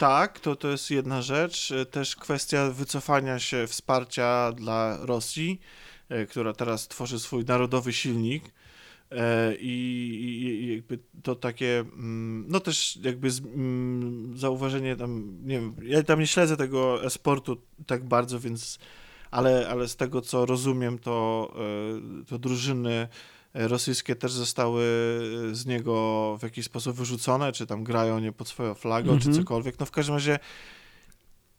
Tak, 0.04 0.40
to, 0.40 0.56
to 0.56 0.68
jest 0.68 0.90
jedna 0.90 1.22
rzecz. 1.22 1.72
E, 1.72 1.86
Też 1.86 2.16
kwestia 2.16 2.70
wycofania 2.70 3.38
się 3.38 3.66
wsparcia 3.66 4.52
dla 4.52 4.98
Rosji, 5.00 5.60
e, 6.08 6.26
która 6.26 6.52
teraz 6.52 6.88
tworzy 6.88 7.20
swój 7.20 7.44
narodowy 7.44 7.92
silnik. 7.92 8.44
E, 9.10 9.54
I, 9.58 10.74
jakby 10.74 10.98
to 11.22 11.34
takie, 11.34 11.78
mm, 11.78 12.44
no 12.48 12.60
też 12.60 12.98
jakby 13.02 13.30
z, 13.30 13.40
mm, 13.40 14.38
zauważenie 14.38 14.96
tam, 14.96 15.38
nie 15.42 15.54
wiem, 15.60 15.76
ja 15.82 16.02
tam 16.02 16.20
nie 16.20 16.26
śledzę 16.26 16.56
tego 16.56 17.04
e-sportu 17.04 17.56
tak 17.86 18.04
bardzo, 18.04 18.40
więc, 18.40 18.78
ale, 19.30 19.68
ale 19.68 19.88
z 19.88 19.96
tego 19.96 20.20
co 20.20 20.46
rozumiem, 20.46 20.98
to, 20.98 21.54
to 22.28 22.38
drużyny 22.38 23.08
rosyjskie 23.54 24.16
też 24.16 24.32
zostały 24.32 24.84
z 25.52 25.66
niego 25.66 26.36
w 26.40 26.42
jakiś 26.42 26.64
sposób 26.64 26.96
wyrzucone, 26.96 27.52
czy 27.52 27.66
tam 27.66 27.84
grają 27.84 28.18
nie 28.18 28.32
pod 28.32 28.48
swoją 28.48 28.74
flagą, 28.74 29.08
czy 29.18 29.28
Mhm. 29.28 29.34
cokolwiek. 29.34 29.80
No 29.80 29.86
w 29.86 29.90
każdym 29.90 30.14
razie 30.14 30.38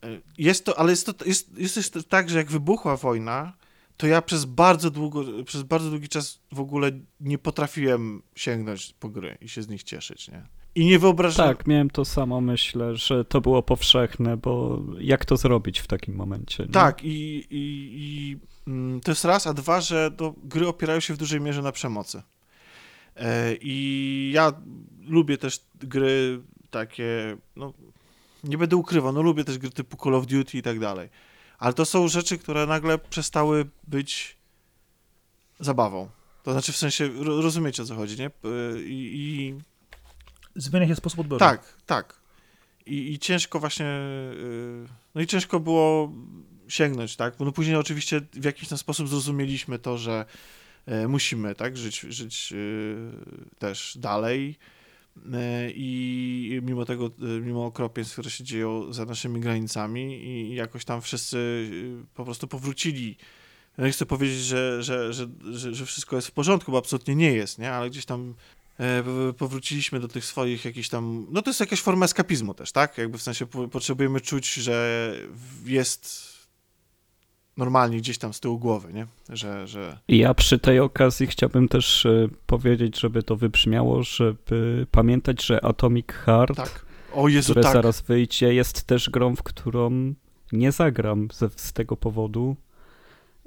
e, 0.03 0.07
jest 0.37 0.65
to, 0.65 0.79
ale 0.79 0.89
jest 0.91 1.05
to, 1.05 1.25
jest, 1.25 1.57
jest 1.57 1.93
też 1.93 2.05
tak, 2.05 2.29
że 2.29 2.37
jak 2.37 2.51
wybuchła 2.51 2.97
wojna, 2.97 3.53
to 3.97 4.07
ja 4.07 4.21
przez 4.21 4.45
bardzo 4.45 4.91
długo, 4.91 5.23
przez 5.45 5.63
bardzo 5.63 5.89
długi 5.89 6.09
czas 6.09 6.39
w 6.51 6.59
ogóle 6.59 6.91
nie 7.19 7.37
potrafiłem 7.37 8.21
sięgnąć 8.35 8.93
po 8.99 9.09
gry 9.09 9.37
i 9.41 9.49
się 9.49 9.61
z 9.63 9.67
nich 9.67 9.83
cieszyć, 9.83 10.27
nie? 10.27 10.45
I 10.75 10.85
nie 10.85 10.99
wyobrażam... 10.99 11.47
Tak, 11.47 11.67
miałem 11.67 11.89
to 11.89 12.05
samo, 12.05 12.41
myślę, 12.41 12.95
że 12.95 13.25
to 13.25 13.41
było 13.41 13.63
powszechne, 13.63 14.37
bo 14.37 14.81
jak 14.99 15.25
to 15.25 15.37
zrobić 15.37 15.79
w 15.79 15.87
takim 15.87 16.15
momencie? 16.15 16.63
nie? 16.63 16.69
Tak, 16.69 17.03
i, 17.03 17.07
i, 17.09 17.89
i 17.93 18.37
to 19.03 19.11
jest 19.11 19.25
raz, 19.25 19.47
a 19.47 19.53
dwa, 19.53 19.81
że 19.81 20.11
gry 20.43 20.67
opierają 20.67 20.99
się 20.99 21.13
w 21.13 21.17
dużej 21.17 21.41
mierze 21.41 21.61
na 21.61 21.71
przemocy. 21.71 22.21
E, 23.15 23.55
I 23.61 24.31
ja 24.33 24.53
lubię 25.07 25.37
też 25.37 25.59
gry 25.75 26.41
takie, 26.71 27.37
no 27.55 27.73
nie 28.43 28.57
będę 28.57 28.75
ukrywał, 28.75 29.13
no 29.13 29.21
lubię 29.21 29.43
też 29.43 29.57
gry 29.57 29.69
typu 29.69 29.97
Call 30.03 30.15
of 30.15 30.25
Duty 30.25 30.57
i 30.57 30.61
tak 30.61 30.79
dalej. 30.79 31.09
Ale 31.59 31.73
to 31.73 31.85
są 31.85 32.07
rzeczy, 32.07 32.37
które 32.37 32.65
nagle 32.65 32.97
przestały 32.97 33.65
być 33.87 34.37
zabawą. 35.59 36.09
To 36.43 36.51
znaczy 36.51 36.71
w 36.71 36.77
sensie, 36.77 37.07
ro- 37.07 37.41
rozumiecie 37.41 37.83
o 37.83 37.85
co 37.85 37.95
chodzi, 37.95 38.17
nie? 38.19 38.31
I, 38.85 39.11
i 39.15 39.55
Zmienia 40.55 40.87
się 40.87 40.95
sposób 40.95 41.19
odbioru. 41.19 41.39
tak, 41.39 41.77
tak. 41.85 42.19
I, 42.85 43.13
I 43.13 43.19
ciężko 43.19 43.59
właśnie, 43.59 43.85
yy, 43.85 44.87
no 45.15 45.21
i 45.21 45.27
ciężko 45.27 45.59
było 45.59 46.11
sięgnąć, 46.67 47.15
tak? 47.15 47.39
No 47.39 47.51
później 47.51 47.75
oczywiście 47.75 48.21
w 48.33 48.43
jakiś 48.43 48.69
tam 48.69 48.77
sposób 48.77 49.07
zrozumieliśmy 49.07 49.79
to, 49.79 49.97
że 49.97 50.25
e, 50.85 51.07
musimy, 51.07 51.55
tak, 51.55 51.77
żyć, 51.77 51.99
żyć 51.99 52.51
yy, 52.51 53.11
też 53.59 53.97
dalej 53.99 54.57
E, 55.33 55.71
i 55.75 56.59
mimo 56.63 56.85
tego, 56.85 57.05
e, 57.05 57.25
mimo 57.25 57.65
okropieństw, 57.65 58.13
które 58.13 58.29
się 58.29 58.43
dzieją 58.43 58.93
za 58.93 59.05
naszymi 59.05 59.39
granicami 59.39 60.25
i 60.25 60.55
jakoś 60.55 60.85
tam 60.85 61.01
wszyscy 61.01 61.69
po 62.13 62.25
prostu 62.25 62.47
powrócili. 62.47 63.17
Nie 63.77 63.91
chcę 63.91 64.05
powiedzieć, 64.05 64.37
że, 64.37 64.83
że, 64.83 65.13
że, 65.13 65.27
że, 65.51 65.85
wszystko 65.85 66.15
jest 66.15 66.27
w 66.27 66.31
porządku, 66.31 66.71
bo 66.71 66.77
absolutnie 66.77 67.15
nie 67.15 67.33
jest, 67.33 67.59
nie? 67.59 67.71
Ale 67.71 67.89
gdzieś 67.89 68.05
tam 68.05 68.35
e, 68.79 69.03
powróciliśmy 69.37 69.99
do 69.99 70.07
tych 70.07 70.25
swoich 70.25 70.65
jakichś 70.65 70.89
tam, 70.89 71.27
no 71.31 71.41
to 71.41 71.49
jest 71.49 71.59
jakaś 71.59 71.81
forma 71.81 72.05
eskapizmu 72.05 72.53
też, 72.53 72.71
tak? 72.71 72.97
Jakby 72.97 73.17
w 73.17 73.21
sensie 73.21 73.45
po, 73.45 73.67
potrzebujemy 73.67 74.21
czuć, 74.21 74.53
że 74.53 75.13
jest 75.65 76.34
normalnie 77.57 77.97
gdzieś 77.97 78.17
tam 78.17 78.33
z 78.33 78.39
tyłu 78.39 78.59
głowy, 78.59 78.93
nie? 78.93 79.07
Że, 79.29 79.67
że... 79.67 79.97
Ja 80.07 80.33
przy 80.33 80.59
tej 80.59 80.79
okazji 80.79 81.27
chciałbym 81.27 81.67
też 81.67 82.05
e, 82.05 82.27
powiedzieć, 82.45 82.99
żeby 82.99 83.23
to 83.23 83.35
wybrzmiało, 83.35 84.03
żeby 84.03 84.87
pamiętać, 84.91 85.45
że 85.45 85.65
Atomic 85.65 86.07
Heart, 86.07 86.55
Tak. 86.55 86.85
O 87.13 87.27
Jezu, 87.27 87.51
które 87.51 87.63
tak. 87.63 87.73
zaraz 87.73 88.01
wyjdzie, 88.01 88.53
jest 88.53 88.83
też 88.83 89.09
grą, 89.09 89.35
w 89.35 89.43
którą 89.43 90.13
nie 90.51 90.71
zagram 90.71 91.27
ze, 91.33 91.49
z 91.55 91.73
tego 91.73 91.97
powodu, 91.97 92.55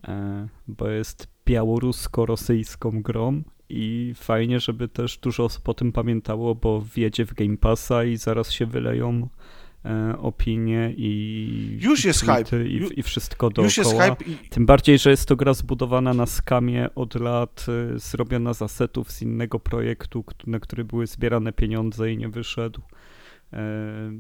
e, 0.09 0.49
bo 0.69 0.89
jest 0.89 1.29
białorusko-rosyjską 1.47 3.03
grą 3.03 3.43
i 3.69 4.15
fajnie, 4.17 4.61
żeby 4.61 4.89
też 4.89 5.19
dużo 5.19 5.45
osób 5.45 5.69
o 5.69 5.75
tym 5.75 5.93
pamiętało, 5.93 6.55
bo 6.55 6.81
wjedzie 6.81 7.25
w 7.25 7.35
Game 7.35 7.57
Passa 7.57 8.05
i 8.05 8.17
zaraz 8.17 8.51
się 8.51 8.67
wyleją 8.67 9.29
opinie 10.19 10.95
i 10.97 11.79
Już 11.81 12.05
jest 12.05 12.21
hype. 12.21 12.67
I, 12.67 13.01
i 13.01 13.03
wszystko 13.03 13.47
dookoła. 13.51 13.65
Już 13.65 13.77
jest 13.77 13.91
hype 13.91 14.25
i... 14.31 14.49
Tym 14.49 14.67
bardziej, 14.67 14.99
że 14.99 15.11
jest 15.11 15.29
to 15.29 15.37
gra 15.37 15.55
zbudowana 15.55 16.15
na 16.15 16.27
skamie 16.27 16.95
od 16.95 17.15
lat, 17.15 17.67
y, 17.95 17.99
zrobiona 17.99 18.55
z 18.55 18.63
asetów 18.63 19.11
z 19.11 19.23
innego 19.23 19.59
projektu, 19.59 20.25
na 20.47 20.61
który 20.61 20.85
były 20.85 21.07
zbierane 21.07 21.53
pieniądze 21.53 22.13
i 22.13 22.17
nie 22.17 22.29
wyszedł. 22.29 22.83
E, 23.53 24.13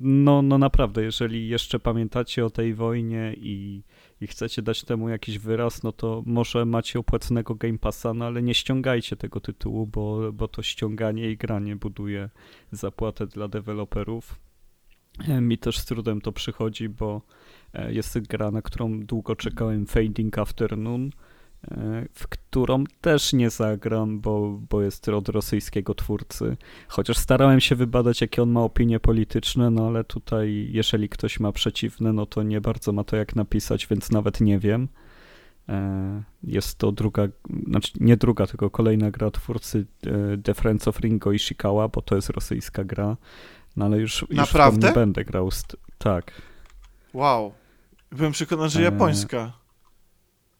No, 0.00 0.42
no 0.42 0.58
naprawdę, 0.58 1.02
jeżeli 1.02 1.48
jeszcze 1.48 1.78
pamiętacie 1.78 2.46
o 2.46 2.50
tej 2.50 2.74
wojnie 2.74 3.34
i, 3.36 3.82
i 4.20 4.26
chcecie 4.26 4.62
dać 4.62 4.84
temu 4.84 5.08
jakiś 5.08 5.38
wyraz, 5.38 5.82
no 5.82 5.92
to 5.92 6.22
może 6.26 6.64
macie 6.64 6.98
opłaconego 6.98 7.54
Game 7.54 7.78
Passa, 7.78 8.14
no 8.14 8.24
ale 8.24 8.42
nie 8.42 8.54
ściągajcie 8.54 9.16
tego 9.16 9.40
tytułu, 9.40 9.86
bo, 9.86 10.32
bo 10.32 10.48
to 10.48 10.62
ściąganie 10.62 11.30
i 11.30 11.36
granie 11.36 11.76
buduje 11.76 12.30
zapłatę 12.72 13.26
dla 13.26 13.48
deweloperów. 13.48 14.40
E, 15.18 15.40
Mi 15.40 15.58
też 15.58 15.78
z 15.78 15.84
trudem 15.84 16.20
to 16.20 16.32
przychodzi, 16.32 16.88
bo 16.88 17.22
e, 17.74 17.92
jest 17.92 18.18
gra, 18.18 18.50
na 18.50 18.62
którą 18.62 19.00
długo 19.00 19.36
czekałem, 19.36 19.86
Fading 19.86 20.38
Afternoon, 20.38 21.10
e, 21.70 22.06
w 22.12 22.28
którą 22.28 22.84
też 23.00 23.32
nie 23.32 23.50
zagram, 23.50 24.20
bo, 24.20 24.60
bo 24.70 24.82
jest 24.82 25.08
od 25.08 25.28
rosyjskiego 25.28 25.94
twórcy. 25.94 26.56
Chociaż 26.88 27.16
starałem 27.16 27.60
się 27.60 27.74
wybadać, 27.74 28.20
jakie 28.20 28.42
on 28.42 28.50
ma 28.50 28.60
opinie 28.60 29.00
polityczne, 29.00 29.70
no 29.70 29.86
ale 29.86 30.04
tutaj, 30.04 30.68
jeżeli 30.70 31.08
ktoś 31.08 31.40
ma 31.40 31.52
przeciwne, 31.52 32.12
no 32.12 32.26
to 32.26 32.42
nie 32.42 32.60
bardzo 32.60 32.92
ma 32.92 33.04
to 33.04 33.16
jak 33.16 33.36
napisać, 33.36 33.86
więc 33.86 34.10
nawet 34.10 34.40
nie 34.40 34.58
wiem. 34.58 34.88
Jest 36.44 36.78
to 36.78 36.92
druga, 36.92 37.28
znaczy 37.66 37.92
nie 38.00 38.16
druga, 38.16 38.46
tylko 38.46 38.70
kolejna 38.70 39.10
gra 39.10 39.30
twórcy 39.30 39.86
The 40.44 40.54
Friends 40.54 40.88
of 40.88 41.00
Ringo 41.00 41.32
Ishikawa, 41.32 41.88
bo 41.88 42.02
to 42.02 42.16
jest 42.16 42.30
rosyjska 42.30 42.84
gra. 42.84 43.16
No 43.76 43.84
ale 43.84 43.98
już, 43.98 44.20
już 44.20 44.30
Naprawdę? 44.30 44.88
nie 44.88 44.94
będę 44.94 45.24
grał. 45.24 45.50
Z, 45.50 45.64
tak. 45.98 46.42
Wow. 47.12 47.52
Byłem 48.10 48.32
przekonany, 48.32 48.68
że 48.68 48.78
Eee. 48.78 48.84
japońska. 48.84 49.52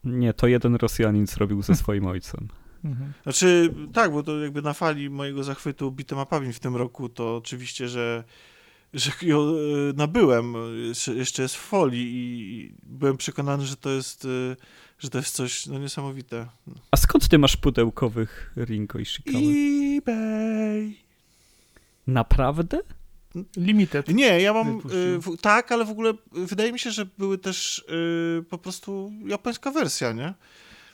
Nie, 0.04 0.34
to 0.34 0.46
jeden 0.46 0.74
Rosjanin 0.74 1.26
zrobił 1.26 1.62
ze 1.62 1.74
swoim 1.82 2.06
ojcem. 2.06 2.48
Mhm. 2.84 3.12
Znaczy, 3.22 3.74
tak, 3.92 4.12
bo 4.12 4.22
to 4.22 4.38
jakby 4.38 4.62
na 4.62 4.72
fali 4.72 5.10
mojego 5.10 5.44
zachwytu 5.44 5.92
bitemapami 5.92 6.52
w 6.52 6.60
tym 6.60 6.76
roku, 6.76 7.08
to 7.08 7.36
oczywiście, 7.36 7.88
że, 7.88 8.24
że 8.94 9.10
ją 9.22 9.40
e, 9.40 9.52
nabyłem, 9.96 10.54
jeszcze, 11.14 11.42
jest 11.42 11.56
w 11.56 11.58
folii 11.58 12.10
i 12.12 12.74
byłem 12.82 13.16
przekonany, 13.16 13.66
że 13.66 13.76
to 13.76 13.90
jest, 13.90 14.24
e, 14.24 14.56
że 14.98 15.10
to 15.10 15.18
jest 15.18 15.34
coś 15.34 15.66
no, 15.66 15.78
niesamowite. 15.78 16.46
A 16.90 16.96
skąd 16.96 17.28
ty 17.28 17.38
masz 17.38 17.56
pudełkowych 17.56 18.52
Ringo 18.56 18.98
Ishikawa? 18.98 19.38
eBay. 19.98 20.96
Naprawdę? 22.06 22.80
Limited. 23.56 24.08
Nie, 24.08 24.40
ja 24.40 24.52
mam, 24.52 24.76
Wypuścił. 24.76 25.20
w, 25.20 25.40
tak, 25.40 25.72
ale 25.72 25.84
w 25.84 25.90
ogóle 25.90 26.14
wydaje 26.32 26.72
mi 26.72 26.78
się, 26.78 26.90
że 26.90 27.06
były 27.18 27.38
też 27.38 27.84
e, 28.38 28.42
po 28.42 28.58
prostu 28.58 29.12
japońska 29.26 29.70
wersja, 29.70 30.12
nie? 30.12 30.34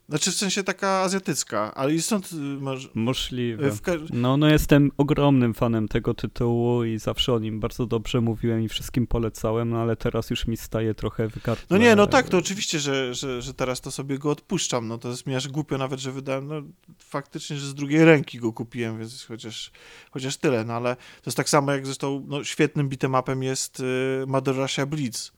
Znaczy 0.09 0.31
w 0.33 0.35
sensie 0.35 0.65
taka 0.65 0.89
azjatycka, 0.89 1.75
ale 1.75 1.95
i 1.95 2.03
stąd 2.03 2.33
y, 2.33 2.37
może... 2.37 2.89
Możliwe. 2.95 3.71
Ka- 3.83 3.93
No, 4.13 4.37
no 4.37 4.49
jestem 4.49 4.91
ogromnym 4.97 5.55
fanem 5.55 5.89
tego 5.89 6.15
tytułu 6.15 6.85
i 6.85 6.99
zawsze 6.99 7.33
o 7.33 7.39
nim 7.39 7.61
bardzo 7.61 7.87
dobrze 7.87 8.21
mówiłem 8.21 8.63
i 8.63 8.69
wszystkim 8.69 9.07
polecałem, 9.07 9.71
no 9.71 9.79
ale 9.79 9.97
teraz 9.97 10.31
już 10.31 10.47
mi 10.47 10.57
staje 10.57 10.95
trochę 10.95 11.29
w 11.29 11.43
gardle. 11.43 11.67
No 11.71 11.77
nie, 11.79 11.97
no 11.97 12.07
tak, 12.07 12.29
to 12.29 12.39
oczywiście, 12.39 12.81
że, 12.81 13.15
że, 13.15 13.43
że 13.43 13.55
teraz 13.55 13.81
to 13.81 13.91
sobie 13.91 14.19
go 14.19 14.31
odpuszczam, 14.31 14.89
no 14.89 14.99
to 14.99 15.09
jest 15.09 15.27
mi 15.27 15.35
aż 15.35 15.49
głupio 15.49 15.79
nawet, 15.79 16.01
że 16.01 16.13
wydałem, 16.13 16.47
no 16.49 16.63
faktycznie, 16.99 17.57
że 17.57 17.67
z 17.67 17.75
drugiej 17.75 18.05
ręki 18.05 18.39
go 18.39 18.53
kupiłem, 18.53 18.99
więc 18.99 19.25
chociaż, 19.25 19.71
chociaż 20.11 20.37
tyle, 20.37 20.65
no 20.65 20.75
ale 20.75 20.97
to 20.97 21.23
jest 21.27 21.37
tak 21.37 21.49
samo 21.49 21.73
jak 21.73 21.87
zresztą, 21.87 22.25
no 22.29 22.45
świetnym 22.45 22.89
beatemapem 22.89 23.43
jest 23.43 23.81
y, 23.81 24.87
Blitz, 24.87 25.33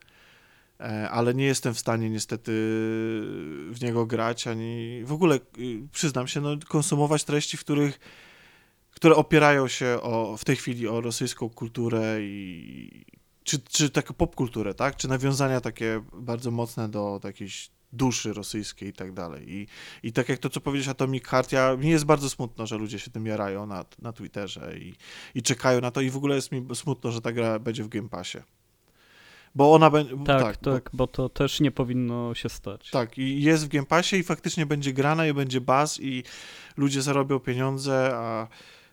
ale 1.11 1.35
nie 1.35 1.45
jestem 1.45 1.75
w 1.75 1.79
stanie 1.79 2.11
niestety 2.11 2.53
w 3.71 3.77
niego 3.83 4.07
grać, 4.07 4.47
ani 4.47 5.03
w 5.05 5.13
ogóle, 5.13 5.37
y, 5.59 5.89
przyznam 5.93 6.29
się, 6.29 6.41
no 6.41 6.57
konsumować 6.69 7.25
treści, 7.25 7.57
w 7.57 7.61
których 7.61 8.01
które 8.91 9.17
opierają 9.17 9.69
się 9.69 9.99
o, 10.03 10.37
w 10.37 10.45
tej 10.45 10.57
chwili 10.57 10.89
o 10.89 11.01
rosyjską 11.01 11.51
kulturę 11.51 12.17
i 12.21 13.05
czy, 13.45 13.59
czy 13.59 13.91
taką 13.91 14.15
popkulturę, 14.15 14.75
tak? 14.75 14.97
Czy 14.97 15.09
nawiązania 15.09 15.61
takie 15.61 16.05
bardzo 16.13 16.51
mocne 16.51 16.89
do 16.89 17.21
jakiejś 17.25 17.71
duszy 17.93 18.33
rosyjskiej 18.33 18.89
i 18.89 18.93
tak 18.93 19.13
dalej. 19.13 19.53
I, 19.53 19.67
I 20.03 20.13
tak 20.13 20.29
jak 20.29 20.39
to, 20.39 20.51
co 20.51 20.61
powiedziałeś 20.61 20.89
Atomic 20.89 21.27
Heart, 21.27 21.53
ja, 21.53 21.77
mi 21.77 21.89
jest 21.89 22.05
bardzo 22.05 22.31
smutno, 22.31 22.67
że 22.67 22.77
ludzie 22.77 22.99
się 22.99 23.11
tym 23.11 23.27
jarają 23.27 23.67
na, 23.67 23.85
na 24.03 24.13
Twitterze 24.13 24.79
i, 24.79 24.95
i 25.35 25.43
czekają 25.43 25.81
na 25.81 25.91
to 25.91 26.01
i 26.01 26.11
w 26.11 26.17
ogóle 26.17 26.35
jest 26.35 26.53
mi 26.53 26.67
smutno, 26.75 27.13
że 27.13 27.21
ta 27.21 27.33
gra 27.33 27.59
będzie 27.59 27.85
w 27.85 27.89
Game 27.89 28.09
Passie. 28.09 28.39
Bo 29.55 29.73
ona 29.75 29.91
będzie... 29.91 30.17
Tak, 30.27 30.43
tak, 30.43 30.57
tak, 30.57 30.91
bo, 30.93 30.97
bo 30.97 31.07
to 31.07 31.29
też 31.29 31.61
nie 31.61 31.71
powinno 31.71 32.35
się 32.35 32.49
stać. 32.49 32.91
tak, 32.91 33.19
i 33.19 33.43
jest 33.43 33.65
w 33.65 33.69
Game 33.69 33.87
Passie 33.87 34.17
i 34.17 34.23
faktycznie 34.23 34.67
będzie 34.67 34.93
grana 34.93 35.27
i 35.27 35.35
będzie 35.35 35.61
buzz 35.61 36.01
i 36.01 36.25
ludzie 36.77 37.03
zarobią 37.03 37.39
pieniądze, 37.41 38.11
a... 38.15 38.49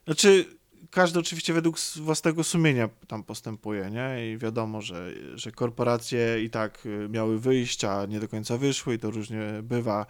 Znaczy, 0.05 0.45
każdy 0.91 1.19
oczywiście 1.19 1.53
według 1.53 1.79
własnego 1.95 2.43
sumienia 2.43 2.89
tam 3.07 3.23
postępuje, 3.23 3.89
nie? 3.91 4.31
I 4.34 4.38
wiadomo, 4.38 4.81
że, 4.81 5.11
że 5.35 5.51
korporacje 5.51 6.43
i 6.43 6.49
tak 6.49 6.85
y, 6.85 7.09
miały 7.09 7.39
wyjść, 7.39 7.84
a 7.84 8.05
nie 8.05 8.19
do 8.19 8.27
końca 8.27 8.57
wyszły 8.57 8.93
i 8.93 8.99
to 8.99 9.11
różnie 9.11 9.39
bywa. 9.63 10.05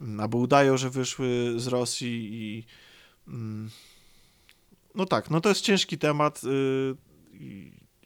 Mm, 0.00 0.20
Albo 0.20 0.38
udają, 0.38 0.76
że 0.76 0.90
wyszły 0.90 1.52
z 1.56 1.66
Rosji 1.66 2.28
i... 2.32 2.64
mm, 3.28 3.70
No 4.94 5.06
tak, 5.06 5.30
no 5.30 5.40
to 5.40 5.48
jest 5.48 5.60
ciężki 5.60 5.98
temat 5.98 6.40
y, 6.44 6.96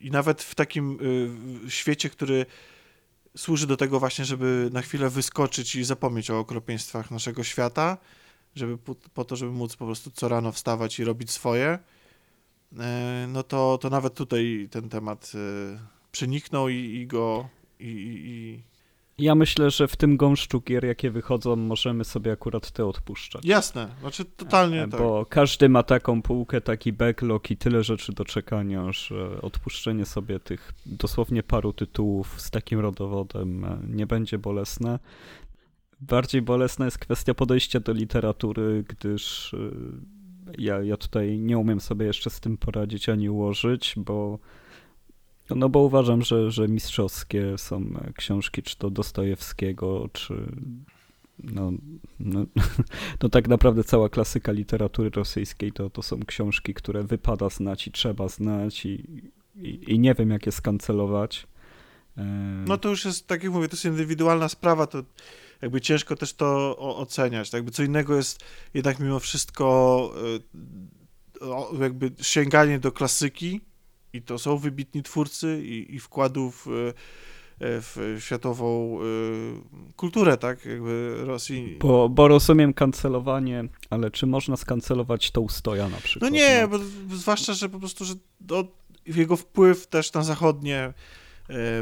i, 0.00 0.10
nawet 0.10 0.42
w 0.42 0.54
takim 0.54 0.98
y, 1.66 1.70
świecie, 1.70 2.10
który 2.10 2.46
służy 3.36 3.66
do 3.66 3.76
tego 3.76 4.00
właśnie, 4.00 4.24
żeby 4.24 4.70
na 4.72 4.82
chwilę 4.82 5.10
wyskoczyć 5.10 5.76
i 5.76 5.84
zapomnieć 5.84 6.30
o 6.30 6.38
okropieństwach 6.38 7.10
naszego 7.10 7.44
świata, 7.44 7.98
żeby 8.54 8.78
po, 8.78 8.94
po 8.94 9.24
to, 9.24 9.36
żeby 9.36 9.52
móc 9.52 9.76
po 9.76 9.86
prostu 9.86 10.10
co 10.10 10.28
rano 10.28 10.52
wstawać 10.52 10.98
i 10.98 11.04
robić 11.04 11.30
swoje, 11.30 11.78
e, 12.78 13.26
no 13.28 13.42
to, 13.42 13.78
to 13.78 13.90
nawet 13.90 14.14
tutaj 14.14 14.68
ten 14.70 14.88
temat 14.88 15.32
e, 15.34 15.78
przeniknął 16.12 16.68
i, 16.68 16.74
i 16.74 17.06
go 17.06 17.48
i, 17.80 17.86
i... 17.86 18.69
Ja 19.20 19.34
myślę, 19.34 19.70
że 19.70 19.88
w 19.88 19.96
tym 19.96 20.16
gąszczu 20.16 20.60
gier, 20.60 20.84
jakie 20.84 21.10
wychodzą, 21.10 21.56
możemy 21.56 22.04
sobie 22.04 22.32
akurat 22.32 22.70
te 22.70 22.86
odpuszczać. 22.86 23.44
Jasne, 23.44 23.88
znaczy 24.00 24.24
totalnie 24.24 24.80
E, 24.82 24.88
tak. 24.88 25.00
Bo 25.00 25.26
każdy 25.26 25.68
ma 25.68 25.82
taką 25.82 26.22
półkę, 26.22 26.60
taki 26.60 26.92
backlog 26.92 27.50
i 27.50 27.56
tyle 27.56 27.84
rzeczy 27.84 28.12
do 28.12 28.24
czekania, 28.24 28.92
że 28.92 29.40
odpuszczenie 29.40 30.06
sobie 30.06 30.40
tych 30.40 30.72
dosłownie 30.86 31.42
paru 31.42 31.72
tytułów 31.72 32.40
z 32.40 32.50
takim 32.50 32.80
rodowodem 32.80 33.64
e, 33.64 33.78
nie 33.88 34.06
będzie 34.06 34.38
bolesne. 34.38 34.98
Bardziej 36.00 36.42
bolesna 36.42 36.84
jest 36.84 36.98
kwestia 36.98 37.34
podejścia 37.34 37.80
do 37.80 37.92
literatury, 37.92 38.84
gdyż 38.88 39.54
e, 39.54 39.58
ja, 40.58 40.82
ja 40.82 40.96
tutaj 40.96 41.38
nie 41.38 41.58
umiem 41.58 41.80
sobie 41.80 42.06
jeszcze 42.06 42.30
z 42.30 42.40
tym 42.40 42.56
poradzić 42.56 43.08
ani 43.08 43.28
ułożyć, 43.28 43.94
bo 43.96 44.38
no 45.54 45.68
bo 45.68 45.78
uważam, 45.78 46.22
że, 46.22 46.50
że 46.50 46.68
mistrzowskie 46.68 47.58
są 47.58 47.76
e, 47.76 48.12
książki, 48.12 48.62
czy 48.62 48.76
to 48.76 48.90
Dostojewskiego, 48.90 50.08
czy 50.12 50.34
no, 51.38 51.72
no, 52.20 52.46
no 53.22 53.28
tak 53.28 53.48
naprawdę 53.48 53.84
cała 53.84 54.08
klasyka 54.08 54.52
literatury 54.52 55.10
rosyjskiej 55.10 55.72
to, 55.72 55.90
to 55.90 56.02
są 56.02 56.20
książki, 56.26 56.74
które 56.74 57.02
wypada 57.02 57.48
znać 57.48 57.86
i 57.86 57.92
trzeba 57.92 58.28
znać 58.28 58.86
i, 58.86 59.22
i, 59.56 59.92
i 59.92 59.98
nie 59.98 60.14
wiem 60.14 60.30
jak 60.30 60.46
je 60.46 60.52
skancelować. 60.52 61.46
E, 62.16 62.22
No 62.66 62.78
to 62.78 62.88
już 62.88 63.04
jest, 63.04 63.26
tak 63.26 63.42
jak 63.44 63.52
mówię, 63.52 63.68
to 63.68 63.74
jest 63.74 63.84
indywidualna 63.84 64.48
sprawa, 64.48 64.86
to 64.86 65.02
jakby 65.62 65.80
ciężko 65.80 66.16
też 66.16 66.34
to 66.34 66.76
oceniać. 66.78 67.50
Tak 67.50 67.58
jakby 67.58 67.70
co 67.70 67.82
innego 67.82 68.16
jest 68.16 68.44
jednak 68.74 68.98
mimo 68.98 69.20
wszystko 69.20 69.66
o, 71.40 71.72
jakby 71.80 72.12
sięganie 72.20 72.78
do 72.78 72.92
klasyki 72.92 73.60
i 74.12 74.22
to 74.22 74.38
są 74.38 74.58
wybitni 74.58 75.02
twórcy 75.02 75.62
i, 75.64 75.94
i 75.94 76.00
wkładów 76.00 76.66
y, 76.66 76.70
y, 76.70 76.92
w 77.60 78.16
światową 78.20 78.98
y, 79.02 79.94
kulturę, 79.96 80.36
tak, 80.36 80.64
jakby 80.64 81.14
Rosji. 81.18 81.76
Bo, 81.80 82.08
bo 82.08 82.28
rozumiem 82.28 82.74
kancelowanie, 82.74 83.64
ale 83.90 84.10
czy 84.10 84.26
można 84.26 84.56
skancelować 84.56 85.30
Tołstoja 85.30 85.88
na 85.88 85.96
przykład? 85.96 86.30
No 86.30 86.36
nie, 86.36 86.68
bo 86.70 86.78
zwłaszcza, 87.16 87.52
że 87.52 87.68
po 87.68 87.78
prostu, 87.78 88.04
że 88.04 88.14
do, 88.40 88.64
jego 89.06 89.36
wpływ 89.36 89.86
też 89.86 90.12
na 90.12 90.22
zachodnie 90.22 90.78
e, 90.78 90.92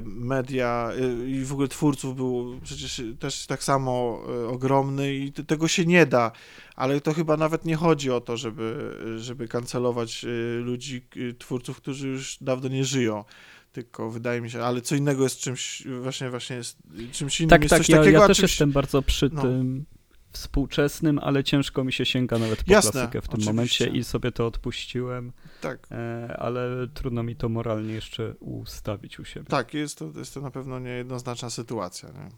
media 0.04 0.90
e, 0.92 1.28
i 1.30 1.44
w 1.44 1.52
ogóle 1.52 1.68
twórców 1.68 2.16
był 2.16 2.60
przecież 2.62 3.02
też 3.18 3.46
tak 3.46 3.64
samo 3.64 4.20
e, 4.28 4.48
ogromny 4.48 5.14
i 5.14 5.32
tego 5.32 5.68
się 5.68 5.84
nie 5.86 6.06
da, 6.06 6.32
ale 6.76 7.00
to 7.00 7.14
chyba 7.14 7.36
nawet 7.36 7.64
nie 7.64 7.76
chodzi 7.76 8.10
o 8.10 8.20
to, 8.20 8.36
żeby, 8.36 8.94
żeby 9.18 9.48
kancelować 9.48 10.24
e, 10.24 10.28
ludzi, 10.58 11.02
e, 11.30 11.34
twórców, 11.34 11.76
którzy 11.76 12.08
już 12.08 12.38
dawno 12.40 12.68
nie 12.68 12.84
żyją. 12.84 13.24
Tylko 13.72 14.10
wydaje 14.10 14.40
mi 14.40 14.50
się, 14.50 14.62
ale 14.62 14.80
co 14.80 14.96
innego 14.96 15.22
jest 15.22 15.38
czymś, 15.38 15.82
właśnie, 16.02 16.30
właśnie 16.30 16.56
jest 16.56 16.78
czymś 17.12 17.40
innym. 17.40 17.50
Tak, 17.50 17.62
jest 17.62 17.70
tak, 17.70 17.78
coś 17.78 17.88
ja, 17.88 17.98
takiego, 17.98 18.20
ja 18.20 18.26
też 18.26 18.36
czymś, 18.36 18.50
jestem 18.50 18.72
bardzo 18.72 19.02
przy 19.02 19.30
no. 19.32 19.42
tym 19.42 19.84
współczesnym, 20.32 21.18
ale 21.18 21.44
ciężko 21.44 21.84
mi 21.84 21.92
się 21.92 22.04
sięga 22.04 22.38
nawet 22.38 22.64
po 22.64 22.72
Jasne, 22.72 22.92
klasykę 22.92 23.20
w 23.20 23.24
tym 23.24 23.34
oczywiście. 23.34 23.52
momencie 23.52 23.86
i 23.86 24.04
sobie 24.04 24.32
to 24.32 24.46
odpuściłem, 24.46 25.32
Tak, 25.60 25.88
e, 25.90 26.36
ale 26.38 26.88
trudno 26.94 27.22
mi 27.22 27.36
to 27.36 27.48
moralnie 27.48 27.94
jeszcze 27.94 28.34
ustawić 28.34 29.18
u 29.18 29.24
siebie. 29.24 29.46
Tak, 29.46 29.74
jest 29.74 29.98
to, 29.98 30.10
jest 30.16 30.34
to 30.34 30.40
na 30.40 30.50
pewno 30.50 30.78
niejednoznaczna 30.78 31.50
sytuacja. 31.50 32.08
Nie? 32.08 32.28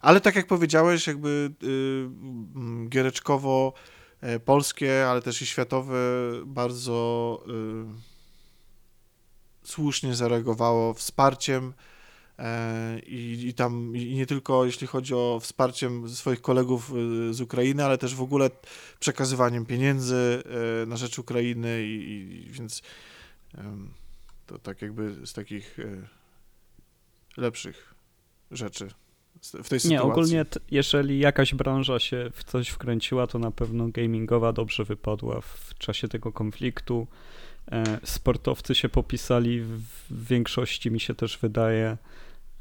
Ale 0.00 0.20
tak 0.20 0.36
jak 0.36 0.46
powiedziałeś, 0.46 1.06
jakby 1.06 1.50
y, 1.62 1.66
mm, 1.66 2.88
giereczkowo 2.88 3.72
e, 4.20 4.40
polskie, 4.40 5.06
ale 5.08 5.22
też 5.22 5.42
i 5.42 5.46
światowe 5.46 5.96
bardzo 6.46 7.38
y, 9.62 9.68
słusznie 9.68 10.14
zareagowało 10.14 10.94
wsparciem 10.94 11.72
i, 13.06 13.46
i 13.48 13.54
tam 13.54 13.96
i 13.96 14.14
nie 14.14 14.26
tylko 14.26 14.64
jeśli 14.64 14.86
chodzi 14.86 15.14
o 15.14 15.38
wsparciem 15.42 16.08
swoich 16.08 16.40
kolegów 16.40 16.92
y, 17.30 17.34
z 17.34 17.40
Ukrainy, 17.40 17.84
ale 17.84 17.98
też 17.98 18.14
w 18.14 18.22
ogóle 18.22 18.50
przekazywaniem 19.00 19.66
pieniędzy 19.66 20.42
e, 20.82 20.86
na 20.86 20.96
rzecz 20.96 21.18
Ukrainy 21.18 21.82
i, 21.82 22.10
i 22.46 22.50
więc 22.50 22.82
to 24.46 24.58
tak 24.58 24.82
jakby 24.82 25.26
z 25.26 25.32
takich 25.32 25.78
e, 25.78 26.08
lepszych 27.36 27.94
rzeczy 28.50 28.88
w 29.42 29.50
tej 29.50 29.62
sytuacji. 29.62 29.90
Nie, 29.90 30.02
ogólnie 30.02 30.44
jeżeli 30.70 31.18
jakaś 31.18 31.54
branża 31.54 31.98
się 31.98 32.30
w 32.32 32.44
coś 32.44 32.68
wkręciła, 32.68 33.26
to 33.26 33.38
na 33.38 33.50
pewno 33.50 33.88
gamingowa 33.88 34.52
dobrze 34.52 34.84
wypadła 34.84 35.40
w 35.40 35.74
czasie 35.78 36.08
tego 36.08 36.32
konfliktu. 36.32 37.06
E, 37.72 38.00
sportowcy 38.04 38.74
się 38.74 38.88
popisali 38.88 39.60
w 39.60 40.28
większości, 40.28 40.90
mi 40.90 41.00
się 41.00 41.14
też 41.14 41.38
wydaje. 41.38 41.96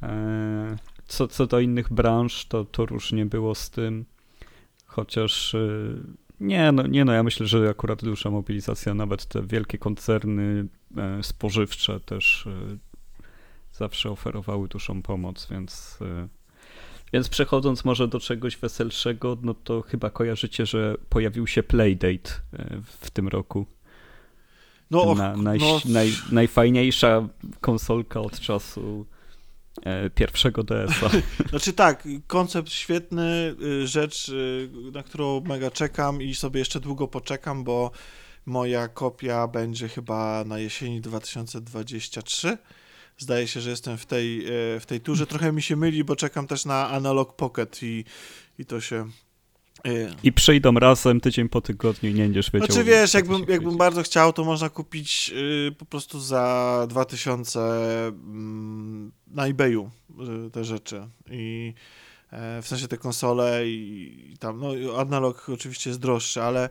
E, 0.03 0.77
co, 1.07 1.27
co 1.27 1.47
do 1.47 1.59
innych 1.59 1.93
branż, 1.93 2.45
to, 2.45 2.65
to 2.65 2.85
różnie 2.85 3.25
było 3.25 3.55
z 3.55 3.69
tym. 3.69 4.05
Chociaż 4.85 5.55
e, 5.55 5.67
nie 6.39 6.71
no, 6.71 6.87
nie 6.87 7.05
no, 7.05 7.13
ja 7.13 7.23
myślę, 7.23 7.47
że 7.47 7.69
akurat 7.69 8.03
duża 8.03 8.29
mobilizacja, 8.29 8.93
nawet 8.93 9.25
te 9.25 9.41
wielkie 9.41 9.77
koncerny 9.77 10.65
e, 10.97 11.23
spożywcze 11.23 11.99
też 11.99 12.47
zawsze 13.73 14.11
oferowały 14.11 14.67
dużą 14.67 15.01
pomoc, 15.01 15.47
więc 15.51 15.99
więc 17.13 17.29
przechodząc 17.29 17.85
może 17.85 18.07
do 18.07 18.19
czegoś 18.19 18.57
weselszego, 18.57 19.37
no 19.41 19.53
to 19.53 19.81
chyba 19.81 20.09
kojarzycie, 20.09 20.65
że 20.65 20.95
pojawił 21.09 21.47
się 21.47 21.63
Playdate 21.63 22.31
w 22.83 23.11
tym 23.11 23.27
roku. 23.27 23.65
no, 24.91 25.15
Na, 25.15 25.37
naj, 25.37 25.59
no, 25.59 25.79
naj, 25.85 26.11
najfajniejsza 26.31 27.27
konsolka 27.61 28.21
od 28.21 28.39
czasu 28.39 29.05
pierwszego 30.15 30.63
DS-a. 30.63 31.09
Znaczy 31.49 31.73
tak, 31.73 32.07
koncept 32.27 32.69
świetny, 32.69 33.55
y, 33.61 33.87
rzecz, 33.87 34.29
y, 34.29 34.69
na 34.93 35.03
którą 35.03 35.41
mega 35.41 35.71
czekam 35.71 36.21
i 36.21 36.35
sobie 36.35 36.59
jeszcze 36.59 36.79
długo 36.79 37.07
poczekam, 37.07 37.63
bo 37.63 37.91
moja 38.45 38.87
kopia 38.87 39.47
będzie 39.47 39.87
chyba 39.89 40.43
na 40.43 40.59
jesieni 40.59 41.01
2023, 41.01 42.57
zdaje 43.17 43.47
się, 43.47 43.61
że 43.61 43.69
jestem 43.69 43.97
w 43.97 44.05
tej, 44.05 44.45
e, 44.45 44.79
w 44.79 44.85
tej 44.85 45.01
turze. 45.01 45.27
Trochę 45.27 45.51
mi 45.51 45.61
się 45.61 45.75
myli, 45.75 46.03
bo 46.03 46.15
czekam 46.15 46.47
też 46.47 46.65
na 46.65 46.89
Analog 46.89 47.35
Pocket 47.35 47.83
i, 47.83 48.05
i 48.59 48.65
to 48.65 48.81
się... 48.81 49.09
I 50.23 50.33
przyjdą 50.33 50.73
razem 50.73 51.21
tydzień 51.21 51.49
po 51.49 51.61
tygodniu 51.61 52.09
i 52.09 52.13
nie 52.13 52.23
będziesz 52.23 52.51
wiedział. 52.51 52.67
Znaczy 52.67 52.83
wiesz, 52.83 53.13
jakbym, 53.13 53.45
jakbym 53.47 53.77
bardzo 53.77 54.03
chciał, 54.03 54.33
to 54.33 54.43
można 54.43 54.69
kupić 54.69 55.31
y, 55.35 55.71
po 55.77 55.85
prostu 55.85 56.19
za 56.19 56.85
2000 56.89 57.59
mm, 58.07 59.11
na 59.27 59.47
eBayu 59.47 59.91
y, 60.47 60.51
te 60.51 60.63
rzeczy. 60.63 61.07
I 61.31 61.73
e, 62.31 62.61
w 62.61 62.67
sensie 62.67 62.87
te 62.87 62.97
konsole 62.97 63.67
i, 63.67 64.31
i 64.33 64.37
tam, 64.37 64.59
no 64.59 64.99
analog 64.99 65.49
oczywiście 65.49 65.89
jest 65.89 65.99
droższy, 65.99 66.41
ale 66.41 66.69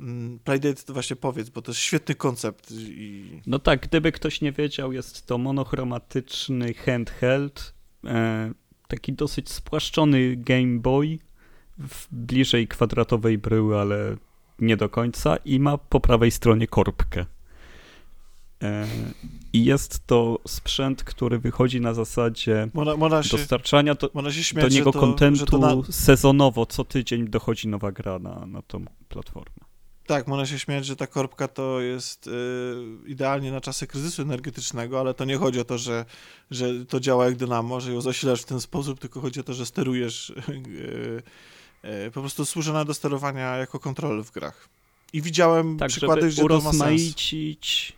mm, 0.00 0.38
Playdate 0.38 0.82
to 0.82 0.92
właśnie 0.92 1.16
powiedz, 1.16 1.48
bo 1.48 1.62
to 1.62 1.70
jest 1.70 1.80
świetny 1.80 2.14
koncept 2.14 2.70
i 2.70 3.40
No 3.46 3.58
tak, 3.58 3.80
gdyby 3.80 4.12
ktoś 4.12 4.40
nie 4.40 4.52
wiedział, 4.52 4.92
jest 4.92 5.26
to 5.26 5.38
monochromatyczny 5.38 6.74
handheld, 6.74 7.74
e, 8.04 8.52
taki 8.88 9.12
dosyć 9.12 9.50
spłaszczony 9.50 10.36
Game 10.36 10.78
Boy, 10.78 11.18
bliżej 12.12 12.68
kwadratowej 12.68 13.38
bryły, 13.38 13.80
ale 13.80 14.16
nie 14.58 14.76
do 14.76 14.88
końca 14.88 15.36
i 15.36 15.60
ma 15.60 15.78
po 15.78 16.00
prawej 16.00 16.30
stronie 16.30 16.66
korbkę. 16.66 17.26
E, 18.62 18.86
I 19.52 19.64
jest 19.64 20.06
to 20.06 20.38
sprzęt, 20.46 21.04
który 21.04 21.38
wychodzi 21.38 21.80
na 21.80 21.94
zasadzie 21.94 22.68
można, 22.74 22.96
można, 22.96 23.22
się, 23.22 23.36
dostarczania 23.36 23.94
do, 23.94 24.10
śmiać, 24.30 24.64
do 24.64 24.78
niego 24.78 24.92
kontentu 24.92 25.58
na, 25.58 25.74
sezonowo, 25.90 26.66
co 26.66 26.84
tydzień 26.84 27.28
dochodzi 27.28 27.68
nowa 27.68 27.92
gra 27.92 28.18
na, 28.18 28.46
na 28.46 28.62
tą 28.62 28.84
platformę. 29.08 29.64
Tak, 30.06 30.26
można 30.26 30.46
się 30.46 30.58
śmiać, 30.58 30.86
że 30.86 30.96
ta 30.96 31.06
korbka 31.06 31.48
to 31.48 31.80
jest 31.80 32.26
y, 32.26 32.30
idealnie 33.06 33.52
na 33.52 33.60
czasy 33.60 33.86
kryzysu 33.86 34.22
energetycznego, 34.22 35.00
ale 35.00 35.14
to 35.14 35.24
nie 35.24 35.36
chodzi 35.36 35.60
o 35.60 35.64
to, 35.64 35.78
że, 35.78 36.04
że 36.50 36.84
to 36.84 37.00
działa 37.00 37.24
jak 37.24 37.36
dynamo, 37.36 37.80
że 37.80 37.92
ją 37.92 38.00
zasilasz 38.00 38.42
w 38.42 38.44
ten 38.44 38.60
sposób, 38.60 39.00
tylko 39.00 39.20
chodzi 39.20 39.40
o 39.40 39.42
to, 39.42 39.54
że 39.54 39.66
sterujesz. 39.66 40.32
Y, 40.48 40.52
y, 40.52 41.22
po 42.14 42.20
prostu 42.20 42.44
służy 42.44 42.70
ona 42.70 42.84
do 42.84 42.94
sterowania 42.94 43.56
jako 43.56 43.78
kontroler 43.78 44.24
w 44.24 44.30
grach. 44.30 44.68
I 45.12 45.22
widziałem 45.22 45.78
Tak, 45.78 45.88
przykłady, 45.88 46.20
żeby 46.20 46.32
gdzie 46.32 46.40
to 46.40 46.44
urozmaicić 46.44 47.92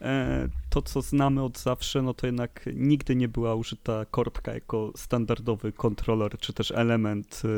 e, 0.00 0.48
to, 0.70 0.82
co 0.82 1.02
znamy 1.02 1.42
od 1.42 1.58
zawsze, 1.58 2.02
no 2.02 2.14
to 2.14 2.26
jednak 2.26 2.68
nigdy 2.74 3.16
nie 3.16 3.28
była 3.28 3.54
użyta 3.54 4.04
korbka 4.10 4.54
jako 4.54 4.92
standardowy 4.96 5.72
kontroler, 5.72 6.38
czy 6.38 6.52
też 6.52 6.70
element 6.70 7.42
e, 7.44 7.48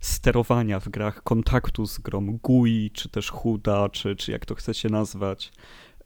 sterowania 0.00 0.80
w 0.80 0.88
grach, 0.88 1.22
kontaktu 1.22 1.86
z 1.86 1.98
grą 1.98 2.38
GUI, 2.42 2.90
czy 2.94 3.08
też 3.08 3.30
HUDA, 3.30 3.88
czy, 3.88 4.16
czy 4.16 4.32
jak 4.32 4.46
to 4.46 4.54
chcecie 4.54 4.88
nazwać, 4.88 5.52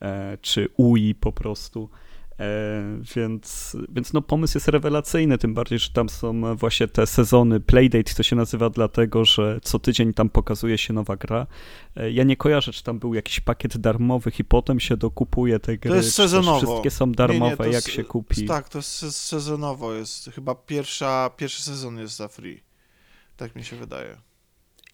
e, 0.00 0.38
czy 0.40 0.68
UI 0.76 1.14
po 1.14 1.32
prostu. 1.32 1.88
E, 2.42 3.00
więc, 3.16 3.76
więc 3.88 4.12
no 4.12 4.22
pomysł 4.22 4.56
jest 4.56 4.68
rewelacyjny, 4.68 5.38
tym 5.38 5.54
bardziej, 5.54 5.78
że 5.78 5.90
tam 5.90 6.08
są 6.08 6.56
właśnie 6.56 6.88
te 6.88 7.06
sezony 7.06 7.60
Playdate, 7.60 8.14
to 8.14 8.22
się 8.22 8.36
nazywa 8.36 8.70
dlatego, 8.70 9.24
że 9.24 9.58
co 9.62 9.78
tydzień 9.78 10.14
tam 10.14 10.28
pokazuje 10.28 10.78
się 10.78 10.92
nowa 10.92 11.16
gra. 11.16 11.46
E, 11.96 12.10
Ja 12.10 12.24
nie 12.24 12.36
kojarzę, 12.36 12.72
czy 12.72 12.82
tam 12.82 12.98
był 12.98 13.14
jakiś 13.14 13.40
pakiet 13.40 13.78
darmowych 13.78 14.40
i 14.40 14.44
potem 14.44 14.80
się 14.80 14.96
dokupuje 14.96 15.58
te 15.60 15.78
gry. 15.78 15.94
jest 15.96 16.08
czy 16.10 16.16
też 16.22 16.30
sezonowo. 16.30 16.58
Wszystkie 16.66 16.90
są 16.90 17.06
Nie, 17.06 17.10
nie, 17.10 17.16
darmowe, 17.16 17.56
to 17.56 17.64
jak 17.66 17.88
się 17.88 18.04
kupi. 18.04 18.46
Tak, 18.46 18.68
to 18.68 18.78
jest 18.78 18.90
se- 18.96 19.12
sezonowo 19.12 19.92
jest. 19.94 20.30
Chyba 20.34 20.54
pierwsza, 20.54 21.30
pierwszy 21.36 21.62
sezon 21.62 21.98
jest 21.98 22.16
za 22.16 22.28
free. 22.28 22.62
Tak 23.36 23.56
mi 23.56 23.64
się 23.64 23.76
wydaje. 23.76 24.16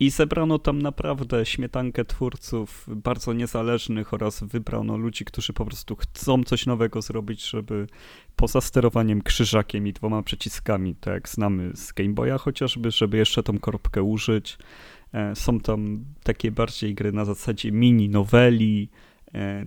I 0.01 0.11
zebrano 0.11 0.59
tam 0.59 0.83
naprawdę 0.83 1.47
śmietankę 1.47 2.05
twórców 2.05 2.87
bardzo 2.89 3.33
niezależnych 3.33 4.15
oraz 4.15 4.43
wybrano 4.43 4.97
ludzi, 4.97 5.25
którzy 5.25 5.53
po 5.53 5.65
prostu 5.65 5.97
chcą 5.97 6.45
coś 6.45 6.67
nowego 6.67 7.03
zrobić, 7.03 7.51
żeby 7.51 7.87
poza 8.37 8.61
sterowaniem 8.61 9.23
krzyżakiem 9.23 9.87
i 9.87 9.93
dwoma 9.93 10.23
przyciskami, 10.23 10.95
tak 10.95 11.15
jak 11.15 11.29
znamy 11.29 11.71
z 11.77 11.93
Game 11.93 12.13
Boya 12.15 12.39
chociażby, 12.39 12.91
żeby 12.91 13.17
jeszcze 13.17 13.43
tą 13.43 13.59
korbkę 13.59 14.03
użyć. 14.03 14.59
E, 15.13 15.37
Są 15.37 15.61
tam 15.61 16.05
takie 16.23 16.51
bardziej 16.51 16.95
gry 16.95 17.13
na 17.13 17.25
zasadzie 17.25 17.73
mini 17.73 18.09
noweli, 18.09 18.89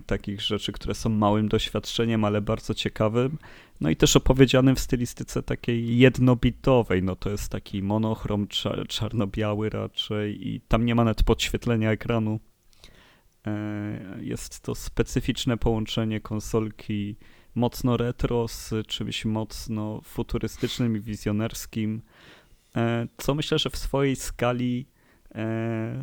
takich 0.06 0.40
rzeczy, 0.40 0.72
które 0.72 0.94
są 0.94 1.08
małym 1.10 1.48
doświadczeniem, 1.48 2.24
ale 2.24 2.40
bardzo 2.40 2.74
ciekawym. 2.74 3.38
No 3.80 3.90
i 3.90 3.96
też 3.96 4.16
opowiedzianym 4.16 4.76
w 4.76 4.80
stylistyce 4.80 5.42
takiej 5.42 5.98
jednobitowej, 5.98 7.02
no 7.02 7.16
to 7.16 7.30
jest 7.30 7.48
taki 7.48 7.82
monochrom 7.82 8.46
cza- 8.46 8.86
czarno-biały 8.86 9.70
raczej 9.70 10.48
i 10.48 10.60
tam 10.60 10.84
nie 10.84 10.94
ma 10.94 11.04
nawet 11.04 11.22
podświetlenia 11.22 11.90
ekranu. 11.90 12.40
E, 13.46 14.18
Jest 14.20 14.60
to 14.60 14.74
specyficzne 14.74 15.56
połączenie 15.56 16.20
konsolki 16.20 17.16
mocno 17.54 17.96
retro 17.96 18.48
z 18.48 18.86
czymś 18.86 19.24
mocno 19.24 20.00
futurystycznym 20.04 20.96
i 20.96 21.00
wizjonerskim, 21.00 22.02
e, 22.76 23.06
co 23.16 23.34
myślę, 23.34 23.58
że 23.58 23.70
w 23.70 23.76
swojej 23.76 24.16
skali 24.16 24.86
e, 24.86 24.91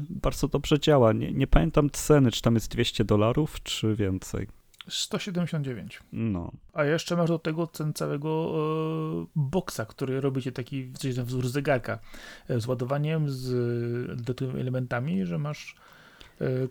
bardzo 0.09 0.47
dobrze 0.47 0.79
działa. 0.79 1.13
Nie, 1.13 1.31
nie 1.31 1.47
pamiętam 1.47 1.89
ceny, 1.89 2.31
czy 2.31 2.41
tam 2.41 2.53
jest 2.53 2.71
200 2.71 3.03
dolarów, 3.05 3.63
czy 3.63 3.95
więcej. 3.95 4.47
179. 4.87 5.99
No. 6.13 6.51
A 6.73 6.83
jeszcze 6.83 7.15
masz 7.15 7.29
do 7.29 7.39
tego 7.39 7.67
ten 7.67 7.93
całego 7.93 8.53
e, 9.23 9.25
boksa, 9.35 9.85
który 9.85 10.21
robicie 10.21 10.51
taki 10.51 10.93
coś 10.93 11.17
na 11.17 11.23
wzór 11.23 11.47
zegarka 11.47 11.99
e, 12.49 12.59
z 12.59 12.67
ładowaniem, 12.67 13.29
z 13.29 14.17
dodatkowymi 14.17 14.59
elementami, 14.59 15.25
że 15.25 15.37
masz 15.37 15.75
e, 15.75 15.98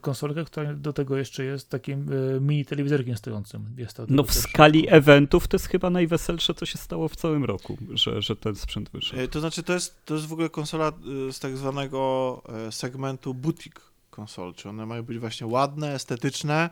konsolkę, 0.00 0.44
która 0.44 0.74
do 0.74 0.92
tego 0.92 1.16
jeszcze 1.16 1.44
jest 1.44 1.70
takim 1.70 2.06
e, 2.36 2.40
mini 2.40 2.64
telewizorkiem 2.64 3.16
stojącym. 3.16 3.66
Jest 3.76 3.96
to 3.96 4.06
No 4.08 4.22
w 4.22 4.34
skali 4.34 4.88
eventów 4.90 5.48
to 5.48 5.54
jest 5.54 5.66
chyba 5.66 5.90
najweselsze, 5.90 6.54
co 6.54 6.66
się 6.66 6.78
stało 6.78 7.08
w 7.08 7.16
całym 7.16 7.44
roku, 7.44 7.78
że, 7.94 8.22
że 8.22 8.36
ten 8.36 8.54
sprzęt 8.54 8.90
wyszedł. 8.90 9.22
E, 9.22 9.28
To 9.28 9.40
znaczy, 9.40 9.62
to 9.62 9.72
jest, 9.72 10.04
to 10.04 10.14
jest 10.14 10.26
w 10.26 10.32
ogóle 10.32 10.48
konsola 10.48 10.92
z 11.32 11.38
tak 11.38 11.56
zwanego 11.56 12.42
e, 12.68 12.72
segmentu 12.72 13.34
boutique 13.34 13.80
konsol, 14.10 14.54
czy 14.54 14.68
one 14.68 14.86
mają 14.86 15.02
być 15.02 15.18
właśnie 15.18 15.46
ładne, 15.46 15.94
estetyczne, 15.94 16.70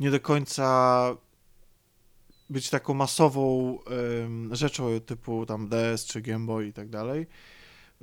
nie 0.00 0.10
do 0.10 0.20
końca 0.20 1.16
być 2.50 2.70
taką 2.70 2.94
masową 2.94 3.78
rzeczą 4.50 5.00
typu 5.00 5.46
tam 5.46 5.68
DS 5.68 6.06
czy 6.06 6.20
Game 6.20 6.46
Boy 6.46 6.66
i 6.66 6.72
tak 6.72 6.88
dalej. 6.88 7.26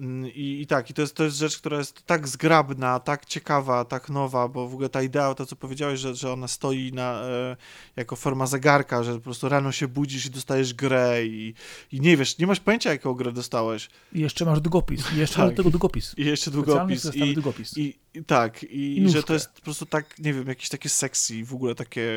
Mm, 0.01 0.31
I, 0.33 0.61
I 0.61 0.67
tak, 0.67 0.89
i 0.89 0.93
to 0.93 1.01
jest, 1.01 1.15
to 1.15 1.23
jest 1.23 1.37
rzecz, 1.37 1.57
która 1.57 1.77
jest 1.77 2.05
tak 2.05 2.27
zgrabna, 2.27 2.99
tak 2.99 3.25
ciekawa, 3.25 3.85
tak 3.85 4.09
nowa, 4.09 4.47
bo 4.47 4.67
w 4.67 4.73
ogóle 4.73 4.89
ta 4.89 5.01
idea, 5.01 5.33
to 5.33 5.45
co 5.45 5.55
powiedziałeś, 5.55 5.99
że, 5.99 6.15
że 6.15 6.33
ona 6.33 6.47
stoi 6.47 6.91
na, 6.93 7.21
e, 7.23 7.57
jako 7.95 8.15
forma 8.15 8.47
zegarka, 8.47 9.03
że 9.03 9.13
po 9.13 9.19
prostu 9.19 9.49
rano 9.49 9.71
się 9.71 9.87
budzisz 9.87 10.25
i 10.25 10.29
dostajesz 10.29 10.73
grę 10.73 11.25
i, 11.25 11.53
i 11.91 12.01
nie 12.01 12.17
wiesz, 12.17 12.37
nie 12.37 12.47
masz 12.47 12.59
pojęcia, 12.59 12.91
jaką 12.91 13.13
grę 13.13 13.31
dostałeś. 13.31 13.89
I 14.13 14.19
jeszcze 14.19 14.45
masz 14.45 14.61
długopis. 14.61 15.13
I 15.13 15.17
jeszcze 15.17 15.35
Tak. 15.35 15.49
do 15.49 15.55
tego 15.55 15.69
długopis. 15.69 16.13
I 16.17 16.25
jeszcze 16.25 16.51
długopis. 16.51 17.15
I, 17.15 17.33
długopis. 17.33 17.77
i, 17.77 17.99
i 18.13 18.23
tak, 18.23 18.63
i, 18.63 18.97
I 18.97 19.09
że 19.09 19.23
to 19.23 19.33
jest 19.33 19.49
po 19.49 19.61
prostu 19.61 19.85
tak, 19.85 20.19
nie 20.19 20.33
wiem, 20.33 20.47
jakieś 20.47 20.69
takie 20.69 20.89
sexy, 20.89 21.45
w 21.45 21.53
ogóle 21.53 21.75
takie, 21.75 22.11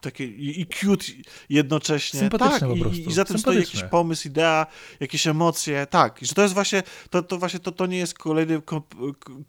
takie 0.00 0.24
i, 0.24 0.60
i 0.60 0.66
cute 0.66 1.04
jednocześnie. 1.48 2.20
Sympatyczne 2.20 2.60
tak, 2.60 2.68
po 2.68 2.74
i, 2.74 2.80
prostu. 2.80 3.10
i 3.10 3.12
za 3.12 3.24
tym 3.24 3.38
stoi 3.38 3.56
jakiś 3.56 3.82
pomysł, 3.82 4.28
idea, 4.28 4.66
jakieś 5.00 5.26
emocje, 5.26 5.86
tak. 5.86 6.22
I 6.22 6.26
że 6.26 6.34
to 6.34 6.42
jest 6.42 6.54
właśnie, 6.54 6.82
to, 7.10 7.22
to 7.22 7.38
właśnie, 7.38 7.60
to, 7.60 7.72
to 7.72 7.86
nie 7.86 7.98
jest 7.98 8.14
kolejny 8.14 8.62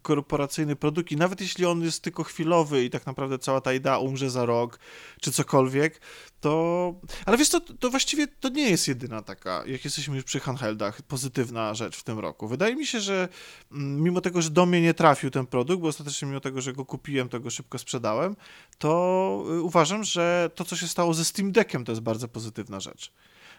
korporacyjny 0.02 0.76
produkt 0.76 1.12
i 1.12 1.16
nawet 1.16 1.40
jeśli 1.40 1.66
on 1.66 1.82
jest 1.82 2.02
tylko 2.02 2.24
chwilowy 2.24 2.84
i 2.84 2.90
tak 2.90 3.06
naprawdę 3.06 3.38
cała 3.38 3.60
ta 3.60 3.72
idea 3.72 3.98
umrze 3.98 4.30
za 4.30 4.46
rok, 4.46 4.78
czy 5.20 5.32
cokolwiek, 5.32 6.00
to... 6.44 6.94
Ale 7.26 7.36
wiesz 7.36 7.48
co, 7.48 7.60
to 7.60 7.90
właściwie 7.90 8.26
to 8.26 8.48
nie 8.48 8.70
jest 8.70 8.88
jedyna 8.88 9.22
taka, 9.22 9.62
jak 9.66 9.84
jesteśmy 9.84 10.16
już 10.16 10.24
przy 10.24 10.40
handheldach, 10.40 11.02
pozytywna 11.02 11.74
rzecz 11.74 11.96
w 11.96 12.02
tym 12.02 12.18
roku. 12.18 12.48
Wydaje 12.48 12.76
mi 12.76 12.86
się, 12.86 13.00
że 13.00 13.28
mm, 13.72 14.02
mimo 14.02 14.20
tego, 14.20 14.42
że 14.42 14.50
do 14.50 14.66
mnie 14.66 14.80
nie 14.80 14.94
trafił 14.94 15.30
ten 15.30 15.46
produkt, 15.46 15.82
bo 15.82 15.88
ostatecznie 15.88 16.28
mimo 16.28 16.40
tego, 16.40 16.60
że 16.60 16.72
go 16.72 16.84
kupiłem, 16.84 17.28
to 17.28 17.40
go 17.40 17.50
szybko 17.50 17.78
sprzedałem, 17.78 18.36
to 18.78 19.44
y, 19.48 19.62
uważam, 19.62 20.04
że 20.04 20.50
to, 20.54 20.64
co 20.64 20.76
się 20.76 20.88
stało 20.88 21.14
ze 21.14 21.24
Steam 21.24 21.52
Deckiem, 21.52 21.84
to 21.84 21.92
jest 21.92 22.02
bardzo 22.02 22.28
pozytywna 22.28 22.80
rzecz. 22.80 23.12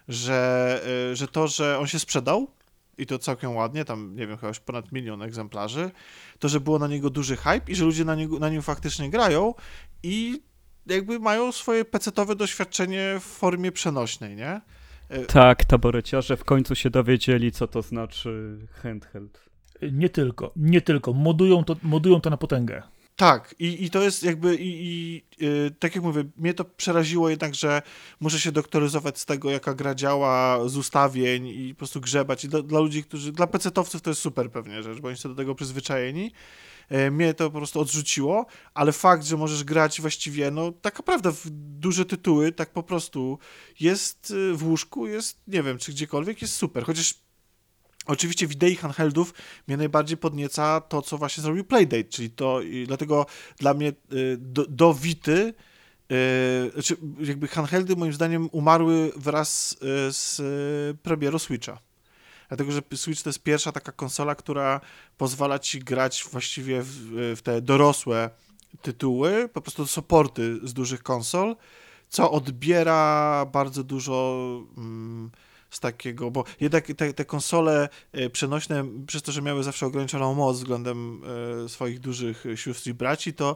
Że, 0.07 0.81
y, 1.11 1.15
że 1.15 1.27
to, 1.27 1.47
że 1.47 1.79
on 1.79 1.87
się 1.87 1.99
sprzedał, 1.99 2.47
i 2.97 3.05
to 3.05 3.19
całkiem 3.19 3.55
ładnie, 3.55 3.85
tam 3.85 4.15
nie 4.15 4.27
wiem, 4.27 4.37
chyba 4.37 4.47
już 4.47 4.59
ponad 4.59 4.91
milion 4.91 5.21
egzemplarzy, 5.21 5.91
to, 6.39 6.49
że 6.49 6.59
było 6.59 6.79
na 6.79 6.87
niego 6.87 7.09
duży 7.09 7.37
hype 7.37 7.61
i 7.67 7.75
że 7.75 7.85
ludzie 7.85 8.05
na, 8.05 8.15
niego, 8.15 8.39
na 8.39 8.49
nim 8.49 8.61
faktycznie 8.61 9.09
grają 9.09 9.53
i 10.03 10.41
jakby 10.87 11.19
mają 11.19 11.51
swoje 11.51 11.85
pecetowe 11.85 12.35
doświadczenie 12.35 13.15
w 13.19 13.23
formie 13.23 13.71
przenośnej, 13.71 14.35
nie? 14.35 14.61
Tak, 15.27 15.65
taboreciarze 15.65 16.37
w 16.37 16.43
końcu 16.43 16.75
się 16.75 16.89
dowiedzieli, 16.89 17.51
co 17.51 17.67
to 17.67 17.81
znaczy 17.81 18.57
handheld. 18.83 19.45
Nie 19.91 20.09
tylko, 20.09 20.51
nie 20.55 20.81
tylko. 20.81 21.13
Modują 21.13 21.63
to, 21.63 21.75
modują 21.83 22.21
to 22.21 22.29
na 22.29 22.37
potęgę. 22.37 22.83
Tak, 23.15 23.55
i, 23.59 23.83
i 23.83 23.89
to 23.89 24.01
jest 24.01 24.23
jakby, 24.23 24.55
i, 24.55 24.85
i 24.85 25.23
y, 25.45 25.71
tak 25.79 25.95
jak 25.95 26.03
mówię, 26.03 26.23
mnie 26.37 26.53
to 26.53 26.65
przeraziło 26.65 27.29
jednak, 27.29 27.55
że 27.55 27.81
muszę 28.19 28.39
się 28.39 28.51
doktoryzować 28.51 29.19
z 29.19 29.25
tego, 29.25 29.51
jaka 29.51 29.73
gra 29.73 29.95
działa, 29.95 30.67
z 30.69 30.77
ustawień 30.77 31.47
i 31.47 31.73
po 31.73 31.77
prostu 31.77 32.01
grzebać. 32.01 32.45
I 32.45 32.49
dla, 32.49 32.61
dla 32.61 32.79
ludzi, 32.79 33.03
którzy, 33.03 33.31
dla 33.31 33.47
pecetowców 33.47 34.01
to 34.01 34.09
jest 34.09 34.21
super 34.21 34.51
pewnie 34.51 34.83
rzecz, 34.83 34.99
bo 34.99 35.07
oni 35.07 35.17
są 35.17 35.29
do 35.29 35.35
tego 35.35 35.55
przyzwyczajeni. 35.55 36.31
E, 36.89 37.11
mnie 37.11 37.33
to 37.33 37.51
po 37.51 37.57
prostu 37.57 37.79
odrzuciło, 37.79 38.45
ale 38.73 38.91
fakt, 38.91 39.23
że 39.25 39.37
możesz 39.37 39.63
grać 39.63 40.01
właściwie, 40.01 40.51
no 40.51 40.71
tak 40.71 40.97
naprawdę 40.97 41.31
w 41.31 41.49
duże 41.79 42.05
tytuły, 42.05 42.51
tak 42.51 42.73
po 42.73 42.83
prostu 42.83 43.39
jest 43.79 44.31
y, 44.31 44.53
w 44.53 44.67
łóżku, 44.67 45.07
jest, 45.07 45.37
nie 45.47 45.63
wiem, 45.63 45.77
czy 45.77 45.91
gdziekolwiek, 45.91 46.41
jest 46.41 46.55
super, 46.55 46.83
chociaż 46.83 47.25
Oczywiście 48.05 48.47
w 48.47 48.51
idei 48.51 48.75
handheldów 48.75 49.33
mnie 49.67 49.77
najbardziej 49.77 50.17
podnieca 50.17 50.81
to, 50.81 51.01
co 51.01 51.17
właśnie 51.17 51.43
zrobił 51.43 51.63
Playdate, 51.63 52.03
czyli 52.03 52.29
to, 52.29 52.61
i 52.61 52.83
dlatego 52.87 53.25
dla 53.59 53.73
mnie 53.73 53.93
y, 54.13 54.37
do, 54.39 54.65
do 54.65 54.93
Wity, 54.93 55.53
y, 56.11 56.71
znaczy 56.73 56.97
jakby 57.19 57.47
handheldy 57.47 57.95
moim 57.95 58.13
zdaniem 58.13 58.49
umarły 58.51 59.11
wraz 59.15 59.77
z 60.09 60.41
premierą 61.01 61.39
Switcha. 61.39 61.84
Dlatego, 62.47 62.71
że 62.71 62.81
Switch 62.95 63.23
to 63.23 63.29
jest 63.29 63.43
pierwsza 63.43 63.71
taka 63.71 63.91
konsola, 63.91 64.35
która 64.35 64.81
pozwala 65.17 65.59
ci 65.59 65.79
grać 65.79 66.25
właściwie 66.31 66.81
w, 66.81 66.93
w 67.37 67.41
te 67.41 67.61
dorosłe 67.61 68.29
tytuły, 68.81 69.49
po 69.53 69.61
prostu 69.61 69.87
supporty 69.87 70.59
z 70.63 70.73
dużych 70.73 71.03
konsol, 71.03 71.55
co 72.09 72.31
odbiera 72.31 73.45
bardzo 73.51 73.83
dużo... 73.83 74.47
Mm, 74.77 75.31
z 75.75 75.79
takiego, 75.79 76.31
bo 76.31 76.43
jednak 76.59 76.87
te, 76.87 77.13
te 77.13 77.25
konsole 77.25 77.89
e, 78.11 78.29
przenośne, 78.29 78.85
przez 79.07 79.21
to, 79.21 79.31
że 79.31 79.41
miały 79.41 79.63
zawsze 79.63 79.85
ograniczoną 79.85 80.33
moc 80.33 80.57
względem 80.57 81.21
e, 81.65 81.69
swoich 81.69 81.99
dużych 81.99 82.43
sióstr 82.55 82.89
i 82.89 82.93
braci, 82.93 83.33
to 83.33 83.55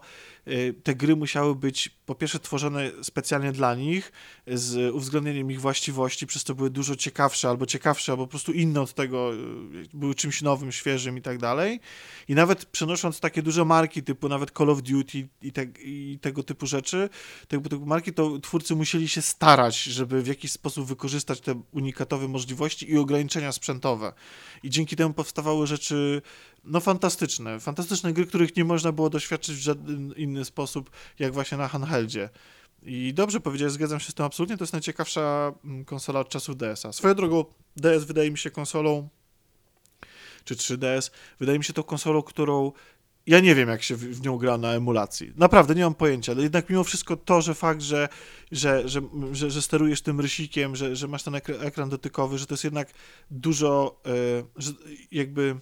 te 0.83 0.95
gry 0.95 1.15
musiały 1.15 1.55
być 1.55 1.89
po 2.05 2.15
pierwsze 2.15 2.39
tworzone 2.39 2.91
specjalnie 3.01 3.51
dla 3.51 3.75
nich, 3.75 4.11
z 4.47 4.95
uwzględnieniem 4.95 5.51
ich 5.51 5.61
właściwości, 5.61 6.27
przez 6.27 6.43
to 6.43 6.55
były 6.55 6.69
dużo 6.69 6.95
ciekawsze, 6.95 7.49
albo 7.49 7.65
ciekawsze, 7.65 8.11
albo 8.11 8.23
po 8.27 8.29
prostu 8.29 8.51
inne 8.51 8.81
od 8.81 8.93
tego, 8.93 9.31
były 9.93 10.15
czymś 10.15 10.41
nowym, 10.41 10.71
świeżym 10.71 11.17
i 11.17 11.21
tak 11.21 11.37
dalej. 11.37 11.79
I 12.27 12.35
nawet 12.35 12.65
przenosząc 12.65 13.19
takie 13.19 13.41
duże 13.41 13.65
marki, 13.65 14.03
typu 14.03 14.29
nawet 14.29 14.51
Call 14.57 14.69
of 14.69 14.81
Duty 14.81 15.27
i, 15.41 15.51
te, 15.51 15.63
i 15.83 16.19
tego 16.21 16.43
typu 16.43 16.67
rzeczy, 16.67 17.09
tego 17.47 17.69
typu 17.69 17.85
marki, 17.85 18.13
to 18.13 18.39
twórcy 18.39 18.75
musieli 18.75 19.07
się 19.07 19.21
starać, 19.21 19.83
żeby 19.83 20.23
w 20.23 20.27
jakiś 20.27 20.51
sposób 20.51 20.87
wykorzystać 20.87 21.41
te 21.41 21.61
unikatowe 21.71 22.27
możliwości 22.27 22.91
i 22.91 22.97
ograniczenia 22.97 23.51
sprzętowe. 23.51 24.13
I 24.63 24.69
dzięki 24.69 24.95
temu 24.95 25.13
powstawały 25.13 25.67
rzeczy 25.67 26.21
no 26.63 26.79
fantastyczne. 26.79 27.59
Fantastyczne 27.59 28.13
gry, 28.13 28.25
których 28.25 28.55
nie 28.55 28.65
można 28.65 28.91
było 28.91 29.09
doświadczyć 29.09 29.55
w 29.55 29.59
żaden 29.59 30.13
inny 30.17 30.45
sposób, 30.45 30.89
jak 31.19 31.33
właśnie 31.33 31.57
na 31.57 31.67
handheldzie. 31.67 32.29
I 32.83 33.13
dobrze 33.13 33.39
powiedziałeś, 33.39 33.73
zgadzam 33.73 33.99
się 33.99 34.11
z 34.11 34.13
tym 34.13 34.25
absolutnie, 34.25 34.57
to 34.57 34.63
jest 34.63 34.73
najciekawsza 34.73 35.53
mm, 35.65 35.85
konsola 35.85 36.19
od 36.19 36.29
czasów 36.29 36.57
DS-a. 36.57 36.91
Swoją 36.91 37.13
drogą, 37.13 37.45
DS 37.77 38.03
wydaje 38.03 38.31
mi 38.31 38.37
się 38.37 38.51
konsolą, 38.51 39.09
czy 40.45 40.55
3DS, 40.55 41.11
wydaje 41.39 41.57
mi 41.57 41.65
się 41.65 41.73
to 41.73 41.83
konsolą, 41.83 42.21
którą 42.21 42.71
ja 43.27 43.39
nie 43.39 43.55
wiem, 43.55 43.69
jak 43.69 43.83
się 43.83 43.95
w, 43.95 44.21
nią 44.21 44.37
gra 44.37 44.57
na 44.57 44.73
emulacji. 44.73 45.33
Naprawdę, 45.35 45.75
nie 45.75 45.83
mam 45.83 45.95
pojęcia, 45.95 46.31
ale 46.31 46.43
jednak 46.43 46.69
mimo 46.69 46.83
wszystko 46.83 47.17
to, 47.17 47.41
że 47.41 47.55
fakt, 47.55 47.81
że, 47.81 48.09
że, 48.51 48.89
że, 48.89 49.01
że, 49.31 49.51
że 49.51 49.61
sterujesz 49.61 50.01
tym 50.01 50.19
rysikiem, 50.19 50.75
że, 50.75 50.95
że 50.95 51.07
masz 51.07 51.23
ten 51.23 51.35
ekran 51.35 51.89
dotykowy, 51.89 52.37
że 52.37 52.45
to 52.45 52.53
jest 52.53 52.63
jednak 52.63 52.93
dużo, 53.31 54.01
yy, 54.05 54.45
że 54.55 54.71
jakby, 55.11 55.55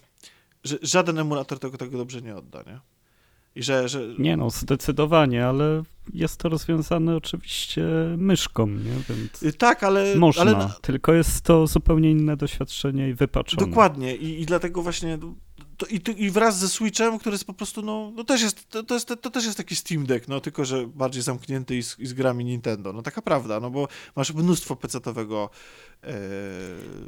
że 0.64 0.78
żaden 0.82 1.18
emulator 1.18 1.58
tego, 1.58 1.78
tego 1.78 1.98
dobrze 1.98 2.22
nie 2.22 2.36
odda, 2.36 2.62
nie? 2.66 2.80
I 3.54 3.62
że, 3.62 3.88
że... 3.88 4.00
Nie 4.18 4.36
no, 4.36 4.50
zdecydowanie, 4.50 5.46
ale 5.46 5.82
jest 6.14 6.36
to 6.36 6.48
rozwiązane 6.48 7.16
oczywiście 7.16 7.84
myszką, 8.16 8.66
nie? 8.66 8.92
Więc 9.08 9.42
y, 9.42 9.52
tak, 9.52 9.82
ale... 9.82 10.16
Można, 10.16 10.42
ale... 10.42 10.70
tylko 10.82 11.12
jest 11.12 11.40
to 11.40 11.66
zupełnie 11.66 12.10
inne 12.10 12.36
doświadczenie 12.36 13.08
i 13.08 13.14
wypaczone. 13.14 13.66
Dokładnie 13.66 14.16
I, 14.16 14.42
i 14.42 14.46
dlatego 14.46 14.82
właśnie 14.82 15.18
to, 15.78 15.86
i, 15.86 16.24
i, 16.24 16.30
wraz 16.30 16.58
ze 16.58 16.68
Switchem, 16.68 17.18
który 17.18 17.34
jest 17.34 17.44
po 17.44 17.54
prostu, 17.54 17.82
no, 17.82 18.12
no 18.16 18.24
też 18.24 18.42
jest, 18.42 18.68
to, 18.68 18.82
to, 18.82 18.94
jest, 18.94 19.14
to 19.20 19.30
też 19.30 19.44
jest 19.44 19.56
taki 19.56 19.76
Steam 19.76 20.06
Deck, 20.06 20.28
no 20.28 20.40
tylko, 20.40 20.64
że 20.64 20.86
bardziej 20.86 21.22
zamknięty 21.22 21.76
i 21.76 21.82
z, 21.82 21.98
i 21.98 22.06
z 22.06 22.12
grami 22.12 22.44
Nintendo. 22.44 22.92
No 22.92 23.02
taka 23.02 23.22
prawda, 23.22 23.60
no 23.60 23.70
bo 23.70 23.88
masz 24.16 24.34
mnóstwo 24.34 24.76
pecetowego 24.76 25.50
e... 26.04 26.10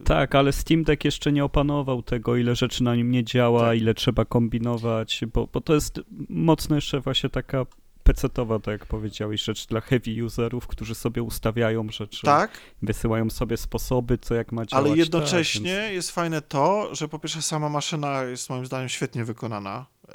Tak, 0.04 0.34
ale 0.34 0.52
Steam 0.52 0.84
Deck 0.84 1.04
jeszcze 1.04 1.32
nie 1.32 1.44
opanował 1.44 2.02
tego, 2.02 2.36
ile 2.36 2.56
rzeczy 2.56 2.82
na 2.82 2.96
nim 2.96 3.10
nie 3.10 3.24
działa, 3.24 3.60
tak. 3.60 3.78
ile 3.78 3.94
trzeba 3.94 4.24
kombinować, 4.24 5.20
bo, 5.34 5.48
bo 5.52 5.60
to 5.60 5.74
jest 5.74 6.00
mocno 6.28 6.76
jeszcze 6.76 7.00
właśnie 7.00 7.30
taka 7.30 7.66
pecetowa, 8.14 8.58
tak 8.58 8.72
jak 8.72 8.86
powiedziałeś, 8.86 9.42
rzecz 9.42 9.66
dla 9.66 9.80
heavy 9.80 10.24
userów, 10.24 10.66
którzy 10.66 10.94
sobie 10.94 11.22
ustawiają 11.22 11.90
rzeczy. 11.90 12.22
Tak. 12.26 12.50
Wysyłają 12.82 13.30
sobie 13.30 13.56
sposoby, 13.56 14.18
co 14.18 14.34
jak 14.34 14.52
ma 14.52 14.66
działać. 14.66 14.86
Ale 14.86 14.96
jednocześnie 14.96 15.74
tak, 15.74 15.82
więc... 15.82 15.94
jest 15.94 16.10
fajne 16.10 16.42
to, 16.42 16.94
że 16.94 17.08
po 17.08 17.18
pierwsze 17.18 17.42
sama 17.42 17.68
maszyna 17.68 18.22
jest 18.22 18.50
moim 18.50 18.66
zdaniem 18.66 18.88
świetnie 18.88 19.24
wykonana 19.24 19.86
yy, 20.08 20.14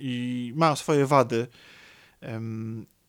i 0.00 0.52
ma 0.56 0.76
swoje 0.76 1.06
wady. 1.06 1.46
Yy, 2.22 2.28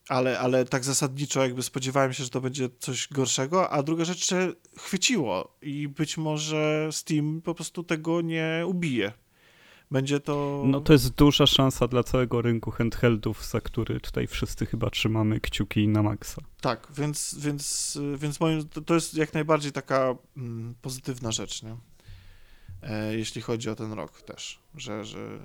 ale, 0.08 0.38
ale 0.38 0.64
tak 0.64 0.84
zasadniczo 0.84 1.42
jakby 1.42 1.62
spodziewałem 1.62 2.12
się, 2.12 2.24
że 2.24 2.30
to 2.30 2.40
będzie 2.40 2.68
coś 2.78 3.08
gorszego, 3.08 3.70
a 3.70 3.82
druga 3.82 4.04
rzecz, 4.04 4.28
że 4.28 4.52
chwyciło 4.78 5.56
i 5.62 5.88
być 5.88 6.16
może 6.16 6.88
Steam 6.92 7.40
po 7.44 7.54
prostu 7.54 7.82
tego 7.82 8.20
nie 8.20 8.64
ubije 8.66 9.12
będzie 9.90 10.20
to... 10.20 10.62
No 10.66 10.80
to 10.80 10.92
jest 10.92 11.14
duża 11.14 11.46
szansa 11.46 11.88
dla 11.88 12.02
całego 12.02 12.42
rynku 12.42 12.70
handheldów, 12.70 13.46
za 13.46 13.60
który 13.60 14.00
tutaj 14.00 14.26
wszyscy 14.26 14.66
chyba 14.66 14.90
trzymamy 14.90 15.40
kciuki 15.40 15.88
na 15.88 16.02
maksa. 16.02 16.42
Tak, 16.60 16.88
więc, 16.96 17.36
więc, 17.38 17.98
więc 18.16 18.40
moim, 18.40 18.68
to 18.68 18.94
jest 18.94 19.14
jak 19.14 19.34
najbardziej 19.34 19.72
taka 19.72 20.14
mm, 20.36 20.74
pozytywna 20.82 21.32
rzecz, 21.32 21.62
nie? 21.62 21.76
E, 22.82 23.16
jeśli 23.16 23.42
chodzi 23.42 23.70
o 23.70 23.74
ten 23.74 23.92
rok 23.92 24.22
też, 24.22 24.58
że... 24.74 25.04
że... 25.04 25.38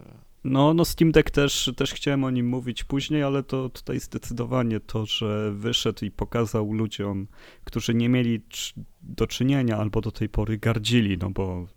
No, 0.44 0.74
no 0.74 0.86
Steam 0.86 1.12
Deck 1.12 1.32
też, 1.32 1.72
też 1.78 1.94
chciałem 1.94 2.24
o 2.24 2.30
nim 2.30 2.48
mówić 2.48 2.84
później, 2.84 3.24
ale 3.24 3.44
to 3.44 3.70
tutaj 3.70 4.00
zdecydowanie 4.00 4.80
to, 4.80 5.06
że 5.06 5.52
wyszedł 5.52 6.06
i 6.06 6.12
pokazał 6.12 6.74
ludziom, 6.74 7.28
którzy 7.64 7.94
nie 7.94 8.10
mieli 8.10 8.42
do 9.02 9.28
czynienia 9.28 9.78
albo 9.78 10.02
do 10.02 10.12
tej 10.12 10.30
pory 10.30 10.58
gardzili, 10.58 11.18
no 11.18 11.30
bo 11.30 11.68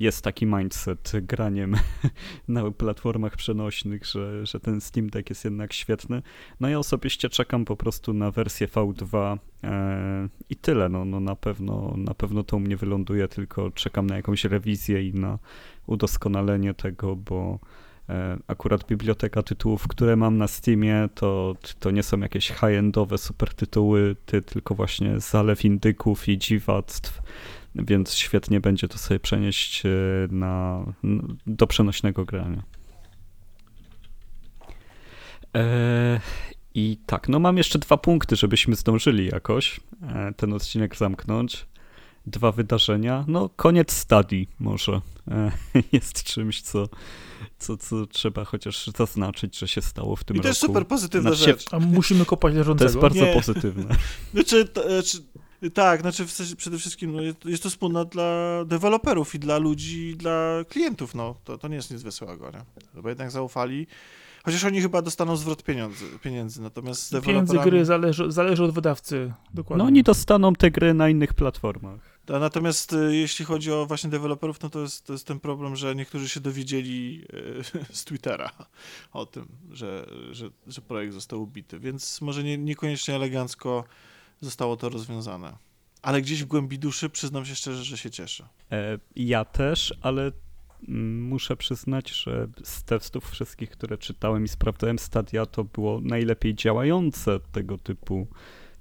jest 0.00 0.24
taki 0.24 0.46
mindset 0.46 1.12
graniem 1.22 1.76
na 2.48 2.70
platformach 2.70 3.36
przenośnych, 3.36 4.06
że, 4.06 4.46
że 4.46 4.60
ten 4.60 4.80
Steam 4.80 5.10
Deck 5.10 5.30
jest 5.30 5.44
jednak 5.44 5.72
świetny. 5.72 6.22
No 6.60 6.68
ja 6.68 6.78
osobiście 6.78 7.28
czekam 7.28 7.64
po 7.64 7.76
prostu 7.76 8.12
na 8.12 8.30
wersję 8.30 8.68
V2 8.68 9.38
e, 9.64 10.28
i 10.50 10.56
tyle. 10.56 10.88
No, 10.88 11.04
no 11.04 11.20
na, 11.20 11.36
pewno, 11.36 11.94
na 11.96 12.14
pewno 12.14 12.42
to 12.42 12.56
u 12.56 12.60
mnie 12.60 12.76
wyląduje, 12.76 13.28
tylko 13.28 13.70
czekam 13.70 14.06
na 14.06 14.16
jakąś 14.16 14.44
rewizję 14.44 15.08
i 15.08 15.14
na 15.14 15.38
udoskonalenie 15.86 16.74
tego, 16.74 17.16
bo 17.16 17.58
e, 18.08 18.38
akurat 18.46 18.86
biblioteka 18.86 19.42
tytułów, 19.42 19.88
które 19.88 20.16
mam 20.16 20.38
na 20.38 20.48
Steamie, 20.48 21.08
to, 21.14 21.54
to 21.78 21.90
nie 21.90 22.02
są 22.02 22.20
jakieś 22.20 22.48
high-endowe 22.48 23.18
super 23.18 23.54
tytuły, 23.54 24.16
ty, 24.26 24.42
tylko 24.42 24.74
właśnie 24.74 25.20
zalew 25.20 25.64
indyków 25.64 26.28
i 26.28 26.38
dziwactw 26.38 27.22
więc 27.74 28.14
świetnie 28.14 28.60
będzie 28.60 28.88
to 28.88 28.98
sobie 28.98 29.20
przenieść 29.20 29.86
e, 29.86 29.88
na, 30.30 30.84
do 31.46 31.66
przenośnego 31.66 32.24
grania. 32.24 32.62
E, 35.56 36.20
I 36.74 36.98
tak, 37.06 37.28
no 37.28 37.38
mam 37.38 37.56
jeszcze 37.56 37.78
dwa 37.78 37.96
punkty, 37.96 38.36
żebyśmy 38.36 38.76
zdążyli 38.76 39.26
jakoś 39.26 39.80
e, 40.02 40.32
ten 40.36 40.52
odcinek 40.52 40.96
zamknąć. 40.96 41.66
Dwa 42.26 42.52
wydarzenia. 42.52 43.24
No, 43.28 43.48
koniec 43.56 43.92
stadii 43.92 44.48
może 44.58 45.00
jest 45.92 46.22
czymś, 46.22 46.62
co, 46.62 46.88
co, 47.58 47.76
co 47.76 48.06
trzeba 48.06 48.44
chociaż 48.44 48.86
zaznaczyć, 48.86 49.58
że 49.58 49.68
się 49.68 49.82
stało 49.82 50.16
w 50.16 50.24
tym 50.24 50.36
roku. 50.36 50.40
I 50.40 50.42
to 50.42 50.48
jest 50.48 50.60
super 50.60 50.86
pozytywna 50.86 51.30
znaczy, 51.32 51.44
rzecz. 51.44 51.64
A 51.72 51.78
musimy 51.78 52.24
kopać 52.24 52.54
leżącego. 52.54 52.78
To 52.78 52.84
jest 52.84 52.98
bardzo 52.98 53.24
Nie. 53.24 53.32
pozytywne. 53.32 53.96
Znaczy, 54.34 54.64
to, 54.64 54.82
znaczy, 54.82 55.18
tak, 55.70 56.00
znaczy 56.00 56.26
przede 56.56 56.78
wszystkim 56.78 57.16
no, 57.16 57.22
jest 57.50 57.62
to 57.62 57.70
wspólna 57.70 58.04
dla 58.04 58.64
deweloperów 58.64 59.34
i 59.34 59.38
dla 59.38 59.58
ludzi, 59.58 60.08
i 60.08 60.16
dla 60.16 60.64
klientów, 60.68 61.14
no. 61.14 61.34
To, 61.44 61.58
to 61.58 61.68
nie 61.68 61.76
jest 61.76 61.90
nic 61.90 62.02
wesołego, 62.02 62.50
nie? 62.50 63.02
Bo 63.02 63.08
jednak 63.08 63.30
zaufali. 63.30 63.86
Chociaż 64.44 64.64
oni 64.64 64.80
chyba 64.80 65.02
dostaną 65.02 65.36
zwrot 65.36 65.62
pieniędzy, 65.62 66.04
pieniędzy 66.22 66.62
natomiast 66.62 67.02
z 67.02 67.24
Pieniędzy 67.24 67.58
gry 67.58 67.84
zależy, 67.84 68.32
zależy 68.32 68.64
od 68.64 68.74
wydawcy, 68.74 69.32
dokładnie. 69.54 69.78
No 69.78 69.84
oni 69.84 70.02
dostaną 70.02 70.52
te 70.52 70.70
gry 70.70 70.94
na 70.94 71.08
innych 71.08 71.34
platformach. 71.34 72.14
A 72.28 72.38
natomiast 72.38 72.92
y, 72.92 73.16
jeśli 73.16 73.44
chodzi 73.44 73.72
o 73.72 73.86
właśnie 73.86 74.10
deweloperów, 74.10 74.62
no 74.62 74.70
to 74.70 74.80
jest, 74.80 75.06
to 75.06 75.12
jest 75.12 75.26
ten 75.26 75.40
problem, 75.40 75.76
że 75.76 75.94
niektórzy 75.94 76.28
się 76.28 76.40
dowiedzieli 76.40 77.24
y, 77.34 77.94
z 77.98 78.04
Twittera 78.04 78.50
o 79.12 79.26
tym, 79.26 79.46
że, 79.70 80.06
że, 80.30 80.50
że 80.66 80.80
projekt 80.80 81.14
został 81.14 81.42
ubity, 81.42 81.78
więc 81.78 82.20
może 82.20 82.44
nie, 82.44 82.58
niekoniecznie 82.58 83.14
elegancko 83.14 83.84
zostało 84.44 84.76
to 84.76 84.88
rozwiązane. 84.88 85.56
Ale 86.02 86.22
gdzieś 86.22 86.42
w 86.42 86.46
głębi 86.46 86.78
duszy 86.78 87.10
przyznam 87.10 87.46
się 87.46 87.54
szczerze, 87.54 87.84
że 87.84 87.98
się 87.98 88.10
cieszę. 88.10 88.48
E, 88.72 88.98
ja 89.16 89.44
też, 89.44 89.94
ale 90.02 90.32
mm, 90.88 91.22
muszę 91.22 91.56
przyznać, 91.56 92.10
że 92.10 92.48
z 92.64 92.84
testów 92.84 93.30
wszystkich, 93.30 93.70
które 93.70 93.98
czytałem 93.98 94.44
i 94.44 94.48
sprawdzałem 94.48 94.98
Stadia, 94.98 95.46
to 95.46 95.64
było 95.64 96.00
najlepiej 96.00 96.54
działające 96.54 97.40
tego 97.52 97.78
typu 97.78 98.26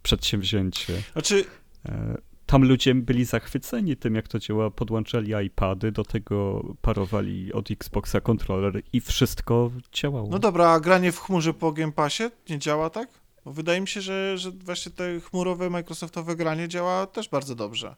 przedsięwzięcie. 0.04 1.04
Znaczy... 1.14 1.46
E, 1.86 2.18
tam 2.46 2.64
ludzie 2.64 2.96
byli 2.96 3.26
zachwyceni 3.26 3.98
tym, 3.98 4.16
jak 4.16 4.28
to 4.28 4.40
działa. 4.40 4.72
Podłączali 4.72 5.34
iPady, 5.46 5.92
do 5.92 6.04
tego 6.04 6.66
parowali 6.82 7.54
od 7.54 7.72
Xboxa 7.72 8.22
kontroler 8.22 8.82
i 8.94 9.02
wszystko 9.02 9.72
działało. 9.94 10.28
No 10.30 10.40
dobra, 10.40 10.70
a 10.70 10.80
granie 10.80 11.12
w 11.12 11.20
chmurze 11.20 11.54
po 11.54 11.72
Game 11.72 11.92
Passie 11.92 12.24
nie 12.50 12.60
działa 12.60 12.90
tak? 12.90 13.23
Bo 13.46 13.52
wydaje 13.54 13.82
mi 13.82 13.88
się, 13.88 14.02
że, 14.02 14.38
że 14.38 14.52
właśnie 14.52 14.92
te 14.92 15.20
chmurowe, 15.20 15.70
Microsoftowe 15.70 16.36
granie 16.36 16.68
działa 16.68 17.08
też 17.08 17.30
bardzo 17.30 17.56
dobrze. 17.56 17.96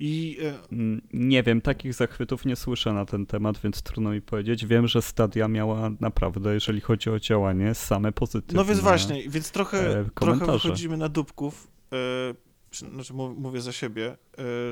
I 0.00 0.38
e, 0.42 0.72
Mm, 0.72 1.02
Nie 1.12 1.42
wiem, 1.42 1.60
takich 1.60 1.94
zachwytów 1.94 2.44
nie 2.44 2.56
słyszę 2.56 2.92
na 2.92 3.04
ten 3.04 3.26
temat, 3.26 3.58
więc 3.64 3.82
trudno 3.82 4.10
mi 4.10 4.22
powiedzieć. 4.22 4.66
Wiem, 4.66 4.88
że 4.88 5.02
Stadia 5.02 5.48
miała 5.48 5.90
naprawdę, 6.00 6.54
jeżeli 6.54 6.80
chodzi 6.80 7.10
o 7.10 7.18
działanie, 7.20 7.74
same 7.74 8.12
pozytywne. 8.12 8.56
no 8.56 8.64
więc 8.64 8.80
właśnie, 8.80 9.28
więc 9.28 9.50
trochę, 9.50 9.98
e, 10.00 10.04
trochę 10.14 10.46
wychodzimy 10.52 10.96
na 10.96 11.08
dupków. 11.08 11.68
E, 11.92 12.76
znaczy 12.92 13.14
mów- 13.14 13.38
mówię 13.38 13.60
za 13.60 13.72
siebie, 13.72 14.16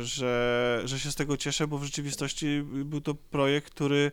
że, 0.03 0.83
że 0.85 0.99
się 0.99 1.11
z 1.11 1.15
tego 1.15 1.37
cieszę, 1.37 1.67
bo 1.67 1.79
w 1.79 1.85
rzeczywistości 1.85 2.63
był 2.85 3.01
to 3.01 3.15
projekt, 3.15 3.71
który 3.75 4.13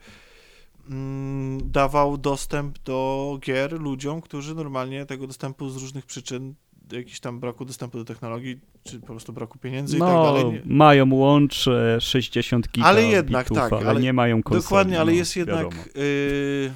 mm, 0.90 1.72
dawał 1.72 2.18
dostęp 2.18 2.80
do 2.80 3.40
gier 3.42 3.82
ludziom, 3.82 4.22
którzy 4.22 4.56
normalnie 4.56 5.06
tego 5.06 5.28
dostępu 5.28 5.70
z 5.70 5.78
różnych 5.78 6.06
przyczyn, 6.06 6.54
jakiś 6.92 7.20
tam 7.20 7.40
braku 7.40 7.66
dostępu 7.66 7.98
do 7.98 8.06
technologii, 8.06 8.60
czy 8.84 9.00
po 9.00 9.08
prostu 9.08 9.34
braku 9.34 9.58
pieniędzy 9.58 9.98
i 9.98 10.00
tak 10.00 10.10
No, 10.10 10.24
dalej. 10.24 10.46
Nie, 10.46 10.62
mają 10.66 11.14
łącze 11.14 11.98
60 12.02 12.66
gigabitów, 12.68 12.88
Ale 12.88 13.04
jednak 13.04 13.50
tak, 13.50 13.74
ale, 13.74 13.86
ale- 13.90 14.02
nie 14.02 14.14
mają 14.14 14.44
konsoli. 14.44 14.64
Dokładnie, 14.64 15.00
ale 15.00 15.12
no, 15.12 15.18
jest 15.18 15.36
jednak. 15.36 15.68
y, 15.98 16.72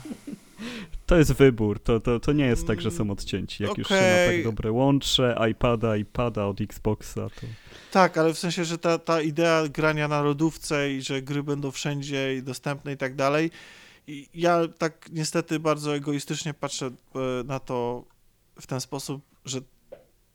To 1.06 1.18
jest 1.18 1.34
wybór, 1.34 1.80
to, 1.80 2.00
to, 2.00 2.20
to 2.20 2.34
nie 2.34 2.46
jest 2.46 2.68
tak, 2.68 2.82
że 2.82 2.92
są 2.92 3.12
odcięci. 3.12 3.64
Jak 3.64 3.78
już 3.78 3.88
się 3.88 3.94
ma 3.96 4.34
tak 4.34 4.44
dobre 4.44 4.72
łącze, 4.72 5.36
iPada, 5.52 5.98
iPada 5.98 6.46
od 6.46 6.62
Xboxa, 6.62 7.30
to... 7.30 7.48
tak, 7.92 8.18
ale 8.18 8.34
w 8.34 8.40
sensie, 8.40 8.66
że 8.66 8.78
ta, 8.78 8.98
ta 8.98 9.22
idea 9.22 9.68
grania 9.68 10.08
na 10.08 10.22
lodówce 10.22 10.94
i 10.94 11.02
że 11.02 11.22
gry 11.22 11.44
będą 11.44 11.72
wszędzie 11.72 12.36
i 12.36 12.44
dostępne 12.44 12.94
i 12.94 12.98
tak 12.98 13.16
dalej. 13.16 13.52
Ja 14.34 14.68
tak 14.78 15.10
niestety 15.12 15.60
bardzo 15.60 15.96
egoistycznie 15.96 16.54
patrzę 16.54 16.86
e, 16.86 17.44
na 17.44 17.60
to 17.60 18.06
w 18.62 18.68
ten 18.68 18.82
sposób, 18.82 19.22
że 19.46 19.60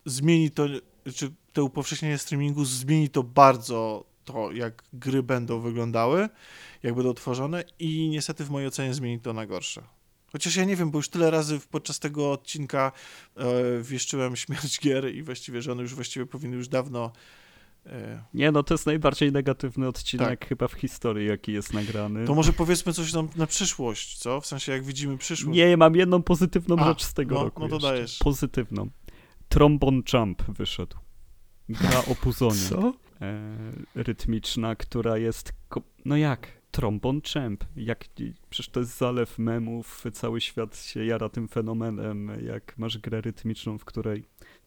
zmieni 0.05 0.51
to, 0.51 0.67
czy 1.15 1.31
to 1.53 1.65
upowszechnienie 1.65 2.19
streamingu 2.19 2.65
zmieni 2.65 3.09
to 3.09 3.23
bardzo 3.23 4.05
to, 4.25 4.53
jak 4.53 4.83
gry 4.93 5.23
będą 5.23 5.61
wyglądały, 5.61 6.29
jak 6.83 6.95
będą 6.95 7.15
tworzone 7.15 7.65
i 7.79 8.09
niestety 8.09 8.45
w 8.45 8.51
mojej 8.51 8.69
ocenie 8.69 8.95
zmieni 8.95 9.21
to 9.21 9.33
na 9.33 9.47
gorsze. 9.47 9.83
Chociaż 10.33 10.57
ja 10.57 10.65
nie 10.65 10.77
wiem, 10.77 10.91
bo 10.91 10.99
już 10.99 11.09
tyle 11.09 11.31
razy 11.31 11.61
podczas 11.71 11.99
tego 11.99 12.33
odcinka 12.33 12.93
e, 13.37 13.45
wieszczyłem 13.83 14.37
śmierć 14.37 14.81
gier 14.81 15.15
i 15.15 15.23
właściwie, 15.23 15.63
że 15.63 15.73
one 15.73 15.83
już 15.83 15.95
właściwie 15.95 16.27
powinny 16.27 16.57
już 16.57 16.69
dawno 16.69 17.13
Nie, 18.35 18.53
no 18.53 18.63
to 18.63 18.75
jest 18.75 18.87
najbardziej 18.87 19.33
negatywny 19.33 19.89
odcinek 19.89 20.29
Tak. 20.41 20.49
chyba 20.49 20.69
w 20.69 20.73
historii, 20.73 21.29
jaki 21.29 21.53
jest 21.53 21.73
nagrany. 21.73 22.25
To 22.27 22.35
może 22.35 22.53
powiedzmy 22.53 22.93
coś 22.93 23.13
nam 23.13 23.29
na 23.37 23.47
przyszłość, 23.47 24.19
co? 24.19 24.41
W 24.41 24.47
sensie, 24.47 24.73
jak 24.73 24.85
widzimy 24.85 25.19
przyszłość. 25.19 25.57
Nie, 25.57 25.77
mam 25.77 25.97
jedną 25.97 26.23
pozytywną 26.23 26.77
A, 26.79 26.85
rzecz 26.85 27.03
z 27.03 27.15
tego 27.15 27.35
no, 27.35 27.45
roku 27.45 27.63
no 27.63 27.69
to 27.69 27.75
jeszcze. 27.75 27.89
dajesz. 27.89 28.19
Pozytywną. 28.19 28.91
Trombone 29.49 30.03
Jump 30.13 30.43
wyszedł. 30.43 30.97
Gra 31.69 31.99
o 32.11 32.15
puzonie. 32.15 32.69
Co? 32.69 32.95
e, 33.21 33.57
rytmiczna, 33.95 34.77
która 34.77 35.19
jest. 35.19 35.53
No 36.05 36.17
jak? 36.17 36.65
Trombon 36.71 37.21
Champ. 37.35 37.65
Jak, 37.77 38.05
przecież 38.51 38.69
to 38.73 38.81
jest 38.81 38.99
zalew 38.99 39.39
memów, 39.39 40.05
cały 40.13 40.41
świat 40.41 40.79
się 40.79 41.05
jara 41.05 41.29
tym 41.29 41.49
fenomenem. 41.49 42.31
Jak 42.47 42.79
masz 42.79 42.99
grę 42.99 43.21
rytmiczną, 43.21 43.79
w 43.79 43.85
której 43.85 44.25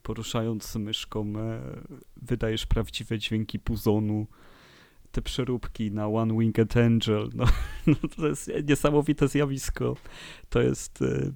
poruszając 0.07 0.75
myszką 0.75 1.33
e, 1.37 1.61
wydajesz 2.21 2.65
prawdziwe 2.65 3.19
dźwięki 3.19 3.59
puzonu. 3.59 4.27
Te 5.11 5.21
przeróbki 5.21 5.91
na 5.91 6.07
One 6.07 6.37
Winged 6.39 6.77
Angel, 6.77 7.29
no, 7.35 7.45
no 7.87 7.95
to 8.15 8.27
jest 8.27 8.51
niesamowite 8.69 9.27
zjawisko. 9.27 9.95
To 10.49 10.61
jest, 10.61 11.01
e, 11.01 11.31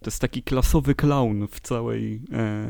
to 0.00 0.06
jest 0.06 0.20
taki 0.20 0.42
klasowy 0.42 0.94
clown 0.94 1.46
w 1.50 1.60
całej, 1.60 2.22
e, 2.32 2.68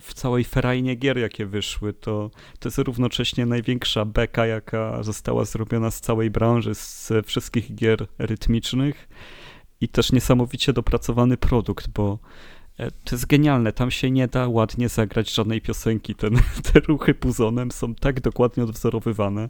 w 0.00 0.14
całej 0.14 0.44
ferajnie 0.44 0.94
gier, 0.94 1.18
jakie 1.18 1.46
wyszły, 1.46 1.92
to, 1.92 2.30
to 2.58 2.68
jest 2.68 2.78
równocześnie 2.78 3.46
największa 3.46 4.04
beka, 4.04 4.46
jaka 4.46 5.02
została 5.02 5.44
zrobiona 5.44 5.90
z 5.90 6.00
całej 6.00 6.30
branży, 6.30 6.74
z 6.74 7.12
wszystkich 7.26 7.74
gier 7.74 8.06
rytmicznych 8.18 9.08
i 9.80 9.88
też 9.88 10.12
niesamowicie 10.12 10.72
dopracowany 10.72 11.36
produkt, 11.36 11.88
bo 11.88 12.18
to 12.76 13.14
jest 13.14 13.26
genialne, 13.26 13.72
tam 13.72 13.90
się 13.90 14.10
nie 14.10 14.28
da 14.28 14.48
ładnie 14.48 14.88
zagrać 14.88 15.34
żadnej 15.34 15.60
piosenki. 15.60 16.14
Ten, 16.14 16.34
te 16.72 16.80
ruchy 16.80 17.14
puzonem 17.14 17.70
są 17.70 17.94
tak 17.94 18.20
dokładnie 18.20 18.64
odwzorowywane, 18.64 19.48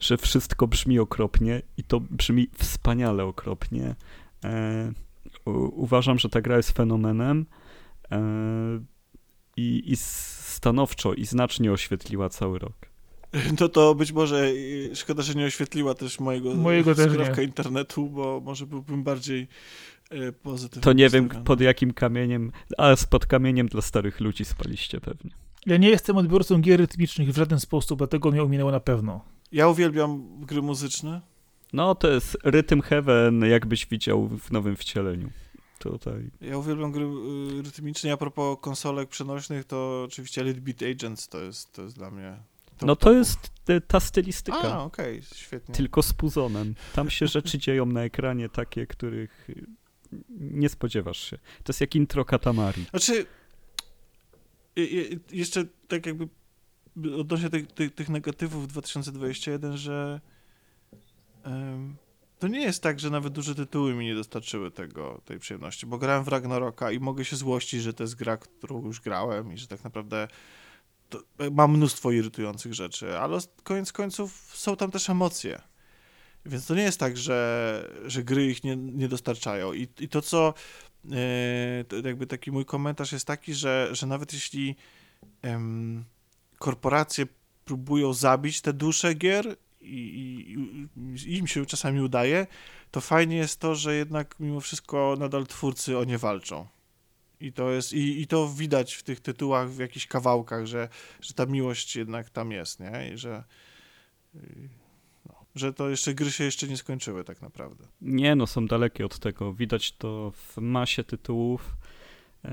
że 0.00 0.16
wszystko 0.16 0.66
brzmi 0.66 0.98
okropnie 0.98 1.62
i 1.76 1.84
to 1.84 2.00
brzmi 2.00 2.48
wspaniale 2.58 3.24
okropnie. 3.24 3.94
E, 4.44 4.92
u, 5.44 5.50
uważam, 5.82 6.18
że 6.18 6.28
ta 6.28 6.40
gra 6.40 6.56
jest 6.56 6.70
fenomenem. 6.70 7.46
E, 8.12 8.20
i, 9.56 9.92
i 9.92 9.96
stanowczo 9.96 11.14
i 11.14 11.26
znacznie 11.26 11.72
oświetliła 11.72 12.28
cały 12.28 12.58
rok. 12.58 12.92
No 13.60 13.68
to 13.68 13.94
być 13.94 14.12
może 14.12 14.46
y, 14.46 14.90
szkoda, 14.94 15.22
że 15.22 15.34
nie 15.34 15.44
oświetliła 15.44 15.94
też 15.94 16.20
mojego, 16.20 16.54
Mojego 16.54 16.94
też 16.94 17.38
internetu, 17.44 18.08
bo 18.08 18.40
może 18.40 18.66
byłbym 18.66 19.04
bardziej 19.04 19.48
y, 20.14 20.32
pozytywny. 20.32 20.82
To 20.82 20.92
nie 20.92 21.08
wiem 21.08 21.28
pod 21.28 21.60
jakim 21.60 21.92
kamieniem, 21.92 22.52
ale 22.78 22.96
pod 23.10 23.26
kamieniem 23.26 23.68
dla 23.68 23.82
starych 23.82 24.20
ludzi 24.20 24.44
spaliście 24.44 25.00
pewnie. 25.00 25.30
Ja 25.66 25.76
nie 25.76 25.88
jestem 25.88 26.16
odbiorcą 26.16 26.60
gier 26.60 26.80
rytmicznych 26.80 27.32
w 27.32 27.36
żaden 27.36 27.60
sposób, 27.60 27.98
dlatego 27.98 28.30
mnie 28.30 28.42
ominęło 28.42 28.70
na 28.70 28.80
pewno. 28.80 29.24
Ja 29.52 29.68
uwielbiam 29.68 30.40
gry 30.40 30.62
muzyczne. 30.62 31.20
No 31.72 31.94
to 31.94 32.08
jest 32.10 32.38
Rhythm 32.44 32.80
Heaven, 32.80 33.44
jakbyś 33.44 33.86
widział 33.86 34.28
w 34.28 34.50
nowym 34.50 34.76
wcieleniu. 34.76 35.30
Tutaj. 35.78 36.30
Ja 36.40 36.58
uwielbiam 36.58 36.92
gry 36.92 37.04
y, 37.04 37.62
rytmiczne. 37.62 38.12
A 38.12 38.16
propos 38.16 38.58
konsolek 38.60 39.08
przenośnych, 39.08 39.64
to 39.64 40.02
oczywiście 40.06 40.40
Elite 40.40 40.60
Beat 40.60 40.82
Agents 40.82 41.28
to 41.28 41.40
jest, 41.40 41.72
to 41.72 41.82
jest 41.82 41.96
dla 41.96 42.10
mnie. 42.10 42.36
top 42.78 42.86
No 42.86 42.96
to 42.96 43.12
jest 43.12 43.38
te- 43.64 43.80
ta 43.80 44.00
stylistyka, 44.00 44.58
A, 44.74 44.82
okej, 44.84 45.22
świetnie. 45.34 45.74
tylko 45.74 46.02
z 46.02 46.12
puzonem. 46.12 46.74
Tam 46.94 47.10
się 47.10 47.26
rzeczy 47.26 47.58
dzieją 47.58 47.86
na 47.86 48.00
ekranie 48.02 48.48
takie, 48.48 48.86
których 48.86 49.50
y, 49.50 49.66
nie 50.28 50.68
spodziewasz 50.68 51.30
się. 51.30 51.36
To 51.36 51.70
jest 51.70 51.80
jak 51.80 51.94
intro 51.94 52.24
Katamari. 52.24 52.84
Znaczy, 52.90 53.26
jeszcze 55.32 55.64
tak 55.88 56.06
jakby 56.06 56.28
odnośnie 57.18 57.50
tych, 57.50 57.72
tych, 57.72 57.94
tych 57.94 58.08
negatywów 58.08 58.68
2021, 58.68 59.76
że 59.76 60.20
em, 61.42 61.96
to 62.38 62.48
nie 62.48 62.60
jest 62.60 62.82
tak, 62.82 63.00
że 63.00 63.10
nawet 63.10 63.32
duże 63.32 63.54
tytuły 63.54 63.94
mi 63.94 64.04
nie 64.04 64.14
dostarczyły 64.14 64.70
tego, 64.70 65.20
tej 65.24 65.38
przyjemności, 65.38 65.86
bo 65.86 65.98
grałem 65.98 66.24
w 66.24 66.28
Ragnaroka 66.28 66.90
i 66.90 67.00
mogę 67.00 67.24
się 67.24 67.36
złościć, 67.36 67.82
że 67.82 67.92
to 67.92 68.04
jest 68.04 68.14
gra, 68.14 68.36
którą 68.36 68.84
już 68.86 69.00
grałem 69.00 69.52
i 69.52 69.58
że 69.58 69.66
tak 69.66 69.84
naprawdę 69.84 70.28
e, 71.38 71.50
mam 71.50 71.72
mnóstwo 71.76 72.10
irytujących 72.12 72.74
rzeczy, 72.74 73.18
ale 73.18 73.38
koniec 73.62 73.92
końców 73.92 74.52
są 74.54 74.76
tam 74.76 74.90
też 74.90 75.10
emocje. 75.10 75.62
Więc 76.46 76.66
to 76.66 76.74
nie 76.74 76.82
jest 76.82 77.00
tak, 77.00 77.16
że, 77.16 77.90
że 78.06 78.24
gry 78.24 78.46
ich 78.46 78.64
nie, 78.64 78.76
nie 78.76 79.08
dostarczają. 79.08 79.72
I, 79.72 79.88
i 80.00 80.08
to, 80.08 80.22
co 80.22 80.54
to 81.88 81.96
jakby 82.04 82.26
taki 82.26 82.52
mój 82.52 82.64
komentarz 82.64 83.12
jest 83.12 83.26
taki, 83.26 83.54
że, 83.54 83.88
że 83.92 84.06
nawet 84.06 84.32
jeśli 84.32 84.76
em, 85.42 86.04
korporacje 86.58 87.26
próbują 87.64 88.12
zabić 88.12 88.60
te 88.60 88.72
dusze 88.72 89.14
gier 89.14 89.56
i, 89.80 89.96
i, 89.96 91.32
i 91.32 91.38
im 91.38 91.46
się 91.46 91.66
czasami 91.66 92.00
udaje, 92.00 92.46
to 92.90 93.00
fajnie 93.00 93.36
jest 93.36 93.60
to, 93.60 93.74
że 93.74 93.94
jednak 93.94 94.34
mimo 94.40 94.60
wszystko 94.60 95.16
nadal 95.18 95.46
twórcy 95.46 95.98
o 95.98 96.04
nie 96.04 96.18
walczą. 96.18 96.66
I 97.40 97.52
to 97.52 97.70
jest, 97.70 97.92
i, 97.92 98.20
i 98.20 98.26
to 98.26 98.48
widać 98.48 98.94
w 98.94 99.02
tych 99.02 99.20
tytułach, 99.20 99.70
w 99.70 99.78
jakichś 99.78 100.06
kawałkach, 100.06 100.66
że, 100.66 100.88
że 101.20 101.34
ta 101.34 101.46
miłość 101.46 101.96
jednak 101.96 102.30
tam 102.30 102.52
jest, 102.52 102.80
nie? 102.80 103.10
I 103.14 103.18
że, 103.18 103.44
że 105.54 105.72
to 105.72 105.88
jeszcze 105.88 106.14
gry 106.14 106.30
się 106.30 106.44
jeszcze 106.44 106.68
nie 106.68 106.76
skończyły 106.76 107.24
tak 107.24 107.42
naprawdę. 107.42 107.84
Nie, 108.00 108.36
no 108.36 108.46
są 108.46 108.66
dalekie 108.66 109.06
od 109.06 109.18
tego. 109.18 109.54
Widać 109.54 109.92
to 109.92 110.32
w 110.36 110.56
masie 110.60 111.04
tytułów. 111.04 111.76
Yy, 112.44 112.50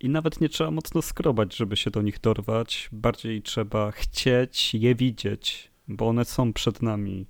I 0.00 0.08
nawet 0.08 0.40
nie 0.40 0.48
trzeba 0.48 0.70
mocno 0.70 1.02
skrobać, 1.02 1.56
żeby 1.56 1.76
się 1.76 1.90
do 1.90 2.02
nich 2.02 2.20
dorwać. 2.20 2.88
Bardziej 2.92 3.42
trzeba 3.42 3.90
chcieć 3.90 4.74
je 4.74 4.94
widzieć, 4.94 5.70
bo 5.88 6.08
one 6.08 6.24
są 6.24 6.52
przed 6.52 6.82
nami. 6.82 7.26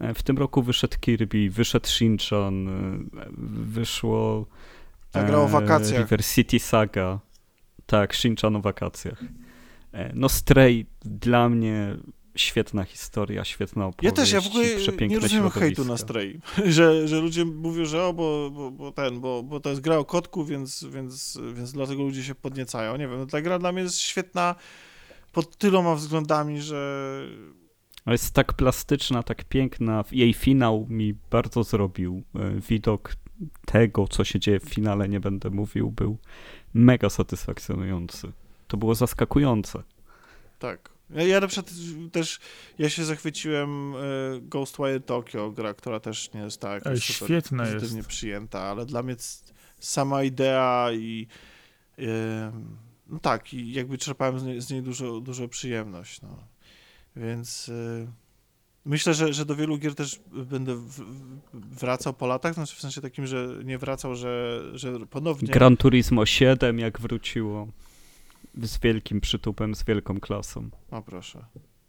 Yy, 0.00 0.14
W 0.14 0.22
tym 0.22 0.38
roku 0.38 0.62
wyszedł 0.62 0.98
Kirby, 1.00 1.50
wyszedł 1.50 1.86
Shinchan, 1.86 2.64
yy, 2.64 3.26
wyszło 3.64 4.46
Ta 5.10 5.24
gra 5.24 5.38
o 5.38 5.44
e, 5.44 5.48
wakacjach. 5.48 6.00
River 6.00 6.24
City 6.24 6.58
Saga. 6.58 7.20
Tak, 7.86 8.14
Shinchan 8.14 8.56
o 8.56 8.60
wakacjach. 8.60 9.22
E, 9.92 10.12
No 10.14 10.28
Stray 10.28 10.86
dla 11.00 11.48
mnie 11.48 11.96
świetna 12.36 12.84
historia, 12.84 13.44
świetna 13.44 13.82
Ja 13.82 13.88
opowieść. 13.88 14.16
też, 14.16 14.32
ja 14.32 14.40
w 14.40 14.46
ogóle 14.46 14.64
nie 15.08 15.18
rozumiem 15.18 15.50
hejtu 15.50 15.84
na. 15.84 15.96
Stray, 15.96 16.40
że, 16.66 17.08
że 17.08 17.20
ludzie 17.20 17.44
mówią, 17.44 17.84
że 17.84 18.04
o, 18.04 18.12
bo, 18.12 18.50
bo, 18.50 18.70
bo 18.70 18.92
ten, 18.92 19.20
bo, 19.20 19.42
bo 19.42 19.60
to 19.60 19.70
jest 19.70 19.80
gra 19.82 19.98
o 19.98 20.04
kotku, 20.04 20.44
więc, 20.44 20.84
więc, 20.84 21.38
więc 21.54 21.72
dlatego 21.72 22.02
ludzie 22.02 22.24
się 22.24 22.34
podniecają. 22.34 22.96
Nie 22.96 23.08
wiem, 23.08 23.18
no 23.18 23.26
ta 23.26 23.40
gra 23.42 23.58
dla 23.58 23.72
mnie 23.72 23.82
jest 23.82 23.98
świetna 23.98 24.54
pod 25.32 25.56
tyloma 25.56 25.94
względami, 25.94 26.60
że 26.60 27.20
Jest 28.06 28.34
tak 28.34 28.52
plastyczna, 28.52 29.22
tak 29.22 29.44
piękna. 29.44 30.04
Jej 30.12 30.34
finał 30.34 30.86
mi 30.88 31.14
bardzo 31.30 31.62
zrobił. 31.62 32.22
E, 32.34 32.60
Widok 32.60 33.14
tego, 33.66 34.08
co 34.08 34.24
się 34.24 34.40
dzieje 34.40 34.60
w 34.60 34.64
finale, 34.64 35.08
nie 35.08 35.20
będę 35.20 35.50
mówił, 35.50 35.90
był 35.90 36.18
mega 36.74 37.10
satysfakcjonujący. 37.10 38.32
To 38.68 38.76
było 38.76 38.94
zaskakujące. 38.94 39.82
tak. 40.58 40.93
Ja, 41.10 41.22
ja 41.22 41.40
na 41.40 41.46
przykład 41.46 41.74
też, 42.12 42.38
ja 42.78 42.88
się 42.88 43.04
zachwyciłem 43.04 43.94
e, 43.94 43.98
Ghostwire 44.40 45.00
Tokyo, 45.00 45.50
gra, 45.50 45.74
która 45.74 46.00
też 46.00 46.32
nie 46.32 46.40
jest 46.40 46.60
tak 46.60 46.86
Ej, 46.86 47.00
super 47.00 47.28
świetna 47.28 47.64
pozytywnie 47.64 47.96
jest. 47.96 48.08
przyjęta, 48.08 48.60
ale 48.60 48.86
dla 48.86 49.02
mnie 49.02 49.16
sama 49.80 50.22
idea 50.22 50.92
i 50.92 51.26
e, 51.98 52.52
no 53.06 53.18
tak, 53.18 53.54
i 53.54 53.72
jakby 53.72 53.98
czerpałem 53.98 54.38
z 54.38 54.44
niej, 54.44 54.60
z 54.60 54.70
niej 54.70 54.82
dużo, 54.82 55.20
dużo 55.20 55.48
przyjemność, 55.48 56.22
no. 56.22 56.38
Więc 57.16 57.68
e, 57.68 58.12
myślę, 58.84 59.14
że, 59.14 59.32
że 59.32 59.44
do 59.44 59.56
wielu 59.56 59.78
gier 59.78 59.94
też 59.94 60.20
będę 60.32 60.74
w, 60.74 60.88
w, 60.88 61.78
wracał 61.78 62.14
po 62.14 62.26
latach, 62.26 62.54
znaczy 62.54 62.76
w 62.76 62.80
sensie 62.80 63.00
takim, 63.00 63.26
że 63.26 63.48
nie 63.64 63.78
wracał, 63.78 64.14
że, 64.14 64.62
że 64.74 65.06
ponownie... 65.06 65.48
Gran 65.48 65.76
Turismo 65.76 66.26
7 66.26 66.78
jak 66.78 67.00
wróciło 67.00 67.68
z 68.62 68.78
wielkim 68.78 69.20
przytupem, 69.20 69.74
z 69.74 69.84
wielką 69.84 70.20
klasą. 70.20 70.70
O 70.90 71.02
proszę. 71.02 71.44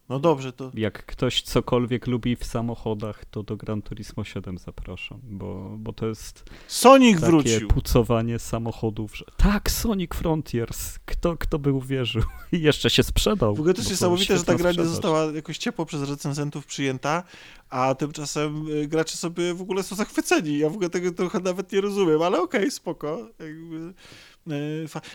No 0.10 0.20
dobrze, 0.20 0.54
to 0.54 0.72
Jak 0.74 1.06
ktoś 1.06 1.42
cokolwiek 1.42 2.08
lubi 2.08 2.36
w 2.36 2.46
samochodach, 2.46 3.26
to 3.26 3.44
do 3.44 3.58
Gran 3.58 3.82
Turismo 3.82 4.24
7 4.24 4.58
zapraszam, 4.58 5.20
bo, 5.24 5.76
bo 5.78 5.94
to 5.94 6.08
jest 6.08 6.44
Sonic 6.68 7.16
takie 7.16 7.28
wrócił. 7.32 7.68
pucowanie 7.68 8.40
samochodów. 8.40 9.18
Że... 9.18 9.26
Tak, 9.38 9.72
Sonic 9.72 10.16
Frontiers. 10.16 11.00
Kto, 11.06 11.38
kto 11.38 11.60
by 11.60 11.74
uwierzył? 11.74 12.22
I 12.52 12.62
jeszcze 12.62 12.90
się 12.90 13.04
sprzedał. 13.04 13.56
W 13.56 13.60
ogóle 13.60 13.74
to 13.74 13.80
jest 13.80 13.92
niesamowite, 13.92 14.38
że 14.38 14.44
ta 14.44 14.56
gra 14.56 14.72
nie 14.72 14.86
została 14.86 15.24
jakoś 15.24 15.58
ciepło 15.58 15.86
przez 15.86 16.10
recenzentów 16.10 16.66
przyjęta, 16.66 17.24
a 17.70 17.96
tymczasem 17.96 18.68
y, 18.70 18.88
gracze 18.88 19.18
sobie 19.18 19.54
w 19.54 19.62
ogóle 19.62 19.84
są 19.84 19.96
zachwyceni. 19.96 20.58
Ja 20.58 20.70
w 20.70 20.74
ogóle 20.74 20.90
tego 20.90 21.12
trochę 21.12 21.40
nawet 21.40 21.72
nie 21.72 21.82
rozumiem, 21.82 22.22
ale 22.22 22.42
okej, 22.42 22.72
spoko. 22.72 23.30
Jakby, 23.40 23.94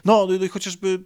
no, 0.05 0.27
no 0.28 0.28
chociażby 0.51 1.05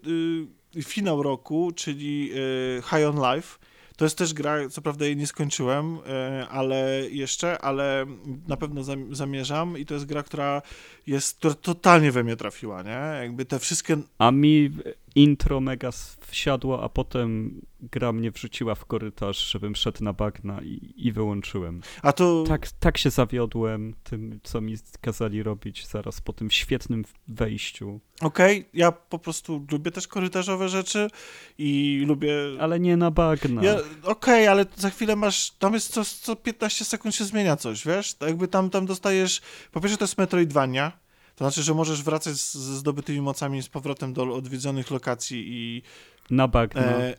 y, 0.76 0.82
finał 0.82 1.22
roku, 1.22 1.72
czyli 1.74 2.30
y, 2.32 2.82
High 2.82 3.08
on 3.08 3.34
Life. 3.34 3.58
To 3.96 4.04
jest 4.04 4.18
też 4.18 4.34
gra, 4.34 4.68
co 4.68 4.82
prawda 4.82 5.04
jej 5.04 5.16
nie 5.16 5.26
skończyłem, 5.26 5.96
y, 5.96 6.00
ale 6.48 7.00
jeszcze, 7.10 7.58
ale 7.58 8.06
na 8.48 8.56
pewno 8.56 8.82
zam- 8.82 9.14
zamierzam 9.14 9.78
i 9.78 9.86
to 9.86 9.94
jest 9.94 10.06
gra, 10.06 10.22
która 10.22 10.62
jest, 11.06 11.38
która 11.38 11.54
totalnie 11.54 12.12
we 12.12 12.24
mnie 12.24 12.36
trafiła, 12.36 12.82
nie? 12.82 13.20
Jakby 13.22 13.44
te 13.44 13.58
wszystkie 13.58 13.96
A 14.18 14.30
mi 14.30 14.70
intro 15.14 15.60
mega 15.60 15.90
wsiadło, 16.20 16.82
a 16.82 16.88
potem 16.88 17.60
gra 17.80 18.12
mnie 18.12 18.30
wrzuciła 18.30 18.74
w 18.74 18.84
korytarz, 18.84 19.50
żebym 19.50 19.76
szedł 19.76 20.04
na 20.04 20.12
bagna 20.12 20.62
i, 20.62 20.94
i 20.96 21.12
wyłączyłem. 21.12 21.80
A 22.02 22.12
to 22.12 22.44
Tak, 22.48 22.68
tak 22.68 22.98
się 22.98 23.10
zawiodłem 23.10 23.94
tym, 24.04 24.40
co 24.42 24.60
mi 24.60 24.76
kazali 25.00 25.42
robić 25.42 25.86
zaraz 25.86 26.20
po 26.20 26.32
tym 26.32 26.50
świetnym 26.50 27.04
wejściu. 27.28 28.00
Okej, 28.20 28.68
ja 28.74 28.92
po 28.92 29.18
prostu 29.18 29.66
lubię 29.72 29.90
też 29.90 30.08
korytarzowe 30.08 30.68
rzeczy 30.68 31.10
i 31.58 32.02
lubię... 32.06 32.34
Ale 32.60 32.80
nie 32.80 32.96
na 32.96 33.10
bagna. 33.10 33.64
Ja, 33.64 33.76
Okej, 34.02 34.48
ale 34.48 34.66
za 34.76 34.90
chwilę 34.90 35.16
masz, 35.16 35.50
tam 35.50 35.74
jest 35.74 35.92
co, 35.92 36.04
co 36.04 36.36
15 36.36 36.84
sekund 36.84 37.14
się 37.14 37.24
zmienia 37.24 37.56
coś, 37.56 37.86
wiesz? 37.86 38.14
Tak 38.14 38.28
jakby 38.28 38.48
tam, 38.48 38.70
tam 38.70 38.86
dostajesz, 38.86 39.40
po 39.72 39.80
pierwsze 39.80 39.98
to 39.98 40.04
jest 40.04 40.18
Metroidvania, 40.18 41.03
to 41.36 41.44
znaczy, 41.44 41.62
że 41.62 41.74
możesz 41.74 42.02
wracać 42.02 42.36
ze 42.36 42.76
zdobytymi 42.76 43.20
mocami 43.20 43.62
z 43.62 43.68
powrotem 43.68 44.12
do 44.12 44.34
odwiedzonych 44.34 44.90
lokacji 44.90 45.44
i... 45.46 45.82
Na 46.30 46.48
bagna. 46.48 46.82
E, 46.82 47.14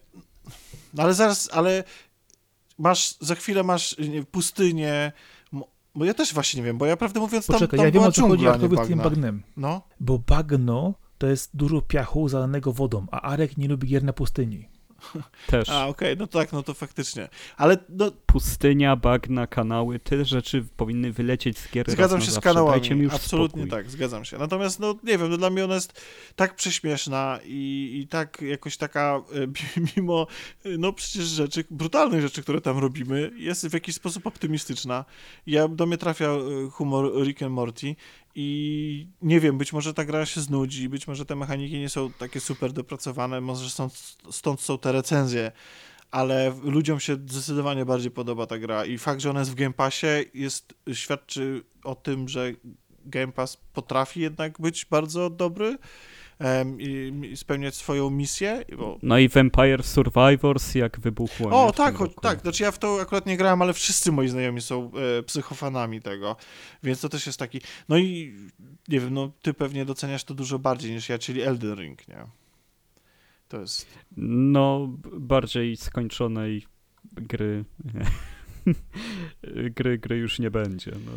no 0.94 1.04
ale 1.04 1.14
zaraz, 1.14 1.50
ale 1.54 1.84
masz, 2.78 3.16
za 3.20 3.36
chwilę 3.36 3.64
masz 3.64 3.96
nie, 3.98 4.24
pustynię, 4.24 5.12
bo 5.96 6.06
ja 6.06 6.14
też 6.14 6.34
właśnie 6.34 6.58
nie 6.62 6.66
wiem, 6.66 6.78
bo 6.78 6.86
ja 6.86 6.98
prawdę 6.98 7.20
mówiąc 7.20 7.48
tam, 7.48 7.54
Poczekaj, 7.54 7.78
tam 7.78 7.86
ja 7.86 7.92
wiem 7.92 8.04
o 8.04 8.12
co 8.12 8.28
chodzi, 8.28 8.46
to 8.46 8.86
z 8.86 8.88
tym 8.88 9.00
bagnem. 9.00 9.44
No, 9.58 9.82
Bo 10.00 10.20
bagno 10.20 10.94
to 11.18 11.28
jest 11.28 11.50
dużo 11.54 11.82
piachu 11.82 12.30
zalanego 12.30 12.74
wodą, 12.74 13.06
a 13.12 13.22
Arek 13.22 13.58
nie 13.58 13.68
lubi 13.68 13.88
gier 13.88 14.04
na 14.04 14.14
pustyni. 14.14 14.68
Też. 15.48 15.69
a 15.69 15.88
okej, 15.88 16.18
no 16.18 16.27
tak, 16.27 16.53
no 16.53 16.64
to 16.64 16.73
faktycznie. 16.73 17.30
Ale 17.57 17.77
no, 17.90 18.11
Pustynia, 18.26 18.95
bagna, 18.95 19.48
kanały, 19.48 19.99
te 19.99 20.26
rzeczy 20.26 20.65
powinny 20.77 21.11
wylecieć 21.11 21.57
z 21.57 21.72
gier 21.72 21.91
Zgadzam 21.91 22.22
się 22.22 22.32
z 22.32 22.40
kanałami. 22.40 22.90
Już 22.90 23.14
Absolutnie 23.14 23.64
spokój. 23.64 23.69
tak, 23.69 23.91
zgadzam 23.91 24.26
się. 24.26 24.38
Natomiast, 24.38 24.80
no 24.80 24.95
nie 25.03 25.18
wiem, 25.18 25.30
no, 25.30 25.38
dla 25.38 25.49
mnie 25.49 25.65
ona 25.65 25.76
jest 25.76 26.02
tak 26.36 26.56
prześmieszna 26.56 27.40
i, 27.45 27.91
i 28.03 28.07
tak 28.07 28.41
jakoś 28.41 28.77
taka, 28.77 29.22
e, 29.34 29.48
mimo 29.98 30.27
e, 30.65 30.69
no 30.77 30.94
przecież 30.94 31.26
rzeczy, 31.26 31.64
brutalnych 31.72 32.22
rzeczy, 32.22 32.41
które 32.41 32.61
tam 32.61 32.77
robimy, 32.77 33.32
jest 33.36 33.68
w 33.68 33.73
jakiś 33.73 33.95
sposób 33.95 34.27
optymistyczna. 34.27 35.06
Ja, 35.48 35.68
do 35.68 35.86
mnie 35.86 35.98
trafia 35.98 36.26
e, 36.26 36.69
humor 36.72 37.23
Rick 37.23 37.41
and 37.41 37.52
Morty 37.52 37.95
i 38.36 39.07
nie 39.22 39.40
wiem, 39.40 39.57
być 39.57 39.74
może 39.74 39.94
ta 39.94 40.06
gra 40.06 40.26
się 40.26 40.41
znudzi, 40.41 40.90
być 40.90 41.07
może 41.07 41.26
te 41.26 41.36
mechaniki 41.36 41.80
nie 41.80 41.90
są 41.90 42.12
takie 42.12 42.40
super 42.40 42.72
dopracowane, 42.74 43.41
może 43.41 43.70
stąd, 43.70 43.94
stąd 44.32 44.62
są 44.62 44.78
te 44.78 44.91
recenzje, 44.91 45.52
ale 46.12 46.56
ludziom 46.64 46.99
się 46.99 47.14
zdecydowanie 47.14 47.86
bardziej 47.86 48.12
podoba 48.12 48.48
ta 48.48 48.57
gra 48.57 48.86
i 48.86 48.98
fakt, 48.98 49.22
że 49.22 49.30
ona 49.30 49.40
jest 49.40 49.52
w 49.52 49.56
Game 49.56 49.74
Passie 49.74 50.07
jest, 50.34 50.74
świadczy 50.94 51.64
o 51.84 51.95
tym, 51.95 52.30
że 52.30 52.52
Game 53.06 53.32
Pass 53.32 53.57
potrafi 53.74 54.20
jednak 54.20 54.62
być 54.62 54.86
bardzo 54.86 55.30
dobry 55.30 55.78
i, 56.80 57.14
i 57.32 57.38
spełniać 57.38 57.76
swoją 57.76 58.10
misję, 58.10 58.64
bo 58.78 58.99
No 59.03 59.18
i 59.18 59.30
Vampire 59.30 59.84
Survivors 59.84 60.76
jak 60.76 60.99
wybuchło. 60.99 61.66
o, 61.66 61.72
tak, 61.72 61.99
roku. 61.99 62.22
tak. 62.22 62.41
Znaczy 62.41 62.64
ja 62.64 62.72
w 62.72 62.80
to 62.80 63.02
akurat 63.02 63.26
nie 63.26 63.38
grałem, 63.38 63.62
ale 63.62 63.74
wszyscy 63.74 64.12
moi 64.12 64.28
znajomi 64.28 64.62
są 64.62 64.91
e, 65.20 65.24
psychofanami 65.24 66.02
tego, 66.02 66.36
więc 66.84 67.02
to 67.02 67.10
też 67.10 67.26
jest 67.26 67.40
taki. 67.40 67.62
No 67.90 67.98
i 67.98 68.36
nie 68.88 68.99
wiem, 68.99 69.14
no 69.14 69.32
ty 69.41 69.53
pewnie 69.53 69.86
doceniasz 69.86 70.24
to 70.24 70.34
dużo 70.34 70.60
bardziej 70.60 70.91
niż 70.91 71.10
ja, 71.10 71.18
czyli 71.20 71.41
Elden 71.41 71.76
Ring, 71.80 72.07
nie? 72.07 72.26
To 73.48 73.60
jest. 73.60 73.88
No, 74.18 74.90
bardziej 75.18 75.78
skończonej 75.78 76.66
gry. 77.14 77.66
gry, 79.76 79.98
gry 79.98 80.18
już 80.18 80.40
nie 80.40 80.52
będzie. 80.52 80.92
No, 80.92 81.12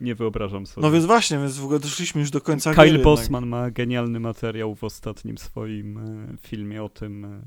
nie 0.00 0.14
wyobrażam 0.14 0.66
sobie. 0.66 0.86
No 0.86 0.92
więc 0.92 1.04
właśnie, 1.04 1.38
więc 1.38 1.58
w 1.58 1.64
ogóle 1.64 1.80
doszliśmy 1.80 2.20
już 2.20 2.30
do 2.30 2.40
końca 2.40 2.70
Kyle 2.70 2.82
gry 2.84 2.86
jednak. 2.86 3.04
Bosman 3.04 3.46
ma 3.46 3.70
genialny 3.70 4.20
materiał 4.20 4.74
w 4.74 4.84
ostatnim 4.84 5.38
swoim 5.38 5.98
e, 5.98 6.36
filmie 6.40 6.82
o 6.82 6.88
tym, 6.88 7.24
e, 7.24 7.42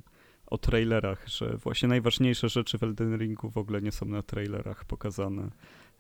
o 0.46 0.58
trailerach, 0.58 1.28
że 1.28 1.58
właśnie 1.58 1.88
najważniejsze 1.90 2.50
rzeczy 2.50 2.78
w 2.78 2.84
Elden 2.84 3.18
Ringu 3.18 3.50
w 3.50 3.58
ogóle 3.58 3.82
nie 3.82 3.92
są 3.92 4.06
na 4.06 4.24
trailerach 4.24 4.86
pokazane. 4.86 5.50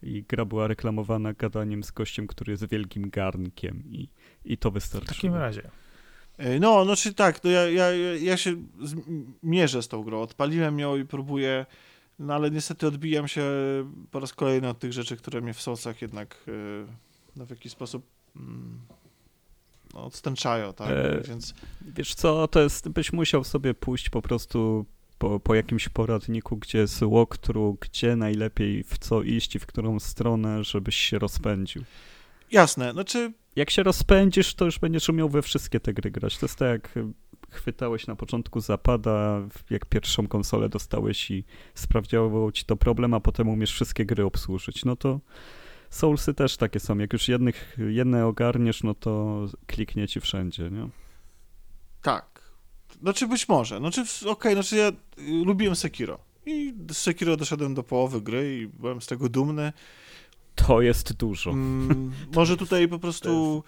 I 0.03 0.23
gra 0.23 0.45
była 0.45 0.68
reklamowana 0.68 1.34
gadaniem 1.34 1.84
z 1.84 1.91
gościem, 1.91 2.28
który 2.28 2.52
jest 2.52 2.69
wielkim 2.69 3.10
garnkiem 3.10 3.84
i, 3.86 4.10
i 4.45 4.57
to 4.57 4.72
W 4.72 4.73
wystarczy. 4.73 5.07
takim 5.07 5.34
razie. 5.34 5.72
Ej, 6.40 6.60
No, 6.60 6.86
no 6.86 6.95
czy 6.95 7.14
tak, 7.14 7.44
no 7.44 7.49
ja, 7.52 7.69
ja, 7.69 7.91
ja 8.15 8.38
się 8.38 8.56
mierzę 9.44 9.82
z 9.84 9.88
tą 9.88 10.03
grą, 10.03 10.22
odpaliłem 10.22 10.80
ją 10.80 10.98
i 10.98 11.06
próbuję, 11.06 11.65
no 12.20 12.34
ale 12.34 12.52
niestety 12.52 12.88
odbijam 12.88 13.28
się 13.28 13.44
po 14.12 14.20
raz 14.20 14.34
kolejny 14.34 14.70
od 14.70 14.80
tych 14.80 14.94
rzeczy, 14.94 15.18
które 15.18 15.42
mnie 15.42 15.54
w 15.54 15.62
Soulsach 15.62 16.02
jednak 16.02 16.44
e, 16.48 16.52
no, 17.36 17.46
w 17.46 17.50
jakiś 17.50 17.72
sposób 17.72 18.06
mm, 18.36 18.80
no, 19.94 20.06
odstęczają, 20.06 20.74
tak, 20.74 20.90
E, 20.90 21.22
więc 21.28 21.54
Wiesz 21.82 22.16
co, 22.16 22.48
to 22.48 22.62
jest, 22.62 22.90
byś 22.90 23.14
musiał 23.14 23.44
sobie 23.44 23.74
pójść 23.74 24.10
po 24.10 24.22
prostu 24.22 24.86
po, 25.18 25.40
po 25.40 25.56
jakimś 25.56 25.90
poradniku, 25.90 26.58
gdzie 26.58 26.78
jest 26.78 27.00
walkthrough, 27.04 27.80
gdzie 27.80 28.16
najlepiej 28.16 28.84
w 28.84 28.98
co 28.98 29.22
iść 29.22 29.56
i 29.56 29.60
w 29.60 29.66
którą 29.66 30.00
stronę, 30.00 30.64
żebyś 30.64 30.96
się 30.96 31.20
rozpędził. 31.20 31.84
jasne, 32.52 32.92
znaczy 32.92 33.34
Jak 33.56 33.70
się 33.70 33.84
rozpędzisz, 33.84 34.56
to 34.56 34.66
już 34.66 34.80
będziesz 34.80 35.10
umiał 35.10 35.30
we 35.30 35.42
wszystkie 35.42 35.80
te 35.80 35.94
gry 35.94 36.12
grać. 36.12 36.38
To 36.38 36.46
jest 36.46 36.56
tak 36.56 36.70
jak 36.70 36.98
y, 36.98 37.08
chwytałeś 37.52 38.07
na 38.07 38.15
początku 38.15 38.60
zapada, 38.60 39.41
jak 39.69 39.86
pierwszą 39.86 40.28
konsolę 40.28 40.69
dostałeś 40.69 41.32
i 41.32 41.44
sprawdziało 41.76 42.52
ci 42.52 42.65
to 42.65 42.76
problem, 42.76 43.14
a 43.14 43.19
potem 43.19 43.49
umiesz 43.49 43.73
wszystkie 43.73 44.06
gry 44.06 44.26
obsłużyć. 44.26 44.86
No 44.86 44.95
to 44.95 45.19
Soulsy 45.90 46.34
też 46.34 46.57
takie 46.57 46.80
są. 46.80 46.98
Jak 46.98 47.14
już 47.14 47.28
jednych, 47.28 47.78
jedne 47.90 48.26
ogarniesz, 48.26 48.84
no 48.84 48.94
to 48.94 49.45
kliknie 49.68 50.07
ci 50.07 50.19
wszędzie, 50.22 50.69
nie? 50.72 50.90
tak, 52.02 52.41
znaczy 53.02 53.28
być 53.28 53.49
może, 53.49 53.78
znaczy 53.78 54.03
okej, 54.26 54.53
znaczy 54.53 54.76
ja 54.76 54.88
y, 54.88 55.45
lubiłem 55.45 55.76
Sekiro 55.76 56.19
i 56.45 56.73
z 56.91 56.98
Sekiro 56.98 57.38
doszedłem 57.38 57.73
do 57.73 57.84
połowy 57.84 58.22
gry 58.22 58.61
i 58.61 58.68
byłem 58.68 59.02
z 59.02 59.07
tego 59.07 59.30
dumny, 59.30 59.73
To 60.68 60.82
jest 60.82 61.14
dużo. 61.14 61.52
Mm, 61.52 62.12
może 62.36 62.58
tutaj 62.58 62.88
po 62.88 63.00
prostu. 63.00 63.64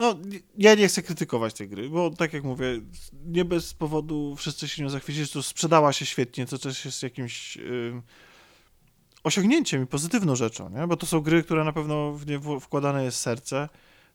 No, 0.00 0.14
ja 0.58 0.74
nie 0.74 0.88
chcę 0.88 1.02
krytykować 1.02 1.54
tej 1.54 1.68
gry, 1.68 1.90
bo 1.90 2.10
tak 2.10 2.32
jak 2.32 2.44
mówię, 2.44 2.80
nie 3.26 3.44
bez 3.44 3.74
powodu 3.74 4.36
wszyscy 4.36 4.68
się 4.68 4.82
nią 4.82 4.88
zachwycili, 4.88 5.28
to 5.28 5.42
sprzedała 5.42 5.92
się 5.92 6.06
świetnie, 6.06 6.46
co 6.46 6.58
też 6.58 6.84
jest 6.84 7.02
jakimś 7.02 7.56
ym, 7.56 8.02
osiągnięciem 9.24 9.82
i 9.82 9.86
pozytywną 9.86 10.36
rzeczą, 10.36 10.70
nie? 10.70 10.86
Bo 10.86 10.96
to 10.96 11.06
są 11.06 11.20
gry, 11.20 11.42
które 11.42 11.64
na 11.64 11.72
pewno 11.72 12.12
w 12.12 12.26
nie 12.26 12.40
wkładane 12.60 13.04
jest 13.04 13.18
serce. 13.20 13.68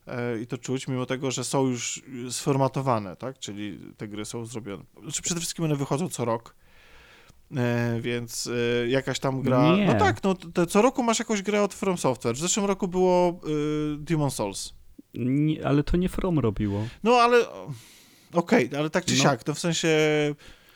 e, 0.08 0.42
i 0.42 0.48
to 0.48 0.58
czuć, 0.58 0.88
mimo 0.88 1.06
tego, 1.06 1.32
że 1.32 1.44
są 1.44 1.68
już 1.68 2.02
sformatowane, 2.30 3.16
tak? 3.16 3.40
Czyli 3.40 3.80
te 3.98 4.08
gry 4.08 4.26
są 4.26 4.46
zrobione. 4.46 4.84
Znaczy 5.04 5.22
przede 5.22 5.40
wszystkim 5.40 5.66
one 5.66 5.76
wychodzą 5.76 6.10
co 6.10 6.26
rok. 6.26 6.56
E, 7.58 7.98
więc 8.02 8.48
e, 8.84 8.88
jakaś 8.88 9.20
tam 9.20 9.42
gra. 9.42 9.76
Nie. 9.76 9.86
No 9.86 9.94
tak, 9.94 10.24
no 10.24 10.36
te, 10.36 10.66
co 10.68 10.82
roku 10.82 11.04
masz 11.04 11.20
jakąś 11.20 11.42
grę 11.42 11.64
od 11.64 11.74
From 11.74 11.98
Software. 11.98 12.36
W 12.36 12.40
zeszłym 12.40 12.66
roku 12.66 12.88
było 12.88 13.40
y, 13.94 13.98
Demon 13.98 14.32
Souls. 14.32 14.74
Nie, 15.14 15.68
ale 15.68 15.84
to 15.84 15.98
nie 15.98 16.10
From 16.10 16.40
robiło. 16.40 16.88
No 17.04 17.12
ale. 17.16 17.46
Okej, 18.34 18.70
ale 18.78 18.90
tak 18.90 19.06
czy 19.06 19.16
No. 19.18 19.24
siak, 19.24 19.44
to 19.44 19.54
w 19.54 19.60
sensie 19.60 19.90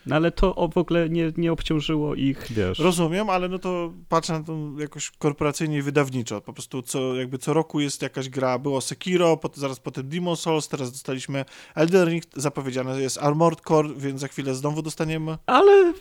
No 0.06 0.16
ale 0.16 0.30
to 0.32 0.68
w 0.74 0.78
ogóle 0.78 1.08
nie, 1.08 1.32
nie 1.36 1.52
obciążyło 1.52 2.14
ich, 2.14 2.52
wiesz. 2.52 2.78
rozumiem, 2.78 3.30
ale 3.30 3.48
no 3.48 3.58
to 3.58 3.92
patrzę 4.08 4.32
na 4.32 4.42
to 4.42 4.56
jakoś 4.78 5.10
korporacyjnie 5.10 5.76
i 5.78 5.82
wydawniczo. 5.82 6.40
Po 6.40 6.52
prostu 6.52 6.82
co, 6.82 7.14
jakby 7.14 7.38
co 7.38 7.52
roku 7.52 7.80
jest 7.80 8.02
jakaś 8.02 8.28
gra. 8.28 8.58
Było 8.58 8.80
Sekiro, 8.80 9.36
pot, 9.36 9.56
zaraz 9.56 9.80
potem 9.80 10.08
Demon 10.08 10.36
Souls, 10.36 10.68
teraz 10.68 10.92
dostaliśmy 10.92 11.44
Elden 11.74 12.08
Ring, 12.08 12.24
zapowiedziane 12.36 13.02
jest 13.02 13.18
Armored 13.18 13.60
Core, 13.60 13.88
więc 13.96 14.20
za 14.20 14.28
chwilę 14.28 14.54
znowu 14.54 14.82
dostaniemy. 14.82 15.38
Ale 15.46 15.92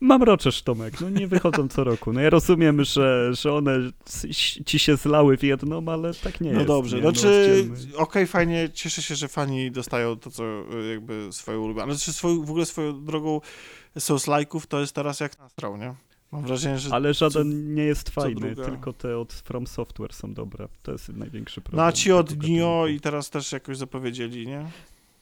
mam 0.00 0.22
roczesz, 0.22 0.62
Tomek, 0.62 1.00
no 1.00 1.10
nie 1.10 1.26
wychodzą 1.28 1.68
co 1.68 1.84
roku. 1.84 2.12
No 2.12 2.20
ja 2.20 2.30
rozumiem, 2.30 2.84
że, 2.84 3.30
że 3.34 3.52
one 3.52 3.78
ci 4.66 4.78
się 4.78 4.96
zlały 4.96 5.36
w 5.36 5.42
jedną, 5.42 5.84
ale 5.88 6.14
tak 6.14 6.40
nie 6.40 6.50
No 6.50 6.56
jest. 6.58 6.66
dobrze, 6.68 6.96
nie? 6.96 7.02
znaczy, 7.02 7.28
oddzielmy. 7.72 7.96
okej, 7.96 8.26
fajnie, 8.26 8.68
cieszę 8.74 9.02
się, 9.02 9.14
że 9.14 9.28
fani 9.28 9.70
dostają 9.70 10.16
to, 10.16 10.30
co 10.30 10.44
y, 10.44 10.90
jakby 10.90 11.28
swoje 11.30 11.58
ulubione. 11.58 11.84
Ale 11.84 11.96
czy 11.96 12.12
swój, 12.12 12.38
w 12.46 12.50
ogóle 12.50 12.66
swoją 12.66 13.04
drogą 13.04 13.40
Souls-like'ów 13.98 14.66
to 14.66 14.80
jest 14.80 14.92
teraz 14.92 15.20
jak 15.20 15.38
nastrał, 15.38 15.76
nie? 15.76 15.94
Mam 16.32 16.42
wrażenie, 16.42 16.78
że... 16.78 16.90
Ale 16.94 17.14
żaden 17.14 17.74
nie 17.74 17.82
jest 17.84 18.10
fajny, 18.10 18.56
tylko 18.56 18.92
te 18.92 19.18
od 19.18 19.32
From 19.32 19.66
Software 19.66 20.12
są 20.14 20.34
dobre. 20.34 20.68
To 20.82 20.92
jest 20.92 21.08
największy 21.08 21.60
problem. 21.60 21.76
No 21.84 21.86
a 21.88 21.92
ci 21.92 22.12
od 22.12 22.42
Nio 22.48 22.86
i 22.86 23.00
teraz 23.00 23.30
też 23.30 23.52
jakoś 23.52 23.76
zapowiedzieli, 23.76 24.46
nie? 24.46 24.66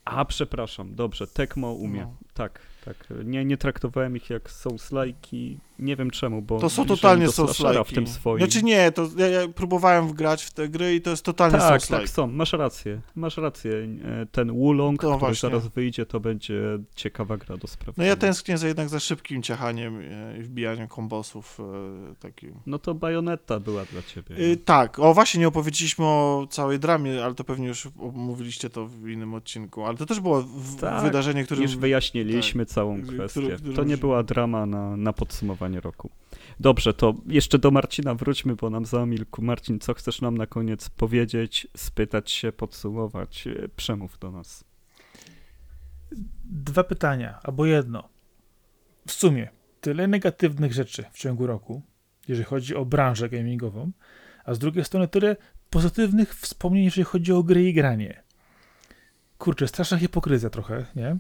A, 0.05 0.25
przepraszam, 0.25 0.95
dobrze, 0.95 1.27
Tecmo 1.27 1.73
umie. 1.73 2.01
No. 2.01 2.17
Tak, 2.35 2.61
tak. 2.85 2.97
Nie, 3.25 3.45
nie 3.45 3.57
traktowałem 3.57 4.17
ich 4.17 4.31
jak 4.31 4.51
Souls-like'i, 4.51 5.57
nie 5.79 5.97
wiem 5.97 6.11
czemu, 6.11 6.43
bo... 6.43 6.59
To 6.61 6.71
są 6.71 6.87
totalnie 6.87 7.29
slashera 7.29 7.85
w 7.85 7.93
tym 7.93 8.05
Souls-like'i. 8.05 8.09
swoim. 8.09 8.39
Znaczy 8.39 8.63
nie, 8.63 8.93
to 8.93 9.09
ja, 9.17 9.27
ja 9.27 9.49
próbowałem 9.49 10.09
wgrać 10.09 10.43
w 10.45 10.53
te 10.53 10.69
gry 10.69 10.95
i 10.95 11.01
to 11.01 11.11
jest 11.11 11.23
totalnie 11.25 11.59
tak, 11.59 11.81
Souls-like. 11.83 11.97
tak 12.01 12.09
są, 12.09 12.27
masz 12.27 12.53
rację, 12.53 13.01
masz 13.15 13.37
rację. 13.37 13.73
E, 14.05 14.27
Ten 14.27 14.53
Wulong, 14.53 15.01
To 15.01 15.07
który 15.07 15.19
właśnie. 15.19 15.49
zaraz 15.51 15.67
wyjdzie, 15.69 16.07
to 16.07 16.21
będzie 16.21 16.61
ciekawa 16.95 17.37
gra 17.37 17.57
do 17.57 17.63
No 17.63 17.69
sprawdzenia. 17.69 18.09
ja 18.09 18.17
tęsknię 18.17 18.59
za 18.59 18.67
jednak 18.69 18.89
za 18.89 19.01
szybkim 19.01 19.43
ciachaniem 19.43 20.01
e, 20.01 20.39
i 20.39 20.43
wbijaniem 20.43 20.89
kombosów 20.89 21.59
e, 21.61 22.15
takim. 22.15 22.55
No 22.67 22.79
to 22.79 22.95
Bayonetta 22.95 23.61
była 23.61 23.85
dla 23.85 24.03
ciebie. 24.03 24.37
Y, 24.39 24.57
tak, 24.57 24.99
o 24.99 25.15
właśnie 25.15 25.41
nie 25.41 25.49
opowiedzieliśmy 25.49 26.05
o 26.05 26.47
całej 26.51 26.79
dramie, 26.79 27.25
ale 27.25 27.35
to 27.35 27.45
pewnie 27.45 27.69
już 27.69 27.89
mówiliście 28.13 28.71
to 28.71 28.87
w 28.87 29.09
innym 29.09 29.35
odcinku, 29.35 29.85
ale 29.85 29.97
to 29.97 30.07
też 30.07 30.21
było 30.21 30.45
Tak, 30.81 31.03
wydarzenie, 31.03 31.45
które... 31.45 31.63
Już 31.63 31.77
wyjaśniliśmy 32.25 32.67
całą 32.67 33.03
Który- 33.03 33.17
kwestię. 33.19 33.57
to 33.77 33.85
nie 33.85 33.97
była 33.97 34.23
drama 34.23 34.67
na, 34.67 34.97
na 34.97 35.13
podsumowanie 35.13 35.81
roku. 35.81 36.11
Dobrze, 36.61 36.95
to 36.95 37.15
jeszcze 37.27 37.59
do 37.59 37.71
Marcina 37.71 38.15
wróćmy, 38.15 38.57
bo 38.57 38.71
nam 38.71 38.85
zamilkł. 38.87 39.43
Marcin, 39.43 39.79
co 39.81 39.95
chcesz 39.95 40.21
nam 40.21 40.39
na 40.39 40.47
koniec 40.47 40.89
powiedzieć, 40.89 41.67
spytać 41.77 42.31
się, 42.31 42.53
podsumować? 42.53 43.47
E, 43.47 43.69
Przemów 43.77 44.19
do 44.19 44.31
nas. 44.31 44.65
Dwa 46.45 46.85
pytania, 46.85 47.39
albo 47.43 47.67
jedno. 47.67 48.09
W 49.07 49.13
sumie 49.13 49.49
tyle 49.81 50.07
negatywnych 50.07 50.73
rzeczy 50.73 51.05
w 51.13 51.19
ciągu 51.19 51.47
roku, 51.47 51.83
jeżeli 52.29 52.45
chodzi 52.45 52.75
o 52.75 52.85
branżę 52.85 53.29
gamingową, 53.29 53.91
a 54.45 54.55
z 54.55 54.59
drugiej 54.59 54.85
strony 54.85 55.09
tyle 55.09 55.37
pozytywnych 55.71 56.35
wspomnień, 56.35 56.85
jeżeli 56.85 57.05
chodzi 57.05 57.33
o 57.33 57.43
gry 57.43 57.69
i 57.69 57.75
granie. 57.75 58.23
Kurczę, 59.39 59.69
straszna 59.69 59.99
hipokryzja 59.99 60.51
trochę, 60.51 60.87
nie? 60.97 61.17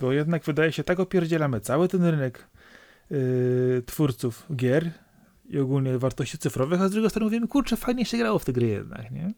Bo 0.00 0.12
jednak 0.12 0.44
wydaje 0.44 0.72
się, 0.72 0.84
tak 0.84 1.00
opierdzielamy 1.00 1.60
cały 1.60 1.88
ten 1.88 2.04
rynek 2.04 2.48
yy, 3.10 3.82
twórców 3.86 4.46
gier 4.56 4.90
i 5.48 5.58
ogólnie 5.58 5.98
wartości 5.98 6.38
cyfrowych, 6.38 6.80
a 6.80 6.88
z 6.88 6.90
drugiej 6.90 7.10
strony 7.10 7.24
mówimy, 7.26 7.48
kurczę, 7.48 7.76
fajnie 7.76 8.04
się 8.04 8.18
grało 8.18 8.38
w 8.38 8.44
te 8.44 8.52
gry 8.52 8.66
jednak, 8.66 9.10
nie? 9.10 9.32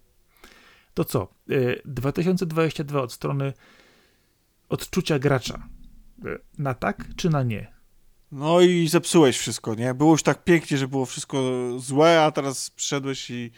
To 0.94 1.04
co? 1.04 1.34
Yy, 1.48 1.82
2022 1.84 3.02
od 3.02 3.12
strony 3.12 3.52
odczucia 4.68 5.18
gracza. 5.18 5.68
Yy, 6.24 6.38
Na 6.58 6.74
tak 6.74 7.04
czy 7.16 7.30
na 7.30 7.42
nie? 7.42 7.78
No 8.32 8.60
i 8.60 8.88
zepsułeś 8.88 9.38
wszystko, 9.38 9.74
nie? 9.74 9.94
Było 9.94 10.12
już 10.12 10.22
tak 10.22 10.44
pięknie, 10.44 10.78
że 10.78 10.88
było 10.88 11.06
wszystko 11.06 11.40
złe, 11.78 12.22
a 12.22 12.30
teraz 12.30 12.70
przyszedłeś 12.70 13.30
i, 13.30 13.50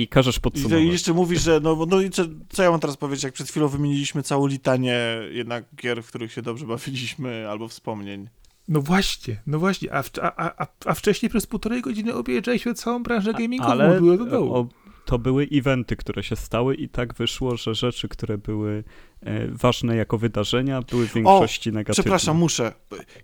I 0.00 0.08
każesz 0.08 0.36
i, 0.36 0.40
podsumować. 0.40 0.82
i 0.82 0.88
jeszcze 0.88 1.12
mówisz, 1.12 1.42
że 1.42 1.60
no, 1.60 1.86
no 1.88 2.00
i 2.00 2.10
co, 2.10 2.22
co 2.48 2.62
ja 2.62 2.70
mam 2.70 2.80
teraz 2.80 2.96
powiedzieć, 2.96 3.24
jak 3.24 3.34
przed 3.34 3.48
chwilą 3.48 3.68
wymieniliśmy 3.68 4.22
całą 4.22 4.46
litanię 4.46 4.98
jednak 5.30 5.64
gier, 5.76 6.02
w 6.02 6.06
których 6.06 6.32
się 6.32 6.42
dobrze 6.42 6.66
bawiliśmy, 6.66 7.48
albo 7.50 7.68
wspomnień. 7.68 8.28
No 8.68 8.80
właśnie, 8.82 9.42
no 9.46 9.58
właśnie, 9.58 9.92
a, 9.94 10.04
a, 10.22 10.62
a, 10.62 10.66
a 10.84 10.94
wcześniej 10.94 11.30
przez 11.30 11.46
półtorej 11.46 11.82
godziny 11.82 12.14
objeżdżaliśmy 12.14 12.74
całą 12.74 13.02
branżę 13.02 13.32
gamingową 13.32 13.70
Ale 13.70 14.00
góry 14.00 14.18
do 14.18 14.26
dołu. 14.26 14.54
o, 14.54 14.68
to 15.04 15.18
były 15.18 15.48
eventy, 15.52 15.96
które 15.96 16.22
się 16.22 16.36
stały 16.36 16.74
i 16.74 16.88
tak 16.88 17.14
wyszło, 17.14 17.56
że 17.56 17.74
rzeczy, 17.74 18.08
które 18.08 18.38
były 18.38 18.84
e, 19.20 19.46
ważne 19.48 19.96
jako 19.96 20.18
wydarzenia, 20.18 20.82
były 20.82 21.08
w 21.08 21.14
większości 21.14 21.72
negatywne. 21.72 22.02
Przepraszam, 22.02 22.36
muszę. 22.36 22.72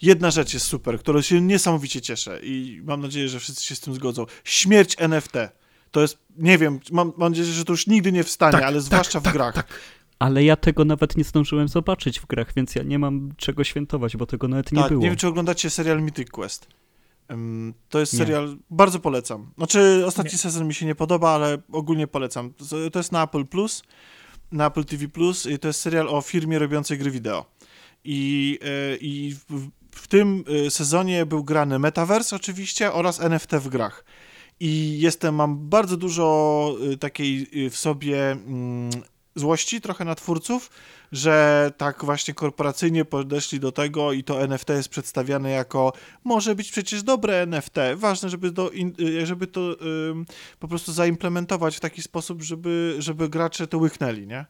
Jedna 0.03 0.31
rzecz 0.31 0.55
jest 0.55 0.66
super, 0.66 0.98
którą 0.98 1.20
się 1.20 1.40
niesamowicie 1.40 2.01
cieszę 2.01 2.40
i 2.43 2.81
mam 2.85 3.01
nadzieję, 3.01 3.28
że 3.28 3.40
wszyscy 3.40 3.65
się 3.65 3.74
z 3.74 3.81
tym 3.81 3.94
zgodzą. 3.94 4.27
Śmierć 4.44 4.97
NFT. 4.98 5.32
To 5.91 6.01
jest, 6.01 6.19
nie 6.37 6.59
wiem, 6.59 6.81
mam, 6.93 7.13
mam 7.17 7.31
nadzieję, 7.33 7.49
że 7.53 7.65
to 7.65 7.73
już 7.73 7.87
nigdy 7.87 8.13
nie 8.13 8.25
wstanie, 8.25 8.53
Tak, 8.53 8.63
ale 8.63 8.73
tak, 8.77 8.83
zwłaszcza 8.83 9.21
tak, 9.21 9.33
w 9.33 9.37
grach. 9.37 9.55
tak. 9.55 9.81
Ale 10.19 10.45
ja 10.45 10.57
tego 10.57 10.85
nawet 10.85 11.17
nie 11.17 11.25
zdążyłem 11.25 11.69
zobaczyć 11.69 12.21
w 12.21 12.27
grach, 12.27 12.55
więc 12.57 12.75
ja 12.75 12.83
nie 12.83 12.99
mam 12.99 13.33
czego 13.37 13.65
świętować, 13.65 14.17
bo 14.17 14.27
tego 14.27 14.49
nawet 14.49 14.73
nie 14.73 14.81
tak, 14.81 14.89
było. 14.89 15.03
nie 15.03 15.09
wiem, 15.09 15.17
czy 15.17 15.29
oglądacie 15.29 15.71
serial 15.71 16.03
Mythic 16.03 16.31
Quest. 16.31 16.67
To 17.89 17.99
jest 18.01 18.13
Nie. 18.13 18.19
serial, 18.19 18.57
bardzo 18.71 19.01
polecam. 19.01 19.51
Znaczy, 19.57 20.03
ostatni 20.07 20.33
Nie. 20.33 20.39
sezon 20.39 20.67
mi 20.69 20.75
się 20.75 20.87
nie 20.87 20.95
podoba, 20.95 21.31
ale 21.31 21.59
ogólnie 21.73 22.07
polecam. 22.07 22.53
To- 22.55 22.91
To 22.91 22.99
jest 22.99 23.13
na 23.13 23.23
Apple 23.25 23.45
Plus, 23.47 23.83
na 24.53 24.67
Apple 24.67 24.85
TV 24.85 25.09
Plus 25.09 25.47
i 25.47 25.59
to 25.59 25.69
jest 25.69 25.81
serial 25.81 26.09
o 26.09 26.21
firmie 26.21 26.59
robiącej 26.59 26.99
gry 26.99 27.11
wideo. 27.11 27.47
I, 28.05 28.59
y, 28.95 28.99
i 29.01 29.35
w, 29.49 29.69
w 29.91 30.09
tym 30.09 30.45
y, 30.67 30.71
sezonie 30.71 31.27
był 31.27 31.45
grany 31.45 31.79
Metaverse 31.79 32.37
oczywiście 32.37 32.93
oraz 32.93 33.21
NFT 33.21 33.53
w 33.53 33.69
grach. 33.69 34.05
I 34.61 35.01
jestem, 35.01 35.35
mam 35.35 35.69
bardzo 35.69 35.97
dużo 35.97 36.77
y, 36.93 36.97
takiej 36.97 37.47
y, 37.66 37.70
w 37.70 37.77
sobie 37.77 38.31
mm, 38.31 38.91
złości 39.35 39.81
trochę 39.81 40.05
na 40.05 40.15
twórców, 40.15 40.70
że 41.12 41.70
tak 41.77 42.05
właśnie 42.05 42.35
korporacyjnie 42.35 43.05
podeszli 43.05 43.61
do 43.61 43.73
tego 43.73 44.12
i 44.12 44.24
to 44.24 44.43
NFT 44.43 44.69
jest 44.69 44.89
przedstawiane 44.89 45.51
jako 45.51 45.93
może 46.24 46.55
być 46.55 46.70
przecież 46.70 47.03
dobre 47.03 47.43
NFT. 47.43 47.74
Ważne, 47.95 48.28
żeby, 48.28 48.51
do, 48.51 48.70
y, 49.01 49.27
żeby 49.27 49.47
to 49.47 49.77
po 50.61 50.69
prostu 50.69 50.93
zaimplementować 50.93 51.77
w 51.77 51.81
taki 51.81 52.03
sposób, 52.03 52.43
żeby, 52.43 52.97
żeby 52.99 53.28
gracze 53.28 53.66
to 53.66 53.78
łyknęli, 53.78 54.27
nie? 54.27 54.45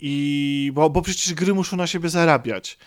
I 0.00 0.70
bo, 0.74 0.90
bo 0.90 1.02
przecież 1.02 1.34
gry 1.34 1.54
muszą 1.54 1.76
na 1.76 1.86
siebie 1.86 2.08
zarabiać. 2.08 2.78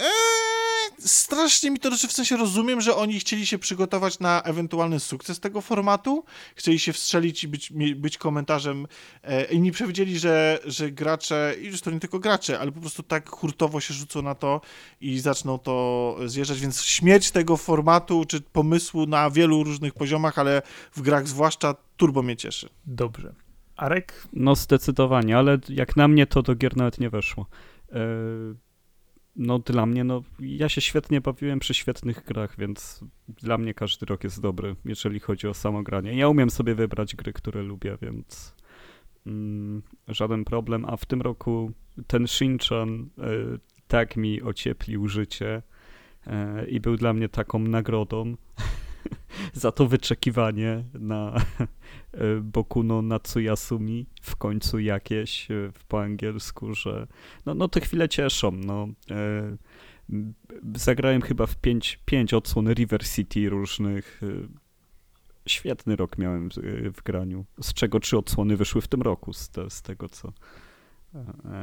Eee, 0.00 0.80
strasznie 0.98 1.70
mi 1.70 1.78
to, 1.78 1.96
że 1.96 2.08
w 2.08 2.12
sensie 2.12 2.36
rozumiem, 2.36 2.80
że 2.80 2.96
oni 2.96 3.20
chcieli 3.20 3.46
się 3.46 3.58
przygotować 3.58 4.18
na 4.18 4.42
ewentualny 4.42 5.00
sukces 5.00 5.40
tego 5.40 5.60
formatu, 5.60 6.24
chcieli 6.54 6.78
się 6.78 6.92
wstrzelić 6.92 7.44
i 7.44 7.48
być, 7.48 7.72
być 7.96 8.18
komentarzem 8.18 8.86
e, 9.22 9.44
i 9.44 9.60
nie 9.60 9.72
przewidzieli, 9.72 10.18
że, 10.18 10.58
że 10.64 10.90
gracze, 10.90 11.54
i 11.60 11.66
już 11.66 11.80
to 11.80 11.90
nie 11.90 12.00
tylko 12.00 12.18
gracze, 12.18 12.60
ale 12.60 12.72
po 12.72 12.80
prostu 12.80 13.02
tak 13.02 13.28
hurtowo 13.28 13.80
się 13.80 13.94
rzucą 13.94 14.22
na 14.22 14.34
to 14.34 14.60
i 15.00 15.20
zaczną 15.20 15.58
to 15.58 16.16
zjeżdżać, 16.26 16.60
więc 16.60 16.82
śmierć 16.82 17.30
tego 17.30 17.56
formatu 17.56 18.24
czy 18.24 18.40
pomysłu 18.40 19.06
na 19.06 19.30
wielu 19.30 19.64
różnych 19.64 19.94
poziomach, 19.94 20.38
ale 20.38 20.62
w 20.92 21.02
grach 21.02 21.28
zwłaszcza 21.28 21.74
turbo 21.96 22.22
mnie 22.22 22.36
cieszy. 22.36 22.68
Dobrze. 22.86 23.34
Arek? 23.76 24.26
No 24.32 24.54
zdecydowanie, 24.56 25.38
ale 25.38 25.58
jak 25.68 25.96
na 25.96 26.08
mnie 26.08 26.26
to 26.26 26.42
do 26.42 26.54
gier 26.54 26.76
nawet 26.76 27.00
nie 27.00 27.10
weszło. 27.10 27.46
E, 27.92 27.98
No 29.36 29.58
dla 29.58 29.86
mnie, 29.86 30.04
no 30.04 30.22
ja 30.40 30.68
się 30.68 30.80
świetnie 30.80 31.20
bawiłem 31.20 31.58
przy 31.58 31.74
świetnych 31.74 32.24
grach, 32.24 32.54
więc 32.58 33.04
dla 33.28 33.58
mnie 33.58 33.74
każdy 33.74 34.06
rok 34.06 34.24
jest 34.24 34.40
dobry, 34.40 34.76
jeżeli 34.84 35.20
chodzi 35.20 35.48
o 35.48 35.54
samo 35.54 35.82
granie. 35.82 36.14
Ja 36.14 36.28
umiem 36.28 36.50
sobie 36.50 36.74
wybrać 36.74 37.16
gry, 37.16 37.32
które 37.32 37.62
lubię, 37.62 37.98
więc 38.02 38.54
mm, 39.26 39.82
żaden 40.08 40.44
problem. 40.44 40.84
A 40.84 40.96
w 40.96 41.06
tym 41.06 41.22
roku 41.22 41.72
ten 42.06 42.26
Shinchan 42.26 43.10
e, 43.18 43.22
tak 43.88 44.16
mi 44.16 44.42
ocieplił 44.42 45.08
życie 45.08 45.62
e, 46.26 46.66
i 46.66 46.80
był 46.80 46.96
dla 46.96 47.12
mnie 47.12 47.28
taką 47.28 47.58
nagrodą 47.58 48.36
za 49.52 49.72
to 49.72 49.86
wyczekiwanie 49.86 50.84
na 50.94 51.34
e, 52.12 52.40
Bokuno 52.40 53.02
Natsuyasumi 53.02 54.06
w 54.22 54.36
końcu 54.36 54.78
jakieś 54.78 55.50
e, 55.50 55.72
po 55.88 56.02
angielsku, 56.02 56.74
że 56.74 57.06
no, 57.46 57.54
no 57.54 57.68
te 57.68 57.80
chwile 57.80 58.08
cieszą. 58.08 58.50
No. 58.50 58.88
E, 59.10 59.56
Zagrałem 60.74 61.22
chyba 61.22 61.46
w 61.46 61.56
pięć, 61.56 62.00
pięć 62.04 62.34
odsłon 62.34 62.72
River 62.72 63.08
City 63.08 63.48
różnych. 63.48 64.20
świetny 65.46 65.96
rok 65.96 66.18
miałem 66.18 66.48
w, 66.94 67.02
graniu, 67.02 67.44
z 67.60 67.74
czego 67.74 68.00
trzy 68.00 68.18
odsłony 68.18 68.56
wyszły 68.56 68.80
w 68.80 68.88
tym 68.88 69.02
roku, 69.02 69.32
z, 69.32 69.48
te, 69.48 69.70
z 69.70 69.82
tego 69.82 70.08
co 70.08 70.32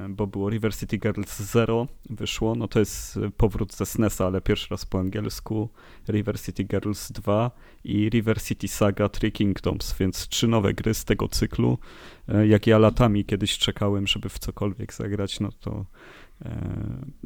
bo 0.09 0.27
było 0.27 0.49
River 0.49 0.75
City 0.75 0.97
Girls 0.97 1.39
Zero 1.39 1.87
wyszło, 2.09 2.55
no 2.55 2.67
to 2.67 2.79
jest 2.79 3.19
powrót 3.37 3.73
ze 3.73 3.85
SNESa, 3.85 4.25
ale 4.25 4.41
pierwszy 4.41 4.67
raz 4.71 4.85
po 4.85 4.99
angielsku, 4.99 5.69
River 6.09 6.41
City 6.41 6.63
Girls 6.63 7.11
2 7.11 7.51
i 7.83 8.09
River 8.09 8.41
City 8.41 8.67
Saga 8.67 9.09
Three 9.09 9.31
Kingdoms, 9.31 9.95
więc 9.99 10.27
trzy 10.27 10.47
nowe 10.47 10.73
gry 10.73 10.93
z 10.93 11.05
tego 11.05 11.27
cyklu. 11.27 11.77
E, 12.27 12.47
jak 12.47 12.67
ja 12.67 12.77
latami 12.77 13.25
kiedyś 13.25 13.57
czekałem, 13.57 14.07
żeby 14.07 14.29
w 14.29 14.39
cokolwiek 14.39 14.93
zagrać, 14.93 15.39
no 15.39 15.49
to 15.59 15.85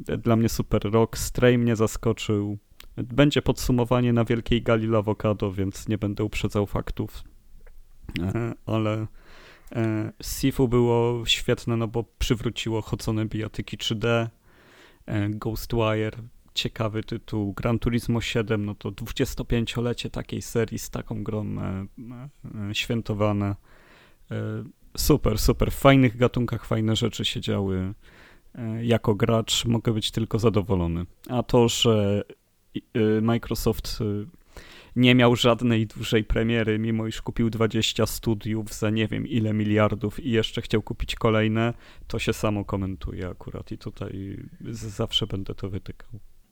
e, 0.08 0.18
dla 0.18 0.36
mnie 0.36 0.50
super 0.50 0.92
rok. 0.92 1.18
Stray 1.18 1.58
mnie 1.58 1.76
zaskoczył. 1.76 2.58
Będzie 2.98 3.42
podsumowanie 3.42 4.14
na 4.14 4.26
Wielkiej 4.26 4.62
Gali 4.62 4.96
Avocado, 4.96 5.52
więc 5.52 5.88
nie 5.88 5.98
będę 5.98 6.24
uprzedzał 6.24 6.66
faktów, 6.66 7.24
e, 8.20 8.54
ale 8.66 8.92
E, 9.02 9.21
Sifu 10.22 10.68
było 10.68 11.26
świetne, 11.26 11.78
no 11.78 11.88
bo 11.88 12.04
przywróciło 12.20 12.82
chodzone 12.82 13.26
bijatyki 13.26 13.78
3D. 13.78 14.28
E, 15.06 15.30
Ghostwire, 15.30 16.18
ciekawy 16.54 17.04
tytuł. 17.04 17.54
Gran 17.54 17.80
Turismo 17.80 18.22
7, 18.22 18.66
no 18.66 18.76
to 18.76 18.90
25-lecie 18.92 20.10
takiej 20.10 20.42
serii 20.42 20.80
z 20.80 20.90
taką 20.90 21.24
grą 21.24 21.46
e, 21.60 22.76
świętowane. 22.76 23.56
Super, 24.98 25.40
super. 25.40 25.72
W 25.72 25.76
fajnych 25.76 26.18
gatunkach 26.18 26.66
fajne 26.66 26.96
rzeczy 26.96 27.26
się 27.26 27.42
działy. 27.42 27.94
Jako 28.82 29.16
gracz 29.16 29.66
mogę 29.66 29.94
być 29.94 30.12
tylko 30.12 30.40
zadowolony. 30.40 31.06
A 31.30 31.44
to, 31.44 31.70
że 31.70 32.24
Microsoft 33.22 34.00
nie 34.96 35.16
miał 35.16 35.36
żadnej 35.36 35.88
dużej 35.88 36.24
premiery, 36.24 36.80
mimo 36.80 37.08
iż 37.08 37.22
kupił 37.22 37.50
20 37.50 38.06
studiów 38.06 38.74
za 38.74 38.90
nie 38.90 39.08
wiem 39.08 39.28
ile 39.28 39.54
miliardów 39.54 40.20
i 40.20 40.32
jeszcze 40.32 40.62
chciał 40.62 40.82
kupić 40.82 41.16
kolejne, 41.16 41.74
to 42.08 42.20
się 42.20 42.34
samo 42.34 42.66
komentuje 42.66 43.28
akurat 43.28 43.72
i 43.72 43.78
tutaj 43.78 44.38
zawsze 44.72 45.28
będę 45.28 45.56
to 45.56 45.70
wytykał. 45.70 46.10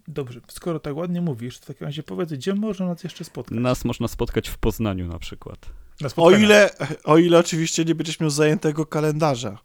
Dobrze, 0.07 0.41
skoro 0.47 0.79
tak 0.79 0.95
ładnie 0.95 1.21
mówisz, 1.21 1.59
to 1.59 1.63
w 1.63 1.67
takim 1.67 1.85
razie 1.85 2.03
powiedz, 2.03 2.33
gdzie 2.33 2.55
można 2.55 2.85
nas 2.85 3.03
jeszcze 3.03 3.23
spotkać? 3.23 3.59
Nas 3.59 3.85
można 3.85 4.07
spotkać 4.07 4.49
w 4.49 4.57
Poznaniu 4.57 5.07
na 5.07 5.19
przykład. 5.19 5.69
Na 6.01 6.09
o, 6.15 6.31
ile, 6.31 6.69
o 7.03 7.17
ile 7.17 7.39
oczywiście 7.39 7.85
nie 7.85 7.95
będziesz 7.95 8.19
miał 8.19 8.29
zajętego 8.29 8.85
kalendarza. 8.85 9.57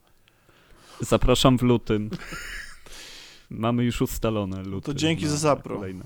Zapraszam 1.01 1.59
w 1.59 1.63
lutym. 1.63 2.11
Mamy 3.51 3.85
już 3.85 4.03
ustalone 4.03 4.63
luty. 4.63 4.87
To 4.87 4.95
dzięki 4.95 5.27
za 5.27 5.37
zapro. 5.37 5.77
Kolejne. 5.77 6.05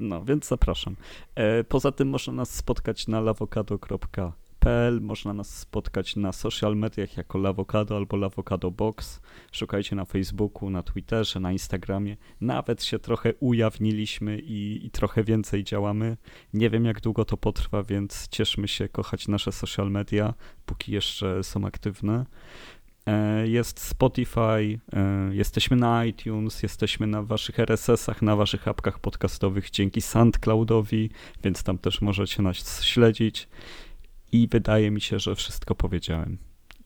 No, 0.00 0.24
więc 0.24 0.48
zapraszam. 0.48 0.96
E, 1.34 1.64
poza 1.64 1.92
tym 1.92 2.08
można 2.08 2.32
nas 2.32 2.54
spotkać 2.54 3.08
na 3.08 3.20
lawokado.pl, 3.20 5.00
można 5.00 5.32
nas 5.32 5.58
spotkać 5.58 6.16
na 6.16 6.32
social 6.32 6.76
mediach 6.76 7.16
jako 7.16 7.38
Lawokado 7.38 7.96
albo 7.96 8.16
Lawokado 8.16 8.70
Box. 8.70 9.20
Szukajcie 9.52 9.96
na 9.96 10.04
Facebooku, 10.04 10.70
na 10.70 10.82
Twitterze, 10.82 11.40
na 11.40 11.52
Instagramie. 11.52 12.16
Nawet 12.40 12.84
się 12.84 12.98
trochę 12.98 13.34
ujawniliśmy 13.40 14.38
i, 14.38 14.86
i 14.86 14.90
trochę 14.90 15.24
więcej 15.24 15.64
działamy. 15.64 16.16
Nie 16.54 16.70
wiem 16.70 16.84
jak 16.84 17.00
długo 17.00 17.24
to 17.24 17.36
potrwa, 17.36 17.82
więc 17.82 18.28
cieszmy 18.28 18.68
się 18.68 18.88
kochać 18.88 19.28
nasze 19.28 19.52
social 19.52 19.90
media, 19.90 20.34
póki 20.66 20.92
jeszcze 20.92 21.44
są 21.44 21.66
aktywne. 21.66 22.26
E, 23.06 23.48
jest 23.48 23.80
Spotify, 23.80 24.80
e, 24.92 25.30
jesteśmy 25.32 25.76
na 25.76 26.04
iTunes, 26.04 26.62
jesteśmy 26.62 27.06
na 27.06 27.22
waszych 27.22 27.58
RSS-ach, 27.58 28.22
na 28.22 28.36
waszych 28.36 28.68
apkach 28.68 28.98
podcastowych 28.98 29.70
dzięki 29.70 30.00
SoundCloudowi, 30.00 31.10
więc 31.44 31.62
tam 31.62 31.78
też 31.78 32.00
możecie 32.00 32.42
nas 32.42 32.82
śledzić. 32.82 33.48
I 34.32 34.48
wydaje 34.48 34.90
mi 34.90 35.00
się, 35.00 35.18
że 35.18 35.34
wszystko 35.34 35.74
powiedziałem. 35.74 36.38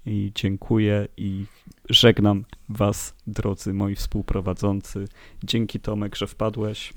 I 0.07 0.33
dziękuję 0.35 1.09
i 1.17 1.45
żegnam 1.91 2.45
was, 2.69 3.15
drodzy 3.27 3.73
moi 3.73 3.95
współprowadzący. 3.95 5.05
Dzięki 5.45 5.81
Tomek, 5.81 6.17
że 6.17 6.27
wpadłeś 6.27 6.93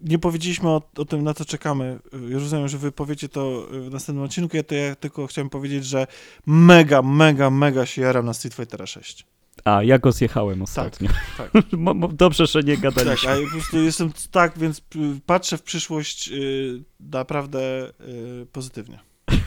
nie 0.00 0.18
powiedzieliśmy 0.18 0.68
o, 0.68 0.82
o, 0.96 1.04
tym, 1.04 1.24
na 1.24 1.34
co 1.34 1.44
czekamy. 1.44 1.98
Już 2.28 2.42
rozumiem, 2.42 2.68
że 2.68 2.78
wy 2.78 2.92
powiecie 2.92 3.28
to 3.28 3.66
w 3.70 3.90
następnym 3.90 4.24
odcinku, 4.24 4.56
ja 4.56 4.62
to 4.62 4.74
ja 4.74 4.94
tylko 4.94 5.26
chciałem 5.26 5.50
powiedzieć, 5.50 5.84
że 5.84 6.06
mega, 6.46 7.02
mega, 7.02 7.50
mega 7.50 7.86
się 7.86 8.02
jaram 8.02 8.26
na 8.26 8.34
Street 8.34 8.54
Fightera 8.54 8.86
6. 8.86 9.26
A, 9.64 9.82
ja 9.82 9.98
go 9.98 10.12
zjechałem 10.12 10.62
ostatnio. 10.62 11.08
Tak, 11.36 11.50
tak. 11.52 11.64
Dobrze, 12.12 12.46
że 12.46 12.62
nie 12.62 12.76
gadaliśmy. 12.76 13.28
Tak, 13.28 13.38
a 13.38 13.44
po 13.44 13.50
prostu 13.50 13.82
jestem 13.82 14.12
tak, 14.30 14.58
więc 14.58 14.82
patrzę 15.26 15.58
w 15.58 15.62
przyszłość 15.62 16.28
yy, 16.28 16.82
naprawdę 17.00 17.92
yy, 18.00 18.46
pozytywnie. 18.52 18.98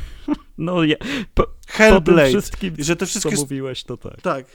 No, 0.57 0.83
ja, 0.83 0.95
po, 1.33 1.47
Hellblade. 1.67 2.21
Po 2.21 2.39
wszystkim, 2.39 2.75
że 2.79 2.95
te 2.95 3.05
wszystkie... 3.05 3.35
co 3.35 3.41
mówiłeś, 3.41 3.83
to 3.83 3.97
tak. 3.97 4.21
Tak. 4.21 4.45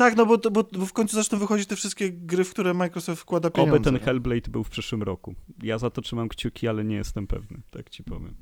Tak, 0.00 0.16
no 0.16 0.26
bo, 0.26 0.38
bo, 0.38 0.50
bo, 0.50 0.86
w 0.86 0.92
końcu 0.92 1.16
zaczną 1.16 1.38
wychodzić 1.38 1.66
te 1.66 1.76
wszystkie 1.76 2.12
gry, 2.12 2.44
w 2.44 2.50
które 2.50 2.74
Microsoft 2.74 3.22
wkłada 3.22 3.50
pieniądze. 3.50 3.76
Oby 3.76 3.84
ten 3.84 3.98
Hellblade 3.98 4.50
był 4.50 4.64
w 4.64 4.70
przyszłym 4.70 5.02
roku. 5.02 5.34
Ja 5.62 5.78
za 5.78 5.90
to 5.90 6.02
trzymam 6.02 6.28
kciuki, 6.28 6.68
ale 6.68 6.84
nie 6.84 6.96
jestem 6.96 7.26
pewny, 7.26 7.60
tak 7.70 7.90
ci 7.90 8.04
powiem. 8.04 8.34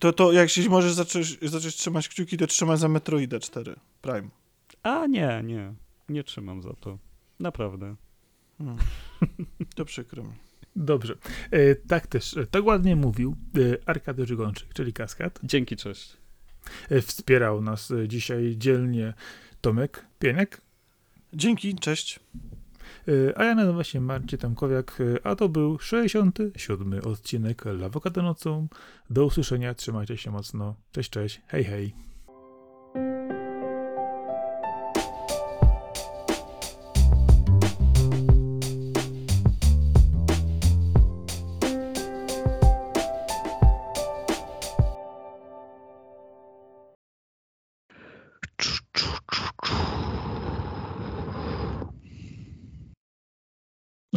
To, 0.00 0.12
to 0.12 0.32
jak 0.32 0.50
się 0.50 0.68
możesz 0.68 0.92
zacząć, 0.92 1.38
zacząć 1.42 1.76
trzymać 1.76 2.08
kciuki, 2.08 2.36
to 2.36 2.46
trzymaj 2.46 2.78
za 2.78 2.88
Metroida 2.88 3.40
4 3.40 3.76
Prime. 4.02 4.28
A 4.82 5.06
nie, 5.06 5.42
nie. 5.44 5.74
Nie 6.08 6.24
trzymam 6.24 6.62
za 6.62 6.72
to. 6.72 6.98
Naprawdę. 7.40 7.96
Hmm. 8.58 8.76
To 9.74 9.84
przykro 9.84 10.22
mi. 10.22 10.32
Dobrze. 10.76 11.16
E, 11.50 11.74
tak 11.74 12.06
też, 12.06 12.36
e, 12.36 12.46
tak 12.46 12.64
ładnie 12.64 12.96
mówił 12.96 13.36
e, 13.56 13.88
Arkady 13.88 14.26
Żygonczyk, 14.26 14.74
czyli 14.74 14.92
Kaskad. 14.92 15.40
Dzięki, 15.42 15.76
cześć. 15.76 16.16
E, 16.90 17.00
wspierał 17.00 17.62
nas 17.62 17.90
e, 17.90 18.08
dzisiaj 18.08 18.54
dzielnie 18.58 19.14
Tomek 19.60 20.06
Pieniek. 20.18 20.65
Dzięki, 21.36 21.74
cześć. 21.74 22.20
E, 23.08 23.38
a 23.38 23.44
ja 23.44 23.54
nazywam 23.54 23.84
się 23.84 24.00
Marcin 24.00 24.38
Tamkowiak, 24.38 24.98
e, 25.00 25.26
a 25.26 25.36
to 25.36 25.48
był 25.48 25.78
67. 25.78 27.00
odcinek 27.00 27.64
Lawokado 27.64 28.22
nocą. 28.22 28.68
Do 29.10 29.24
usłyszenia, 29.24 29.74
trzymajcie 29.74 30.16
się 30.16 30.30
mocno. 30.30 30.74
Cześć, 30.92 31.10
cześć, 31.10 31.40
hej, 31.46 31.64
hej. 31.64 31.94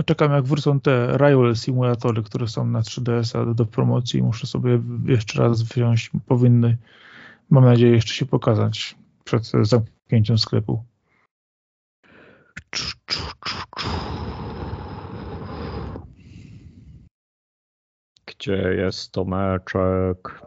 Czekam 0.10 0.32
jak 0.32 0.44
wrócą 0.44 0.80
te 0.80 1.18
Rival 1.18 1.56
simulatory, 1.56 2.24
które 2.24 2.48
są 2.48 2.66
na 2.66 2.82
3DS-a 2.82 3.46
do, 3.46 3.54
do 3.54 3.66
promocji. 3.66 4.24
Muszę 4.24 4.48
sobie 4.48 4.82
jeszcze 5.06 5.40
raz 5.40 5.62
wziąć. 5.64 6.12
Powinny, 6.28 6.78
mam 7.50 7.66
nadzieję, 7.66 7.94
jeszcze 7.94 8.14
się 8.14 8.26
pokazać 8.26 8.96
przed 9.24 9.52
zamknięciem 9.62 10.38
sklepu. 10.38 10.84
Gdzie 18.26 18.76
jest 18.78 19.12
Tomeczek? 19.12 20.42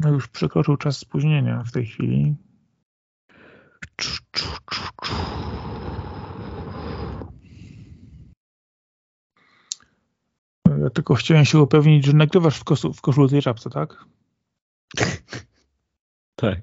No 0.00 0.10
już 0.10 0.28
przekroczył 0.28 0.76
czas 0.76 0.98
spóźnienia 0.98 1.64
w 1.64 1.72
tej 1.72 1.86
chwili. 1.86 2.34
Ja 10.86 10.90
tylko 10.90 11.14
chciałem 11.14 11.44
się 11.44 11.60
upewnić, 11.60 12.04
że 12.04 12.12
nagrywasz 12.12 12.58
w, 12.58 12.64
kosu, 12.64 12.92
w 12.92 13.00
koszulce 13.00 13.38
i 13.38 13.42
czapce, 13.42 13.70
tak? 13.70 14.04
tak. 16.36 16.60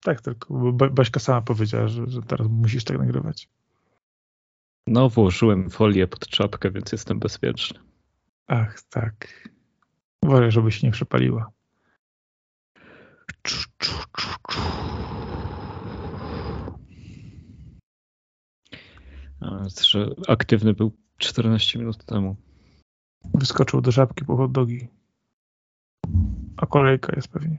Tak, 0.00 0.20
tylko 0.20 0.72
ba 0.72 0.88
Baśka 0.90 1.20
sama 1.20 1.42
powiedziała, 1.42 1.88
że, 1.88 2.06
że 2.06 2.22
teraz 2.22 2.48
musisz 2.50 2.84
tak 2.84 2.98
nagrywać. 2.98 3.48
No, 4.86 5.08
włożyłem 5.08 5.70
folię 5.70 6.06
pod 6.06 6.28
czapkę, 6.28 6.70
więc 6.70 6.92
jestem 6.92 7.18
bezpieczny. 7.18 7.80
Ach, 8.46 8.82
tak. 8.82 9.48
Uważaj, 10.22 10.52
żeby 10.52 10.72
się 10.72 10.86
nie 10.86 10.92
przepaliła. 10.92 11.52
że 19.82 20.10
aktywny 20.28 20.74
był 20.74 21.07
14 21.18 21.78
minut 21.78 22.04
temu. 22.04 22.36
Wyskoczył 23.34 23.80
do 23.80 23.90
żabki 23.90 24.24
po 24.24 24.36
hot 24.36 24.52
dogi. 24.52 24.88
A 26.56 26.66
kolejka 26.66 27.12
jest 27.16 27.28
pewnie. 27.28 27.58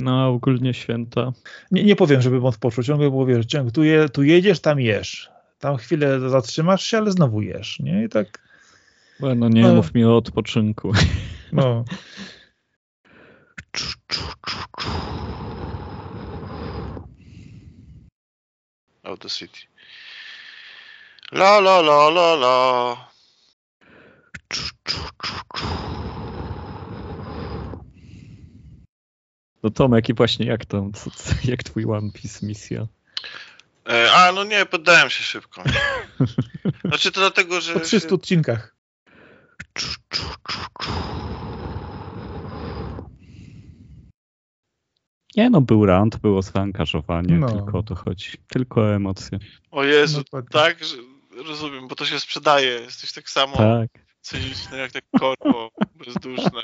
No, 0.00 0.28
ogólnie 0.28 0.74
święta. 0.74 1.32
Nie, 1.70 1.84
nie 1.84 1.96
powiem, 1.96 2.22
żeby 2.22 2.40
odpoczął, 2.46 2.84
ciągle 2.84 3.10
było, 3.10 3.26
wiesz, 3.26 3.46
ciągle 3.46 3.72
tu, 3.72 3.82
je, 3.84 4.08
tu 4.08 4.22
jedziesz, 4.22 4.60
tam 4.60 4.80
jesz. 4.80 5.30
Tam 5.58 5.76
chwilę 5.76 6.30
zatrzymasz 6.30 6.82
się, 6.86 6.98
ale 6.98 7.10
znowu 7.12 7.42
jesz, 7.42 7.80
nie? 7.80 8.04
I 8.04 8.08
tak, 8.08 8.42
No 9.20 9.48
nie 9.48 9.62
No. 9.62 9.74
mów 9.74 9.94
mi 9.94 10.04
o 10.04 10.16
odpoczynku. 10.16 10.92
no. 11.52 11.84
Oh, 19.12 19.16
the 19.16 19.28
city. 19.28 19.66
La 21.32 21.60
la 21.60 21.80
la 21.80 22.08
la 22.08 22.34
la. 22.34 22.96
No 29.62 29.70
Tomek, 29.70 30.08
i 30.08 30.14
właśnie 30.14 30.46
jak 30.46 30.64
tam, 30.64 30.92
co, 30.92 31.10
co, 31.10 31.34
jak 31.44 31.62
twój 31.62 31.84
One 31.84 32.10
Piece 32.12 32.46
misja? 32.46 32.86
E, 33.88 34.12
a, 34.12 34.32
no 34.32 34.44
nie, 34.44 34.66
poddałem 34.66 35.10
się 35.10 35.24
szybko. 35.24 35.62
Znaczy 36.84 37.12
to 37.12 37.20
dlatego, 37.20 37.60
że... 37.60 37.74
Po 37.74 37.80
300 37.80 38.14
odcinkach. 38.14 38.76
Nie 45.36 45.50
no, 45.50 45.60
był 45.60 45.86
rant, 45.86 46.16
było 46.16 46.42
zaangażowanie, 46.42 47.38
No. 47.38 47.50
tylko 47.50 47.78
o 47.78 47.82
to 47.82 47.94
chodzi. 47.94 48.30
Tylko 48.48 48.80
o 48.80 48.94
emocje. 48.94 49.38
O 49.70 49.84
Jezu, 49.84 50.18
Dokładnie. 50.22 50.50
tak? 50.50 50.84
Że, 50.84 50.96
rozumiem, 51.46 51.88
bo 51.88 51.94
to 51.94 52.04
się 52.06 52.20
sprzedaje. 52.20 52.68
Jesteś 52.70 53.12
tak 53.12 53.30
samo 53.30 53.56
Tak. 53.56 53.90
cyniczny 54.20 54.78
jak 54.78 54.92
tak 54.92 55.04
korpo 55.20 55.70
bezduszne. 56.06 56.62